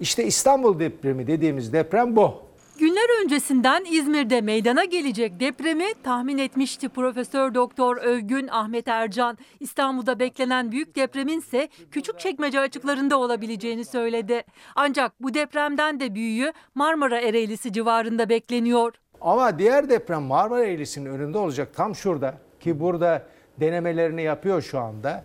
İşte 0.01 0.25
İstanbul 0.25 0.79
depremi 0.79 1.27
dediğimiz 1.27 1.73
deprem 1.73 2.17
bu. 2.17 2.46
Günler 2.79 3.25
öncesinden 3.25 3.85
İzmir'de 3.91 4.41
meydana 4.41 4.85
gelecek 4.85 5.41
depremi 5.41 5.85
tahmin 6.03 6.39
etmişti 6.39 6.89
Profesör 6.89 7.55
Doktor 7.55 7.97
Övgün 7.97 8.49
Ahmet 8.49 8.89
Ercan. 8.89 9.39
İstanbul'da 9.61 10.19
beklenen 10.19 10.73
büyük 10.73 10.97
depremin 10.97 11.39
ise 11.39 11.69
Küçükçekmece 11.91 12.61
açıklarında 12.61 13.19
olabileceğini 13.19 13.85
söyledi. 13.85 14.43
Ancak 14.75 15.13
bu 15.21 15.35
depremden 15.35 16.01
de 16.01 16.15
büyüğü 16.15 16.53
Marmara 16.75 17.21
Ereğlisi 17.21 17.73
civarında 17.73 18.29
bekleniyor. 18.29 18.95
Ama 19.21 19.59
diğer 19.59 19.89
deprem 19.89 20.23
Marmara 20.23 20.65
Eğrisi'nin 20.65 21.11
önünde 21.11 21.39
olacak 21.39 21.69
tam 21.75 21.95
şurada 21.95 22.35
ki 22.61 22.81
burada 22.81 23.27
denemelerini 23.61 24.23
yapıyor 24.23 24.63
şu 24.63 24.79
anda. 24.81 25.25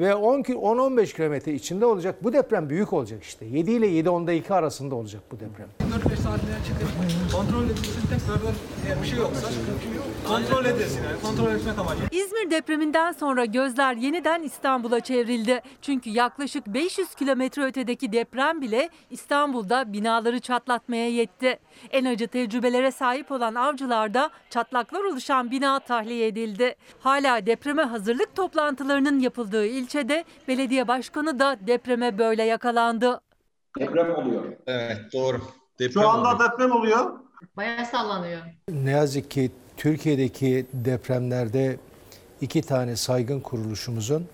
Ve 0.00 0.14
10 0.14 0.42
ki- 0.42 0.54
10-15 0.54 1.12
kilometre 1.16 1.52
içinde 1.52 1.86
olacak. 1.86 2.24
Bu 2.24 2.32
deprem 2.32 2.70
büyük 2.70 2.92
olacak 2.92 3.22
işte. 3.22 3.44
7 3.46 3.70
ile 3.70 3.86
7.10'da 3.86 4.32
2 4.32 4.54
arasında 4.54 4.94
olacak 4.94 5.22
bu 5.32 5.40
deprem. 5.40 5.68
4-5 5.80 6.16
saatine 6.16 6.56
çıkıp 6.66 6.88
kontrol 7.36 7.64
edilsin 7.64 8.02
tekrardan 8.10 8.54
eğer 8.86 9.02
bir 9.02 9.06
şey 9.06 9.18
yoksa 9.18 9.48
kontrol 10.28 10.64
edilsin 10.64 11.04
yani 11.04 11.20
kontrol 11.22 11.52
etmek 11.54 11.78
amacı. 11.78 12.00
İzmir 12.10 12.50
depreminden 12.50 13.12
sonra 13.12 13.44
gözler 13.44 13.94
yeniden 13.94 14.42
İstanbul'a 14.42 15.00
çevrildi. 15.00 15.60
Çünkü 15.82 16.10
yaklaşık 16.10 16.66
500 16.66 17.14
kilometre 17.14 17.64
ötedeki 17.64 18.12
deprem 18.12 18.60
bile 18.60 18.88
İstanbul'da 19.10 19.92
binaları 19.92 20.40
çatlatmaya 20.40 21.08
yetti. 21.08 21.58
En 21.90 22.04
acı 22.04 22.28
tecrübelere 22.28 22.90
sahip 22.90 23.32
olan 23.32 23.54
avcılarda 23.54 24.30
çatlaklar 24.50 25.04
oluşan 25.04 25.50
bina 25.50 25.78
tahliye 25.78 26.26
edildi. 26.26 26.74
Hala 27.00 27.46
depreme 27.46 27.82
hazırlık 27.82 28.36
toplantılarının 28.36 29.20
yapıldığı 29.20 29.66
ilçede 29.66 30.24
belediye 30.48 30.88
başkanı 30.88 31.38
da 31.38 31.56
depreme 31.66 32.18
böyle 32.18 32.42
yakalandı. 32.42 33.20
Deprem 33.78 34.14
oluyor. 34.14 34.44
Evet 34.66 34.98
doğru. 35.12 35.40
Şu 35.92 36.08
anda 36.08 36.44
deprem 36.44 36.72
oluyor. 36.72 37.20
Bayağı 37.56 37.86
sallanıyor. 37.86 38.40
Ne 38.68 38.90
yazık 38.90 39.30
ki 39.30 39.50
Türkiye'deki 39.78 40.66
depremlerde 40.72 41.76
iki 42.40 42.62
tane 42.62 42.96
saygın 42.96 43.40
kuruluşumuzun 43.40 44.26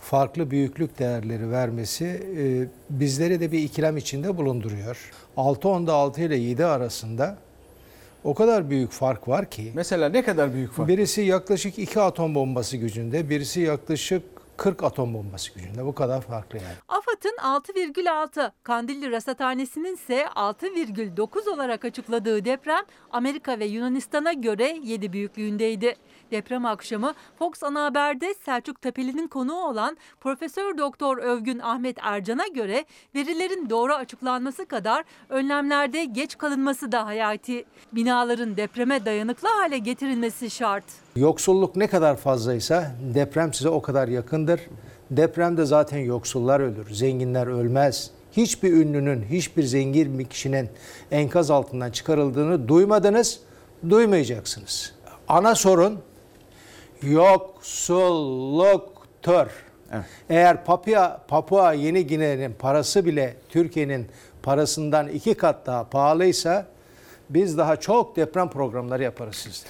farklı 0.00 0.50
büyüklük 0.50 0.98
değerleri 0.98 1.50
vermesi 1.50 2.04
e, 2.38 2.44
bizleri 2.90 3.40
de 3.40 3.52
bir 3.52 3.58
ikilem 3.58 3.96
içinde 3.96 4.36
bulunduruyor. 4.36 5.10
6.10'da 5.36 5.92
6 5.92 6.20
ile 6.20 6.36
7 6.36 6.64
arasında 6.64 7.38
o 8.24 8.34
kadar 8.34 8.70
büyük 8.70 8.90
fark 8.90 9.28
var 9.28 9.50
ki. 9.50 9.72
Mesela 9.74 10.08
ne 10.08 10.22
kadar 10.24 10.54
büyük 10.54 10.72
fark? 10.72 10.88
Birisi 10.88 11.20
yaklaşık 11.20 11.78
2 11.78 12.00
atom 12.00 12.34
bombası 12.34 12.76
gücünde, 12.76 13.30
birisi 13.30 13.60
yaklaşık 13.60 14.22
40 14.60 14.82
atom 14.82 15.14
bombası 15.14 15.54
gücünde. 15.54 15.84
Bu 15.84 15.94
kadar 15.94 16.20
farklı 16.20 16.58
yani. 16.58 16.74
AFAD'ın 16.88 17.36
6,6, 17.36 18.52
Kandilli 18.62 19.10
Rasathanesi'nin 19.10 19.94
ise 19.94 20.26
6,9 20.34 21.50
olarak 21.50 21.84
açıkladığı 21.84 22.44
deprem 22.44 22.84
Amerika 23.10 23.58
ve 23.58 23.64
Yunanistan'a 23.64 24.32
göre 24.32 24.78
7 24.82 25.12
büyüklüğündeydi. 25.12 25.96
Deprem 26.30 26.66
akşamı 26.66 27.14
Fox 27.38 27.62
Ana 27.62 27.84
Haber'de 27.84 28.34
Selçuk 28.44 28.82
Tepeli'nin 28.82 29.28
konuğu 29.28 29.64
olan 29.64 29.96
Profesör 30.20 30.78
Doktor 30.78 31.18
Övgün 31.18 31.58
Ahmet 31.58 31.96
Ercan'a 32.00 32.46
göre 32.46 32.84
verilerin 33.14 33.70
doğru 33.70 33.94
açıklanması 33.94 34.66
kadar 34.66 35.04
önlemlerde 35.28 36.04
geç 36.04 36.38
kalınması 36.38 36.92
da 36.92 37.06
hayati. 37.06 37.64
Binaların 37.92 38.56
depreme 38.56 39.04
dayanıklı 39.04 39.48
hale 39.48 39.78
getirilmesi 39.78 40.50
şart. 40.50 40.84
Yoksulluk 41.16 41.76
ne 41.76 41.86
kadar 41.86 42.16
fazlaysa 42.16 42.90
deprem 43.14 43.54
size 43.54 43.68
o 43.68 43.82
kadar 43.82 44.08
yakındır. 44.08 44.60
Depremde 45.10 45.64
zaten 45.64 45.98
yoksullar 45.98 46.60
ölür, 46.60 46.90
zenginler 46.90 47.46
ölmez. 47.46 48.10
Hiçbir 48.32 48.72
ünlünün, 48.72 49.22
hiçbir 49.22 49.62
zengin 49.62 50.18
bir 50.18 50.24
kişinin 50.24 50.68
enkaz 51.10 51.50
altından 51.50 51.90
çıkarıldığını 51.90 52.68
duymadınız, 52.68 53.40
duymayacaksınız. 53.90 54.94
Ana 55.28 55.54
sorun 55.54 55.98
yoksulluktur. 57.02 59.46
Eğer 60.30 60.64
Papua, 60.64 61.20
Papua 61.28 61.72
Yeni 61.72 62.06
Gine'nin 62.06 62.52
parası 62.52 63.06
bile 63.06 63.36
Türkiye'nin 63.48 64.08
parasından 64.42 65.08
iki 65.08 65.34
kat 65.34 65.66
daha 65.66 65.88
pahalıysa 65.88 66.66
biz 67.30 67.58
daha 67.58 67.76
çok 67.76 68.16
deprem 68.16 68.50
programları 68.50 69.02
yaparız 69.02 69.36
sizde. 69.36 69.68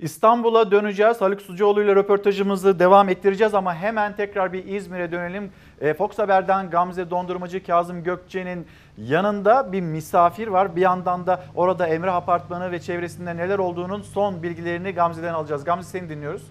İstanbul'a 0.00 0.70
döneceğiz. 0.70 1.20
Haluk 1.20 1.42
Sucuoğlu 1.42 1.82
ile 1.82 1.96
röportajımızı 1.96 2.78
devam 2.78 3.08
ettireceğiz 3.08 3.54
ama 3.54 3.74
hemen 3.74 4.16
tekrar 4.16 4.52
bir 4.52 4.64
İzmir'e 4.64 5.12
dönelim. 5.12 5.52
E, 5.80 5.94
Fox 5.94 6.18
Haber'den 6.18 6.70
Gamze 6.70 7.10
Dondurmacı 7.10 7.66
Kazım 7.66 8.04
Gökçe'nin 8.04 8.66
yanında 9.06 9.72
bir 9.72 9.80
misafir 9.80 10.48
var. 10.48 10.76
Bir 10.76 10.80
yandan 10.80 11.26
da 11.26 11.44
orada 11.54 11.86
Emrah 11.86 12.14
Apartmanı 12.14 12.72
ve 12.72 12.80
çevresinde 12.80 13.36
neler 13.36 13.58
olduğunun 13.58 14.02
son 14.02 14.42
bilgilerini 14.42 14.92
Gamze'den 14.92 15.34
alacağız. 15.34 15.64
Gamze 15.64 15.88
seni 15.88 16.08
dinliyoruz. 16.08 16.42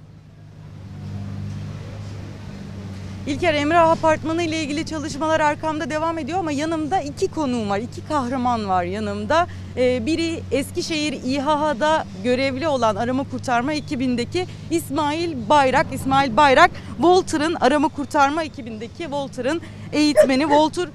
İlker 3.27 3.53
Emrah 3.53 3.89
Apartmanı 3.89 4.43
ile 4.43 4.63
ilgili 4.63 4.85
çalışmalar 4.85 5.39
arkamda 5.39 5.89
devam 5.89 6.17
ediyor 6.17 6.39
ama 6.39 6.51
yanımda 6.51 7.01
iki 7.01 7.27
konuğum 7.27 7.69
var, 7.69 7.79
iki 7.79 8.07
kahraman 8.07 8.69
var 8.69 8.83
yanımda. 8.83 9.47
Ee, 9.77 10.05
biri 10.05 10.39
Eskişehir 10.51 11.13
İHA'da 11.25 12.05
görevli 12.23 12.67
olan 12.67 12.95
arama 12.95 13.23
kurtarma 13.23 13.73
ekibindeki 13.73 14.45
İsmail 14.71 15.49
Bayrak. 15.49 15.85
İsmail 15.91 16.37
Bayrak, 16.37 16.71
Volter'ın 16.99 17.55
arama 17.55 17.87
kurtarma 17.87 18.43
ekibindeki 18.43 19.11
Volter'ın 19.11 19.61
eğitmeni. 19.93 20.49
Volter 20.49 20.89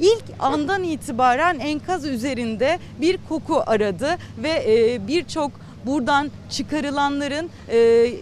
ilk 0.00 0.24
andan 0.38 0.82
itibaren 0.82 1.58
enkaz 1.58 2.04
üzerinde 2.04 2.78
bir 3.00 3.18
koku 3.28 3.62
aradı 3.66 4.18
ve 4.42 4.64
e, 4.66 5.06
birçok 5.08 5.50
buradan 5.86 6.30
çıkarılanların 6.50 7.50
e, 7.68 7.78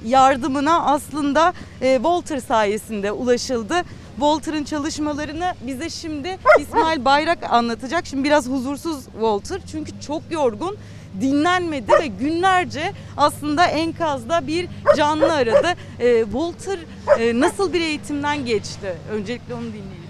yardımına 0.06 0.82
aslında 0.82 1.52
e, 1.82 1.94
Walter 1.94 2.40
sayesinde 2.40 3.12
ulaşıldı. 3.12 3.74
Walter'ın 4.16 4.64
çalışmalarını 4.64 5.54
bize 5.66 5.90
şimdi 5.90 6.38
İsmail 6.60 7.04
Bayrak 7.04 7.52
anlatacak. 7.52 8.06
Şimdi 8.06 8.24
biraz 8.24 8.48
huzursuz 8.48 9.04
Walter 9.04 9.60
çünkü 9.72 10.00
çok 10.00 10.22
yorgun 10.30 10.76
dinlenmedi 11.20 11.92
ve 11.92 12.06
günlerce 12.06 12.92
aslında 13.16 13.66
enkazda 13.66 14.46
bir 14.46 14.68
canlı 14.96 15.32
aradı. 15.32 15.74
E, 16.00 16.22
Walter 16.24 16.78
e, 17.18 17.40
nasıl 17.40 17.72
bir 17.72 17.80
eğitimden 17.80 18.46
geçti? 18.46 18.94
Öncelikle 19.12 19.54
onu 19.54 19.62
dinleyelim. 19.62 20.08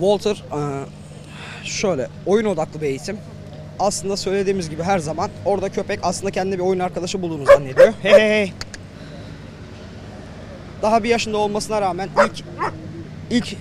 Walter 0.00 0.44
e, 0.52 0.60
şöyle 1.70 2.08
oyun 2.26 2.44
odaklı 2.44 2.80
bir 2.80 2.86
eğitim. 2.86 3.18
Aslında 3.78 4.16
söylediğimiz 4.16 4.70
gibi 4.70 4.82
her 4.82 4.98
zaman 4.98 5.30
orada 5.44 5.68
köpek 5.68 6.00
aslında 6.02 6.30
kendine 6.30 6.54
bir 6.54 6.64
oyun 6.64 6.78
arkadaşı 6.78 7.22
bulduğunu 7.22 7.44
zannediyor. 7.44 7.92
Hey 8.02 8.12
hey 8.12 8.20
hey. 8.20 8.52
Daha 10.82 11.04
bir 11.04 11.08
yaşında 11.08 11.38
olmasına 11.38 11.80
rağmen 11.80 12.08
ilk 12.26 12.44
ilk 13.30 13.52
e, 13.52 13.56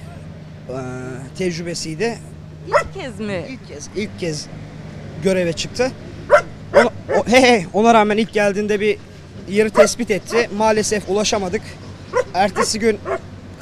tecrübesiydi. 1.38 2.18
İlk 2.68 2.94
kez 2.94 3.20
mi? 3.20 3.46
İlk 3.50 3.68
kez, 3.68 3.90
ilk 3.96 4.20
kez 4.20 4.48
göreve 5.24 5.54
çıktı. 5.54 5.92
Ona, 6.76 6.90
o, 7.20 7.28
hey 7.28 7.42
hey, 7.42 7.66
ona 7.74 7.94
rağmen 7.94 8.18
ilk 8.18 8.34
geldiğinde 8.34 8.80
bir 8.80 8.98
yeri 9.50 9.70
tespit 9.70 10.12
etti. 10.12 10.50
Maalesef 10.58 11.10
ulaşamadık. 11.10 11.62
Ertesi 12.34 12.80
gün 12.80 13.00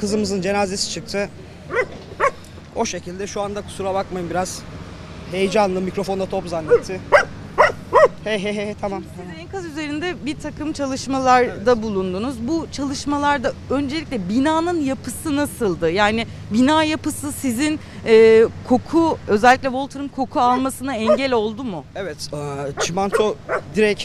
kızımızın 0.00 0.40
cenazesi 0.40 0.90
çıktı. 0.90 1.28
O 2.78 2.84
şekilde 2.84 3.26
şu 3.26 3.40
anda 3.40 3.62
kusura 3.62 3.94
bakmayın 3.94 4.30
biraz 4.30 4.62
heyecanlı 5.30 5.80
mikrofonda 5.80 6.26
top 6.26 6.48
zannetti. 6.48 7.00
Hey 8.24 8.42
hey 8.42 8.54
hey 8.54 8.74
tamam. 8.80 9.02
Siz 9.16 9.40
enkaz 9.40 9.64
üzerinde 9.64 10.14
bir 10.26 10.38
takım 10.38 10.72
çalışmalarda 10.72 11.82
bulundunuz. 11.82 12.34
Bu 12.48 12.66
çalışmalarda 12.72 13.52
öncelikle 13.70 14.28
binanın 14.28 14.80
yapısı 14.80 15.36
nasıldı? 15.36 15.90
Yani 15.90 16.26
bina 16.52 16.84
yapısı 16.84 17.32
sizin 17.32 17.80
e, 18.06 18.44
koku 18.68 19.18
özellikle 19.28 19.68
Walter'ın 19.68 20.08
koku 20.08 20.40
almasına 20.40 20.94
engel 20.96 21.32
oldu 21.32 21.64
mu? 21.64 21.84
Evet, 21.94 22.16
e, 22.32 22.36
çimento 22.80 23.36
direkt 23.76 24.04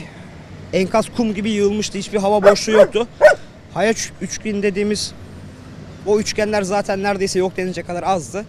enkaz 0.74 1.06
kum 1.18 1.34
gibi 1.34 1.52
yığılmıştı. 1.52 1.98
Hiçbir 1.98 2.20
hava 2.20 2.44
boşluğu 2.44 2.72
yoktu. 2.72 3.08
Hayaç 3.74 4.12
üçgen 4.22 4.64
dediğimiz 4.64 5.14
o 6.06 6.20
üçgenler 6.20 6.62
zaten 6.62 7.04
neredeyse 7.04 7.40
yok 7.40 7.58
denilecek 7.58 7.88
kadar 7.88 8.04
azdı. 8.04 8.45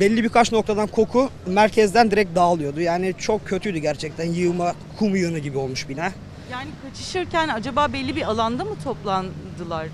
Belli 0.00 0.24
birkaç 0.24 0.52
noktadan 0.52 0.86
koku 0.86 1.30
merkezden 1.46 2.10
direkt 2.10 2.36
dağılıyordu. 2.36 2.80
Yani 2.80 3.14
çok 3.18 3.46
kötüydü 3.46 3.78
gerçekten. 3.78 4.24
Yığma, 4.24 4.74
kum 4.98 5.16
yığını 5.16 5.38
gibi 5.38 5.58
olmuş 5.58 5.88
bina. 5.88 6.12
Yani 6.52 6.68
kaçışırken 6.82 7.48
acaba 7.48 7.92
belli 7.92 8.16
bir 8.16 8.22
alanda 8.22 8.64
mı 8.64 8.76
toplandılar 8.84 9.86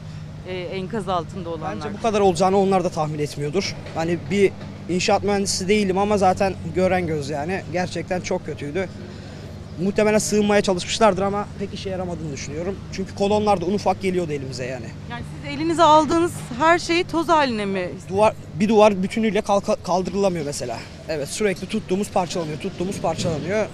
e, 0.49 0.55
enkaz 0.59 1.09
altında 1.09 1.49
olanlar? 1.51 1.77
Bence 1.77 1.99
bu 1.99 2.03
kadar 2.03 2.21
olacağını 2.21 2.59
onlar 2.59 2.85
da 2.85 2.89
tahmin 2.89 3.19
etmiyordur. 3.19 3.77
Hani 3.95 4.19
bir 4.31 4.53
inşaat 4.89 5.25
mühendisi 5.25 5.69
değilim 5.69 5.99
ama 5.99 6.19
zaten 6.19 6.55
gören 6.75 7.07
göz 7.07 7.31
yani. 7.31 7.63
Gerçekten 7.73 8.21
çok 8.21 8.47
kötüydü. 8.47 8.89
Muhtemelen 9.83 10.19
sığınmaya 10.19 10.61
çalışmışlardır 10.63 11.23
ama 11.23 11.47
pek 11.59 11.75
işe 11.75 11.91
yaramadığını 11.91 12.33
düşünüyorum. 12.33 12.77
Çünkü 12.93 13.15
kolonlar 13.15 13.61
da 13.61 13.65
un 13.67 13.75
ufak 13.75 14.03
geliyordu 14.03 14.33
elimize 14.33 14.65
yani. 14.65 14.87
Yani 15.11 15.23
siz 15.45 15.55
elinize 15.55 15.83
aldığınız 15.83 16.33
her 16.59 16.79
şeyi 16.79 17.05
toz 17.05 17.29
haline 17.29 17.65
mi? 17.65 17.89
Duvar 18.09 18.35
bir 18.61 18.69
duvar 18.69 19.03
bütünüyle 19.03 19.41
kalka- 19.41 19.77
kaldırılamıyor 19.83 20.45
mesela. 20.47 20.79
Evet 21.09 21.29
sürekli 21.29 21.67
tuttuğumuz 21.67 22.11
parçalanıyor, 22.11 22.59
tuttuğumuz 22.61 23.01
parçalanıyor. 23.01 23.67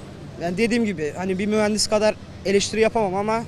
Yani 0.42 0.56
dediğim 0.58 0.84
gibi 0.84 1.12
hani 1.16 1.38
bir 1.38 1.46
mühendis 1.46 1.86
kadar 1.86 2.14
eleştiri 2.44 2.80
yapamam 2.80 3.14
ama 3.14 3.44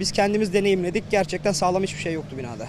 biz 0.00 0.12
kendimiz 0.12 0.52
deneyimledik. 0.52 1.04
Gerçekten 1.10 1.52
sağlam 1.52 1.82
hiçbir 1.82 2.00
şey 2.00 2.12
yoktu 2.12 2.38
binada. 2.38 2.66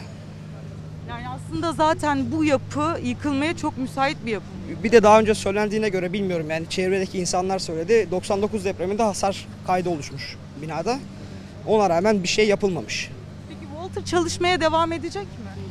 Yani 1.10 1.24
aslında 1.30 1.74
zaten 1.74 2.32
bu 2.32 2.46
yapı 2.46 3.00
yıkılmaya 3.04 3.58
çok 3.58 3.78
müsait 3.78 4.18
bir 4.26 4.32
yapı. 4.32 4.46
Bir 4.84 4.92
de 4.92 5.04
daha 5.04 5.20
önce 5.20 5.34
söylendiğine 5.36 5.90
göre 5.90 6.14
bilmiyorum 6.14 6.50
yani 6.50 6.70
çevredeki 6.70 7.20
insanlar 7.20 7.60
söyledi. 7.60 8.08
99 8.12 8.66
depreminde 8.66 9.04
hasar 9.04 9.48
kaydı 9.68 9.90
oluşmuş 9.90 10.36
binada. 10.62 11.00
Ona 11.68 11.90
rağmen 11.90 12.24
bir 12.24 12.28
şey 12.28 12.48
yapılmamış. 12.48 13.10
Peki 13.50 13.62
Walter 13.76 14.06
çalışmaya 14.06 14.62
devam 14.62 14.92
edecek 14.92 15.24
mi? 15.24 15.64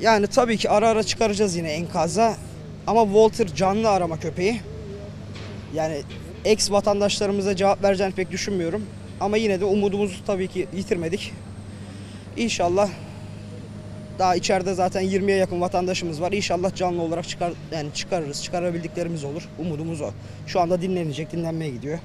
Yani 0.00 0.26
tabii 0.26 0.56
ki 0.56 0.70
ara 0.70 0.88
ara 0.88 1.02
çıkaracağız 1.02 1.56
yine 1.56 1.68
enkaza. 1.68 2.36
Ama 2.86 3.04
Walter 3.04 3.46
canlı 3.46 3.90
arama 3.90 4.20
köpeği. 4.20 4.60
Yani 5.74 6.02
ex 6.44 6.70
vatandaşlarımıza 6.70 7.56
cevap 7.56 7.82
vereceğini 7.82 8.14
pek 8.14 8.30
düşünmüyorum. 8.30 8.82
Ama 9.20 9.36
yine 9.36 9.60
de 9.60 9.64
umudumuzu 9.64 10.24
tabii 10.26 10.48
ki 10.48 10.66
yitirmedik. 10.76 11.32
İnşallah 12.36 12.88
daha 14.18 14.36
içeride 14.36 14.74
zaten 14.74 15.04
20'ye 15.04 15.36
yakın 15.36 15.60
vatandaşımız 15.60 16.20
var. 16.20 16.32
İnşallah 16.32 16.74
canlı 16.74 17.02
olarak 17.02 17.28
çıkar 17.28 17.52
yani 17.72 17.94
çıkarırız. 17.94 18.42
Çıkarabildiklerimiz 18.42 19.24
olur. 19.24 19.48
Umudumuz 19.58 20.00
o. 20.00 20.10
Şu 20.46 20.60
anda 20.60 20.82
dinlenecek, 20.82 21.32
dinlenmeye 21.32 21.70
gidiyor. 21.70 21.98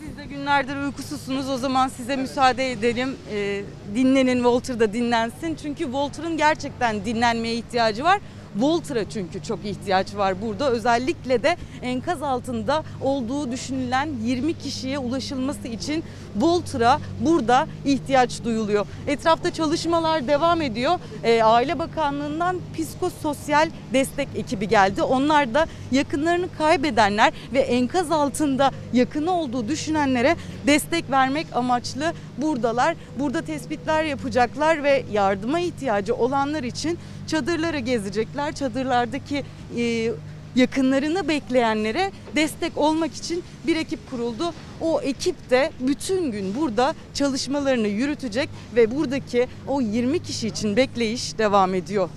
Siz 0.00 0.16
de 0.18 0.24
günlerdir 0.24 0.76
uykusuzsunuz. 0.76 1.50
O 1.50 1.56
zaman 1.56 1.88
size 1.88 2.16
müsaade 2.16 2.72
edelim. 2.72 3.16
Ee, 3.32 3.62
dinlenin, 3.94 4.36
Walter 4.36 4.80
da 4.80 4.92
dinlensin. 4.92 5.56
Çünkü 5.62 5.84
Walter'ın 5.84 6.36
gerçekten 6.36 7.04
dinlenmeye 7.04 7.54
ihtiyacı 7.54 8.04
var. 8.04 8.20
Walter'a 8.60 9.10
çünkü 9.10 9.42
çok 9.42 9.64
ihtiyaç 9.64 10.14
var 10.14 10.42
burada. 10.42 10.70
Özellikle 10.70 11.42
de 11.42 11.56
enkaz 11.82 12.22
altında 12.22 12.82
olduğu 13.02 13.52
düşünülen 13.52 14.08
20 14.24 14.58
kişiye 14.58 14.98
ulaşılması 14.98 15.68
için 15.68 16.04
Walter'a 16.32 17.00
burada 17.20 17.66
ihtiyaç 17.84 18.44
duyuluyor. 18.44 18.86
Etrafta 19.06 19.52
çalışmalar 19.52 20.28
devam 20.28 20.62
ediyor. 20.62 20.98
Ee, 21.24 21.42
Aile 21.42 21.78
Bakanlığı'ndan 21.78 22.56
psikososyal 22.74 23.70
destek 23.92 24.28
ekibi 24.36 24.68
geldi. 24.68 25.02
Onlar 25.02 25.54
da 25.54 25.66
yakınlarını 25.92 26.46
kaybedenler 26.58 27.32
ve 27.52 27.58
enkaz 27.58 28.12
altında 28.12 28.70
yakını 28.92 29.32
olduğu 29.32 29.68
düşünenlere 29.68 30.36
destek 30.66 31.10
vermek 31.10 31.46
amaçlı 31.54 32.12
buradalar. 32.38 32.96
Burada 33.18 33.42
tespitler 33.42 34.04
yapacaklar 34.04 34.82
ve 34.82 35.04
yardıma 35.12 35.60
ihtiyacı 35.60 36.14
olanlar 36.14 36.62
için 36.62 36.98
çadırları 37.26 37.78
gezecekler. 37.78 38.54
Çadırlardaki 38.54 39.44
e, 39.76 40.12
yakınlarını 40.56 41.28
bekleyenlere 41.28 42.12
destek 42.36 42.78
olmak 42.78 43.14
için 43.14 43.44
bir 43.66 43.76
ekip 43.76 44.10
kuruldu. 44.10 44.52
O 44.80 45.00
ekip 45.00 45.50
de 45.50 45.72
bütün 45.80 46.30
gün 46.30 46.54
burada 46.54 46.94
çalışmalarını 47.14 47.88
yürütecek 47.88 48.48
ve 48.76 48.96
buradaki 48.96 49.46
o 49.68 49.80
20 49.80 50.22
kişi 50.22 50.48
için 50.48 50.76
bekleyiş 50.76 51.38
devam 51.38 51.74
ediyor. 51.74 52.08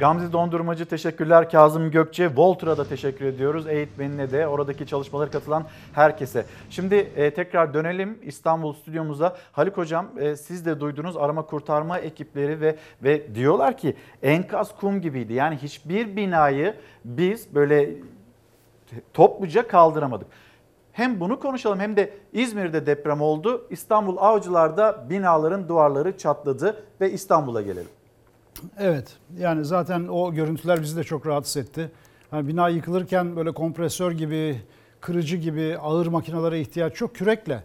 Gamze 0.00 0.32
Dondurmacı 0.32 0.86
teşekkürler. 0.86 1.50
Kazım 1.50 1.90
Gökçe, 1.90 2.36
Voltur'a 2.36 2.78
da 2.78 2.84
teşekkür 2.84 3.24
ediyoruz. 3.24 3.66
Eğitmenine 3.66 4.30
de, 4.30 4.46
oradaki 4.46 4.86
çalışmalara 4.86 5.30
katılan 5.30 5.64
herkese. 5.92 6.46
Şimdi 6.70 6.94
e, 6.94 7.34
tekrar 7.34 7.74
dönelim 7.74 8.18
İstanbul 8.22 8.72
stüdyomuza. 8.72 9.36
Haluk 9.52 9.76
Hocam 9.76 10.06
e, 10.18 10.36
siz 10.36 10.66
de 10.66 10.80
duydunuz 10.80 11.16
arama 11.16 11.46
kurtarma 11.46 11.98
ekipleri 11.98 12.60
ve 12.60 12.76
ve 13.02 13.34
diyorlar 13.34 13.76
ki 13.76 13.96
enkaz 14.22 14.76
kum 14.76 15.00
gibiydi. 15.00 15.32
Yani 15.32 15.56
hiçbir 15.56 16.16
binayı 16.16 16.74
biz 17.04 17.54
böyle 17.54 17.90
topluca 19.12 19.68
kaldıramadık. 19.68 20.28
Hem 20.92 21.20
bunu 21.20 21.40
konuşalım 21.40 21.80
hem 21.80 21.96
de 21.96 22.10
İzmir'de 22.32 22.86
deprem 22.86 23.20
oldu. 23.20 23.66
İstanbul 23.70 24.16
Avcılar'da 24.16 25.10
binaların 25.10 25.68
duvarları 25.68 26.18
çatladı 26.18 26.84
ve 27.00 27.12
İstanbul'a 27.12 27.62
gelelim. 27.62 27.99
Evet 28.78 29.16
yani 29.38 29.64
zaten 29.64 30.08
o 30.08 30.34
görüntüler 30.34 30.82
bizi 30.82 30.96
de 30.96 31.04
çok 31.04 31.26
rahatsız 31.26 31.56
etti. 31.56 31.90
Hani 32.30 32.48
bina 32.48 32.68
yıkılırken 32.68 33.36
böyle 33.36 33.52
kompresör 33.52 34.12
gibi, 34.12 34.60
kırıcı 35.00 35.36
gibi 35.36 35.78
ağır 35.78 36.06
makinelere 36.06 36.60
ihtiyaç 36.60 37.00
yok. 37.00 37.14
Kürekle 37.14 37.64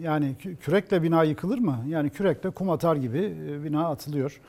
yani 0.00 0.36
kü- 0.42 0.56
kürekle 0.56 1.02
bina 1.02 1.24
yıkılır 1.24 1.58
mı? 1.58 1.78
Yani 1.88 2.10
kürekle 2.10 2.50
kum 2.50 2.70
atar 2.70 2.96
gibi 2.96 3.34
e, 3.50 3.64
bina 3.64 3.88
atılıyor. 3.88 4.40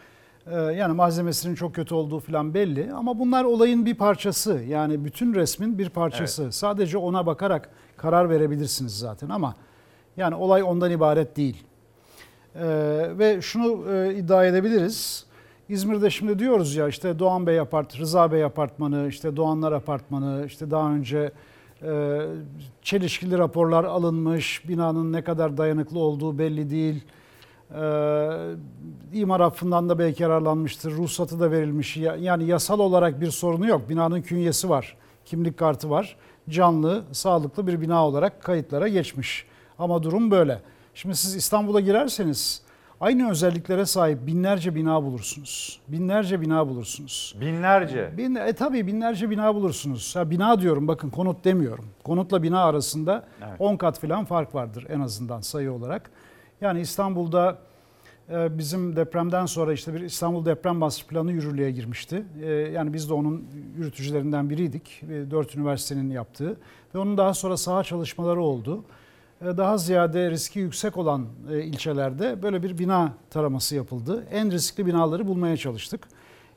Ee, 0.52 0.56
Yani 0.56 0.94
malzemesinin 0.94 1.56
çok 1.56 1.76
kötü 1.76 1.95
olduğu 1.95 2.19
falan 2.19 2.53
belli 2.53 2.94
ama 2.94 3.19
bunlar 3.19 3.44
olayın 3.44 3.86
bir 3.86 3.95
parçası. 3.95 4.53
Yani 4.68 5.06
bütün 5.06 5.34
resmin 5.36 5.77
bir 5.77 5.90
parçası. 5.90 6.52
Sadece 6.52 6.98
ona 6.98 7.26
bakarak 7.26 7.69
karar 7.98 8.30
verebilirsiniz 8.30 8.99
zaten 8.99 9.30
ama 9.30 9.56
yani 10.18 10.36
olay 10.36 10.64
ondan 10.64 10.91
ibaret 10.91 11.38
değil. 11.38 11.64
Ee, 12.56 12.61
ve 13.18 13.41
şunu 13.41 13.91
e, 13.94 14.15
iddia 14.15 14.45
edebiliriz. 14.45 15.26
İzmir'de 15.69 16.09
şimdi 16.09 16.39
diyoruz 16.39 16.75
ya 16.75 16.87
işte 16.87 17.19
Doğan 17.19 17.47
Bey 17.47 17.59
apart, 17.59 17.99
Rıza 17.99 18.31
Bey 18.31 18.43
apartmanı, 18.43 19.07
işte 19.07 19.35
Doğanlar 19.35 19.71
apartmanı, 19.71 20.43
işte 20.47 20.71
daha 20.71 20.91
önce 20.91 21.31
e, 21.83 22.21
çelişkili 22.81 23.37
raporlar 23.37 23.83
alınmış, 23.83 24.67
binanın 24.67 25.13
ne 25.13 25.23
kadar 25.23 25.57
dayanıklı 25.57 25.99
olduğu 25.99 26.37
belli 26.39 26.69
değil. 26.69 27.03
E, 27.75 27.83
imar 29.13 29.39
affından 29.39 29.89
da 29.89 29.99
belki 29.99 30.23
yararlanmıştır, 30.23 30.91
ruhsatı 30.91 31.39
da 31.39 31.51
verilmiş. 31.51 31.97
Ya- 31.97 32.15
Yani 32.15 32.45
yasal 32.45 32.79
olarak 32.79 33.21
bir 33.21 33.31
sorunu 33.31 33.67
yok. 33.67 33.89
Binanın 33.89 34.21
künyesi 34.21 34.69
var. 34.69 34.97
kimlik 35.25 35.57
kartı 35.57 35.89
var. 35.89 36.15
Canlı, 36.49 37.03
sağlıklı 37.11 37.67
bir 37.67 37.81
bina 37.81 38.07
olarak 38.07 38.43
kayıtlara 38.43 38.87
geçmiş. 38.87 39.45
Ama 39.79 40.03
durum 40.03 40.31
böyle. 40.31 40.61
Şimdi 40.93 41.15
siz 41.15 41.35
İstanbul'a 41.35 41.79
girerseniz 41.79 42.61
aynı 43.01 43.31
özelliklere 43.31 43.85
sahip 43.85 44.27
binlerce 44.27 44.76
bina 44.76 45.03
bulursunuz. 45.03 45.80
Binlerce 45.88 46.41
bina 46.41 46.67
bulursunuz. 46.69 47.35
Binlerce. 47.41 48.13
Bin, 48.17 48.35
e, 48.35 48.53
tabii 48.53 48.88
binlerce 48.88 49.30
bina 49.30 49.55
bulursunuz. 49.55 50.15
Ha, 50.15 50.30
bina 50.30 50.61
diyorum 50.61 50.88
bakın 50.88 51.09
konut 51.09 51.45
demiyorum. 51.45 51.85
Konutla 52.03 52.43
bina 52.43 52.63
arasında 52.63 53.26
Evet. 53.47 53.55
10 53.61 53.77
kat 53.77 53.99
falan 53.99 54.26
fark 54.26 54.55
vardır 54.55 54.85
en 54.89 54.99
azından 54.99 55.41
sayı 55.41 55.71
olarak. 55.71 56.11
Yani 56.61 56.80
İstanbul'da 56.81 57.57
e, 58.31 58.57
bizim 58.57 58.95
depremden 58.95 59.45
sonra 59.45 59.73
işte 59.73 59.93
bir 59.93 59.99
İstanbul 60.01 60.45
Deprem 60.45 60.76
Master 60.76 61.07
Planı 61.07 61.31
yürürlüğe 61.31 61.71
girmişti. 61.71 62.23
E, 62.43 62.45
Yani 62.51 62.93
biz 62.93 63.09
de 63.09 63.13
onun 63.13 63.47
yürütücülerinden 63.77 64.49
biriydik. 64.49 65.01
E, 65.03 65.31
Dört 65.31 65.55
üniversitenin 65.55 66.09
yaptığı. 66.11 66.57
Ve 66.95 66.99
onun 66.99 67.17
daha 67.17 67.34
sonra 67.34 67.57
saha 67.57 67.84
çalışmaları 67.84 68.41
oldu. 68.41 68.84
E, 69.41 69.57
Daha 69.57 69.77
ziyade 69.77 70.31
riski 70.31 70.59
yüksek 70.59 70.97
olan 70.97 71.25
e, 71.51 71.63
ilçelerde 71.63 72.43
böyle 72.43 72.63
bir 72.63 72.77
bina 72.77 73.13
taraması 73.29 73.75
yapıldı. 73.75 74.25
En 74.31 74.51
riskli 74.51 74.85
binaları 74.85 75.27
bulmaya 75.27 75.57
çalıştık. 75.57 76.07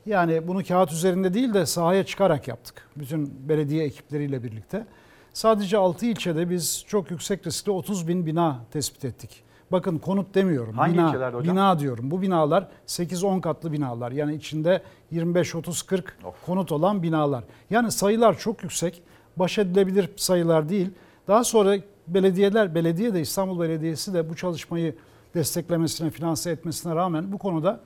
Yani 0.06 0.48
bunu 0.48 0.64
kağıt 0.64 0.92
üzerinde 0.92 1.34
değil 1.34 1.54
de 1.54 1.66
sahaya 1.66 2.04
çıkarak 2.06 2.48
yaptık. 2.48 2.88
Bütün 2.96 3.48
belediye 3.48 3.84
ekipleriyle 3.84 4.42
birlikte. 4.42 4.86
Sadece 5.32 5.76
6 5.76 6.06
ilçede 6.06 6.50
biz 6.50 6.84
çok 6.86 7.10
yüksek 7.10 7.46
riskli 7.46 7.70
30 7.70 8.08
bin 8.08 8.26
bina 8.26 8.60
tespit 8.70 9.04
ettik. 9.04 9.42
Bakın 9.72 9.98
konut 9.98 10.34
demiyorum. 10.34 10.78
Hangi 10.78 10.94
bina, 10.94 11.08
ilçelerde 11.08 11.36
hocam? 11.36 11.54
Bina 11.56 11.78
diyorum. 11.78 12.10
Bu 12.10 12.22
binalar 12.22 12.68
8-10 12.86 13.40
katlı 13.40 13.72
binalar. 13.72 14.12
Yani 14.12 14.34
içinde 14.34 14.82
25-30-40 15.12 16.02
konut 16.46 16.72
olan 16.72 17.02
binalar. 17.02 17.44
Yani 17.70 17.90
sayılar 17.90 18.38
çok 18.38 18.62
yüksek. 18.62 19.02
Baş 19.36 19.58
edilebilir 19.58 20.10
sayılar 20.16 20.68
değil. 20.68 20.90
Daha 21.28 21.44
sonra 21.44 21.76
belediyeler, 22.06 22.74
belediye 22.74 23.14
de 23.14 23.20
İstanbul 23.20 23.60
Belediyesi 23.60 24.14
de 24.14 24.30
bu 24.30 24.36
çalışmayı 24.36 24.94
desteklemesine, 25.34 26.10
finanse 26.10 26.50
etmesine 26.50 26.94
rağmen 26.94 27.32
bu 27.32 27.38
konuda 27.38 27.80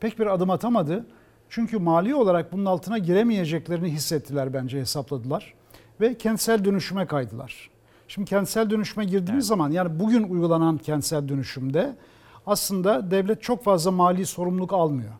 pek 0.00 0.18
bir 0.18 0.26
adım 0.26 0.50
atamadı. 0.50 1.06
Çünkü 1.48 1.78
mali 1.78 2.14
olarak 2.14 2.52
bunun 2.52 2.64
altına 2.64 2.98
giremeyeceklerini 2.98 3.88
hissettiler 3.92 4.54
bence 4.54 4.80
hesapladılar. 4.80 5.54
Ve 6.00 6.18
kentsel 6.18 6.64
dönüşüme 6.64 7.06
kaydılar. 7.06 7.70
Şimdi 8.08 8.30
kentsel 8.30 8.70
dönüşüme 8.70 9.04
girdiğimiz 9.04 9.46
zaman 9.46 9.70
yani 9.70 10.00
bugün 10.00 10.22
uygulanan 10.22 10.78
kentsel 10.78 11.28
dönüşümde 11.28 11.96
aslında 12.46 13.10
devlet 13.10 13.42
çok 13.42 13.64
fazla 13.64 13.90
mali 13.90 14.26
sorumluluk 14.26 14.72
almıyor. 14.72 15.12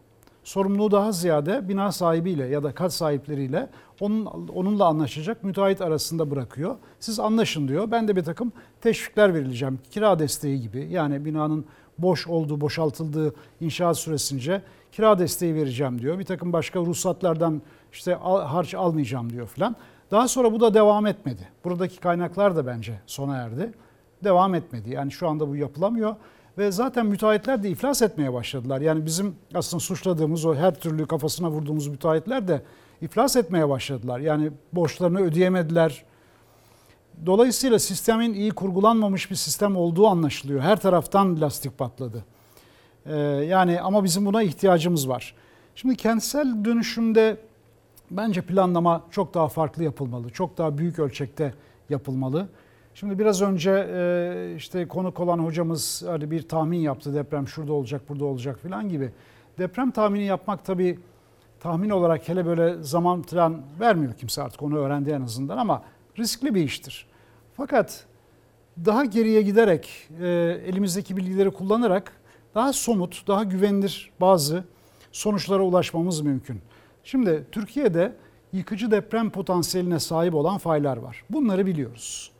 Sorumluluğu 0.45 0.91
daha 0.91 1.13
ziyade 1.13 1.69
bina 1.69 1.93
sahibiyle 1.93 2.47
ya 2.47 2.63
da 2.63 2.73
kat 2.73 2.93
sahipleriyle 2.93 3.69
onun, 4.01 4.27
onunla 4.55 4.85
anlaşacak 4.85 5.45
müteahhit 5.45 5.81
arasında 5.81 6.31
bırakıyor. 6.31 6.77
Siz 7.01 7.21
anlaşın 7.21 7.69
diyor. 7.69 7.91
Ben 7.91 8.09
de 8.09 8.17
bir 8.17 8.25
takım 8.25 8.53
teşvikler 8.81 9.35
verileceğim. 9.35 9.79
Kira 9.91 10.19
desteği 10.19 10.61
gibi 10.61 10.89
yani 10.91 11.25
binanın 11.25 11.65
boş 11.99 12.27
olduğu, 12.27 12.61
boşaltıldığı 12.61 13.35
inşaat 13.61 13.99
süresince 13.99 14.63
kira 14.93 15.19
desteği 15.19 15.55
vereceğim 15.55 16.01
diyor. 16.01 16.19
Bir 16.19 16.25
takım 16.25 16.53
başka 16.53 16.81
ruhsatlardan 16.81 17.63
işte 17.93 18.15
harç 18.25 18.75
almayacağım 18.75 19.33
diyor 19.33 19.47
filan. 19.47 19.77
Daha 20.11 20.29
sonra 20.29 20.53
bu 20.53 20.61
da 20.61 20.75
devam 20.75 21.07
etmedi. 21.07 21.49
Buradaki 21.65 22.01
kaynaklar 22.01 22.57
da 22.57 22.67
bence 22.67 23.01
sona 23.07 23.37
erdi. 23.37 23.73
Devam 24.25 24.55
etmedi. 24.55 24.91
Yani 24.91 25.13
şu 25.13 25.29
anda 25.29 25.49
bu 25.49 25.57
yapılamıyor. 25.57 26.17
Ve 26.59 26.73
zaten 26.73 27.07
müteahhitler 27.07 27.63
de 27.63 27.71
iflas 27.71 28.03
etmeye 28.03 28.33
başladılar. 28.33 28.81
Yani 28.81 29.07
bizim 29.07 29.37
aslında 29.55 29.81
suçladığımız 29.81 30.45
o 30.45 30.55
her 30.55 30.75
türlü 30.75 31.07
kafasına 31.07 31.51
vurduğumuz 31.51 31.87
müteahhitler 31.87 32.49
de 32.49 32.63
iflas 33.01 33.37
etmeye 33.37 33.69
başladılar. 33.69 34.21
Yani 34.21 34.51
borçlarını 34.73 35.21
ödeyemediler. 35.21 36.05
Dolayısıyla 37.27 37.79
sistemin 37.79 38.35
iyi 38.35 38.51
kurgulanmamış 38.51 39.31
bir 39.31 39.37
sistem 39.37 39.77
olduğu 39.77 40.07
anlaşılıyor. 40.07 40.61
Her 40.61 40.81
taraftan 40.81 41.41
lastik 41.41 41.79
patladı. 41.79 42.25
Ee, 43.07 43.17
yani 43.49 43.81
ama 43.81 44.05
bizim 44.05 44.27
buna 44.27 44.43
ihtiyacımız 44.43 45.09
var. 45.09 45.35
Şimdi 45.75 45.97
kentsel 45.97 46.65
dönüşümde 46.65 47.37
bence 48.11 48.43
planlama 48.43 49.03
çok 49.11 49.35
daha 49.35 49.49
farklı 49.49 49.85
yapılmalı. 49.85 50.31
Çok 50.31 50.59
daha 50.59 50.79
büyük 50.79 50.99
ölçekte 50.99 51.55
yapılmalı. 51.91 52.49
Şimdi 53.01 53.19
biraz 53.19 53.43
önce 53.43 53.89
e, 53.93 54.55
işte 54.57 54.89
konuk 54.89 55.21
olan 55.21 55.39
hocamız 55.39 56.03
hani 56.07 56.31
bir 56.31 56.43
tahmin 56.43 56.79
yaptı 56.79 57.15
deprem 57.15 57.49
şurada 57.49 57.73
olacak 57.73 58.03
burada 58.09 58.25
olacak 58.25 58.59
falan 58.63 58.89
gibi. 58.89 59.11
Deprem 59.59 59.91
tahmini 59.91 60.25
yapmak 60.25 60.65
tabii 60.65 60.99
tahmin 61.61 61.91
olarak 61.91 62.29
hele 62.29 62.47
böyle 62.47 62.83
zaman 62.83 63.23
falan 63.23 63.63
vermiyor 63.81 64.15
kimse 64.15 64.43
artık 64.43 64.63
onu 64.63 64.79
öğrendi 64.79 65.11
en 65.11 65.23
azından 65.23 65.59
ama 65.59 65.83
riskli 66.19 66.55
bir 66.55 66.65
iştir. 66.65 67.07
Fakat 67.57 68.07
daha 68.85 69.05
geriye 69.05 69.43
giderek 69.43 70.09
e, 70.21 70.27
elimizdeki 70.67 71.17
bilgileri 71.17 71.51
kullanarak 71.51 72.13
daha 72.55 72.73
somut, 72.73 73.29
daha 73.29 73.45
güvenilir 73.45 74.11
bazı 74.21 74.65
sonuçlara 75.13 75.63
ulaşmamız 75.63 76.21
mümkün. 76.21 76.61
Şimdi 77.05 77.47
Türkiye'de 77.53 78.13
yıkıcı 78.53 78.91
deprem 78.91 79.31
potansiyeline 79.31 79.99
sahip 79.99 80.35
olan 80.35 80.59
faylar 80.59 80.97
var. 80.97 81.25
Bunları 81.31 81.67
biliyoruz. 81.67 82.38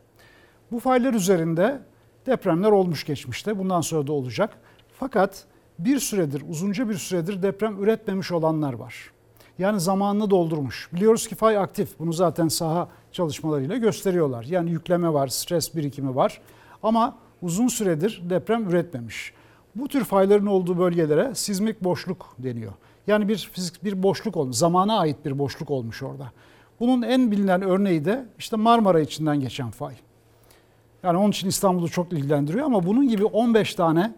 Bu 0.71 0.79
faylar 0.79 1.13
üzerinde 1.13 1.81
depremler 2.25 2.71
olmuş 2.71 3.05
geçmişte. 3.05 3.59
Bundan 3.59 3.81
sonra 3.81 4.07
da 4.07 4.13
olacak. 4.13 4.57
Fakat 4.99 5.45
bir 5.79 5.99
süredir, 5.99 6.43
uzunca 6.49 6.89
bir 6.89 6.93
süredir 6.93 7.43
deprem 7.43 7.83
üretmemiş 7.83 8.31
olanlar 8.31 8.73
var. 8.73 9.11
Yani 9.59 9.79
zamanını 9.79 10.29
doldurmuş. 10.29 10.89
Biliyoruz 10.93 11.27
ki 11.27 11.35
fay 11.35 11.57
aktif. 11.57 11.99
Bunu 11.99 12.13
zaten 12.13 12.47
saha 12.47 12.89
çalışmalarıyla 13.11 13.77
gösteriyorlar. 13.77 14.43
Yani 14.43 14.71
yükleme 14.71 15.13
var, 15.13 15.27
stres 15.27 15.75
birikimi 15.75 16.15
var. 16.15 16.41
Ama 16.83 17.17
uzun 17.41 17.67
süredir 17.67 18.21
deprem 18.29 18.69
üretmemiş. 18.69 19.33
Bu 19.75 19.87
tür 19.87 20.03
fayların 20.03 20.45
olduğu 20.45 20.77
bölgelere 20.77 21.35
sismik 21.35 21.83
boşluk 21.83 22.35
deniyor. 22.39 22.73
Yani 23.07 23.27
bir 23.27 23.49
fizik 23.53 23.83
bir 23.83 24.03
boşluk 24.03 24.37
olmuş, 24.37 24.55
zamana 24.55 24.99
ait 24.99 25.25
bir 25.25 25.39
boşluk 25.39 25.71
olmuş 25.71 26.03
orada. 26.03 26.31
Bunun 26.79 27.01
en 27.01 27.31
bilinen 27.31 27.61
örneği 27.61 28.05
de 28.05 28.25
işte 28.37 28.55
Marmara 28.55 28.99
içinden 28.99 29.39
geçen 29.39 29.71
fay. 29.71 29.95
Yani 31.03 31.17
onun 31.17 31.29
için 31.29 31.47
İstanbul'u 31.47 31.89
çok 31.89 32.13
ilgilendiriyor 32.13 32.65
ama 32.65 32.85
bunun 32.85 33.07
gibi 33.07 33.25
15 33.25 33.75
tane 33.75 34.13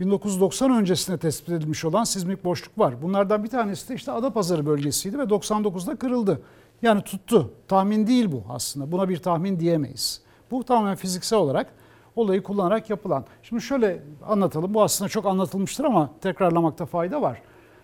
1990 0.00 0.70
öncesinde 0.70 1.18
tespit 1.18 1.48
edilmiş 1.48 1.84
olan 1.84 2.04
sismik 2.04 2.44
boşluk 2.44 2.78
var. 2.78 3.02
Bunlardan 3.02 3.44
bir 3.44 3.48
tanesi 3.48 3.88
de 3.88 3.94
işte 3.94 4.12
Adapazarı 4.12 4.66
bölgesiydi 4.66 5.18
ve 5.18 5.22
99'da 5.22 5.96
kırıldı. 5.96 6.40
Yani 6.82 7.02
tuttu. 7.02 7.50
Tahmin 7.68 8.06
değil 8.06 8.32
bu 8.32 8.42
aslında. 8.50 8.92
Buna 8.92 9.08
bir 9.08 9.16
tahmin 9.16 9.60
diyemeyiz. 9.60 10.22
Bu 10.50 10.64
tamamen 10.64 10.96
fiziksel 10.96 11.38
olarak 11.38 11.72
olayı 12.16 12.42
kullanarak 12.42 12.90
yapılan. 12.90 13.24
Şimdi 13.42 13.62
şöyle 13.62 14.02
anlatalım. 14.26 14.74
Bu 14.74 14.82
aslında 14.82 15.08
çok 15.08 15.26
anlatılmıştır 15.26 15.84
ama 15.84 16.10
tekrarlamakta 16.20 16.86
fayda 16.86 17.22
var. 17.22 17.42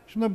Şimdi 0.09 0.31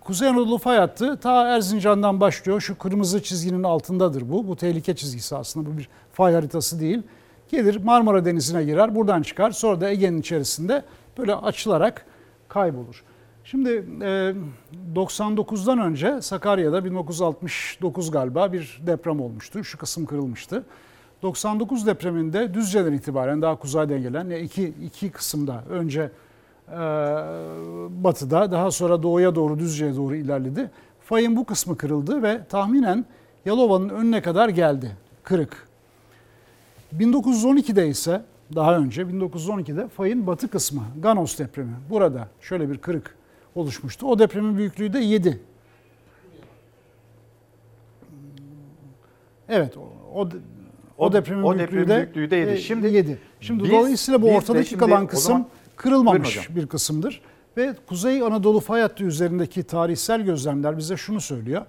Kuzey 0.00 0.28
Anadolu 0.28 0.58
fay 0.58 0.78
hattı 0.78 1.16
ta 1.16 1.48
Erzincan'dan 1.48 2.20
başlıyor. 2.20 2.60
Şu 2.60 2.78
kırmızı 2.78 3.22
çizginin 3.22 3.62
altındadır 3.62 4.30
bu. 4.30 4.48
Bu 4.48 4.56
tehlike 4.56 4.96
çizgisi 4.96 5.36
aslında. 5.36 5.70
Bu 5.70 5.78
bir 5.78 5.88
fay 6.12 6.34
haritası 6.34 6.80
değil. 6.80 7.02
Gelir 7.50 7.76
Marmara 7.84 8.24
Denizi'ne 8.24 8.64
girer, 8.64 8.94
buradan 8.94 9.22
çıkar. 9.22 9.50
Sonra 9.50 9.80
da 9.80 9.90
Ege'nin 9.90 10.20
içerisinde 10.20 10.82
böyle 11.18 11.34
açılarak 11.34 12.06
kaybolur. 12.48 13.04
Şimdi 13.44 13.84
e, 14.02 14.34
99'dan 14.94 15.78
önce 15.78 16.20
Sakarya'da 16.22 16.84
1969 16.84 18.10
galiba 18.10 18.52
bir 18.52 18.80
deprem 18.86 19.20
olmuştu. 19.20 19.64
Şu 19.64 19.78
kısım 19.78 20.06
kırılmıştı. 20.06 20.64
99 21.22 21.86
depreminde 21.86 22.54
Düzce'den 22.54 22.92
itibaren 22.92 23.42
daha 23.42 23.56
kuzeyden 23.56 24.02
gelen 24.02 24.30
iki, 24.30 24.74
iki 24.84 25.10
kısımda 25.10 25.64
önce 25.70 26.10
e, 26.68 26.78
batıda 28.04 28.52
daha 28.52 28.70
sonra 28.70 29.02
doğuya 29.02 29.34
doğru 29.34 29.58
Düzce'ye 29.58 29.96
doğru 29.96 30.16
ilerledi. 30.16 30.70
Fayın 31.00 31.36
bu 31.36 31.44
kısmı 31.44 31.76
kırıldı 31.76 32.22
ve 32.22 32.44
tahminen 32.48 33.04
Yalova'nın 33.44 33.88
önüne 33.88 34.22
kadar 34.22 34.48
geldi 34.48 34.96
kırık. 35.22 35.69
1912'de 36.98 37.88
ise 37.88 38.22
daha 38.54 38.76
önce 38.76 39.02
1912'de 39.02 39.88
fayın 39.88 40.26
batı 40.26 40.48
kısmı 40.48 40.82
Ganos 41.02 41.38
depremi 41.38 41.72
burada 41.90 42.28
şöyle 42.40 42.70
bir 42.70 42.78
kırık 42.78 43.14
oluşmuştu. 43.54 44.06
O 44.06 44.18
depremin 44.18 44.56
büyüklüğü 44.56 44.92
de 44.92 44.98
7. 44.98 45.40
Evet 49.48 49.76
o, 49.76 49.80
o, 50.20 50.28
o 50.98 51.12
depremin 51.12 51.42
o 51.42 51.54
büyüklüğü, 51.56 51.88
de, 51.88 51.96
büyüklüğü 51.96 52.30
de 52.30 52.36
yedi. 52.36 52.50
e, 52.50 52.56
Şimdi 52.56 52.86
yedi. 52.86 53.18
Şimdi 53.40 53.64
biz- 53.64 53.70
dolayısıyla 53.70 54.22
bu 54.22 54.30
ortadaki 54.30 54.68
şimdi 54.68 54.80
kalan 54.80 55.06
kısım 55.06 55.46
kırılmamış 55.76 56.56
bir 56.56 56.66
kısımdır. 56.66 57.20
Ve 57.56 57.74
Kuzey 57.86 58.22
Anadolu 58.22 58.60
fay 58.60 58.80
hattı 58.82 59.04
üzerindeki 59.04 59.62
tarihsel 59.62 60.22
gözlemler 60.22 60.78
bize 60.78 60.96
şunu 60.96 61.20
söylüyor. 61.20 61.62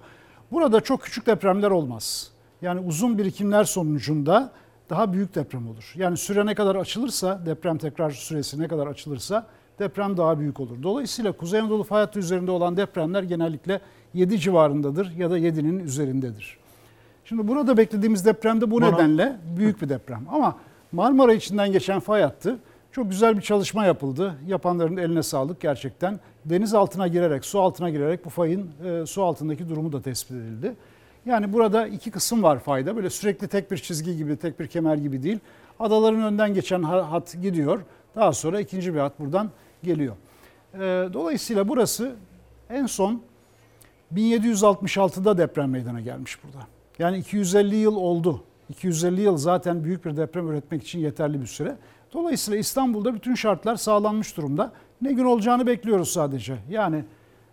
Burada 0.52 0.80
çok 0.80 1.02
küçük 1.02 1.26
depremler 1.26 1.70
olmaz. 1.70 2.30
Yani 2.62 2.80
uzun 2.80 3.18
birikimler 3.18 3.64
sonucunda 3.64 4.52
daha 4.92 5.12
büyük 5.12 5.34
deprem 5.34 5.68
olur. 5.68 5.92
Yani 5.96 6.16
süre 6.16 6.46
ne 6.46 6.54
kadar 6.54 6.76
açılırsa, 6.76 7.40
deprem 7.46 7.78
tekrar 7.78 8.10
süresi 8.10 8.60
ne 8.60 8.68
kadar 8.68 8.86
açılırsa 8.86 9.46
deprem 9.78 10.16
daha 10.16 10.38
büyük 10.38 10.60
olur. 10.60 10.82
Dolayısıyla 10.82 11.32
Kuzey 11.32 11.60
Anadolu 11.60 11.82
fay 11.82 12.00
hattı 12.00 12.18
üzerinde 12.18 12.50
olan 12.50 12.76
depremler 12.76 13.22
genellikle 13.22 13.80
7 14.14 14.38
civarındadır 14.40 15.12
ya 15.16 15.30
da 15.30 15.38
7'nin 15.38 15.78
üzerindedir. 15.78 16.58
Şimdi 17.24 17.48
burada 17.48 17.76
beklediğimiz 17.76 18.26
depremde 18.26 18.70
bu 18.70 18.74
Bunu- 18.74 18.92
nedenle 18.92 19.36
büyük 19.56 19.82
bir 19.82 19.88
deprem. 19.88 20.22
Ama 20.30 20.56
Marmara 20.92 21.32
içinden 21.34 21.72
geçen 21.72 22.00
fay 22.00 22.22
hattı 22.22 22.58
çok 22.92 23.10
güzel 23.10 23.36
bir 23.36 23.42
çalışma 23.42 23.84
yapıldı. 23.84 24.34
Yapanların 24.46 24.96
eline 24.96 25.22
sağlık 25.22 25.60
gerçekten. 25.60 26.20
Deniz 26.44 26.74
altına 26.74 27.08
girerek, 27.08 27.44
su 27.44 27.60
altına 27.60 27.90
girerek 27.90 28.24
bu 28.24 28.30
fayın 28.30 28.70
e, 28.84 29.06
su 29.06 29.22
altındaki 29.22 29.68
durumu 29.68 29.92
da 29.92 30.02
tespit 30.02 30.32
edildi. 30.32 30.74
Yani 31.26 31.52
burada 31.52 31.86
iki 31.86 32.10
kısım 32.10 32.42
var 32.42 32.58
fayda. 32.58 32.96
Böyle 32.96 33.10
sürekli 33.10 33.48
tek 33.48 33.70
bir 33.70 33.76
çizgi 33.76 34.16
gibi, 34.16 34.36
tek 34.36 34.60
bir 34.60 34.66
kemer 34.66 34.96
gibi 34.96 35.22
değil. 35.22 35.38
Adaların 35.80 36.22
önden 36.22 36.54
geçen 36.54 36.82
ha- 36.82 37.12
hat 37.12 37.36
gidiyor. 37.42 37.80
Daha 38.16 38.32
sonra 38.32 38.60
ikinci 38.60 38.94
bir 38.94 38.98
hat 38.98 39.18
buradan 39.20 39.50
geliyor. 39.82 40.16
E, 40.74 40.78
dolayısıyla 41.12 41.68
burası 41.68 42.14
en 42.70 42.86
son 42.86 43.22
1766'da 44.14 45.38
deprem 45.38 45.70
meydana 45.70 46.00
gelmiş 46.00 46.38
burada. 46.44 46.66
Yani 46.98 47.18
250 47.18 47.76
yıl 47.76 47.96
oldu. 47.96 48.42
250 48.68 49.20
yıl 49.20 49.36
zaten 49.36 49.84
büyük 49.84 50.04
bir 50.04 50.16
deprem 50.16 50.48
üretmek 50.48 50.82
için 50.82 50.98
yeterli 50.98 51.40
bir 51.40 51.46
süre. 51.46 51.76
Dolayısıyla 52.12 52.60
İstanbul'da 52.60 53.14
bütün 53.14 53.34
şartlar 53.34 53.76
sağlanmış 53.76 54.36
durumda. 54.36 54.72
Ne 55.02 55.12
gün 55.12 55.24
olacağını 55.24 55.66
bekliyoruz 55.66 56.08
sadece. 56.08 56.56
Yani 56.70 57.04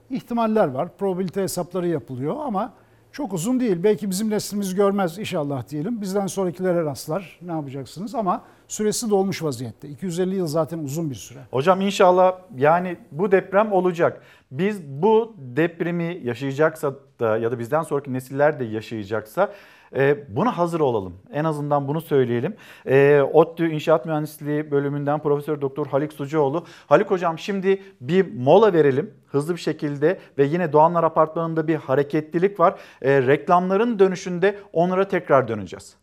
ihtimaller 0.10 0.68
var, 0.68 0.98
probabilite 0.98 1.41
hesapları 1.41 1.88
yapılıyor 1.88 2.36
ama 2.46 2.74
çok 3.11 3.34
uzun 3.34 3.60
değil. 3.60 3.84
Belki 3.84 4.10
bizim 4.10 4.30
neslimiz 4.30 4.76
görmez 4.76 5.19
inşallah 5.19 5.69
diyelim. 5.69 6.02
Bizden 6.02 6.27
sonrakilere 6.27 6.86
rastlar. 6.86 7.40
Ne 7.41 7.52
yapacaksınız? 7.52 8.15
Ama 8.15 8.44
süresi 8.68 9.10
dolmuş 9.10 9.44
vaziyette. 9.44 9.90
250 9.90 10.36
yıl 10.36 10.48
zaten 10.48 10.80
uzun 10.80 11.10
bir 11.10 11.15
süre. 11.15 11.40
Hocam 11.52 11.81
inşallah 11.81 12.36
yani 12.57 12.98
bu 13.11 13.31
deprem 13.31 13.72
olacak. 13.72 14.22
Biz 14.52 14.84
bu 14.84 15.36
depremi 15.38 16.22
yaşayacaksa 16.23 16.94
da 17.19 17.38
ya 17.38 17.52
da 17.52 17.60
bizden 17.60 17.84
sonraki 17.84 18.14
nesiller 18.14 18.60
de 18.60 18.64
yaşayacaksa 18.65 19.53
e, 19.95 20.36
buna 20.36 20.57
hazır 20.57 20.80
olalım. 20.80 21.14
En 21.34 21.44
azından 21.44 21.88
bunu 21.88 22.02
söyleyelim. 22.02 22.56
E, 22.86 23.22
ODTÜ 23.34 23.70
İnşaat 23.70 24.06
Mühendisliği 24.06 24.72
bölümünden 24.72 25.20
Profesör 25.20 25.61
Doktor 25.61 25.88
Halik 25.88 26.14
Sucuoğlu. 26.14 26.66
Halik 26.88 27.11
hocam 27.11 27.40
şimdi 27.40 27.84
bir 28.02 28.34
mola 28.34 28.74
verelim 28.74 29.14
hızlı 29.28 29.56
bir 29.56 29.61
şekilde 29.61 30.20
ve 30.38 30.45
yine 30.45 30.74
Doğanlar 30.74 31.03
Apartmanı'nda 31.03 31.68
bir 31.68 31.76
hareketlilik 31.76 32.60
var. 32.60 32.76
E, 33.02 33.22
reklamların 33.22 33.99
dönüşünde 33.99 34.56
onlara 34.74 35.07
tekrar 35.07 35.48
döneceğiz. 35.48 35.95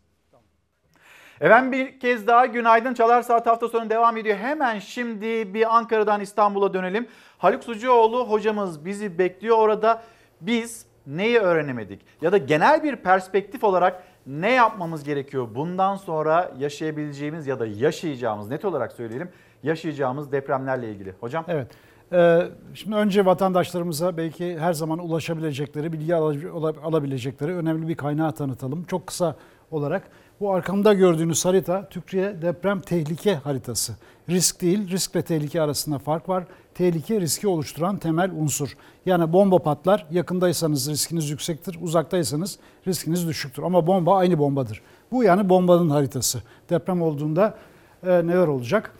Efendim 1.41 1.71
bir 1.71 1.99
kez 1.99 2.27
daha 2.27 2.45
günaydın. 2.45 2.93
Çalar 2.93 3.21
Saat 3.21 3.47
hafta 3.47 3.67
sonu 3.67 3.89
devam 3.89 4.17
ediyor. 4.17 4.37
Hemen 4.37 4.79
şimdi 4.79 5.53
bir 5.53 5.75
Ankara'dan 5.77 6.21
İstanbul'a 6.21 6.73
dönelim. 6.73 7.07
Haluk 7.37 7.63
Sucuoğlu 7.63 8.29
hocamız 8.29 8.85
bizi 8.85 9.17
bekliyor 9.17 9.57
orada. 9.57 10.03
Biz 10.41 10.86
neyi 11.07 11.39
öğrenemedik? 11.39 11.99
Ya 12.21 12.31
da 12.31 12.37
genel 12.37 12.83
bir 12.83 12.95
perspektif 12.95 13.63
olarak 13.63 14.03
ne 14.27 14.51
yapmamız 14.53 15.03
gerekiyor? 15.03 15.47
Bundan 15.55 15.95
sonra 15.95 16.51
yaşayabileceğimiz 16.59 17.47
ya 17.47 17.59
da 17.59 17.65
yaşayacağımız 17.65 18.49
net 18.49 18.65
olarak 18.65 18.91
söyleyelim 18.91 19.29
yaşayacağımız 19.63 20.31
depremlerle 20.31 20.91
ilgili. 20.91 21.13
Hocam? 21.19 21.45
Evet. 21.47 21.67
Ee, 22.13 22.41
Şimdi 22.73 22.95
önce 22.95 23.25
vatandaşlarımıza 23.25 24.17
belki 24.17 24.59
her 24.59 24.73
zaman 24.73 24.99
ulaşabilecekleri, 24.99 25.93
bilgi 25.93 26.15
ala- 26.15 26.73
alabilecekleri 26.83 27.55
önemli 27.55 27.87
bir 27.87 27.95
kaynağı 27.95 28.31
tanıtalım. 28.31 28.83
Çok 28.83 29.07
kısa 29.07 29.35
olarak 29.71 30.03
bu 30.39 30.53
arkamda 30.53 30.93
gördüğünüz 30.93 31.45
harita 31.45 31.89
Türkiye 31.89 32.41
deprem 32.41 32.79
tehlike 32.79 33.35
haritası. 33.35 33.93
Risk 34.29 34.61
değil, 34.61 34.89
risk 34.91 35.15
ve 35.15 35.21
tehlike 35.21 35.61
arasında 35.61 35.99
fark 35.99 36.29
var. 36.29 36.43
Tehlike 36.73 37.21
riski 37.21 37.47
oluşturan 37.47 37.97
temel 37.97 38.31
unsur. 38.31 38.77
Yani 39.05 39.33
bomba 39.33 39.59
patlar, 39.59 40.07
yakındaysanız 40.11 40.89
riskiniz 40.89 41.29
yüksektir, 41.29 41.77
uzaktaysanız 41.81 42.59
riskiniz 42.87 43.27
düşüktür. 43.27 43.63
Ama 43.63 43.87
bomba 43.87 44.17
aynı 44.17 44.39
bombadır. 44.39 44.81
Bu 45.11 45.23
yani 45.23 45.49
bombanın 45.49 45.89
haritası. 45.89 46.41
Deprem 46.69 47.01
olduğunda 47.01 47.57
e, 48.03 48.09
neler 48.09 48.47
olacak? 48.47 48.91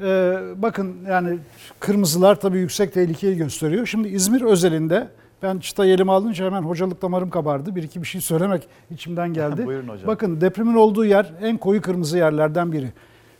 Ee, 0.00 0.38
bakın 0.56 0.96
yani 1.08 1.38
kırmızılar 1.80 2.40
tabii 2.40 2.58
yüksek 2.58 2.94
tehlikeyi 2.94 3.36
gösteriyor. 3.36 3.86
Şimdi 3.86 4.08
İzmir 4.08 4.42
özelinde 4.42 5.08
ben 5.42 5.58
çıtayı 5.58 5.94
elime 5.94 6.12
alınca 6.12 6.44
hemen 6.44 6.62
hocalık 6.62 7.02
damarım 7.02 7.30
kabardı. 7.30 7.76
Bir 7.76 7.82
iki 7.82 8.02
bir 8.02 8.06
şey 8.06 8.20
söylemek 8.20 8.68
içimden 8.90 9.32
geldi. 9.34 9.66
Buyurun 9.66 9.88
hocam. 9.88 10.06
Bakın 10.06 10.40
depremin 10.40 10.74
olduğu 10.74 11.04
yer 11.04 11.32
en 11.42 11.56
koyu 11.58 11.82
kırmızı 11.82 12.18
yerlerden 12.18 12.72
biri. 12.72 12.92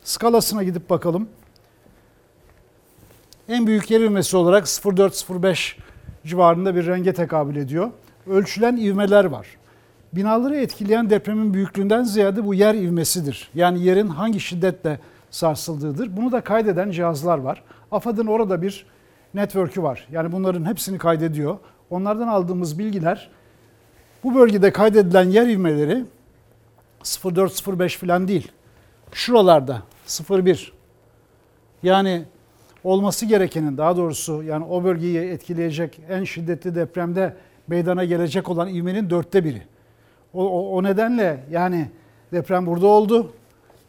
Skalasına 0.04 0.62
gidip 0.62 0.90
bakalım. 0.90 1.28
En 3.48 3.66
büyük 3.66 3.90
yer 3.90 4.00
ivmesi 4.00 4.36
olarak 4.36 4.64
0.4-0.5 4.64 5.76
civarında 6.26 6.74
bir 6.74 6.86
renge 6.86 7.14
tekabül 7.14 7.56
ediyor. 7.56 7.90
Ölçülen 8.26 8.76
ivmeler 8.76 9.24
var. 9.24 9.46
Binaları 10.12 10.56
etkileyen 10.56 11.10
depremin 11.10 11.54
büyüklüğünden 11.54 12.02
ziyade 12.02 12.44
bu 12.44 12.54
yer 12.54 12.74
ivmesidir. 12.74 13.50
Yani 13.54 13.82
yerin 13.82 14.08
hangi 14.08 14.40
şiddetle 14.40 14.98
sarsıldığıdır. 15.30 16.16
Bunu 16.16 16.32
da 16.32 16.40
kaydeden 16.40 16.90
cihazlar 16.90 17.38
var. 17.38 17.62
AFAD'ın 17.92 18.26
orada 18.26 18.62
bir 18.62 18.86
network'ü 19.34 19.82
var. 19.82 20.08
Yani 20.12 20.32
bunların 20.32 20.64
hepsini 20.64 20.98
kaydediyor. 20.98 21.58
Onlardan 21.90 22.28
aldığımız 22.28 22.78
bilgiler 22.78 23.30
bu 24.24 24.34
bölgede 24.34 24.72
kaydedilen 24.72 25.30
yer 25.30 25.46
ivmeleri 25.46 26.04
0.4-0.5 27.02 27.98
falan 27.98 28.28
değil. 28.28 28.52
Şuralarda 29.12 29.82
0.1. 30.06 30.70
Yani 31.82 32.24
olması 32.84 33.26
gerekenin 33.26 33.78
daha 33.78 33.96
doğrusu 33.96 34.42
yani 34.42 34.64
o 34.64 34.84
bölgeyi 34.84 35.18
etkileyecek 35.18 36.00
en 36.08 36.24
şiddetli 36.24 36.74
depremde 36.74 37.36
meydana 37.66 38.04
gelecek 38.04 38.48
olan 38.48 38.68
ivmenin 38.68 39.10
dörtte 39.10 39.44
biri. 39.44 39.62
O, 40.34 40.44
o, 40.44 40.76
o 40.76 40.82
nedenle 40.82 41.44
yani 41.50 41.90
deprem 42.32 42.66
burada 42.66 42.86
oldu. 42.86 43.32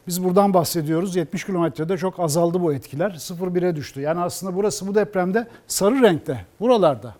Biz 0.07 0.23
buradan 0.23 0.53
bahsediyoruz. 0.53 1.15
70 1.15 1.45
kilometrede 1.45 1.97
çok 1.97 2.19
azaldı 2.19 2.61
bu 2.61 2.73
etkiler. 2.73 3.11
0-1'e 3.11 3.75
düştü. 3.75 4.01
Yani 4.01 4.19
aslında 4.19 4.55
burası 4.55 4.87
bu 4.87 4.95
depremde 4.95 5.47
sarı 5.67 6.01
renkte. 6.01 6.45
Buralarda. 6.59 7.15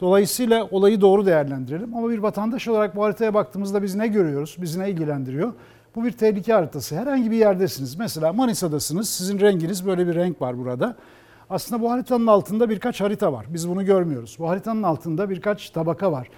Dolayısıyla 0.00 0.68
olayı 0.70 1.00
doğru 1.00 1.26
değerlendirelim. 1.26 1.96
Ama 1.96 2.10
bir 2.10 2.18
vatandaş 2.18 2.68
olarak 2.68 2.96
bu 2.96 3.04
haritaya 3.04 3.34
baktığımızda 3.34 3.82
biz 3.82 3.94
ne 3.94 4.06
görüyoruz? 4.06 4.56
Bizi 4.60 4.80
ne 4.80 4.90
ilgilendiriyor? 4.90 5.52
Bu 5.94 6.04
bir 6.04 6.12
tehlike 6.12 6.52
haritası. 6.52 6.96
Herhangi 6.96 7.30
bir 7.30 7.36
yerdesiniz. 7.36 7.96
Mesela 7.98 8.32
Manisa'dasınız. 8.32 9.08
Sizin 9.08 9.40
renginiz 9.40 9.86
böyle 9.86 10.06
bir 10.06 10.14
renk 10.14 10.42
var 10.42 10.58
burada. 10.58 10.96
Aslında 11.50 11.82
bu 11.82 11.90
haritanın 11.90 12.26
altında 12.26 12.70
birkaç 12.70 13.00
harita 13.00 13.32
var. 13.32 13.46
Biz 13.48 13.68
bunu 13.68 13.84
görmüyoruz. 13.84 14.36
Bu 14.38 14.48
haritanın 14.48 14.82
altında 14.82 15.30
birkaç 15.30 15.70
tabaka 15.70 16.12
var. 16.12 16.28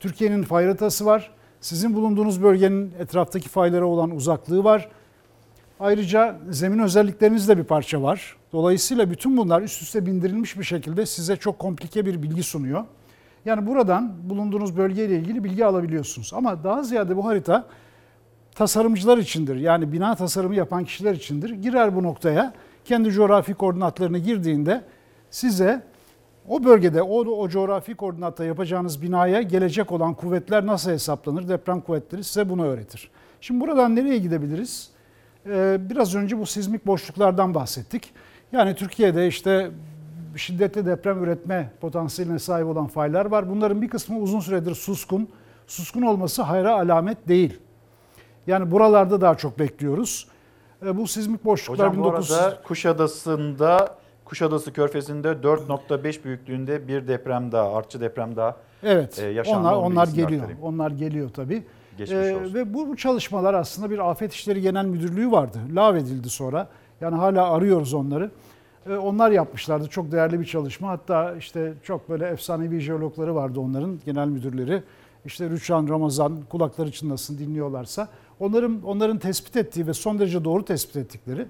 Türkiye'nin 0.00 0.42
fay 0.42 0.64
haritası 0.64 1.06
var. 1.06 1.30
Sizin 1.60 1.94
bulunduğunuz 1.94 2.42
bölgenin 2.42 2.92
etraftaki 2.98 3.48
faylara 3.48 3.84
olan 3.84 4.10
uzaklığı 4.10 4.64
var. 4.64 4.88
Ayrıca 5.80 6.36
zemin 6.50 6.78
özelliklerinizde 6.78 7.58
bir 7.58 7.64
parça 7.64 8.02
var. 8.02 8.36
Dolayısıyla 8.52 9.10
bütün 9.10 9.36
bunlar 9.36 9.62
üst 9.62 9.82
üste 9.82 10.06
bindirilmiş 10.06 10.58
bir 10.58 10.64
şekilde 10.64 11.06
size 11.06 11.36
çok 11.36 11.58
komplike 11.58 12.06
bir 12.06 12.22
bilgi 12.22 12.42
sunuyor. 12.42 12.84
Yani 13.44 13.66
buradan 13.66 14.12
bulunduğunuz 14.30 14.76
bölgeyle 14.76 15.16
ilgili 15.16 15.44
bilgi 15.44 15.66
alabiliyorsunuz. 15.66 16.32
Ama 16.34 16.64
daha 16.64 16.82
ziyade 16.82 17.16
bu 17.16 17.24
harita 17.26 17.66
tasarımcılar 18.54 19.18
içindir. 19.18 19.56
Yani 19.56 19.92
bina 19.92 20.14
tasarımı 20.14 20.54
yapan 20.54 20.84
kişiler 20.84 21.14
içindir. 21.14 21.50
Girer 21.50 21.96
bu 21.96 22.02
noktaya 22.02 22.52
kendi 22.84 23.10
coğrafi 23.10 23.54
koordinatlarını 23.54 24.18
girdiğinde 24.18 24.84
size 25.30 25.82
o 26.48 26.64
bölgede 26.64 27.02
o, 27.02 27.18
o 27.18 27.48
coğrafi 27.48 27.94
koordinatta 27.94 28.44
yapacağınız 28.44 29.02
binaya 29.02 29.42
gelecek 29.42 29.92
olan 29.92 30.14
kuvvetler 30.14 30.66
nasıl 30.66 30.90
hesaplanır? 30.90 31.48
Deprem 31.48 31.80
kuvvetleri 31.80 32.24
size 32.24 32.48
bunu 32.48 32.66
öğretir. 32.66 33.10
Şimdi 33.40 33.60
buradan 33.60 33.96
nereye 33.96 34.18
gidebiliriz? 34.18 34.90
Ee, 35.46 35.78
biraz 35.90 36.14
önce 36.14 36.38
bu 36.38 36.46
sismik 36.46 36.86
boşluklardan 36.86 37.54
bahsettik. 37.54 38.12
Yani 38.52 38.74
Türkiye'de 38.74 39.28
işte 39.28 39.70
şiddetli 40.36 40.86
deprem 40.86 41.24
üretme 41.24 41.70
potansiyeline 41.80 42.38
sahip 42.38 42.66
olan 42.66 42.86
faylar 42.86 43.26
var. 43.26 43.50
Bunların 43.50 43.82
bir 43.82 43.88
kısmı 43.88 44.18
uzun 44.18 44.40
süredir 44.40 44.74
suskun. 44.74 45.28
Suskun 45.66 46.02
olması 46.02 46.42
hayra 46.42 46.74
alamet 46.74 47.28
değil. 47.28 47.58
Yani 48.50 48.70
buralarda 48.70 49.20
daha 49.20 49.34
çok 49.34 49.58
bekliyoruz. 49.58 50.26
Ee, 50.86 50.96
bu 50.96 51.06
sismik 51.06 51.44
boşluklar 51.44 51.88
Hocam 51.88 52.04
bu 52.04 52.08
19... 52.08 52.32
arada 52.32 52.62
Kuşadası'nda 52.62 53.94
Kuşadası 54.24 54.72
Körfezi'nde 54.72 55.28
4.5 55.28 56.24
büyüklüğünde 56.24 56.88
bir 56.88 57.08
deprem 57.08 57.52
daha, 57.52 57.74
artçı 57.74 58.00
deprem 58.00 58.36
daha 58.36 58.56
Evet. 58.82 59.18
e, 59.18 59.26
yaşandı. 59.26 59.58
onlar 59.68 59.72
onlar 59.74 60.06
geliyor. 60.06 60.30
aktarayım. 60.32 60.62
Onlar 60.62 60.90
geliyor 60.90 61.30
tabii. 61.34 61.64
Geçmiş 61.98 62.18
Ee, 62.18 62.36
olsun. 62.36 62.54
ve 62.54 62.74
bu, 62.74 62.88
bu 62.88 62.96
çalışmalar 62.96 63.54
aslında 63.54 63.90
bir 63.90 64.10
Afet 64.10 64.32
İşleri 64.32 64.60
Genel 64.60 64.84
Müdürlüğü 64.84 65.30
vardı. 65.30 65.58
Lağvedildi 65.74 66.30
sonra. 66.30 66.68
Yani 67.00 67.16
hala 67.16 67.50
arıyoruz 67.52 67.94
onları. 67.94 68.30
Ee, 68.86 68.96
onlar 68.96 69.30
yapmışlardı. 69.30 69.86
Çok 69.88 70.12
değerli 70.12 70.40
bir 70.40 70.44
çalışma. 70.44 70.88
Hatta 70.88 71.34
işte 71.36 71.72
çok 71.82 72.08
böyle 72.08 72.26
efsanevi 72.26 72.80
jeologları 72.80 73.34
vardı 73.34 73.60
onların 73.60 74.00
genel 74.06 74.28
müdürleri. 74.28 74.82
İşte 75.24 75.50
Rüçhan, 75.50 75.88
Ramazan 75.88 76.38
kulakları 76.50 76.92
çınlasın 76.92 77.38
dinliyorlarsa. 77.38 78.08
Onların 78.40 78.82
onların 78.82 79.18
tespit 79.18 79.56
ettiği 79.56 79.86
ve 79.86 79.94
son 79.94 80.18
derece 80.18 80.44
doğru 80.44 80.64
tespit 80.64 80.96
ettikleri 80.96 81.46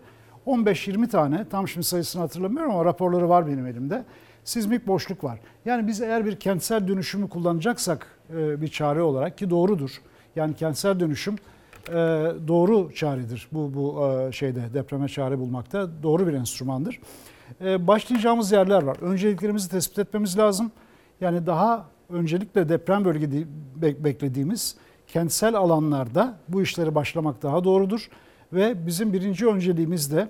15-20 0.47 1.09
tane 1.09 1.49
tam 1.49 1.69
şimdi 1.69 1.87
sayısını 1.87 2.23
hatırlamıyorum 2.23 2.73
ama 2.73 2.85
raporları 2.85 3.29
var 3.29 3.47
benim 3.47 3.67
elimde. 3.67 4.05
Sismik 4.45 4.87
boşluk 4.87 5.25
var. 5.25 5.41
Yani 5.65 5.87
biz 5.87 6.01
eğer 6.01 6.25
bir 6.27 6.41
kentsel 6.41 6.89
dönüşümü 6.89 7.29
kullanacaksak 7.29 8.07
e, 8.37 8.61
bir 8.61 8.69
çare 8.69 9.03
olarak 9.03 9.39
ki 9.39 9.51
doğrudur. 9.51 9.91
Yani 10.37 10.55
kentsel 10.55 11.01
dönüşüm 11.01 11.37
e, 11.89 11.93
doğru 12.49 12.95
çaredir. 12.95 13.49
Bu 13.53 13.75
bu 13.75 14.09
e, 14.09 14.33
şeyde 14.33 14.75
depreme 14.75 15.09
çare 15.09 15.39
bulmakta 15.39 16.03
doğru 16.03 16.27
bir 16.27 16.33
enstrümandır. 16.33 17.01
E, 17.61 17.87
başlayacağımız 17.87 18.53
yerler 18.53 18.83
var. 18.83 18.97
Önceliklerimizi 19.01 19.71
tespit 19.71 19.99
etmemiz 19.99 20.39
lazım. 20.39 20.71
Yani 21.21 21.47
daha 21.47 21.87
öncelikle 22.09 22.69
deprem 22.69 23.05
bölge 23.05 23.33
di- 23.33 23.47
be- 23.77 24.05
beklediğimiz 24.05 24.77
kentsel 25.13 25.55
alanlarda 25.55 26.39
bu 26.49 26.63
işleri 26.63 26.95
başlamak 26.95 27.43
daha 27.43 27.65
doğrudur. 27.65 28.11
Ve 28.53 28.87
bizim 28.87 29.13
birinci 29.13 29.47
önceliğimiz 29.47 30.13
de 30.13 30.29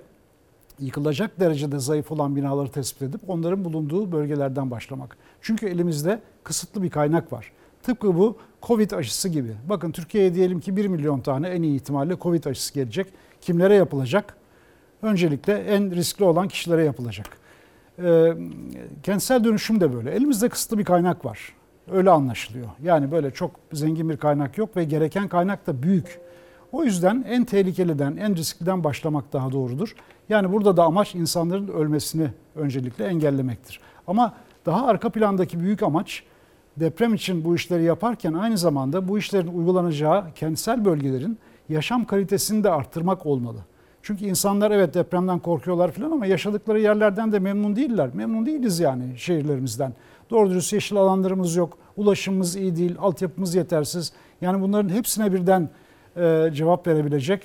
yıkılacak 0.79 1.39
derecede 1.39 1.79
zayıf 1.79 2.11
olan 2.11 2.35
binaları 2.35 2.71
tespit 2.71 3.01
edip 3.01 3.29
onların 3.29 3.65
bulunduğu 3.65 4.11
bölgelerden 4.11 4.71
başlamak. 4.71 5.17
Çünkü 5.41 5.67
elimizde 5.67 6.21
kısıtlı 6.43 6.83
bir 6.83 6.89
kaynak 6.89 7.33
var. 7.33 7.51
Tıpkı 7.83 8.17
bu 8.17 8.37
Covid 8.63 8.91
aşısı 8.91 9.29
gibi. 9.29 9.51
Bakın 9.69 9.91
Türkiye'ye 9.91 10.35
diyelim 10.35 10.59
ki 10.59 10.77
1 10.77 10.87
milyon 10.87 11.19
tane 11.19 11.47
en 11.47 11.61
iyi 11.61 11.75
ihtimalle 11.75 12.17
Covid 12.21 12.43
aşısı 12.43 12.73
gelecek. 12.73 13.07
Kimlere 13.41 13.75
yapılacak? 13.75 14.35
Öncelikle 15.01 15.53
en 15.53 15.95
riskli 15.95 16.23
olan 16.23 16.47
kişilere 16.47 16.83
yapılacak. 16.83 17.27
Ee, 18.03 18.33
kentsel 19.03 19.43
dönüşüm 19.43 19.81
de 19.81 19.93
böyle. 19.93 20.11
Elimizde 20.11 20.49
kısıtlı 20.49 20.77
bir 20.77 20.85
kaynak 20.85 21.25
var. 21.25 21.53
Öyle 21.91 22.09
anlaşılıyor. 22.09 22.67
Yani 22.83 23.11
böyle 23.11 23.31
çok 23.31 23.51
zengin 23.73 24.09
bir 24.09 24.17
kaynak 24.17 24.57
yok 24.57 24.77
ve 24.77 24.83
gereken 24.83 25.27
kaynak 25.27 25.67
da 25.67 25.83
büyük. 25.83 26.19
O 26.71 26.83
yüzden 26.83 27.25
en 27.29 27.45
tehlikeliden, 27.45 28.17
en 28.17 28.35
riskliden 28.35 28.83
başlamak 28.83 29.33
daha 29.33 29.51
doğrudur. 29.51 29.95
Yani 30.29 30.51
burada 30.51 30.77
da 30.77 30.83
amaç 30.83 31.15
insanların 31.15 31.67
ölmesini 31.67 32.27
öncelikle 32.55 33.05
engellemektir. 33.05 33.79
Ama 34.07 34.33
daha 34.65 34.87
arka 34.87 35.09
plandaki 35.09 35.59
büyük 35.59 35.83
amaç 35.83 36.23
deprem 36.77 37.13
için 37.13 37.43
bu 37.43 37.55
işleri 37.55 37.83
yaparken 37.83 38.33
aynı 38.33 38.57
zamanda 38.57 39.07
bu 39.07 39.17
işlerin 39.17 39.47
uygulanacağı 39.47 40.33
kentsel 40.33 40.85
bölgelerin 40.85 41.37
yaşam 41.69 42.05
kalitesini 42.05 42.63
de 42.63 42.69
arttırmak 42.69 43.25
olmalı. 43.25 43.57
Çünkü 44.01 44.25
insanlar 44.25 44.71
evet 44.71 44.93
depremden 44.93 45.39
korkuyorlar 45.39 45.91
falan 45.91 46.11
ama 46.11 46.25
yaşadıkları 46.25 46.79
yerlerden 46.79 47.31
de 47.31 47.39
memnun 47.39 47.75
değiller. 47.75 48.09
Memnun 48.13 48.45
değiliz 48.45 48.79
yani 48.79 49.03
şehirlerimizden. 49.17 49.93
Doğru 50.31 50.49
dürüst 50.49 50.73
yeşil 50.73 50.97
alanlarımız 50.97 51.55
yok, 51.55 51.77
ulaşımımız 51.97 52.55
iyi 52.55 52.75
değil, 52.75 52.95
altyapımız 52.99 53.55
yetersiz. 53.55 54.13
Yani 54.41 54.61
bunların 54.61 54.89
hepsine 54.89 55.33
birden 55.33 55.69
e, 56.17 56.49
cevap 56.53 56.87
verebilecek 56.87 57.43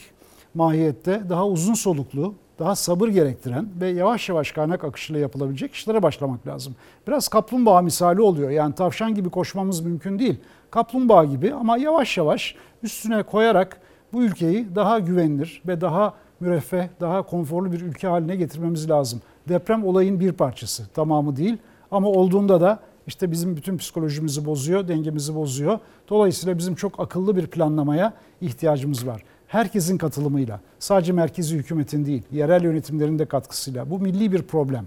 mahiyette 0.55 1.23
daha 1.29 1.47
uzun 1.47 1.75
soluklu, 1.75 2.35
daha 2.59 2.77
sabır 2.77 3.09
gerektiren 3.09 3.69
ve 3.81 3.89
yavaş 3.89 4.29
yavaş 4.29 4.53
kaynak 4.53 4.85
akışıyla 4.85 5.21
yapılabilecek 5.21 5.75
işlere 5.75 6.03
başlamak 6.03 6.47
lazım. 6.47 6.75
Biraz 7.09 7.29
kaplumbağa 7.29 7.83
misali 7.83 8.21
oluyor. 8.21 8.51
Yani 8.51 8.75
tavşan 8.75 9.15
gibi 9.15 9.31
koşmamız 9.31 9.81
mümkün 9.81 10.19
değil. 10.19 10.41
Kaplumbağa 10.71 11.25
gibi 11.25 11.55
ama 11.55 11.79
yavaş 11.79 12.19
yavaş 12.19 12.55
üstüne 12.83 13.23
koyarak 13.23 13.81
bu 14.13 14.23
ülkeyi 14.23 14.75
daha 14.75 14.99
güvenilir 14.99 15.63
ve 15.67 15.81
daha 15.81 16.15
müreffeh, 16.41 16.89
daha 17.01 17.23
konforlu 17.23 17.73
bir 17.73 17.81
ülke 17.81 18.09
haline 18.09 18.37
getirmemiz 18.37 18.91
lazım. 18.91 19.23
Deprem 19.49 19.85
olayın 19.85 20.21
bir 20.21 20.33
parçası, 20.33 20.89
tamamı 20.95 21.37
değil. 21.37 21.57
Ama 21.91 22.09
olduğunda 22.09 22.61
da 22.61 22.79
işte 23.07 23.31
bizim 23.31 23.57
bütün 23.57 23.77
psikolojimizi 23.77 24.47
bozuyor, 24.47 24.89
dengemizi 24.89 25.35
bozuyor. 25.35 25.79
Dolayısıyla 26.09 26.59
bizim 26.59 26.75
çok 26.75 27.01
akıllı 27.01 27.37
bir 27.37 27.47
planlamaya 27.47 28.13
ihtiyacımız 28.41 29.07
var. 29.07 29.23
Herkesin 29.47 29.99
katılımıyla, 29.99 30.61
sadece 30.79 31.13
merkezi 31.13 31.57
hükümetin 31.57 32.07
değil, 32.07 32.23
yerel 32.33 32.65
yönetimlerin 32.65 33.19
de 33.19 33.27
katkısıyla. 33.27 33.91
Bu 33.91 33.99
milli 33.99 34.33
bir 34.33 34.43
problem. 34.43 34.87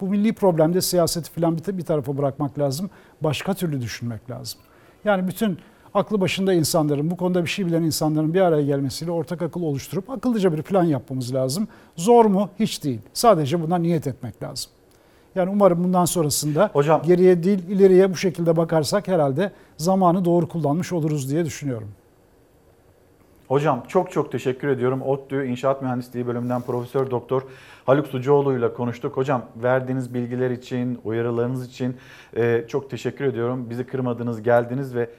Bu 0.00 0.06
milli 0.06 0.32
problemde 0.32 0.80
siyaseti 0.80 1.30
falan 1.30 1.58
bir, 1.58 1.78
bir 1.78 1.84
tarafa 1.84 2.18
bırakmak 2.18 2.58
lazım. 2.58 2.90
Başka 3.20 3.54
türlü 3.54 3.80
düşünmek 3.80 4.30
lazım. 4.30 4.60
Yani 5.04 5.28
bütün 5.28 5.58
aklı 5.94 6.20
başında 6.20 6.52
insanların, 6.52 7.10
bu 7.10 7.16
konuda 7.16 7.42
bir 7.42 7.48
şey 7.48 7.66
bilen 7.66 7.82
insanların 7.82 8.34
bir 8.34 8.40
araya 8.40 8.62
gelmesiyle 8.62 9.10
ortak 9.10 9.42
akıl 9.42 9.62
oluşturup 9.62 10.10
akıllıca 10.10 10.52
bir 10.52 10.62
plan 10.62 10.84
yapmamız 10.84 11.34
lazım. 11.34 11.68
Zor 11.96 12.24
mu? 12.24 12.50
Hiç 12.58 12.84
değil. 12.84 13.00
Sadece 13.12 13.62
buna 13.62 13.78
niyet 13.78 14.06
etmek 14.06 14.42
lazım. 14.42 14.70
Yani 15.34 15.50
umarım 15.50 15.84
bundan 15.84 16.04
sonrasında 16.04 16.70
Hocam, 16.72 17.02
geriye 17.02 17.42
değil 17.42 17.68
ileriye 17.68 18.10
bu 18.10 18.16
şekilde 18.16 18.56
bakarsak 18.56 19.08
herhalde 19.08 19.52
zamanı 19.76 20.24
doğru 20.24 20.48
kullanmış 20.48 20.92
oluruz 20.92 21.30
diye 21.30 21.44
düşünüyorum. 21.44 21.88
Hocam 23.48 23.82
çok 23.88 24.12
çok 24.12 24.32
teşekkür 24.32 24.68
ediyorum. 24.68 25.02
ODTÜ 25.02 25.46
İnşaat 25.46 25.82
Mühendisliği 25.82 26.26
bölümünden 26.26 26.60
Profesör 26.60 27.10
Doktor 27.10 27.42
Haluk 27.86 28.06
Sucuoğlu 28.06 28.58
ile 28.58 28.72
konuştuk. 28.74 29.16
Hocam 29.16 29.42
verdiğiniz 29.62 30.14
bilgiler 30.14 30.50
için, 30.50 30.98
uyarılarınız 31.04 31.66
için 31.66 31.96
e, 32.36 32.64
çok 32.68 32.90
teşekkür 32.90 33.24
ediyorum. 33.24 33.70
Bizi 33.70 33.86
kırmadınız, 33.86 34.42
geldiniz 34.42 34.94
ve 34.94 35.10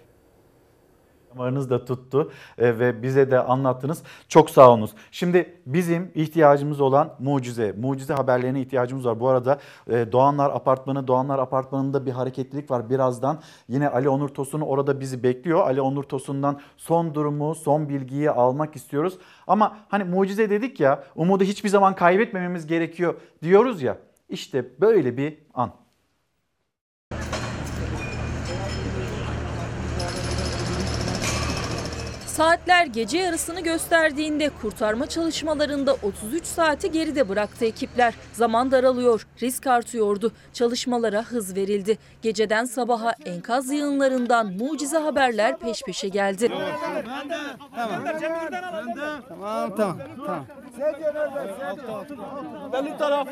damarınız 1.31 1.69
da 1.69 1.85
tuttu 1.85 2.31
e, 2.57 2.79
ve 2.79 3.03
bize 3.03 3.31
de 3.31 3.39
anlattınız. 3.39 4.03
Çok 4.27 4.49
sağ 4.49 4.71
olunuz. 4.71 4.91
Şimdi 5.11 5.61
bizim 5.65 6.11
ihtiyacımız 6.15 6.81
olan 6.81 7.15
mucize, 7.19 7.75
mucize 7.77 8.13
haberlerine 8.13 8.61
ihtiyacımız 8.61 9.05
var. 9.05 9.19
Bu 9.19 9.27
arada 9.27 9.59
e, 9.89 10.11
Doğanlar 10.11 10.49
Apartmanı, 10.49 11.07
Doğanlar 11.07 11.39
Apartmanı'nda 11.39 12.05
bir 12.05 12.11
hareketlilik 12.11 12.71
var. 12.71 12.89
Birazdan 12.89 13.39
yine 13.67 13.89
Ali 13.89 14.09
Onur 14.09 14.29
Tosun 14.29 14.61
orada 14.61 14.99
bizi 14.99 15.23
bekliyor. 15.23 15.59
Ali 15.59 15.81
Onur 15.81 16.03
Tosun'dan 16.03 16.59
son 16.77 17.13
durumu, 17.13 17.55
son 17.55 17.89
bilgiyi 17.89 18.31
almak 18.31 18.75
istiyoruz. 18.75 19.17
Ama 19.47 19.77
hani 19.89 20.03
mucize 20.03 20.49
dedik 20.49 20.79
ya, 20.79 21.03
umudu 21.15 21.43
hiçbir 21.43 21.69
zaman 21.69 21.95
kaybetmememiz 21.95 22.67
gerekiyor 22.67 23.15
diyoruz 23.43 23.81
ya. 23.81 23.97
İşte 24.29 24.65
böyle 24.81 25.17
bir 25.17 25.37
an. 25.53 25.71
Saatler 32.39 32.85
gece 32.85 33.17
yarısını 33.17 33.61
gösterdiğinde 33.61 34.49
kurtarma 34.61 35.07
çalışmalarında 35.09 35.93
33 35.93 36.45
saati 36.45 36.91
geride 36.91 37.29
bıraktı 37.29 37.65
ekipler. 37.65 38.13
Zaman 38.33 38.71
daralıyor, 38.71 39.27
risk 39.41 39.67
artıyordu. 39.67 40.31
Çalışmalara 40.53 41.23
hız 41.23 41.55
verildi. 41.55 41.97
Geceden 42.21 42.65
sabaha 42.65 43.13
enkaz 43.25 43.71
yığınlarından 43.71 44.53
mucize 44.53 44.97
haberler 44.97 45.57
peş 45.57 45.81
peşe 45.81 46.07
geldi. 46.07 46.51
Tamam. 47.75 48.03
Tamam 49.29 49.75
tamam. 49.75 49.97
tamam. 50.25 50.45
Benim 52.73 52.97
taraf. 52.97 53.27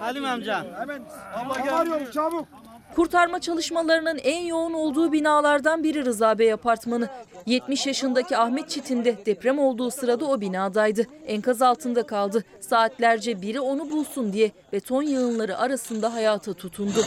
Halim 0.00 0.24
amca. 0.24 0.64
Hemen. 0.80 1.02
Allah 1.34 1.76
arıyoruz 1.76 2.12
çabuk. 2.12 2.48
Kurtarma 2.96 3.40
çalışmalarının 3.40 4.18
en 4.18 4.44
yoğun 4.44 4.72
olduğu 4.72 5.12
binalardan 5.12 5.82
biri 5.82 6.04
Rıza 6.04 6.38
Bey 6.38 6.52
Apartmanı. 6.52 7.08
70 7.46 7.86
yaşındaki 7.86 8.36
Ahmet 8.36 8.68
Çetin 8.70 9.04
de 9.04 9.26
deprem 9.26 9.58
olduğu 9.58 9.90
sırada 9.90 10.24
o 10.24 10.40
binadaydı. 10.40 11.06
Enkaz 11.26 11.62
altında 11.62 12.02
kaldı. 12.02 12.44
Saatlerce 12.60 13.42
biri 13.42 13.60
onu 13.60 13.90
bulsun 13.90 14.32
diye 14.32 14.52
beton 14.72 15.02
yığınları 15.02 15.58
arasında 15.58 16.14
hayata 16.14 16.54
tutundu. 16.54 17.04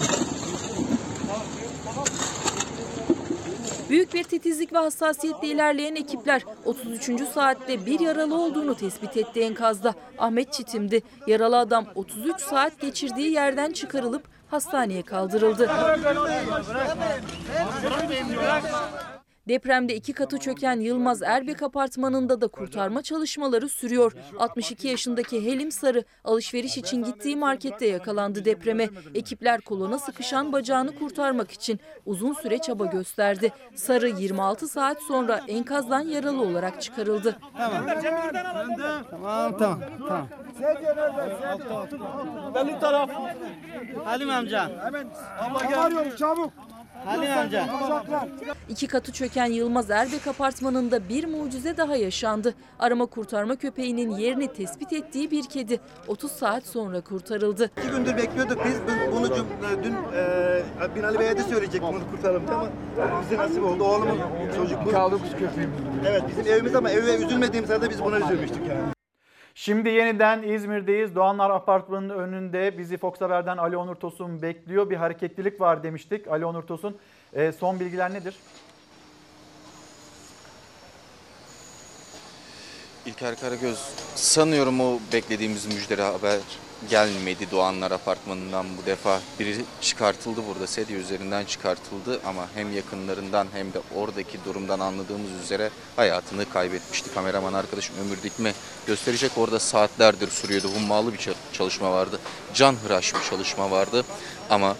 Büyük 3.90 4.14
bir 4.14 4.24
titizlik 4.24 4.74
ve 4.74 4.78
hassasiyetle 4.78 5.48
ilerleyen 5.48 5.96
ekipler 5.96 6.44
33. 6.66 7.28
saatte 7.34 7.86
bir 7.86 8.00
yaralı 8.00 8.42
olduğunu 8.42 8.76
tespit 8.76 9.18
etti 9.18 9.42
enkazda. 9.42 9.94
Ahmet 10.18 10.54
Çitim'di. 10.54 11.02
Yaralı 11.28 11.58
adam 11.58 11.86
33 11.96 12.42
saat 12.42 12.82
geçirdiği 12.82 13.32
yerden 13.32 13.72
çıkarılıp 13.72 14.39
hastaneye 14.50 15.02
kaldırıldı. 15.04 15.70
Depremde 19.50 19.96
iki 19.96 20.14
katı 20.14 20.38
çöken 20.38 20.80
Yılmaz 20.80 21.22
Erbek 21.22 21.64
apartmanında 21.64 22.42
da 22.42 22.48
kurtarma 22.48 23.02
çalışmaları 23.02 23.70
sürüyor. 23.70 24.14
62 24.40 24.88
yaşındaki 24.88 25.46
Helim 25.46 25.72
Sarı 25.72 26.04
alışveriş 26.24 26.78
için 26.78 27.04
gittiği 27.04 27.36
markette 27.36 27.88
yakalandı 27.88 28.46
depreme. 28.46 28.90
Ekipler 29.16 29.62
koluna 29.62 30.00
sıkışan 30.00 30.54
bacağını 30.54 30.96
kurtarmak 30.96 31.52
için 31.52 31.80
uzun 32.06 32.34
süre 32.34 32.58
çaba 32.58 32.86
gösterdi. 32.86 33.52
Sarı 33.76 34.10
26 34.10 34.68
saat 34.68 35.02
sonra 35.02 35.42
enkazdan 35.48 36.02
yaralı 36.02 36.42
olarak 36.42 36.82
çıkarıldı. 36.82 37.40
Tamam. 37.58 37.86
Tamam 39.10 39.58
tamam. 39.58 39.80
tamam. 40.08 40.28
Benim 42.56 42.80
taraf. 42.80 43.10
Halim 44.06 44.30
amca. 44.30 44.70
Hemen. 44.86 45.08
Allah 45.42 45.82
arıyoruz 45.82 46.18
çabuk. 46.18 46.54
Halim 47.06 47.32
amca. 47.38 47.66
İki 48.70 48.88
katı 48.88 49.12
çöken 49.12 49.46
Yılmaz 49.46 49.90
Erbek 49.92 50.28
apartmanında 50.28 51.10
bir 51.10 51.26
mucize 51.26 51.78
daha 51.78 51.96
yaşandı. 51.96 52.54
Arama 52.80 53.06
kurtarma 53.06 53.56
köpeğinin 53.56 54.10
yerini 54.12 54.54
tespit 54.54 54.94
ettiği 54.94 55.32
bir 55.32 55.44
kedi 55.44 55.80
30 56.08 56.32
saat 56.32 56.66
sonra 56.66 57.02
kurtarıldı. 57.02 57.72
İki 57.78 57.88
gündür 57.92 58.18
bekliyorduk 58.18 58.66
biz. 58.66 58.74
Dün, 58.88 59.12
bunu 59.12 59.28
cum- 59.28 59.46
dün 59.84 59.94
e, 60.16 60.96
Binali 60.96 61.20
Bey'e 61.20 61.38
de 61.38 61.44
söyleyecek 61.44 61.82
bunu 61.82 62.12
kurtaralım 62.12 62.44
ama 62.52 62.68
bize 63.22 63.38
nasip 63.38 63.64
oldu. 63.64 63.84
Oğlumun 63.84 64.20
çocuk 64.56 64.86
bu. 64.86 64.92
Kaldı 64.92 65.18
kuş 65.18 65.30
köpeğim. 65.40 65.72
Evet 66.10 66.24
bizim 66.30 66.54
evimiz 66.54 66.76
ama 66.76 66.90
eve 66.90 67.16
üzülmediğimiz 67.16 67.70
halde 67.70 67.90
biz 67.90 68.04
buna 68.04 68.18
üzülmüştük 68.20 68.68
yani. 68.70 68.99
Şimdi 69.62 69.90
yeniden 69.90 70.44
İzmir'deyiz. 70.44 71.16
Doğanlar 71.16 71.50
Apartmanı'nın 71.50 72.18
önünde 72.18 72.78
bizi 72.78 72.98
Fox 72.98 73.22
Haber'den 73.22 73.58
Ali 73.58 73.78
Onur 73.78 73.96
Tosun 73.96 74.42
bekliyor. 74.42 74.90
Bir 74.90 74.96
hareketlilik 74.96 75.62
var 75.62 75.84
demiştik. 75.84 76.28
Ali 76.28 76.46
Onur 76.46 76.64
Tosun 76.64 76.98
e, 77.34 77.52
son 77.52 77.80
bilgiler 77.80 78.14
nedir? 78.14 78.36
İlker 83.06 83.40
Karagöz 83.40 83.80
sanıyorum 84.16 84.82
o 84.82 85.00
beklediğimiz 85.14 85.66
müjdeli 85.66 86.02
haber 86.02 86.40
gelmedi 86.90 87.52
Doğanlar 87.52 87.92
Apartmanı'ndan 87.92 88.66
bu 88.78 88.86
defa. 88.86 89.20
Biri 89.40 89.66
çıkartıldı 89.82 90.42
burada 90.48 90.68
sedye 90.68 90.98
üzerinden 90.98 91.46
çıkartıldı 91.46 92.20
ama 92.26 92.48
hem 92.56 92.76
yakınlarından 92.76 93.48
hem 93.54 93.74
de 93.74 93.80
oradaki 93.96 94.38
durumdan 94.46 94.80
anladığımız 94.80 95.32
üzere 95.44 95.70
hayatını 95.96 96.50
kaybetmişti. 96.50 97.14
Kameraman 97.14 97.54
arkadaşım 97.54 97.96
Ömür 98.06 98.24
Dikme 98.24 98.54
gösterecek 98.88 99.32
orada 99.38 99.60
saatlerdir 99.60 100.30
sürüyordu. 100.30 100.68
Hummalı 100.68 101.14
bir 101.14 101.30
çalışma 101.54 101.92
vardı. 101.92 102.20
Can 102.54 102.76
hıraş 102.76 103.16
bir 103.16 103.30
çalışma 103.30 103.72
vardı 103.72 104.06
ama 104.50 104.76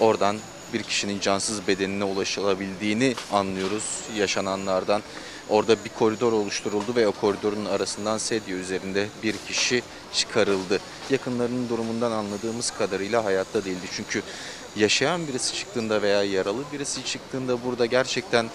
oradan 0.00 0.36
bir 0.72 0.82
kişinin 0.82 1.20
cansız 1.20 1.68
bedenine 1.68 2.04
ulaşılabildiğini 2.04 3.14
anlıyoruz 3.32 3.84
yaşananlardan. 4.16 5.02
Orada 5.48 5.84
bir 5.84 5.90
koridor 5.90 6.32
oluşturuldu 6.32 6.96
ve 6.96 7.08
o 7.08 7.12
koridorun 7.12 7.64
arasından 7.64 8.18
sedye 8.18 8.56
üzerinde 8.56 9.08
bir 9.22 9.34
kişi 9.48 9.82
çıkarıldı. 10.16 10.80
Yakınlarının 11.10 11.68
durumundan 11.68 12.12
anladığımız 12.12 12.70
kadarıyla 12.70 13.24
hayatta 13.24 13.64
değildi. 13.64 13.86
Çünkü 13.96 14.22
yaşayan 14.76 15.28
birisi 15.28 15.54
çıktığında 15.54 16.02
veya 16.02 16.24
yaralı 16.24 16.62
birisi 16.72 17.04
çıktığında 17.04 17.64
burada 17.64 17.86
gerçekten 17.86 18.46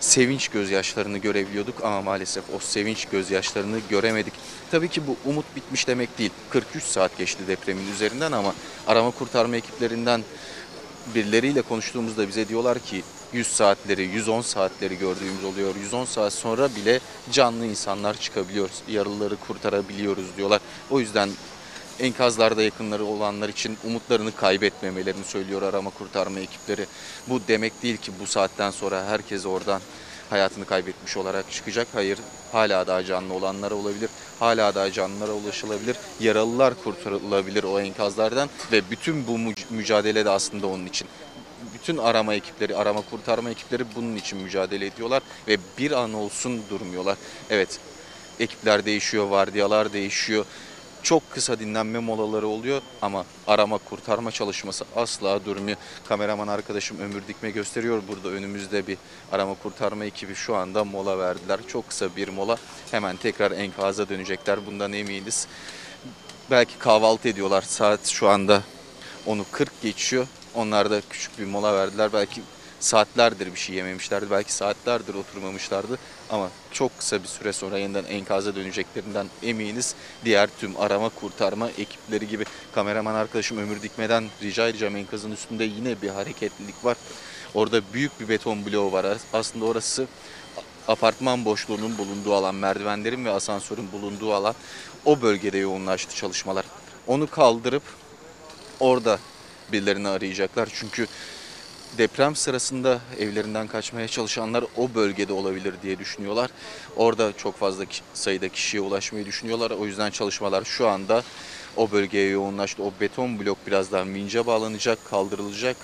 sevinç 0.00 0.48
gözyaşlarını 0.48 1.18
görebiliyorduk 1.18 1.84
ama 1.84 2.02
maalesef 2.02 2.44
o 2.56 2.58
sevinç 2.58 3.04
gözyaşlarını 3.04 3.78
göremedik. 3.90 4.34
Tabii 4.70 4.88
ki 4.88 5.02
bu 5.06 5.16
umut 5.30 5.56
bitmiş 5.56 5.88
demek 5.88 6.18
değil. 6.18 6.30
43 6.50 6.84
saat 6.84 7.18
geçti 7.18 7.42
depremin 7.48 7.92
üzerinden 7.92 8.32
ama 8.32 8.54
arama 8.86 9.10
kurtarma 9.10 9.56
ekiplerinden 9.56 10.22
birileriyle 11.14 11.62
konuştuğumuzda 11.62 12.28
bize 12.28 12.48
diyorlar 12.48 12.78
ki 12.78 13.02
100 13.34 13.46
saatleri, 13.46 14.02
110 14.02 14.40
saatleri 14.40 14.98
gördüğümüz 14.98 15.44
oluyor. 15.44 15.74
110 15.76 16.04
saat 16.04 16.32
sonra 16.32 16.68
bile 16.76 17.00
canlı 17.32 17.66
insanlar 17.66 18.14
çıkabiliyor, 18.14 18.70
yaralıları 18.88 19.36
kurtarabiliyoruz 19.36 20.36
diyorlar. 20.36 20.60
O 20.90 21.00
yüzden 21.00 21.30
enkazlarda 22.00 22.62
yakınları 22.62 23.04
olanlar 23.04 23.48
için 23.48 23.78
umutlarını 23.84 24.36
kaybetmemelerini 24.36 25.24
söylüyor 25.24 25.62
arama 25.62 25.90
kurtarma 25.90 26.40
ekipleri. 26.40 26.86
Bu 27.28 27.40
demek 27.48 27.82
değil 27.82 27.96
ki 27.96 28.12
bu 28.20 28.26
saatten 28.26 28.70
sonra 28.70 29.04
herkes 29.06 29.46
oradan 29.46 29.80
hayatını 30.30 30.64
kaybetmiş 30.64 31.16
olarak 31.16 31.52
çıkacak. 31.52 31.88
Hayır, 31.92 32.18
hala 32.52 32.86
daha 32.86 33.04
canlı 33.04 33.34
olanlar 33.34 33.70
olabilir. 33.70 34.10
Hala 34.40 34.74
daha 34.74 34.92
canlılara 34.92 35.32
ulaşılabilir. 35.32 35.96
Yaralılar 36.20 36.74
kurtarılabilir 36.84 37.64
o 37.64 37.80
enkazlardan 37.80 38.50
ve 38.72 38.90
bütün 38.90 39.26
bu 39.26 39.38
mücadele 39.70 40.24
de 40.24 40.30
aslında 40.30 40.66
onun 40.66 40.86
için. 40.86 41.08
Bütün 41.84 41.98
arama 41.98 42.34
ekipleri, 42.34 42.76
arama 42.76 43.02
kurtarma 43.10 43.50
ekipleri 43.50 43.84
bunun 43.96 44.16
için 44.16 44.38
mücadele 44.38 44.86
ediyorlar 44.86 45.22
ve 45.48 45.58
bir 45.78 45.90
an 45.90 46.14
olsun 46.14 46.62
durmuyorlar. 46.70 47.16
Evet, 47.50 47.80
ekipler 48.40 48.84
değişiyor, 48.84 49.26
vardiyalar 49.26 49.92
değişiyor. 49.92 50.44
Çok 51.02 51.30
kısa 51.30 51.58
dinlenme 51.58 51.98
molaları 51.98 52.46
oluyor 52.46 52.82
ama 53.02 53.24
arama 53.46 53.78
kurtarma 53.78 54.30
çalışması 54.30 54.84
asla 54.96 55.44
durmuyor. 55.44 55.76
Kameraman 56.08 56.48
arkadaşım 56.48 57.00
Ömür 57.00 57.22
Dikme 57.28 57.50
gösteriyor 57.50 58.02
burada 58.08 58.28
önümüzde 58.28 58.86
bir 58.86 58.98
arama 59.32 59.54
kurtarma 59.54 60.04
ekibi 60.04 60.34
şu 60.34 60.56
anda 60.56 60.84
mola 60.84 61.18
verdiler. 61.18 61.60
Çok 61.68 61.88
kısa 61.88 62.16
bir 62.16 62.28
mola 62.28 62.56
hemen 62.90 63.16
tekrar 63.16 63.50
enkaza 63.50 64.08
dönecekler 64.08 64.66
bundan 64.66 64.92
eminiz. 64.92 65.46
Belki 66.50 66.78
kahvaltı 66.78 67.28
ediyorlar 67.28 67.62
saat 67.62 68.06
şu 68.06 68.28
anda 68.28 68.62
onu 69.26 69.44
40 69.52 69.82
geçiyor. 69.82 70.26
Onlar 70.54 70.90
da 70.90 71.00
küçük 71.10 71.38
bir 71.38 71.44
mola 71.44 71.74
verdiler. 71.74 72.12
Belki 72.12 72.42
saatlerdir 72.80 73.54
bir 73.54 73.58
şey 73.58 73.76
yememişlerdi. 73.76 74.30
Belki 74.30 74.52
saatlerdir 74.52 75.14
oturmamışlardı. 75.14 75.98
Ama 76.30 76.50
çok 76.72 76.98
kısa 76.98 77.22
bir 77.22 77.28
süre 77.28 77.52
sonra 77.52 77.78
yeniden 77.78 78.04
enkaza 78.04 78.54
döneceklerinden 78.54 79.26
eminiz. 79.42 79.94
Diğer 80.24 80.48
tüm 80.60 80.80
arama 80.80 81.08
kurtarma 81.08 81.70
ekipleri 81.70 82.28
gibi 82.28 82.44
kameraman 82.74 83.14
arkadaşım 83.14 83.58
Ömür 83.58 83.82
Dikme'den 83.82 84.24
rica 84.42 84.68
edeceğim 84.68 84.96
enkazın 84.96 85.32
üstünde 85.32 85.64
yine 85.64 86.02
bir 86.02 86.08
hareketlilik 86.08 86.84
var. 86.84 86.96
Orada 87.54 87.80
büyük 87.92 88.20
bir 88.20 88.28
beton 88.28 88.66
bloğu 88.66 88.92
var. 88.92 89.06
Aslında 89.32 89.64
orası 89.64 90.06
apartman 90.88 91.44
boşluğunun 91.44 91.98
bulunduğu 91.98 92.34
alan, 92.34 92.54
merdivenlerin 92.54 93.24
ve 93.24 93.30
asansörün 93.30 93.92
bulunduğu 93.92 94.34
alan. 94.34 94.54
O 95.04 95.22
bölgede 95.22 95.58
yoğunlaştı 95.58 96.16
çalışmalar. 96.16 96.64
Onu 97.06 97.30
kaldırıp 97.30 97.82
orada 98.80 99.18
birilerini 99.72 100.08
arayacaklar. 100.08 100.68
Çünkü 100.74 101.06
deprem 101.98 102.36
sırasında 102.36 103.00
evlerinden 103.18 103.66
kaçmaya 103.66 104.08
çalışanlar 104.08 104.64
o 104.76 104.94
bölgede 104.94 105.32
olabilir 105.32 105.74
diye 105.82 105.98
düşünüyorlar. 105.98 106.50
Orada 106.96 107.32
çok 107.36 107.58
fazla 107.58 107.84
sayıda 108.14 108.48
kişiye 108.48 108.80
ulaşmayı 108.82 109.26
düşünüyorlar. 109.26 109.70
O 109.70 109.86
yüzden 109.86 110.10
çalışmalar 110.10 110.64
şu 110.64 110.88
anda 110.88 111.22
o 111.76 111.90
bölgeye 111.90 112.30
yoğunlaştı. 112.30 112.82
O 112.82 112.92
beton 113.00 113.40
blok 113.40 113.66
birazdan 113.66 114.14
vince 114.14 114.46
bağlanacak, 114.46 114.98
kaldırılacak 115.10 115.76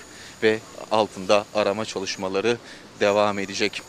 ve 0.43 0.59
altında 0.91 1.45
arama 1.55 1.85
çalışmaları 1.85 2.59
devam 3.01 3.39
edecek. 3.39 3.83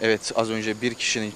Evet 0.00 0.32
az 0.34 0.50
önce 0.50 0.80
bir 0.82 0.94
kişinin 0.94 1.34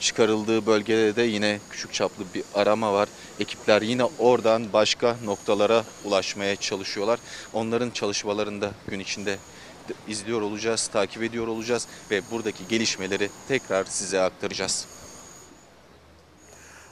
çıkarıldığı 0.00 0.66
bölgede 0.66 1.16
de 1.16 1.22
yine 1.22 1.60
küçük 1.70 1.92
çaplı 1.92 2.24
bir 2.34 2.44
arama 2.54 2.92
var. 2.92 3.08
Ekipler 3.40 3.82
yine 3.82 4.04
oradan 4.04 4.72
başka 4.72 5.16
noktalara 5.24 5.84
ulaşmaya 6.04 6.56
çalışıyorlar. 6.56 7.20
Onların 7.52 7.90
çalışmalarını 7.90 8.60
da 8.60 8.72
gün 8.88 9.00
içinde 9.00 9.38
izliyor 10.08 10.40
olacağız, 10.40 10.86
takip 10.86 11.22
ediyor 11.22 11.46
olacağız 11.46 11.86
ve 12.10 12.22
buradaki 12.30 12.68
gelişmeleri 12.68 13.30
tekrar 13.48 13.84
size 13.84 14.20
aktaracağız. 14.20 14.93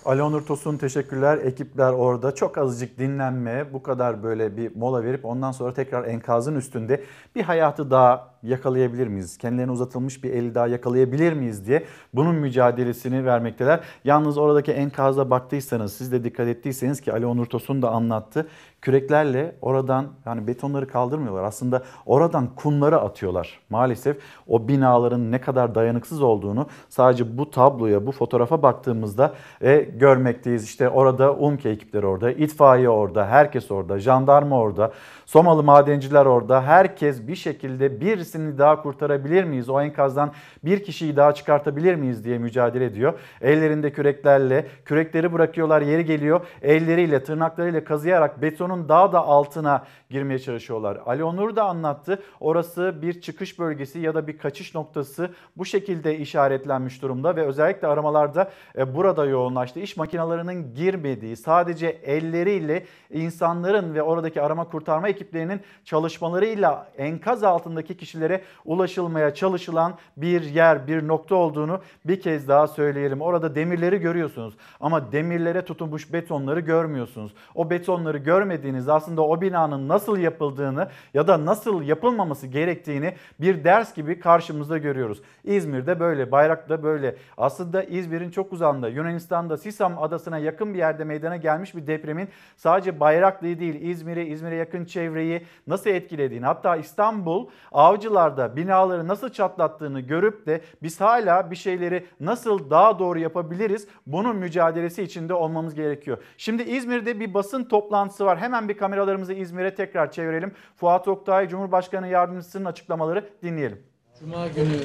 Ali 0.04 0.22
Onur 0.22 0.46
Tosun 0.46 0.76
teşekkürler. 0.76 1.38
Ekipler 1.38 1.92
orada 1.92 2.34
çok 2.34 2.58
azıcık 2.58 2.98
dinlenme, 2.98 3.72
bu 3.72 3.82
kadar 3.82 4.22
böyle 4.22 4.56
bir 4.56 4.76
mola 4.76 5.04
verip 5.04 5.24
ondan 5.24 5.52
sonra 5.52 5.74
tekrar 5.74 6.04
enkazın 6.04 6.54
üstünde 6.56 7.02
bir 7.34 7.42
hayatı 7.42 7.90
daha 7.90 8.32
yakalayabilir 8.42 9.06
miyiz? 9.06 9.38
Kendilerine 9.38 9.72
uzatılmış 9.72 10.24
bir 10.24 10.30
eli 10.30 10.54
daha 10.54 10.66
yakalayabilir 10.66 11.32
miyiz 11.32 11.66
diye 11.66 11.84
bunun 12.14 12.34
mücadelesini 12.34 13.24
vermekteler. 13.26 13.80
Yalnız 14.04 14.38
oradaki 14.38 14.72
enkaza 14.72 15.30
baktıysanız, 15.30 15.92
siz 15.92 16.12
de 16.12 16.24
dikkat 16.24 16.48
ettiyseniz 16.48 17.00
ki 17.00 17.12
Ali 17.12 17.26
Onur 17.26 17.46
Tosun 17.46 17.82
da 17.82 17.90
anlattı. 17.90 18.46
Küreklerle 18.82 19.56
oradan 19.60 20.06
yani 20.26 20.46
betonları 20.46 20.88
kaldırmıyorlar. 20.88 21.44
Aslında 21.44 21.82
oradan 22.06 22.54
kumları 22.56 23.00
atıyorlar. 23.00 23.60
Maalesef 23.70 24.16
o 24.48 24.68
binaların 24.68 25.32
ne 25.32 25.40
kadar 25.40 25.74
dayanıksız 25.74 26.22
olduğunu 26.22 26.66
sadece 26.88 27.38
bu 27.38 27.50
tabloya, 27.50 28.06
bu 28.06 28.12
fotoğrafa 28.12 28.62
baktığımızda 28.62 29.34
e, 29.60 29.76
görmekteyiz. 29.80 30.64
İşte 30.64 30.88
orada 30.88 31.34
UMKE 31.34 31.70
ekipleri 31.70 32.06
orada, 32.06 32.30
itfaiye 32.32 32.88
orada, 32.88 33.26
herkes 33.26 33.70
orada, 33.70 33.98
jandarma 33.98 34.58
orada, 34.58 34.92
Somalı 35.32 35.62
madenciler 35.62 36.26
orada. 36.26 36.62
Herkes 36.62 37.26
bir 37.26 37.34
şekilde 37.34 38.00
birisini 38.00 38.58
daha 38.58 38.82
kurtarabilir 38.82 39.44
miyiz? 39.44 39.68
O 39.68 39.80
enkazdan 39.80 40.32
bir 40.64 40.84
kişiyi 40.84 41.16
daha 41.16 41.34
çıkartabilir 41.34 41.94
miyiz 41.94 42.24
diye 42.24 42.38
mücadele 42.38 42.84
ediyor. 42.84 43.18
Ellerinde 43.40 43.92
küreklerle, 43.92 44.66
kürekleri 44.84 45.32
bırakıyorlar 45.32 45.82
yeri 45.82 46.04
geliyor. 46.04 46.46
Elleriyle, 46.62 47.24
tırnaklarıyla 47.24 47.84
kazıyarak 47.84 48.42
betonun 48.42 48.88
daha 48.88 49.12
da 49.12 49.20
altına 49.26 49.84
girmeye 50.10 50.38
çalışıyorlar. 50.38 50.98
Ali 51.06 51.24
Onur 51.24 51.56
da 51.56 51.64
anlattı. 51.64 52.22
Orası 52.40 52.94
bir 53.02 53.20
çıkış 53.20 53.58
bölgesi 53.58 53.98
ya 53.98 54.14
da 54.14 54.26
bir 54.26 54.38
kaçış 54.38 54.74
noktası 54.74 55.30
bu 55.56 55.64
şekilde 55.64 56.18
işaretlenmiş 56.18 57.02
durumda 57.02 57.36
ve 57.36 57.42
özellikle 57.42 57.86
aramalarda 57.88 58.50
e, 58.78 58.94
burada 58.94 59.24
yoğunlaştı. 59.26 59.80
İş 59.80 59.96
makinalarının 59.96 60.74
girmediği, 60.74 61.36
sadece 61.36 61.86
elleriyle 61.86 62.84
insanların 63.10 63.94
ve 63.94 64.02
oradaki 64.02 64.42
arama 64.42 64.64
kurtarma 64.64 65.08
ekiplerinin 65.22 65.60
çalışmalarıyla 65.84 66.88
enkaz 66.98 67.44
altındaki 67.44 67.96
kişilere 67.96 68.42
ulaşılmaya 68.64 69.34
çalışılan 69.34 69.94
bir 70.16 70.42
yer, 70.42 70.86
bir 70.86 71.08
nokta 71.08 71.34
olduğunu 71.34 71.80
bir 72.04 72.20
kez 72.20 72.48
daha 72.48 72.66
söyleyelim. 72.66 73.20
Orada 73.20 73.54
demirleri 73.54 73.98
görüyorsunuz 73.98 74.54
ama 74.80 75.12
demirlere 75.12 75.64
tutunmuş 75.64 76.12
betonları 76.12 76.60
görmüyorsunuz. 76.60 77.32
O 77.54 77.70
betonları 77.70 78.18
görmediğiniz 78.18 78.88
aslında 78.88 79.22
o 79.22 79.40
binanın 79.40 79.88
nasıl 79.88 80.18
yapıldığını 80.18 80.88
ya 81.14 81.26
da 81.26 81.44
nasıl 81.46 81.82
yapılmaması 81.82 82.46
gerektiğini 82.46 83.14
bir 83.40 83.64
ders 83.64 83.94
gibi 83.94 84.20
karşımızda 84.20 84.78
görüyoruz. 84.78 85.22
İzmir'de 85.44 86.00
böyle, 86.00 86.32
Bayrak'ta 86.32 86.82
böyle. 86.82 87.16
Aslında 87.36 87.82
İzmir'in 87.82 88.30
çok 88.30 88.52
uzağında 88.52 88.88
Yunanistan'da 88.88 89.56
Sisam 89.56 90.02
adasına 90.02 90.38
yakın 90.38 90.74
bir 90.74 90.78
yerde 90.78 91.04
meydana 91.04 91.36
gelmiş 91.36 91.74
bir 91.74 91.86
depremin 91.86 92.28
sadece 92.56 93.00
Bayraklı'yı 93.00 93.58
değil 93.60 93.80
İzmir'i, 93.80 94.24
İzmir'e 94.24 94.54
yakın 94.54 94.84
çevreyi 95.02 95.46
nasıl 95.66 95.90
etkilediğini 95.90 96.46
hatta 96.46 96.76
İstanbul 96.76 97.46
avcılarda 97.72 98.56
binaları 98.56 99.08
nasıl 99.08 99.28
çatlattığını 99.28 100.00
görüp 100.00 100.46
de 100.46 100.60
biz 100.82 101.00
hala 101.00 101.50
bir 101.50 101.56
şeyleri 101.56 102.06
nasıl 102.20 102.70
daha 102.70 102.98
doğru 102.98 103.18
yapabiliriz 103.18 103.88
bunun 104.06 104.36
mücadelesi 104.36 105.02
içinde 105.02 105.34
olmamız 105.34 105.74
gerekiyor. 105.74 106.18
Şimdi 106.36 106.62
İzmir'de 106.62 107.20
bir 107.20 107.34
basın 107.34 107.64
toplantısı 107.64 108.26
var. 108.26 108.38
Hemen 108.38 108.68
bir 108.68 108.76
kameralarımızı 108.76 109.32
İzmir'e 109.32 109.74
tekrar 109.74 110.12
çevirelim. 110.12 110.52
Fuat 110.76 111.08
Oktay 111.08 111.48
Cumhurbaşkanı 111.48 112.08
Yardımcısının 112.08 112.64
açıklamaları 112.64 113.24
dinleyelim. 113.42 113.82
Cuma 114.20 114.48
günü 114.48 114.78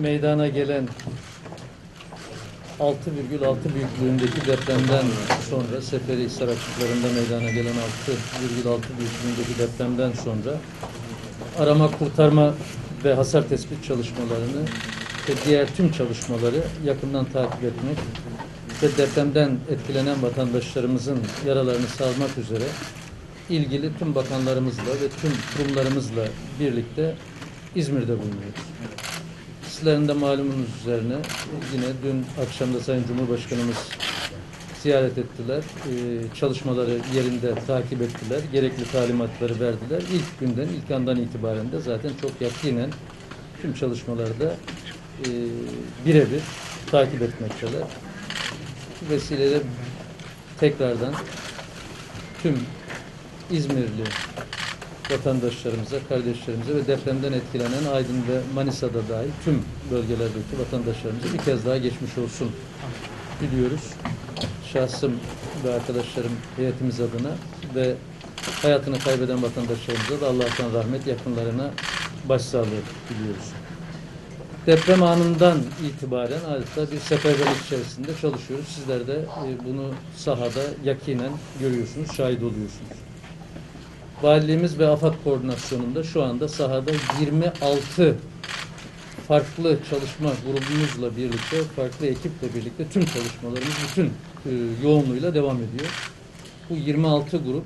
meydana 0.00 0.48
gelen 0.48 0.88
6,6 2.80 3.74
büyüklüğündeki 3.74 4.46
depremden 4.46 5.04
sonra 5.50 5.82
Seferihisar 5.82 6.48
açıklarında 6.48 7.06
meydana 7.14 7.50
gelen 7.50 7.72
6,6 7.72 8.80
büyüklüğündeki 8.98 9.58
depremden 9.58 10.12
sonra 10.12 10.50
arama 11.58 11.90
kurtarma 11.90 12.54
ve 13.04 13.14
hasar 13.14 13.48
tespit 13.48 13.84
çalışmalarını 13.84 14.62
ve 15.28 15.32
diğer 15.46 15.74
tüm 15.74 15.92
çalışmaları 15.92 16.62
yakından 16.84 17.24
takip 17.24 17.64
etmek 17.64 17.96
ve 18.82 18.96
depremden 18.96 19.58
etkilenen 19.70 20.22
vatandaşlarımızın 20.22 21.18
yaralarını 21.46 21.86
sarmak 21.86 22.38
üzere 22.38 22.64
ilgili 23.50 23.98
tüm 23.98 24.14
bakanlarımızla 24.14 24.82
ve 24.82 25.08
tüm 25.20 25.32
kurumlarımızla 25.56 26.24
birlikte 26.60 27.14
İzmir'de 27.74 28.18
bulunuyoruz. 28.18 28.60
Sizlerin 29.80 30.08
de 30.08 30.12
malumunuz 30.12 30.68
üzerine 30.80 31.14
yine 31.74 31.84
dün 32.04 32.26
akşam 32.42 32.74
da 32.74 32.80
Sayın 32.80 33.04
Cumhurbaşkanımız 33.06 33.76
ziyaret 34.82 35.18
ettiler. 35.18 35.58
Ee, 35.58 36.36
çalışmaları 36.36 36.98
yerinde 37.14 37.54
takip 37.66 38.02
ettiler. 38.02 38.40
Gerekli 38.52 38.84
talimatları 38.92 39.60
verdiler. 39.60 40.02
İlk 40.12 40.40
günden, 40.40 40.68
ilk 40.68 40.90
andan 40.90 41.16
itibaren 41.16 41.72
de 41.72 41.80
zaten 41.80 42.10
çok 42.22 42.40
yakinen 42.40 42.90
tüm 43.62 43.74
çalışmalarda 43.74 44.54
e, 45.20 45.28
birebir 46.06 46.42
takip 46.90 47.22
etmekteler. 47.22 47.82
Bu 49.02 49.14
vesileyle 49.14 49.58
tekrardan 50.58 51.14
tüm 52.42 52.58
İzmirli 53.50 54.04
vatandaşlarımıza, 55.10 55.96
kardeşlerimize 56.08 56.74
ve 56.74 56.86
depremden 56.86 57.32
etkilenen 57.32 57.84
Aydın 57.94 58.16
ve 58.16 58.40
Manisa'da 58.54 59.08
dahil 59.08 59.30
tüm 59.44 59.62
bölgelerdeki 59.90 60.58
vatandaşlarımıza 60.58 61.32
bir 61.32 61.38
kez 61.38 61.66
daha 61.66 61.76
geçmiş 61.76 62.18
olsun 62.18 62.50
diliyoruz. 63.40 63.80
Şahsım 64.72 65.12
ve 65.64 65.74
arkadaşlarım 65.74 66.32
heyetimiz 66.56 67.00
adına 67.00 67.30
ve 67.74 67.94
hayatını 68.62 68.98
kaybeden 68.98 69.42
vatandaşlarımıza 69.42 70.20
da 70.20 70.26
Allah'tan 70.26 70.74
rahmet, 70.74 71.06
yakınlarına 71.06 71.70
başsağlığı 72.28 72.82
diliyoruz. 73.08 73.52
Deprem 74.66 75.02
anından 75.02 75.58
itibaren 75.88 76.44
adeta 76.48 76.92
bir 76.92 76.98
seferberlik 76.98 77.64
içerisinde 77.66 78.10
çalışıyoruz. 78.20 78.68
Sizler 78.68 79.06
de 79.06 79.14
e, 79.14 79.64
bunu 79.64 79.90
sahada 80.16 80.62
yakinen 80.84 81.32
görüyorsunuz, 81.60 82.12
şahit 82.16 82.38
oluyorsunuz. 82.38 83.09
Valiliğimiz 84.22 84.78
ve 84.78 84.88
AFAD 84.88 85.14
koordinasyonunda 85.24 86.02
şu 86.02 86.22
anda 86.22 86.48
sahada 86.48 86.90
26 87.20 88.16
farklı 89.28 89.78
çalışma 89.90 90.30
grubumuzla 90.46 91.16
birlikte, 91.16 91.62
farklı 91.76 92.06
ekiple 92.06 92.54
birlikte 92.54 92.88
tüm 92.88 93.04
çalışmalarımız 93.04 93.74
bütün 93.90 94.06
e, 94.06 94.50
yoğunluğuyla 94.82 95.34
devam 95.34 95.56
ediyor. 95.56 95.90
Bu 96.70 96.74
26 96.74 97.36
grup 97.36 97.64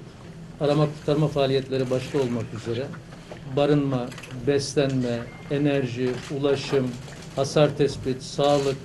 arama 0.60 0.86
kurtarma 0.86 1.28
faaliyetleri 1.28 1.90
başta 1.90 2.18
olmak 2.18 2.44
üzere 2.54 2.86
barınma, 3.56 4.06
beslenme, 4.46 5.18
enerji, 5.50 6.10
ulaşım, 6.40 6.90
hasar 7.36 7.76
tespit, 7.76 8.22
sağlık, 8.22 8.76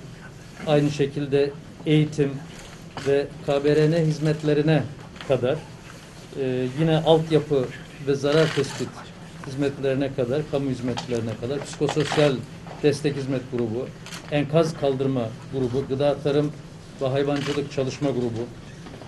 aynı 0.66 0.90
şekilde 0.90 1.50
eğitim 1.86 2.30
ve 3.06 3.26
KBRN 3.46 4.06
hizmetlerine 4.06 4.82
kadar 5.28 5.56
ee, 6.38 6.66
yine 6.80 6.96
altyapı 6.96 7.64
ve 8.06 8.14
zarar 8.14 8.54
tespit 8.54 8.88
hizmetlerine 9.46 10.14
kadar, 10.14 10.42
kamu 10.50 10.70
hizmetlerine 10.70 11.30
kadar, 11.40 11.64
psikososyal 11.64 12.32
destek 12.82 13.16
hizmet 13.16 13.42
grubu, 13.52 13.86
enkaz 14.32 14.80
kaldırma 14.80 15.28
grubu, 15.52 15.84
gıda 15.88 16.18
tarım 16.18 16.52
ve 17.00 17.06
hayvancılık 17.06 17.72
çalışma 17.72 18.10
grubu, 18.10 18.46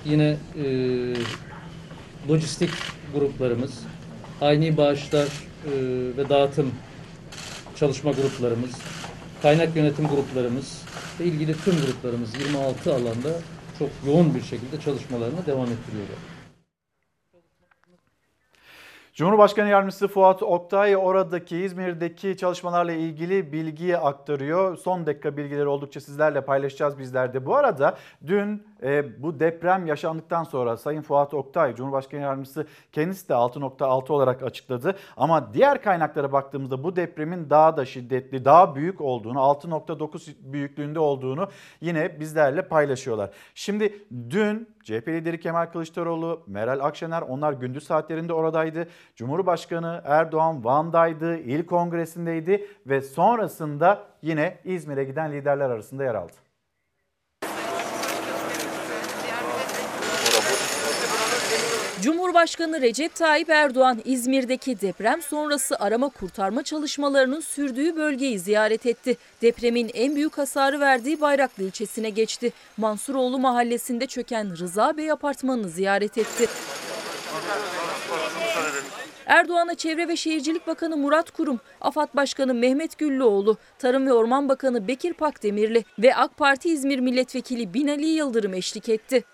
yine 0.04 0.36
e, 0.64 0.66
lojistik 2.28 2.70
gruplarımız, 3.14 3.72
aynı 4.40 4.76
bağışlar 4.76 5.26
e, 5.26 5.70
ve 6.16 6.28
dağıtım 6.28 6.72
çalışma 7.76 8.10
gruplarımız, 8.10 8.70
kaynak 9.42 9.76
yönetim 9.76 10.06
gruplarımız 10.06 10.82
ve 11.20 11.24
ilgili 11.24 11.56
tüm 11.64 11.74
gruplarımız 11.74 12.30
26 12.40 12.94
alanda 12.94 13.40
çok 13.78 13.88
yoğun 14.06 14.34
bir 14.34 14.42
şekilde 14.42 14.80
çalışmalarına 14.84 15.46
devam 15.46 15.66
ettiriyorlar. 15.66 16.31
Cumhurbaşkanı 19.22 19.68
Yardımcısı 19.68 20.08
Fuat 20.08 20.42
Oktay 20.42 20.96
oradaki 20.96 21.56
İzmir'deki 21.56 22.36
çalışmalarla 22.36 22.92
ilgili 22.92 23.52
bilgiyi 23.52 23.96
aktarıyor. 23.96 24.76
Son 24.76 25.06
dakika 25.06 25.36
bilgileri 25.36 25.66
oldukça 25.66 26.00
sizlerle 26.00 26.40
paylaşacağız 26.40 26.98
bizler 26.98 27.34
de. 27.34 27.46
Bu 27.46 27.56
arada 27.56 27.96
dün 28.26 28.62
e, 28.82 29.22
bu 29.22 29.40
deprem 29.40 29.86
yaşandıktan 29.86 30.44
sonra 30.44 30.76
Sayın 30.76 31.02
Fuat 31.02 31.34
Oktay 31.34 31.74
Cumhurbaşkanı 31.74 32.20
Yardımcısı 32.20 32.66
kendisi 32.92 33.28
de 33.28 33.32
6.6 33.32 34.12
olarak 34.12 34.42
açıkladı. 34.42 34.96
Ama 35.16 35.54
diğer 35.54 35.82
kaynaklara 35.82 36.32
baktığımızda 36.32 36.84
bu 36.84 36.96
depremin 36.96 37.50
daha 37.50 37.76
da 37.76 37.84
şiddetli, 37.84 38.44
daha 38.44 38.74
büyük 38.76 39.00
olduğunu, 39.00 39.38
6.9 39.38 40.52
büyüklüğünde 40.52 40.98
olduğunu 40.98 41.48
yine 41.80 42.20
bizlerle 42.20 42.68
paylaşıyorlar. 42.68 43.30
Şimdi 43.54 44.04
dün 44.30 44.68
CHP 44.84 45.08
lideri 45.08 45.40
Kemal 45.40 45.66
Kılıçdaroğlu, 45.66 46.42
Meral 46.46 46.80
Akşener 46.80 47.22
onlar 47.22 47.52
gündüz 47.52 47.84
saatlerinde 47.84 48.32
oradaydı. 48.32 48.88
Cumhurbaşkanı 49.16 50.02
Erdoğan 50.04 50.64
Van'daydı, 50.64 51.36
il 51.36 51.66
kongresindeydi 51.66 52.66
ve 52.86 53.00
sonrasında 53.00 54.04
yine 54.22 54.58
İzmir'e 54.64 55.04
giden 55.04 55.32
liderler 55.32 55.70
arasında 55.70 56.04
yer 56.04 56.14
aldı. 56.14 56.51
Cumhurbaşkanı 62.02 62.80
Recep 62.80 63.14
Tayyip 63.14 63.50
Erdoğan 63.50 64.02
İzmir'deki 64.04 64.80
deprem 64.80 65.22
sonrası 65.22 65.76
arama 65.78 66.08
kurtarma 66.08 66.62
çalışmalarının 66.62 67.40
sürdüğü 67.40 67.96
bölgeyi 67.96 68.38
ziyaret 68.38 68.86
etti. 68.86 69.16
Depremin 69.42 69.90
en 69.94 70.16
büyük 70.16 70.38
hasarı 70.38 70.80
verdiği 70.80 71.20
Bayraklı 71.20 71.64
ilçesine 71.64 72.10
geçti. 72.10 72.52
Mansuroğlu 72.76 73.38
mahallesinde 73.38 74.06
çöken 74.06 74.58
Rıza 74.58 74.96
Bey 74.96 75.10
apartmanını 75.10 75.68
ziyaret 75.68 76.18
etti. 76.18 76.46
Erdoğan'a 79.26 79.74
Çevre 79.74 80.08
ve 80.08 80.16
Şehircilik 80.16 80.66
Bakanı 80.66 80.96
Murat 80.96 81.30
Kurum, 81.30 81.60
AFAD 81.80 82.08
Başkanı 82.14 82.54
Mehmet 82.54 82.98
Güllüoğlu, 82.98 83.56
Tarım 83.78 84.06
ve 84.06 84.12
Orman 84.12 84.48
Bakanı 84.48 84.88
Bekir 84.88 85.12
Pakdemirli 85.12 85.84
ve 85.98 86.14
AK 86.14 86.36
Parti 86.36 86.68
İzmir 86.68 86.98
Milletvekili 86.98 87.74
Binali 87.74 88.06
Yıldırım 88.06 88.54
eşlik 88.54 88.88
etti. 88.88 89.24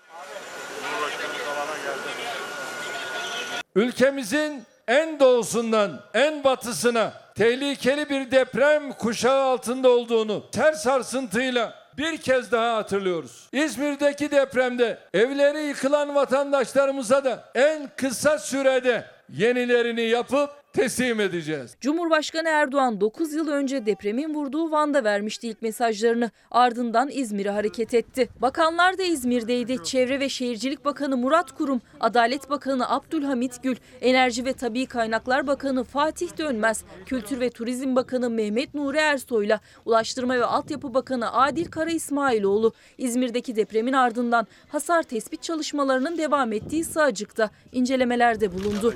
Ülkemizin 3.75 4.63
en 4.87 5.19
doğusundan 5.19 6.01
en 6.13 6.43
batısına 6.43 7.13
tehlikeli 7.35 8.09
bir 8.09 8.31
deprem 8.31 8.91
kuşağı 8.93 9.43
altında 9.43 9.89
olduğunu 9.89 10.51
ter 10.51 10.73
sarsıntıyla 10.73 11.73
bir 11.97 12.17
kez 12.17 12.51
daha 12.51 12.75
hatırlıyoruz. 12.75 13.47
İzmir'deki 13.51 14.31
depremde 14.31 14.97
evleri 15.13 15.63
yıkılan 15.63 16.15
vatandaşlarımıza 16.15 17.23
da 17.23 17.43
en 17.55 17.89
kısa 17.97 18.39
sürede 18.39 19.05
yenilerini 19.29 20.01
yapıp 20.01 20.49
teslim 20.73 21.19
edeceğiz. 21.19 21.75
Cumhurbaşkanı 21.81 22.49
Erdoğan 22.49 23.01
9 23.01 23.33
yıl 23.33 23.47
önce 23.47 23.85
depremin 23.85 24.33
vurduğu 24.33 24.71
Van'da 24.71 25.03
vermişti 25.03 25.47
ilk 25.47 25.61
mesajlarını. 25.61 26.31
Ardından 26.51 27.09
İzmir'e 27.09 27.49
hareket 27.49 27.93
etti. 27.93 28.29
Bakanlar 28.41 28.97
da 28.97 29.03
İzmir'deydi. 29.03 29.83
Çevre 29.83 30.19
ve 30.19 30.29
Şehircilik 30.29 30.85
Bakanı 30.85 31.17
Murat 31.17 31.51
Kurum, 31.51 31.81
Adalet 31.99 32.49
Bakanı 32.49 32.89
Abdülhamit 32.89 33.63
Gül, 33.63 33.75
Enerji 34.01 34.45
ve 34.45 34.53
Tabi 34.53 34.85
Kaynaklar 34.85 35.47
Bakanı 35.47 35.83
Fatih 35.83 36.37
Dönmez, 36.37 36.83
Kültür 37.05 37.39
ve 37.39 37.49
Turizm 37.49 37.95
Bakanı 37.95 38.29
Mehmet 38.29 38.73
Nuri 38.73 38.97
Ersoy'la 38.97 39.59
Ulaştırma 39.85 40.35
ve 40.35 40.45
Altyapı 40.45 40.93
Bakanı 40.93 41.33
Adil 41.33 41.65
Kara 41.65 41.91
İsmailoğlu 41.91 42.73
İzmir'deki 42.97 43.55
depremin 43.55 43.93
ardından 43.93 44.47
hasar 44.69 45.03
tespit 45.03 45.43
çalışmalarının 45.43 46.17
devam 46.17 46.53
ettiği 46.53 46.83
Sığacık'ta 46.83 47.49
incelemelerde 47.71 48.53
bulundu. 48.53 48.93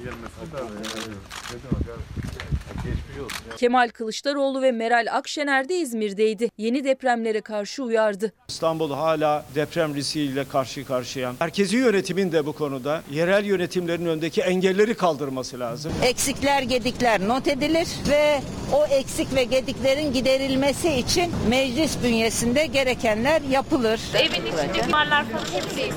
Kemal 3.58 3.90
Kılıçdaroğlu 3.90 4.62
ve 4.62 4.72
Meral 4.72 5.06
Akşener 5.12 5.70
de 5.70 5.76
İzmir'deydi. 5.76 6.50
Yeni 6.58 6.84
depremlere 6.84 7.42
karşı 7.42 7.84
uyardı. 7.84 8.34
İstanbul 8.48 8.92
hala 8.92 9.46
deprem 9.56 9.96
riskiyle 9.96 10.48
karşı 10.48 10.86
karşıya. 10.86 11.34
Merkezi 11.40 11.78
yönetimin 11.78 12.32
de 12.32 12.46
bu 12.46 12.54
konuda 12.54 13.02
yerel 13.12 13.46
yönetimlerin 13.46 14.06
önündeki 14.06 14.42
engelleri 14.42 14.94
kaldırması 14.96 15.60
lazım. 15.60 15.94
Eksikler, 16.04 16.62
gedikler 16.62 17.28
not 17.28 17.48
edilir 17.48 17.88
ve 18.10 18.42
o 18.74 18.86
eksik 18.86 19.36
ve 19.36 19.44
gediklerin 19.44 20.14
giderilmesi 20.14 20.90
için 20.90 21.32
meclis 21.50 22.04
bünyesinde 22.04 22.66
gerekenler 22.66 23.42
yapılır. 23.42 24.00
Evin 24.16 24.46
içindeki 24.46 24.90
mallar 24.92 25.26
falan 25.26 25.62
hepsi 25.62 25.94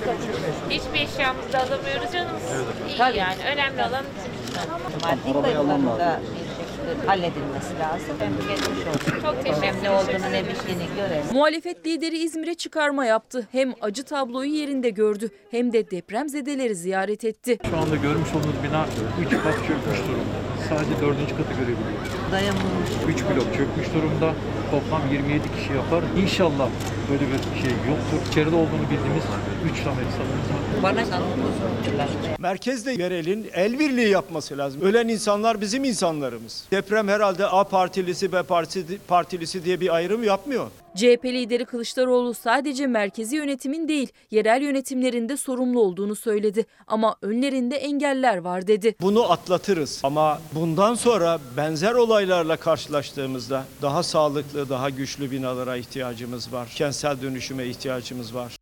Hiçbir 0.70 1.00
eşyamızı 1.00 1.52
da 1.52 1.58
alamıyoruz 1.58 2.12
canımız. 2.12 2.42
İyi 2.88 3.18
yani. 3.18 3.42
Önemli 3.52 3.82
olan 3.82 4.04
bizim 4.16 4.35
Maddi 5.02 5.32
konularında 5.32 6.20
halledilmesi 7.06 7.78
lazım. 7.80 8.16
Hem 8.18 8.32
geçmiş 8.48 8.86
olsun. 8.86 9.20
Çok 9.22 9.44
teşekkür 9.44 9.82
Ne 9.82 9.90
olduğunu 9.90 10.32
ne 10.32 10.44
bittiğini 10.48 10.86
görelim. 10.96 11.24
Muhalefet 11.32 11.86
lideri 11.86 12.18
İzmir'e 12.18 12.54
çıkarma 12.54 13.04
yaptı. 13.06 13.48
Hem 13.52 13.72
acı 13.80 14.02
tabloyu 14.04 14.50
yerinde 14.50 14.90
gördü 14.90 15.28
hem 15.50 15.72
de 15.72 15.90
depremzedeleri 15.90 16.74
ziyaret 16.74 17.24
etti. 17.24 17.58
Şu 17.70 17.76
anda 17.76 17.96
görmüş 17.96 18.28
olduğunuz 18.30 18.62
bina 18.68 18.86
3 19.26 19.30
kat 19.30 19.54
çökmüş 19.54 19.98
durumda. 20.08 20.55
Sadece 20.68 21.00
4. 21.00 21.18
katı 21.36 21.52
görebiliyoruz. 21.52 22.08
Dayanılmış. 22.32 22.90
3 23.08 23.22
blok 23.24 23.54
çökmüş 23.56 23.86
durumda. 23.94 24.34
Toplam 24.70 25.02
27 25.12 25.42
kişi 25.56 25.72
yapar. 25.72 26.04
İnşallah 26.22 26.68
böyle 27.10 27.22
bir 27.22 27.60
şey 27.62 27.70
yoktur. 27.70 28.30
İçeride 28.30 28.56
olduğunu 28.56 28.82
bildiğimiz 28.90 29.24
3 29.72 29.84
tane 29.84 30.00
insanımız 30.08 30.46
var. 30.50 30.82
Bana 30.82 31.04
sanılmışlar. 31.06 32.08
Merkezde 32.38 32.92
yerelin 32.92 33.50
el 33.54 33.78
birliği 33.78 34.08
yapması 34.08 34.58
lazım. 34.58 34.80
Ölen 34.80 35.08
insanlar 35.08 35.60
bizim 35.60 35.84
insanlarımız. 35.84 36.64
Deprem 36.70 37.08
herhalde 37.08 37.46
A 37.46 37.64
partilisi 37.64 38.32
B 38.32 38.42
partisi, 38.42 38.98
partilisi 39.08 39.64
diye 39.64 39.80
bir 39.80 39.94
ayrım 39.94 40.24
yapmıyor. 40.24 40.66
CHP 40.96 41.24
lideri 41.24 41.64
Kılıçdaroğlu 41.64 42.34
sadece 42.34 42.86
merkezi 42.86 43.36
yönetimin 43.36 43.88
değil, 43.88 44.12
yerel 44.30 44.62
yönetimlerin 44.62 45.28
de 45.28 45.36
sorumlu 45.36 45.80
olduğunu 45.80 46.16
söyledi. 46.16 46.66
Ama 46.86 47.16
önlerinde 47.22 47.76
engeller 47.76 48.36
var 48.36 48.66
dedi. 48.66 48.94
Bunu 49.00 49.32
atlatırız 49.32 50.00
ama 50.04 50.40
bundan 50.54 50.94
sonra 50.94 51.38
benzer 51.56 51.92
olaylarla 51.92 52.56
karşılaştığımızda 52.56 53.64
daha 53.82 54.02
sağlıklı, 54.02 54.68
daha 54.68 54.90
güçlü 54.90 55.30
binalara 55.30 55.76
ihtiyacımız 55.76 56.52
var. 56.52 56.68
Kentsel 56.74 57.22
dönüşüme 57.22 57.64
ihtiyacımız 57.64 58.34
var. 58.34 58.56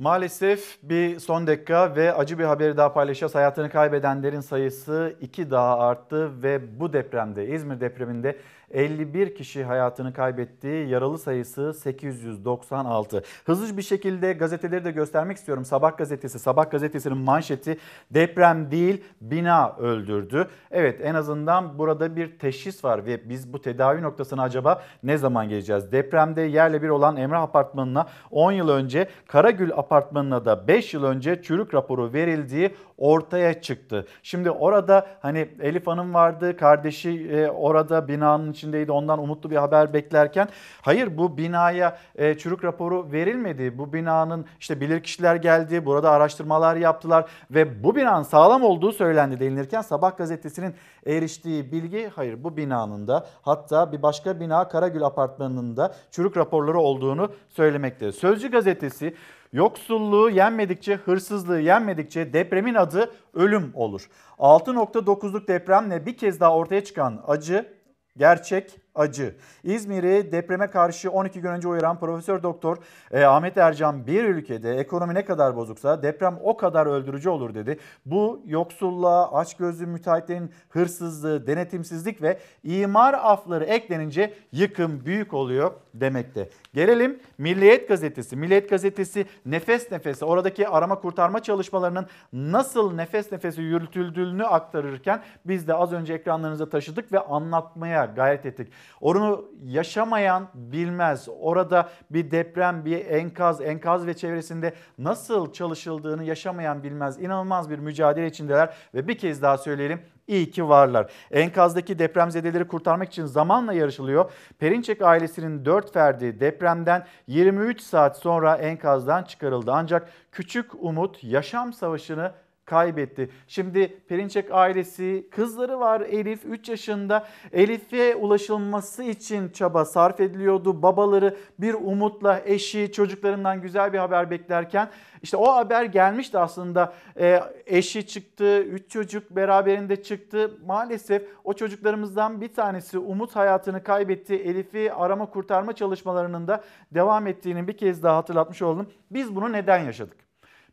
Maalesef 0.00 0.78
bir 0.82 1.18
son 1.18 1.46
dakika 1.46 1.96
ve 1.96 2.14
acı 2.14 2.38
bir 2.38 2.44
haberi 2.44 2.76
daha 2.76 2.92
paylaşacağız. 2.92 3.34
Hayatını 3.34 3.70
kaybedenlerin 3.70 4.40
sayısı 4.40 5.16
iki 5.20 5.50
daha 5.50 5.78
arttı 5.78 6.42
ve 6.42 6.80
bu 6.80 6.92
depremde 6.92 7.48
İzmir 7.48 7.80
depreminde 7.80 8.36
51 8.70 9.34
kişi 9.34 9.64
hayatını 9.64 10.12
kaybetti. 10.12 10.86
Yaralı 10.88 11.18
sayısı 11.18 11.74
896. 11.74 13.22
Hızlı 13.44 13.76
bir 13.76 13.82
şekilde 13.82 14.32
gazeteleri 14.32 14.84
de 14.84 14.90
göstermek 14.90 15.36
istiyorum. 15.36 15.64
Sabah 15.64 15.96
gazetesi, 15.96 16.38
Sabah 16.38 16.70
gazetesinin 16.70 17.18
manşeti 17.18 17.78
deprem 18.10 18.70
değil 18.70 19.04
bina 19.20 19.76
öldürdü. 19.76 20.48
Evet 20.70 21.00
en 21.02 21.14
azından 21.14 21.78
burada 21.78 22.16
bir 22.16 22.38
teşhis 22.38 22.84
var 22.84 23.06
ve 23.06 23.28
biz 23.28 23.52
bu 23.52 23.62
tedavi 23.62 24.02
noktasına 24.02 24.42
acaba 24.42 24.82
ne 25.02 25.18
zaman 25.18 25.48
geleceğiz? 25.48 25.92
Depremde 25.92 26.42
yerle 26.42 26.82
bir 26.82 26.88
olan 26.88 27.16
Emrah 27.16 27.42
Apartmanı'na 27.42 28.06
10 28.30 28.52
yıl 28.52 28.68
önce 28.68 29.08
Karagül 29.26 29.72
Apartmanı'na 29.72 30.44
da 30.44 30.68
5 30.68 30.94
yıl 30.94 31.04
önce 31.04 31.42
çürük 31.42 31.74
raporu 31.74 32.12
verildiği 32.12 32.70
ortaya 32.98 33.60
çıktı. 33.62 34.06
Şimdi 34.22 34.50
orada 34.50 35.06
hani 35.22 35.48
Elif 35.60 35.86
Hanım 35.86 36.14
vardı, 36.14 36.56
kardeşi 36.56 37.30
e, 37.30 37.48
orada 37.48 38.08
binanın 38.08 38.52
içindeydi. 38.60 38.92
Ondan 38.92 39.18
umutlu 39.18 39.50
bir 39.50 39.56
haber 39.56 39.92
beklerken 39.92 40.48
hayır 40.82 41.18
bu 41.18 41.36
binaya 41.36 41.98
e, 42.14 42.38
çürük 42.38 42.64
raporu 42.64 43.12
verilmedi. 43.12 43.78
Bu 43.78 43.92
binanın 43.92 44.44
işte 44.60 44.80
bilirkişiler 44.80 45.36
geldi, 45.36 45.86
burada 45.86 46.10
araştırmalar 46.10 46.76
yaptılar 46.76 47.30
ve 47.50 47.84
bu 47.84 47.96
binanın 47.96 48.22
sağlam 48.22 48.62
olduğu 48.62 48.92
söylendi 48.92 49.40
denilirken 49.40 49.82
Sabah 49.82 50.16
gazetesinin 50.16 50.74
eriştiği 51.06 51.72
bilgi 51.72 52.10
hayır 52.14 52.44
bu 52.44 52.56
binanın 52.56 53.08
da 53.08 53.26
hatta 53.42 53.92
bir 53.92 54.02
başka 54.02 54.40
bina 54.40 54.68
Karagül 54.68 55.02
Apartmanı'nın 55.02 55.76
da 55.76 55.94
çürük 56.10 56.36
raporları 56.36 56.78
olduğunu 56.78 57.32
söylemekte. 57.48 58.12
Sözcü 58.12 58.50
gazetesi 58.50 59.14
Yoksulluğu 59.52 60.30
yenmedikçe, 60.30 60.94
hırsızlığı 60.94 61.60
yenmedikçe 61.60 62.32
depremin 62.32 62.74
adı 62.74 63.10
ölüm 63.34 63.70
olur. 63.74 64.10
6.9'luk 64.38 65.48
depremle 65.48 66.06
bir 66.06 66.16
kez 66.16 66.40
daha 66.40 66.56
ortaya 66.56 66.84
çıkan 66.84 67.22
acı 67.26 67.79
gerçek 68.16 68.79
acı. 68.94 69.34
İzmir'i 69.64 70.32
depreme 70.32 70.66
karşı 70.66 71.10
12 71.10 71.40
gün 71.40 71.48
önce 71.48 71.68
uyaran 71.68 72.00
Profesör 72.00 72.42
Doktor 72.42 72.76
e, 73.10 73.24
Ahmet 73.24 73.56
Ercan 73.56 74.06
bir 74.06 74.24
ülkede 74.24 74.76
ekonomi 74.78 75.14
ne 75.14 75.24
kadar 75.24 75.56
bozuksa 75.56 76.02
deprem 76.02 76.38
o 76.42 76.56
kadar 76.56 76.86
öldürücü 76.86 77.28
olur 77.28 77.54
dedi. 77.54 77.78
Bu 78.06 78.42
yoksulluğa, 78.46 79.32
açgözlü 79.32 79.86
müteahhitlerin 79.86 80.50
hırsızlığı, 80.68 81.46
denetimsizlik 81.46 82.22
ve 82.22 82.38
imar 82.64 83.14
afları 83.14 83.64
eklenince 83.64 84.34
yıkım 84.52 85.04
büyük 85.04 85.34
oluyor 85.34 85.70
demekte. 85.94 86.48
Gelelim 86.74 87.18
Milliyet 87.38 87.88
Gazetesi. 87.88 88.36
Milliyet 88.36 88.70
Gazetesi 88.70 89.26
nefes 89.46 89.92
nefese 89.92 90.24
oradaki 90.24 90.68
arama 90.68 91.00
kurtarma 91.00 91.42
çalışmalarının 91.42 92.06
nasıl 92.32 92.94
nefes 92.94 93.32
nefese 93.32 93.62
yürütüldüğünü 93.62 94.44
aktarırken 94.44 95.22
biz 95.44 95.68
de 95.68 95.74
az 95.74 95.92
önce 95.92 96.14
ekranlarınıza 96.14 96.68
taşıdık 96.68 97.12
ve 97.12 97.18
anlatmaya 97.18 98.04
gayret 98.04 98.46
ettik. 98.46 98.72
Onu 99.00 99.44
yaşamayan 99.64 100.48
bilmez. 100.54 101.28
Orada 101.40 101.88
bir 102.10 102.30
deprem, 102.30 102.84
bir 102.84 103.06
enkaz, 103.06 103.60
enkaz 103.60 104.06
ve 104.06 104.14
çevresinde 104.14 104.74
nasıl 104.98 105.52
çalışıldığını 105.52 106.24
yaşamayan 106.24 106.82
bilmez. 106.82 107.18
İnanılmaz 107.18 107.70
bir 107.70 107.78
mücadele 107.78 108.26
içindeler 108.26 108.74
ve 108.94 109.08
bir 109.08 109.18
kez 109.18 109.42
daha 109.42 109.58
söyleyelim 109.58 110.00
İyi 110.30 110.50
ki 110.50 110.68
varlar. 110.68 111.12
Enkazdaki 111.30 111.98
depremzedeleri 111.98 112.68
kurtarmak 112.68 113.08
için 113.08 113.24
zamanla 113.24 113.72
yarışılıyor. 113.72 114.32
Perinçek 114.58 115.02
ailesinin 115.02 115.64
4 115.64 115.92
ferdi 115.92 116.40
depremden 116.40 117.06
23 117.26 117.80
saat 117.80 118.16
sonra 118.16 118.56
enkazdan 118.56 119.22
çıkarıldı. 119.22 119.72
Ancak 119.72 120.08
küçük 120.32 120.84
Umut 120.84 121.24
yaşam 121.24 121.72
savaşını 121.72 122.32
kaybetti. 122.70 123.30
Şimdi 123.46 124.00
Perinçek 124.08 124.52
ailesi 124.52 125.26
kızları 125.30 125.80
var 125.80 126.00
Elif 126.00 126.44
3 126.44 126.68
yaşında. 126.68 127.26
Elif'e 127.52 128.16
ulaşılması 128.16 129.02
için 129.02 129.48
çaba 129.48 129.84
sarf 129.84 130.20
ediliyordu. 130.20 130.82
Babaları 130.82 131.36
bir 131.58 131.74
umutla 131.74 132.42
eşi 132.44 132.92
çocuklarından 132.92 133.62
güzel 133.62 133.92
bir 133.92 133.98
haber 133.98 134.30
beklerken 134.30 134.88
işte 135.22 135.36
o 135.36 135.54
haber 135.54 135.84
gelmişti 135.84 136.38
aslında. 136.38 136.92
E, 137.20 137.40
eşi 137.66 138.06
çıktı, 138.06 138.62
3 138.62 138.90
çocuk 138.90 139.30
beraberinde 139.30 140.02
çıktı. 140.02 140.58
Maalesef 140.66 141.22
o 141.44 141.52
çocuklarımızdan 141.52 142.40
bir 142.40 142.54
tanesi 142.54 142.98
Umut 142.98 143.36
hayatını 143.36 143.82
kaybetti. 143.82 144.34
Elif'i 144.34 144.92
arama 144.92 145.26
kurtarma 145.26 145.72
çalışmalarının 145.72 146.48
da 146.48 146.64
devam 146.94 147.26
ettiğini 147.26 147.68
bir 147.68 147.76
kez 147.76 148.02
daha 148.02 148.16
hatırlatmış 148.16 148.62
oldum. 148.62 148.86
Biz 149.10 149.36
bunu 149.36 149.52
neden 149.52 149.78
yaşadık? 149.78 150.29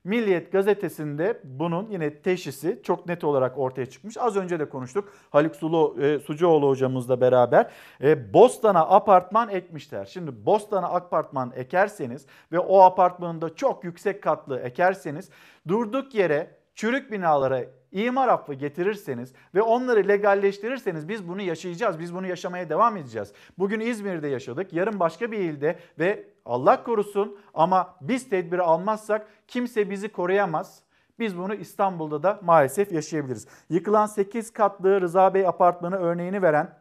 Milliyet 0.07 0.51
gazetesinde 0.51 1.41
bunun 1.43 1.89
yine 1.89 2.13
teşhisi 2.13 2.79
çok 2.83 3.07
net 3.07 3.23
olarak 3.23 3.57
ortaya 3.57 3.85
çıkmış. 3.85 4.17
Az 4.17 4.35
önce 4.35 4.59
de 4.59 4.69
konuştuk. 4.69 5.13
Haluk 5.29 5.55
Sulu, 5.55 5.95
e, 6.01 6.19
Sucuoğlu 6.19 6.67
hocamızla 6.67 7.21
beraber 7.21 7.71
e, 8.01 8.33
Bostan'a 8.33 8.89
apartman 8.89 9.49
ekmişler. 9.49 10.05
Şimdi 10.05 10.45
Bostan'a 10.45 10.87
apartman 10.93 11.51
ekerseniz 11.55 12.25
ve 12.51 12.59
o 12.59 12.81
apartmanın 12.81 13.41
da 13.41 13.55
çok 13.55 13.83
yüksek 13.83 14.23
katlı 14.23 14.59
ekerseniz 14.59 15.29
durduk 15.67 16.15
yere 16.15 16.51
çürük 16.75 17.11
binalara 17.11 17.63
imar 17.91 18.27
affı 18.27 18.53
getirirseniz 18.53 19.33
ve 19.55 19.61
onları 19.61 20.07
legalleştirirseniz 20.07 21.09
biz 21.09 21.27
bunu 21.27 21.41
yaşayacağız. 21.41 21.99
Biz 21.99 22.15
bunu 22.15 22.27
yaşamaya 22.27 22.69
devam 22.69 22.97
edeceğiz. 22.97 23.33
Bugün 23.57 23.79
İzmir'de 23.79 24.27
yaşadık, 24.27 24.73
yarın 24.73 24.99
başka 24.99 25.31
bir 25.31 25.37
ilde 25.37 25.79
ve 25.99 26.27
Allah 26.47 26.83
korusun 26.83 27.37
ama 27.53 27.95
biz 28.01 28.29
tedbiri 28.29 28.61
almazsak 28.61 29.27
kimse 29.47 29.89
bizi 29.89 30.09
koruyamaz. 30.09 30.79
Biz 31.19 31.37
bunu 31.37 31.53
İstanbul'da 31.55 32.23
da 32.23 32.39
maalesef 32.43 32.91
yaşayabiliriz. 32.91 33.47
Yıkılan 33.69 34.05
8 34.05 34.53
katlı 34.53 35.01
Rıza 35.01 35.33
Bey 35.33 35.47
apartmanı 35.47 35.95
örneğini 35.97 36.41
veren 36.41 36.77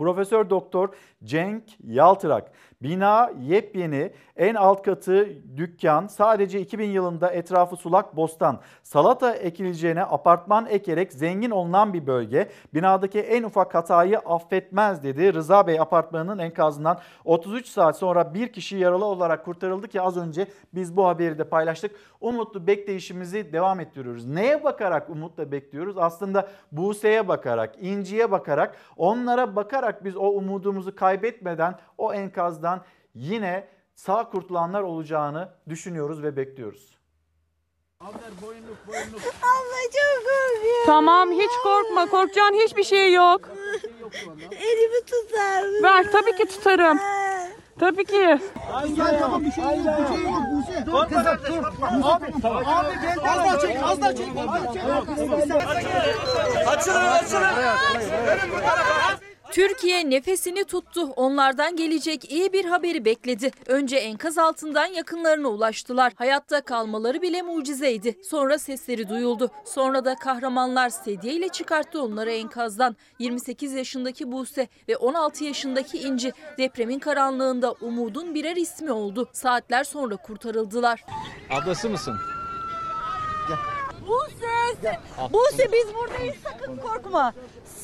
Profesör 0.00 0.50
Doktor 0.50 0.88
Cenk 1.24 1.62
Yaltırak. 1.84 2.52
Bina 2.82 3.30
yepyeni, 3.40 4.12
en 4.36 4.54
alt 4.54 4.82
katı 4.82 5.28
dükkan, 5.56 6.06
sadece 6.06 6.60
2000 6.60 6.88
yılında 6.88 7.30
etrafı 7.30 7.76
sulak 7.76 8.16
bostan. 8.16 8.60
Salata 8.82 9.34
ekileceğine 9.34 10.02
apartman 10.02 10.66
ekerek 10.66 11.12
zengin 11.12 11.50
olunan 11.50 11.94
bir 11.94 12.06
bölge. 12.06 12.48
Binadaki 12.74 13.20
en 13.20 13.42
ufak 13.42 13.74
hatayı 13.74 14.18
affetmez 14.18 15.02
dedi. 15.02 15.34
Rıza 15.34 15.66
Bey 15.66 15.80
apartmanının 15.80 16.38
enkazından 16.38 16.98
33 17.24 17.68
saat 17.68 17.98
sonra 17.98 18.34
bir 18.34 18.52
kişi 18.52 18.76
yaralı 18.76 19.04
olarak 19.04 19.44
kurtarıldı 19.44 19.88
ki 19.88 20.00
az 20.00 20.16
önce 20.16 20.46
biz 20.74 20.96
bu 20.96 21.06
haberi 21.06 21.38
de 21.38 21.44
paylaştık. 21.44 21.96
Umutlu 22.20 22.66
bekleyişimizi 22.66 23.52
devam 23.52 23.80
ettiriyoruz. 23.80 24.26
Neye 24.26 24.64
bakarak 24.64 25.10
umutla 25.10 25.52
bekliyoruz? 25.52 25.98
Aslında 25.98 26.48
Buse'ye 26.72 27.28
bakarak, 27.28 27.74
İnci'ye 27.80 28.30
bakarak, 28.30 28.76
onlara 28.96 29.56
bakarak 29.56 30.04
biz 30.04 30.16
o 30.16 30.26
umudumuzu 30.28 30.96
kaybetmeden 30.96 31.78
o 31.98 32.14
enkazdan 32.14 32.84
yine 33.14 33.68
sağ 33.94 34.30
kurtulanlar 34.30 34.82
olacağını 34.82 35.48
düşünüyoruz 35.68 36.22
ve 36.22 36.36
bekliyoruz. 36.36 37.00
Abla 38.00 38.12
çok 38.18 38.40
korkuyorum. 38.86 39.20
Tamam 40.86 41.30
hiç 41.30 41.50
korkma. 41.62 42.06
Korkacağın 42.06 42.54
hiçbir 42.54 42.84
şey 42.84 43.12
yok. 43.12 43.40
Elimi 44.50 45.04
tutar 45.06 45.62
mısın? 45.62 45.82
Ver 45.82 46.12
tabii 46.12 46.36
ki 46.36 46.48
tutarım. 46.48 46.98
Tabii 47.78 48.04
ki. 48.04 48.38
Gel 48.96 49.18
tamam 49.20 49.44
bir 49.44 49.52
şey 49.52 49.64
yok, 49.64 49.74
bir 49.74 50.16
şey 50.16 50.24
yok 50.24 50.42
Buse. 50.52 50.86
Dur 50.86 51.08
kızım 51.08 51.38
dur. 51.48 51.64
Abi, 52.02 52.24
abi 52.66 53.00
gel 53.02 53.16
az 53.28 53.38
daha 53.38 53.58
çek, 53.58 53.76
az 53.84 54.00
daha 54.02 54.14
çek. 54.14 54.28
Açılın 56.66 57.06
açılın. 57.06 57.54
Türkiye 59.50 60.10
nefesini 60.10 60.64
tuttu. 60.64 61.00
Onlardan 61.16 61.76
gelecek 61.76 62.32
iyi 62.32 62.52
bir 62.52 62.64
haberi 62.64 63.04
bekledi. 63.04 63.50
Önce 63.66 63.96
enkaz 63.96 64.38
altından 64.38 64.86
yakınlarına 64.86 65.48
ulaştılar. 65.48 66.12
Hayatta 66.16 66.60
kalmaları 66.60 67.22
bile 67.22 67.42
mucizeydi. 67.42 68.18
Sonra 68.24 68.58
sesleri 68.58 69.08
duyuldu. 69.08 69.50
Sonra 69.64 70.04
da 70.04 70.14
kahramanlar 70.14 70.88
sedyeyle 70.88 71.48
çıkarttı 71.48 72.02
onları 72.02 72.32
enkazdan. 72.32 72.96
28 73.18 73.72
yaşındaki 73.72 74.32
Buse 74.32 74.68
ve 74.88 74.96
16 74.96 75.44
yaşındaki 75.44 75.98
İnci 75.98 76.32
depremin 76.58 76.98
karanlığında 76.98 77.72
umudun 77.80 78.34
birer 78.34 78.56
ismi 78.56 78.92
oldu. 78.92 79.28
Saatler 79.32 79.84
sonra 79.84 80.16
kurtarıldılar. 80.16 81.04
Ablası 81.50 81.90
mısın? 81.90 82.16
Buse, 84.08 84.98
Buse 85.32 85.72
biz 85.72 85.94
buradayız 85.94 86.36
sakın 86.42 86.76
korkma. 86.76 87.34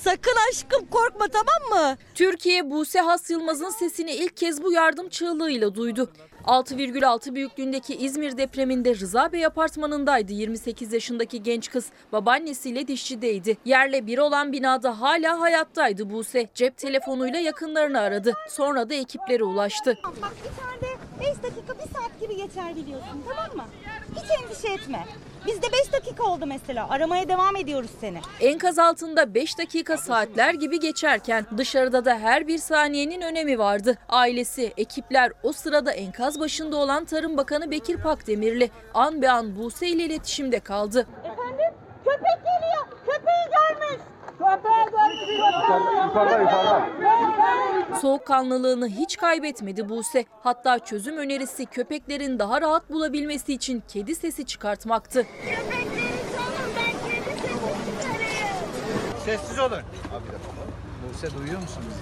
Sakın 0.07 0.37
aşkım 0.51 0.87
korkma 0.87 1.27
tamam 1.29 1.83
mı? 1.83 1.97
Türkiye 2.15 2.71
Buse 2.71 3.01
Has 3.01 3.31
Yılmaz'ın 3.31 3.71
sesini 3.71 4.13
ilk 4.13 4.37
kez 4.37 4.63
bu 4.63 4.73
yardım 4.73 5.09
çığlığıyla 5.09 5.75
duydu. 5.75 6.13
6,6 6.45 7.35
büyüklüğündeki 7.35 7.97
İzmir 7.97 8.37
depreminde 8.37 8.95
Rıza 8.95 9.33
Bey 9.33 9.47
apartmanındaydı 9.47 10.33
28 10.33 10.93
yaşındaki 10.93 11.43
genç 11.43 11.71
kız. 11.71 11.87
Babaannesiyle 12.13 12.89
dişçideydi. 12.89 13.57
Yerle 13.65 14.07
bir 14.07 14.19
olan 14.19 14.53
binada 14.53 15.01
hala 15.01 15.41
hayattaydı 15.41 16.11
Buse. 16.11 16.49
Cep 16.55 16.77
telefonuyla 16.77 17.39
yakınlarını 17.39 18.01
aradı. 18.01 18.35
Sonra 18.49 18.91
da 18.91 18.95
ekiplere 18.95 19.45
ulaştı. 19.45 19.99
Bak 20.05 20.33
içeride 20.41 21.06
5 21.21 21.29
dakika 21.29 21.75
1 21.75 21.81
saat 21.95 22.21
gibi 22.21 22.37
geçer 22.37 22.77
biliyorsun 22.77 23.25
tamam 23.29 23.57
mı? 23.57 23.65
Hiç 24.17 24.25
endişe 24.43 24.69
etme. 24.83 25.05
Bizde 25.47 25.67
5 25.73 25.93
dakika 25.93 26.25
oldu 26.25 26.47
mesela. 26.47 26.89
Aramaya 26.89 27.29
devam 27.29 27.57
ediyoruz 27.57 27.91
seni. 28.01 28.21
Enkaz 28.41 28.79
altında 28.79 29.35
5 29.35 29.59
dakika 29.59 29.97
saatler 29.97 30.55
gibi 30.55 30.81
geçerken 30.81 31.47
dışarıda 31.57 32.05
da 32.05 32.19
her 32.19 32.49
bir 32.49 32.59
saniyenin 32.59 33.21
önemi 33.21 33.59
vardı. 33.59 33.99
Ailesi, 34.09 34.73
ekipler 34.77 35.33
o 35.43 35.53
sırada 35.53 35.93
enkaz 35.93 36.41
başında 36.41 36.77
olan 36.77 37.05
Tarım 37.05 37.37
Bakanı 37.37 37.71
Bekir 37.71 37.97
Pakdemirli 38.03 38.71
an 38.95 39.23
be 39.23 39.31
an 39.31 39.57
Buse 39.57 39.89
ile 39.89 40.05
iletişimde 40.05 40.61
kaldı. 40.61 41.07
Efendim? 41.21 41.75
Köpek 42.05 42.23
geliyor. 42.45 42.87
Köpeği 43.07 43.17
görmüş. 43.17 43.17
Köpeği 43.17 43.91
görmüş. 43.91 44.01
Yukarıda, 44.41 46.39
yukarıda. 46.41 46.87
Soğukkanlılığını 48.01 48.89
hiç 48.89 49.17
kaybetmedi 49.17 49.89
Buse. 49.89 50.25
Hatta 50.43 50.79
çözüm 50.79 51.17
önerisi 51.17 51.67
köpeklerin 51.67 52.39
daha 52.39 52.61
rahat 52.61 52.91
bulabilmesi 52.91 53.53
için 53.53 53.83
kedi 53.89 54.15
sesi 54.15 54.47
çıkartmaktı. 54.47 55.27
Sessiz 59.25 59.59
olun. 59.59 59.81
Buse 61.09 61.35
duyuyor 61.39 61.61
musunuz? 61.61 61.95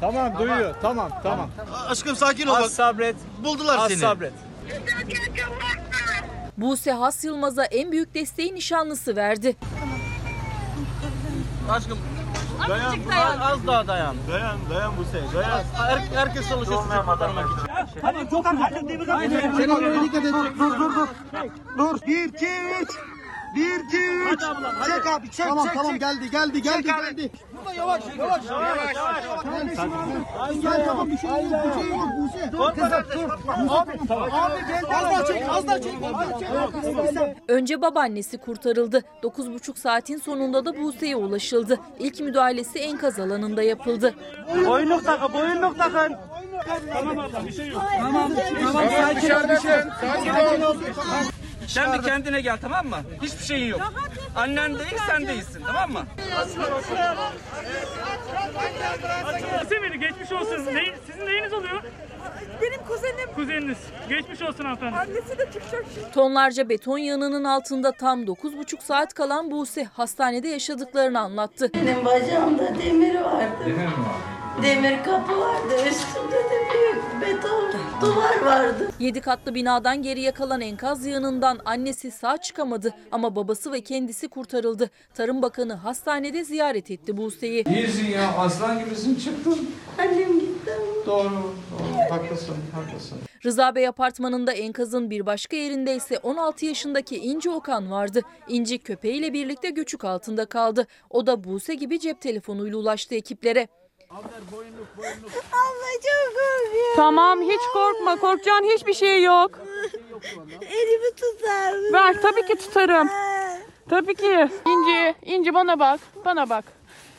Tamam 0.00 0.38
duyuyor. 0.38 0.74
Tamam 0.82 1.10
tamam. 1.22 1.50
Aşkım 1.88 2.16
sakin 2.16 2.46
ol. 2.46 2.54
Az 2.54 2.72
sabret. 2.72 3.16
Buldular 3.44 3.78
Az 3.78 3.88
seni. 3.88 3.98
sabret. 3.98 4.32
Buse 6.60 6.92
Has 6.92 7.24
Yılmaz'a 7.24 7.64
en 7.64 7.92
büyük 7.92 8.14
desteği 8.14 8.54
nişanlısı 8.54 9.16
verdi. 9.16 9.56
Aşkım 11.70 11.98
dayan, 12.68 12.94
dayan. 13.08 13.40
Az 13.40 13.66
daha 13.66 13.86
dayan. 13.86 14.16
Dayan, 14.30 14.56
dayan 14.70 14.96
Buse. 14.96 15.22
Dayan. 15.34 15.62
Her, 15.74 15.98
herkes 15.98 16.48
çalışıyor 16.48 16.82
sizi 16.82 17.02
kurtarmak 17.02 17.44
için. 17.44 18.00
Hadi 18.02 18.30
çok 18.30 18.46
et. 18.46 18.52
Dur 20.58 20.78
dur 20.78 20.94
dur. 20.94 21.08
Dur. 21.78 21.98
1 23.56 23.60
2 23.84 23.96
3. 23.96 23.96
1 23.96 24.32
2 24.32 24.32
3. 24.32 24.40
Çek 24.86 25.06
abi 25.06 25.30
çek 25.30 25.46
Tamam 25.46 25.66
çek. 25.66 25.74
tamam 25.74 25.98
geldi 25.98 26.30
geldi 26.30 26.62
geldi 26.62 26.82
Çek 26.82 26.94
abi. 26.94 27.02
geldi. 27.16 27.30
Burada 27.56 27.74
yavaş 27.74 28.02
yavaş 28.18 28.44
yavaş 28.50 28.96
yavaş. 28.96 29.22
Gel 30.62 30.84
tamam 30.86 31.10
bir 31.10 31.18
şey 31.18 31.30
yok 31.30 31.40
bir 31.42 31.80
şey 31.82 31.90
yok 31.90 32.08
Buse. 32.18 32.52
Dur 32.52 32.74
kızım 32.74 33.04
dur. 33.14 33.30
Abi 33.68 33.90
abi 34.32 34.66
gel 34.68 34.82
az 34.94 35.04
daha 35.04 35.24
çek 35.24 35.42
az 35.50 35.66
daha 35.66 35.78
çek. 35.80 35.92
Önce 37.48 37.82
babaannesi 37.82 38.38
kurtarıldı. 38.38 39.02
9,5 39.22 39.78
saatin 39.78 40.16
sonunda 40.18 40.64
da 40.64 40.76
Buse'ye 40.82 41.16
ulaşıldı. 41.16 41.80
İlk 41.98 42.20
müdahalesi 42.20 42.78
enkaz 42.78 43.18
alanında 43.20 43.62
yapıldı. 43.62 44.14
Boyunluk 44.66 45.04
takın, 45.04 45.32
boyunluk 45.32 45.78
takın. 45.78 46.16
Tamam 46.92 47.18
abla 47.18 47.46
bir 47.46 47.52
şey 47.52 47.68
yok. 47.68 47.82
Tamam. 48.00 48.32
Tamam, 48.62 48.84
sakin 49.00 49.30
ol, 49.30 49.48
bir 49.48 49.60
şey. 49.60 49.70
Sakin 50.00 50.62
ol. 50.62 50.74
Sen 51.70 51.92
bir 51.92 52.02
kendine 52.02 52.40
gel 52.40 52.58
tamam 52.60 52.86
mı? 52.86 52.96
Hiçbir 53.22 53.44
şeyin 53.44 53.66
yok. 53.66 53.80
Annen 54.36 54.78
değil 54.78 54.96
sen 55.06 55.28
değilsin 55.28 55.62
tamam 55.66 55.92
mı? 55.92 56.04
Semiri 59.68 60.00
geçmiş 60.00 60.32
olsun. 60.32 60.66
Ne, 60.74 60.82
sizin 61.06 61.26
neyiniz 61.26 61.52
oluyor? 61.52 61.82
Benim 62.62 62.84
kuzenim. 62.88 63.34
Kuzeniniz. 63.34 63.78
Geçmiş 64.08 64.42
olsun 64.42 64.64
hanımefendi. 64.64 64.96
Annesi 64.96 65.38
de 65.38 65.44
çıkacak 65.52 65.84
şimdi. 65.94 66.10
Tonlarca 66.12 66.68
beton 66.68 66.98
yığınının 66.98 67.44
altında 67.44 67.92
tam 67.92 68.22
9,5 68.24 68.82
saat 68.82 69.14
kalan 69.14 69.50
Buse 69.50 69.84
hastanede 69.84 70.48
yaşadıklarını 70.48 71.20
anlattı. 71.20 71.70
Benim 71.74 72.04
bacağımda 72.04 72.78
demir 72.78 73.20
vardı. 73.20 73.46
Demir 73.66 73.76
mi 73.76 73.84
var? 73.84 74.39
Demir 74.62 75.02
kapı 75.04 75.40
vardı. 75.40 75.74
Üstünde 75.90 76.36
de 76.36 76.68
büyük 76.72 77.20
beton 77.20 77.72
duvar 78.00 78.40
vardı. 78.44 78.90
7 78.98 79.20
katlı 79.20 79.54
binadan 79.54 80.02
geriye 80.02 80.30
kalan 80.30 80.60
enkaz 80.60 81.06
yığınından 81.06 81.58
annesi 81.64 82.10
sağ 82.10 82.36
çıkamadı 82.36 82.94
ama 83.12 83.36
babası 83.36 83.72
ve 83.72 83.80
kendisi 83.80 84.28
kurtarıldı. 84.28 84.90
Tarım 85.14 85.42
Bakanı 85.42 85.74
hastanede 85.74 86.44
ziyaret 86.44 86.90
etti 86.90 87.16
Buse'yi. 87.16 87.64
İyisin 87.64 88.06
ya 88.10 88.32
aslan 88.38 88.84
gibisin 88.84 89.14
çıktın. 89.14 89.70
Annem 89.98 90.40
gitti. 90.40 90.72
Doğru, 91.06 91.30
doğru. 91.30 92.10
Haklısın, 92.10 92.56
haklısın. 92.74 93.18
Rıza 93.44 93.74
Bey 93.74 93.88
apartmanında 93.88 94.52
enkazın 94.52 95.10
bir 95.10 95.26
başka 95.26 95.56
yerinde 95.56 95.96
ise 95.96 96.18
16 96.18 96.66
yaşındaki 96.66 97.16
İnci 97.16 97.50
Okan 97.50 97.90
vardı. 97.90 98.20
İnci 98.48 98.78
köpeğiyle 98.78 99.32
birlikte 99.32 99.70
göçük 99.70 100.04
altında 100.04 100.46
kaldı. 100.46 100.86
O 101.10 101.26
da 101.26 101.44
Buse 101.44 101.74
gibi 101.74 102.00
cep 102.00 102.20
telefonuyla 102.20 102.78
ulaştı 102.78 103.14
ekiplere. 103.14 103.68
Allah 104.10 104.22
çok 104.22 104.50
korkuyorum. 106.36 106.96
Tamam 106.96 107.40
hiç 107.40 107.60
korkma. 107.72 108.16
Korkacağın 108.16 108.64
hiçbir 108.64 108.94
şey 108.94 109.22
yok. 109.22 109.50
Elimi 110.60 111.14
tutar 111.16 111.72
mısın? 111.72 111.92
Ver 111.92 112.22
tabii 112.22 112.46
ki 112.46 112.54
tutarım. 112.56 113.08
Tabii 113.88 114.14
ki. 114.14 114.48
İnci, 114.66 115.14
İnci 115.22 115.54
bana 115.54 115.78
bak. 115.78 116.00
Bana 116.24 116.50
bak. 116.50 116.64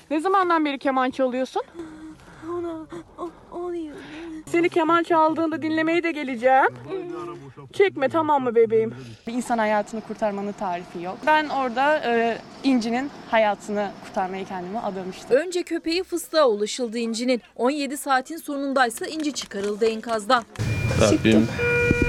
Ne 0.10 0.20
zamandan 0.20 0.66
beri 0.66 0.80
keman 0.80 1.10
çalıyorsun? 1.10 1.62
Onu, 2.50 2.88
onu 3.52 3.76
Seni 4.52 4.70
keman 4.70 5.04
çaldığında 5.04 5.62
dinlemeye 5.62 6.04
de 6.04 6.12
geleceğim. 6.12 6.68
Çekme 7.74 8.10
tamam 8.10 8.44
mı 8.44 8.56
bebeğim? 8.56 8.96
Bir 9.28 9.34
insan 9.34 9.58
hayatını 9.58 10.02
kurtarmanın 10.02 10.52
tarifi 10.52 11.02
yok. 11.02 11.18
Ben 11.28 11.50
orada 11.50 11.98
e, 11.98 12.38
İnci'nin 12.64 13.10
hayatını 13.32 13.92
kurtarmaya 14.06 14.46
kendimi 14.46 14.80
adamıştım. 14.80 15.38
Önce 15.38 15.64
köpeği 15.64 16.04
fıstığa 16.04 16.48
ulaşıldı 16.48 16.98
İnci'nin. 16.98 17.42
17 17.56 17.98
saatin 17.98 18.38
sonundaysa 18.38 19.06
İnci 19.06 19.34
çıkarıldı 19.34 19.86
enkazdan. 19.86 20.44
Rabbim 21.02 21.48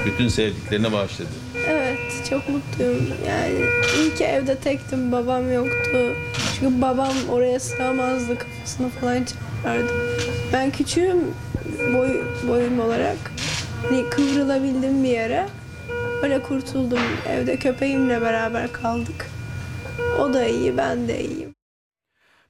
bütün 0.06 0.28
sevdiklerine 0.28 0.92
bağışladı. 0.92 1.28
Evet 1.68 1.98
çok 2.30 2.48
mutluyum. 2.48 3.06
Yani 3.28 3.60
iyi 3.98 4.14
ki 4.14 4.24
evde 4.24 4.56
tektim 4.58 5.12
babam 5.12 5.52
yoktu. 5.52 6.14
Çünkü 6.58 6.82
babam 6.82 7.12
oraya 7.30 7.60
sığamazdı 7.60 8.38
kafasını 8.38 8.88
falan 8.88 9.24
çarpardı. 9.24 9.92
Ben 10.52 10.70
küçüğüm 10.70 11.34
boy, 11.94 12.08
boyum 12.48 12.80
olarak. 12.80 13.16
Hani 13.88 14.10
kıvrılabildim 14.10 15.04
bir 15.04 15.08
yere. 15.08 15.46
Öyle 16.22 16.42
kurtuldum. 16.42 16.98
Evde 17.28 17.56
köpeğimle 17.56 18.20
beraber 18.20 18.72
kaldık. 18.72 19.26
O 20.20 20.34
da 20.34 20.44
iyi 20.44 20.76
ben 20.76 21.08
de 21.08 21.24
iyiyim. 21.24 21.54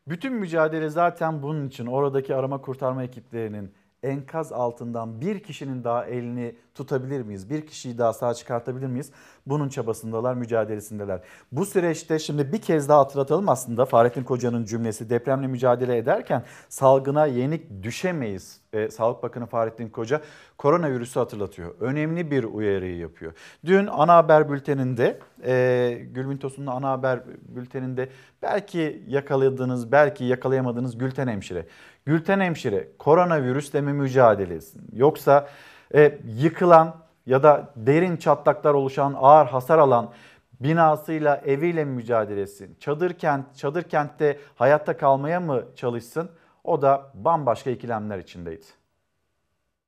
Bütün 0.08 0.32
mücadele 0.32 0.88
zaten 0.88 1.42
bunun 1.42 1.68
için 1.68 1.86
oradaki 1.86 2.34
arama 2.34 2.60
kurtarma 2.60 3.04
ekiplerinin 3.04 3.72
enkaz 4.02 4.52
altından 4.52 5.20
bir 5.20 5.40
kişinin 5.40 5.84
daha 5.84 6.06
elini 6.06 6.54
tutabilir 6.74 7.22
miyiz? 7.22 7.50
Bir 7.50 7.66
kişiyi 7.66 7.98
daha 7.98 8.12
sağ 8.12 8.34
çıkartabilir 8.34 8.86
miyiz? 8.86 9.10
Bunun 9.46 9.68
çabasındalar, 9.68 10.34
mücadelesindeler. 10.34 11.20
Bu 11.52 11.66
süreçte 11.66 12.18
şimdi 12.18 12.52
bir 12.52 12.62
kez 12.62 12.88
daha 12.88 12.98
hatırlatalım 12.98 13.48
aslında 13.48 13.84
Fahrettin 13.84 14.24
Koca'nın 14.24 14.64
cümlesi 14.64 15.10
depremle 15.10 15.46
mücadele 15.46 15.96
ederken 15.96 16.44
salgına 16.68 17.26
yenik 17.26 17.82
düşemeyiz. 17.82 18.62
Ee, 18.72 18.88
Sağlık 18.88 19.22
Bakanı 19.22 19.46
Fahrettin 19.46 19.88
Koca 19.88 20.20
koronavirüsü 20.58 21.20
hatırlatıyor. 21.20 21.74
Önemli 21.80 22.30
bir 22.30 22.44
uyarıyı 22.44 22.96
yapıyor. 22.96 23.32
Dün 23.64 23.86
ana 23.86 24.16
haber 24.16 24.50
bülteninde, 24.50 25.18
e, 25.44 26.06
Gülbin 26.10 26.36
Tosun'un 26.36 26.66
ana 26.66 26.90
haber 26.90 27.20
bülteninde 27.48 28.08
belki 28.42 29.02
yakaladığınız, 29.08 29.92
belki 29.92 30.24
yakalayamadığınız 30.24 30.98
Gülten 30.98 31.28
Hemşire 31.28 31.66
Gülten 32.06 32.40
Hemşire 32.40 32.88
koronavirüsle 32.98 33.80
mi 33.80 33.92
mücadelesin 33.92 34.82
yoksa 34.92 35.48
e, 35.94 36.18
yıkılan 36.24 36.96
ya 37.26 37.42
da 37.42 37.72
derin 37.76 38.16
çatlaklar 38.16 38.74
oluşan 38.74 39.14
ağır 39.18 39.46
hasar 39.46 39.78
alan 39.78 40.12
binasıyla 40.60 41.36
eviyle 41.36 41.84
mi 41.84 41.92
mücadelesin? 41.92 42.76
Çadır 42.80 43.12
kent, 43.12 43.56
çadır 43.56 43.82
kentte 43.82 44.38
hayatta 44.56 44.96
kalmaya 44.96 45.40
mı 45.40 45.64
çalışsın? 45.76 46.30
O 46.64 46.82
da 46.82 47.10
bambaşka 47.14 47.70
ikilemler 47.70 48.18
içindeydi. 48.18 48.66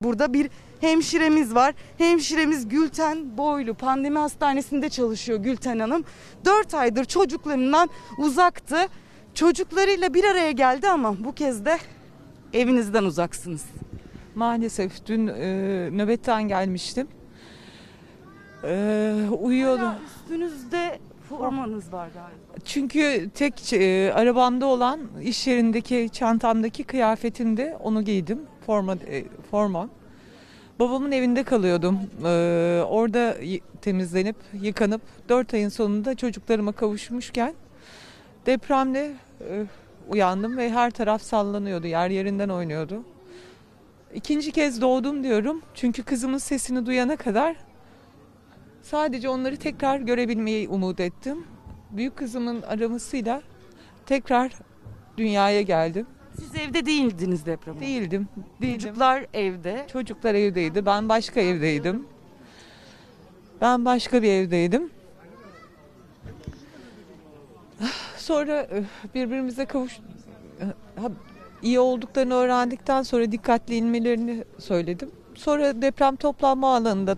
Burada 0.01 0.33
bir 0.33 0.49
hemşiremiz 0.81 1.55
var. 1.55 1.75
Hemşiremiz 1.97 2.69
Gülten 2.69 3.37
Boylu 3.37 3.73
pandemi 3.73 4.19
hastanesinde 4.19 4.89
çalışıyor 4.89 5.39
Gülten 5.39 5.79
Hanım. 5.79 6.03
4 6.45 6.73
aydır 6.73 7.05
çocuklarından 7.05 7.89
uzaktı. 8.17 8.77
Çocuklarıyla 9.33 10.13
bir 10.13 10.23
araya 10.23 10.51
geldi 10.51 10.89
ama 10.89 11.23
bu 11.23 11.35
kez 11.35 11.65
de 11.65 11.77
evinizden 12.55 13.03
uzaksınız. 13.03 13.65
Maalesef 14.35 15.05
dün 15.05 15.27
e, 15.27 15.89
nöbetten 15.91 16.43
gelmiştim. 16.43 17.07
E, 18.63 19.13
uyuyordum. 19.39 19.91
Üstünüzde 20.05 20.99
formanız 21.29 21.93
var 21.93 22.07
galiba. 22.13 22.65
Çünkü 22.65 23.29
tek 23.33 23.73
e, 23.73 24.13
arabamda 24.13 24.65
olan 24.65 24.99
iş 25.23 25.47
yerindeki 25.47 26.09
çantamdaki 26.13 26.83
kıyafetimde 26.83 27.77
onu 27.83 28.01
giydim. 28.01 28.41
Forma 28.65 28.93
e, 28.93 29.25
forma. 29.51 29.89
Babamın 30.79 31.11
evinde 31.11 31.43
kalıyordum. 31.43 31.99
E, 32.25 32.27
orada 32.89 33.35
temizlenip 33.81 34.35
yıkanıp 34.61 35.01
4 35.29 35.53
ayın 35.53 35.69
sonunda 35.69 36.15
çocuklarıma 36.15 36.71
kavuşmuşken 36.71 37.53
depremle 38.45 39.11
e, 39.49 39.65
uyandım 40.09 40.57
ve 40.57 40.69
her 40.69 40.91
taraf 40.91 41.21
sallanıyordu. 41.21 41.87
Yer 41.87 42.09
yerinden 42.09 42.49
oynuyordu. 42.49 43.03
İkinci 44.13 44.51
kez 44.51 44.81
doğdum 44.81 45.23
diyorum. 45.23 45.61
Çünkü 45.73 46.03
kızımın 46.03 46.37
sesini 46.37 46.85
duyana 46.85 47.15
kadar 47.15 47.55
sadece 48.81 49.29
onları 49.29 49.57
tekrar 49.57 49.99
görebilmeyi 49.99 50.69
umut 50.69 50.99
ettim. 50.99 51.47
Büyük 51.91 52.15
kızımın 52.15 52.61
aramasıyla 52.61 53.41
tekrar 54.05 54.51
dünyaya 55.17 55.61
geldim. 55.61 56.07
Siz 56.39 56.55
evde 56.55 56.85
değildiniz 56.85 57.45
deprem. 57.45 57.79
Değildim. 57.79 58.27
değildim. 58.61 58.79
Çocuklar 58.79 59.25
evde. 59.33 59.85
Çocuklar 59.91 60.35
evdeydi. 60.35 60.85
Ben 60.85 61.09
başka 61.09 61.41
evdeydim. 61.41 62.07
Ben 63.61 63.85
başka 63.85 64.23
bir 64.23 64.29
evdeydim. 64.29 64.89
Sonra 68.25 68.61
e, 68.61 68.83
birbirimize 69.15 69.65
kavuş 69.65 69.99
e, 70.59 70.65
iyi 71.61 71.79
olduklarını 71.79 72.33
öğrendikten 72.33 73.01
sonra 73.03 73.31
dikkatli 73.31 73.75
inmelerini 73.75 74.43
söyledim. 74.59 75.11
Sonra 75.35 75.81
deprem 75.81 76.15
toplanma 76.15 76.75
alanında 76.75 77.15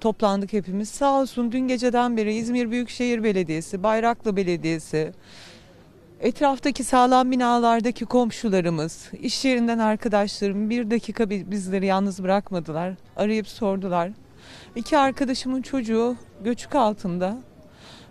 toplandık 0.00 0.52
hepimiz. 0.52 0.88
Sağ 0.88 1.20
olsun 1.20 1.52
dün 1.52 1.68
geceden 1.68 2.16
beri 2.16 2.34
İzmir 2.34 2.70
Büyükşehir 2.70 3.24
Belediyesi, 3.24 3.82
Bayraklı 3.82 4.36
Belediyesi, 4.36 5.12
etraftaki 6.20 6.84
sağlam 6.84 7.30
binalardaki 7.30 8.04
komşularımız, 8.04 9.10
iş 9.22 9.44
yerinden 9.44 9.78
arkadaşlarım 9.78 10.70
bir 10.70 10.90
dakika 10.90 11.30
bi- 11.30 11.50
bizleri 11.50 11.86
yalnız 11.86 12.22
bırakmadılar. 12.22 12.94
Arayıp 13.16 13.48
sordular. 13.48 14.10
İki 14.76 14.98
arkadaşımın 14.98 15.62
çocuğu 15.62 16.16
göçük 16.44 16.74
altında. 16.74 17.38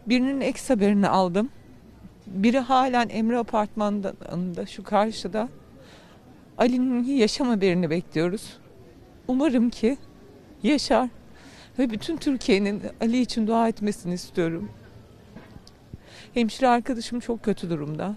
Birinin 0.08 0.41
eks 0.41 0.70
haberini 0.70 1.08
aldım. 1.08 1.49
Biri 2.27 2.60
halen 2.60 3.10
Emre 3.10 3.38
Apartmanı'nda 3.38 4.65
şu 4.65 4.84
karşıda. 4.84 5.49
Ali'nin 6.57 7.03
yaşam 7.03 7.48
haberini 7.48 7.89
bekliyoruz. 7.89 8.57
Umarım 9.27 9.69
ki 9.69 9.98
yaşar. 10.64 11.10
Ve 11.80 11.89
bütün 11.89 12.18
Türkiye'nin 12.18 12.81
Ali 13.02 13.19
için 13.19 13.48
dua 13.48 13.68
etmesini 13.68 14.14
istiyorum. 14.14 14.72
Hemşire 16.34 16.68
arkadaşım 16.68 17.19
çok 17.19 17.43
kötü 17.43 17.69
durumda. 17.69 18.15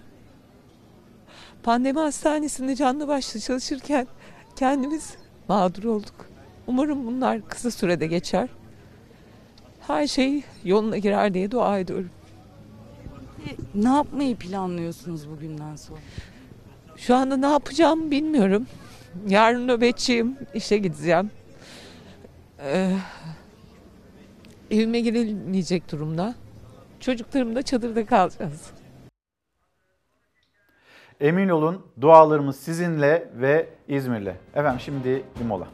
Pandemi 1.63 1.99
hastanesinde 1.99 2.75
canlı 2.75 3.07
başlı 3.07 3.39
çalışırken 3.39 4.07
kendimiz 4.55 5.17
mağdur 5.47 5.83
olduk. 5.83 6.29
Umarım 6.67 7.07
bunlar 7.07 7.47
kısa 7.47 7.71
sürede 7.71 8.07
geçer. 8.07 8.49
Her 9.87 10.07
şey 10.07 10.43
yoluna 10.63 10.97
girer 10.97 11.33
diye 11.33 11.51
dua 11.51 11.79
ediyorum. 11.79 12.09
Ne 13.75 13.89
yapmayı 13.89 14.35
planlıyorsunuz 14.35 15.29
bugünden 15.29 15.75
sonra? 15.75 15.99
Şu 16.97 17.15
anda 17.15 17.37
ne 17.37 17.47
yapacağımı 17.47 18.11
bilmiyorum. 18.11 18.67
Yarın 19.27 19.67
nöbetçiyim, 19.67 20.37
işe 20.53 20.77
gideceğim. 20.77 21.31
Ee, 22.59 22.91
evime 24.71 24.99
girilmeyecek 24.99 25.91
durumda. 25.91 26.35
Çocuklarım 26.99 27.55
da 27.55 27.61
çadırda 27.61 28.05
kalacağız. 28.05 28.71
Emin 31.21 31.49
olun 31.49 31.85
dualarımız 32.01 32.55
sizinle 32.55 33.29
ve 33.35 33.69
İzmir'le. 33.87 34.35
Efendim 34.55 34.79
şimdi 34.79 35.23
bir 35.39 35.45
mola. 35.45 35.67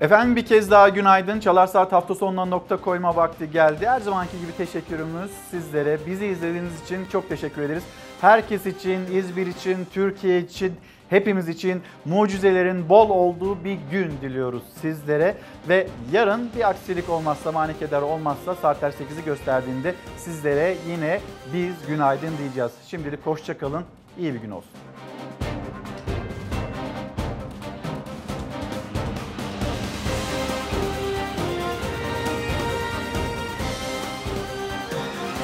Efendim 0.00 0.36
bir 0.36 0.46
kez 0.46 0.70
daha 0.70 0.88
günaydın. 0.88 1.40
Çalar 1.40 1.66
Saat 1.66 1.92
hafta 1.92 2.14
sonuna 2.14 2.44
nokta 2.44 2.76
koyma 2.76 3.16
vakti 3.16 3.50
geldi. 3.50 3.86
Her 3.86 4.00
zamanki 4.00 4.40
gibi 4.40 4.52
teşekkürümüz 4.56 5.30
sizlere. 5.50 5.98
Bizi 6.06 6.26
izlediğiniz 6.26 6.82
için 6.84 7.06
çok 7.12 7.28
teşekkür 7.28 7.62
ederiz. 7.62 7.82
Herkes 8.20 8.66
için, 8.66 9.00
İzmir 9.12 9.46
için, 9.46 9.86
Türkiye 9.92 10.40
için, 10.40 10.72
hepimiz 11.10 11.48
için 11.48 11.82
mucizelerin 12.04 12.88
bol 12.88 13.10
olduğu 13.10 13.64
bir 13.64 13.78
gün 13.90 14.12
diliyoruz 14.22 14.62
sizlere. 14.80 15.34
Ve 15.68 15.86
yarın 16.12 16.50
bir 16.56 16.68
aksilik 16.68 17.08
olmazsa, 17.08 17.52
manikeler 17.52 18.02
olmazsa 18.02 18.54
saatler 18.54 18.90
8'i 18.90 19.24
gösterdiğinde 19.24 19.94
sizlere 20.16 20.76
yine 20.88 21.20
biz 21.52 21.74
günaydın 21.88 22.32
diyeceğiz. 22.38 22.72
Şimdilik 22.86 23.26
hoşçakalın, 23.26 23.84
iyi 24.18 24.34
bir 24.34 24.40
gün 24.40 24.50
olsun. 24.50 24.70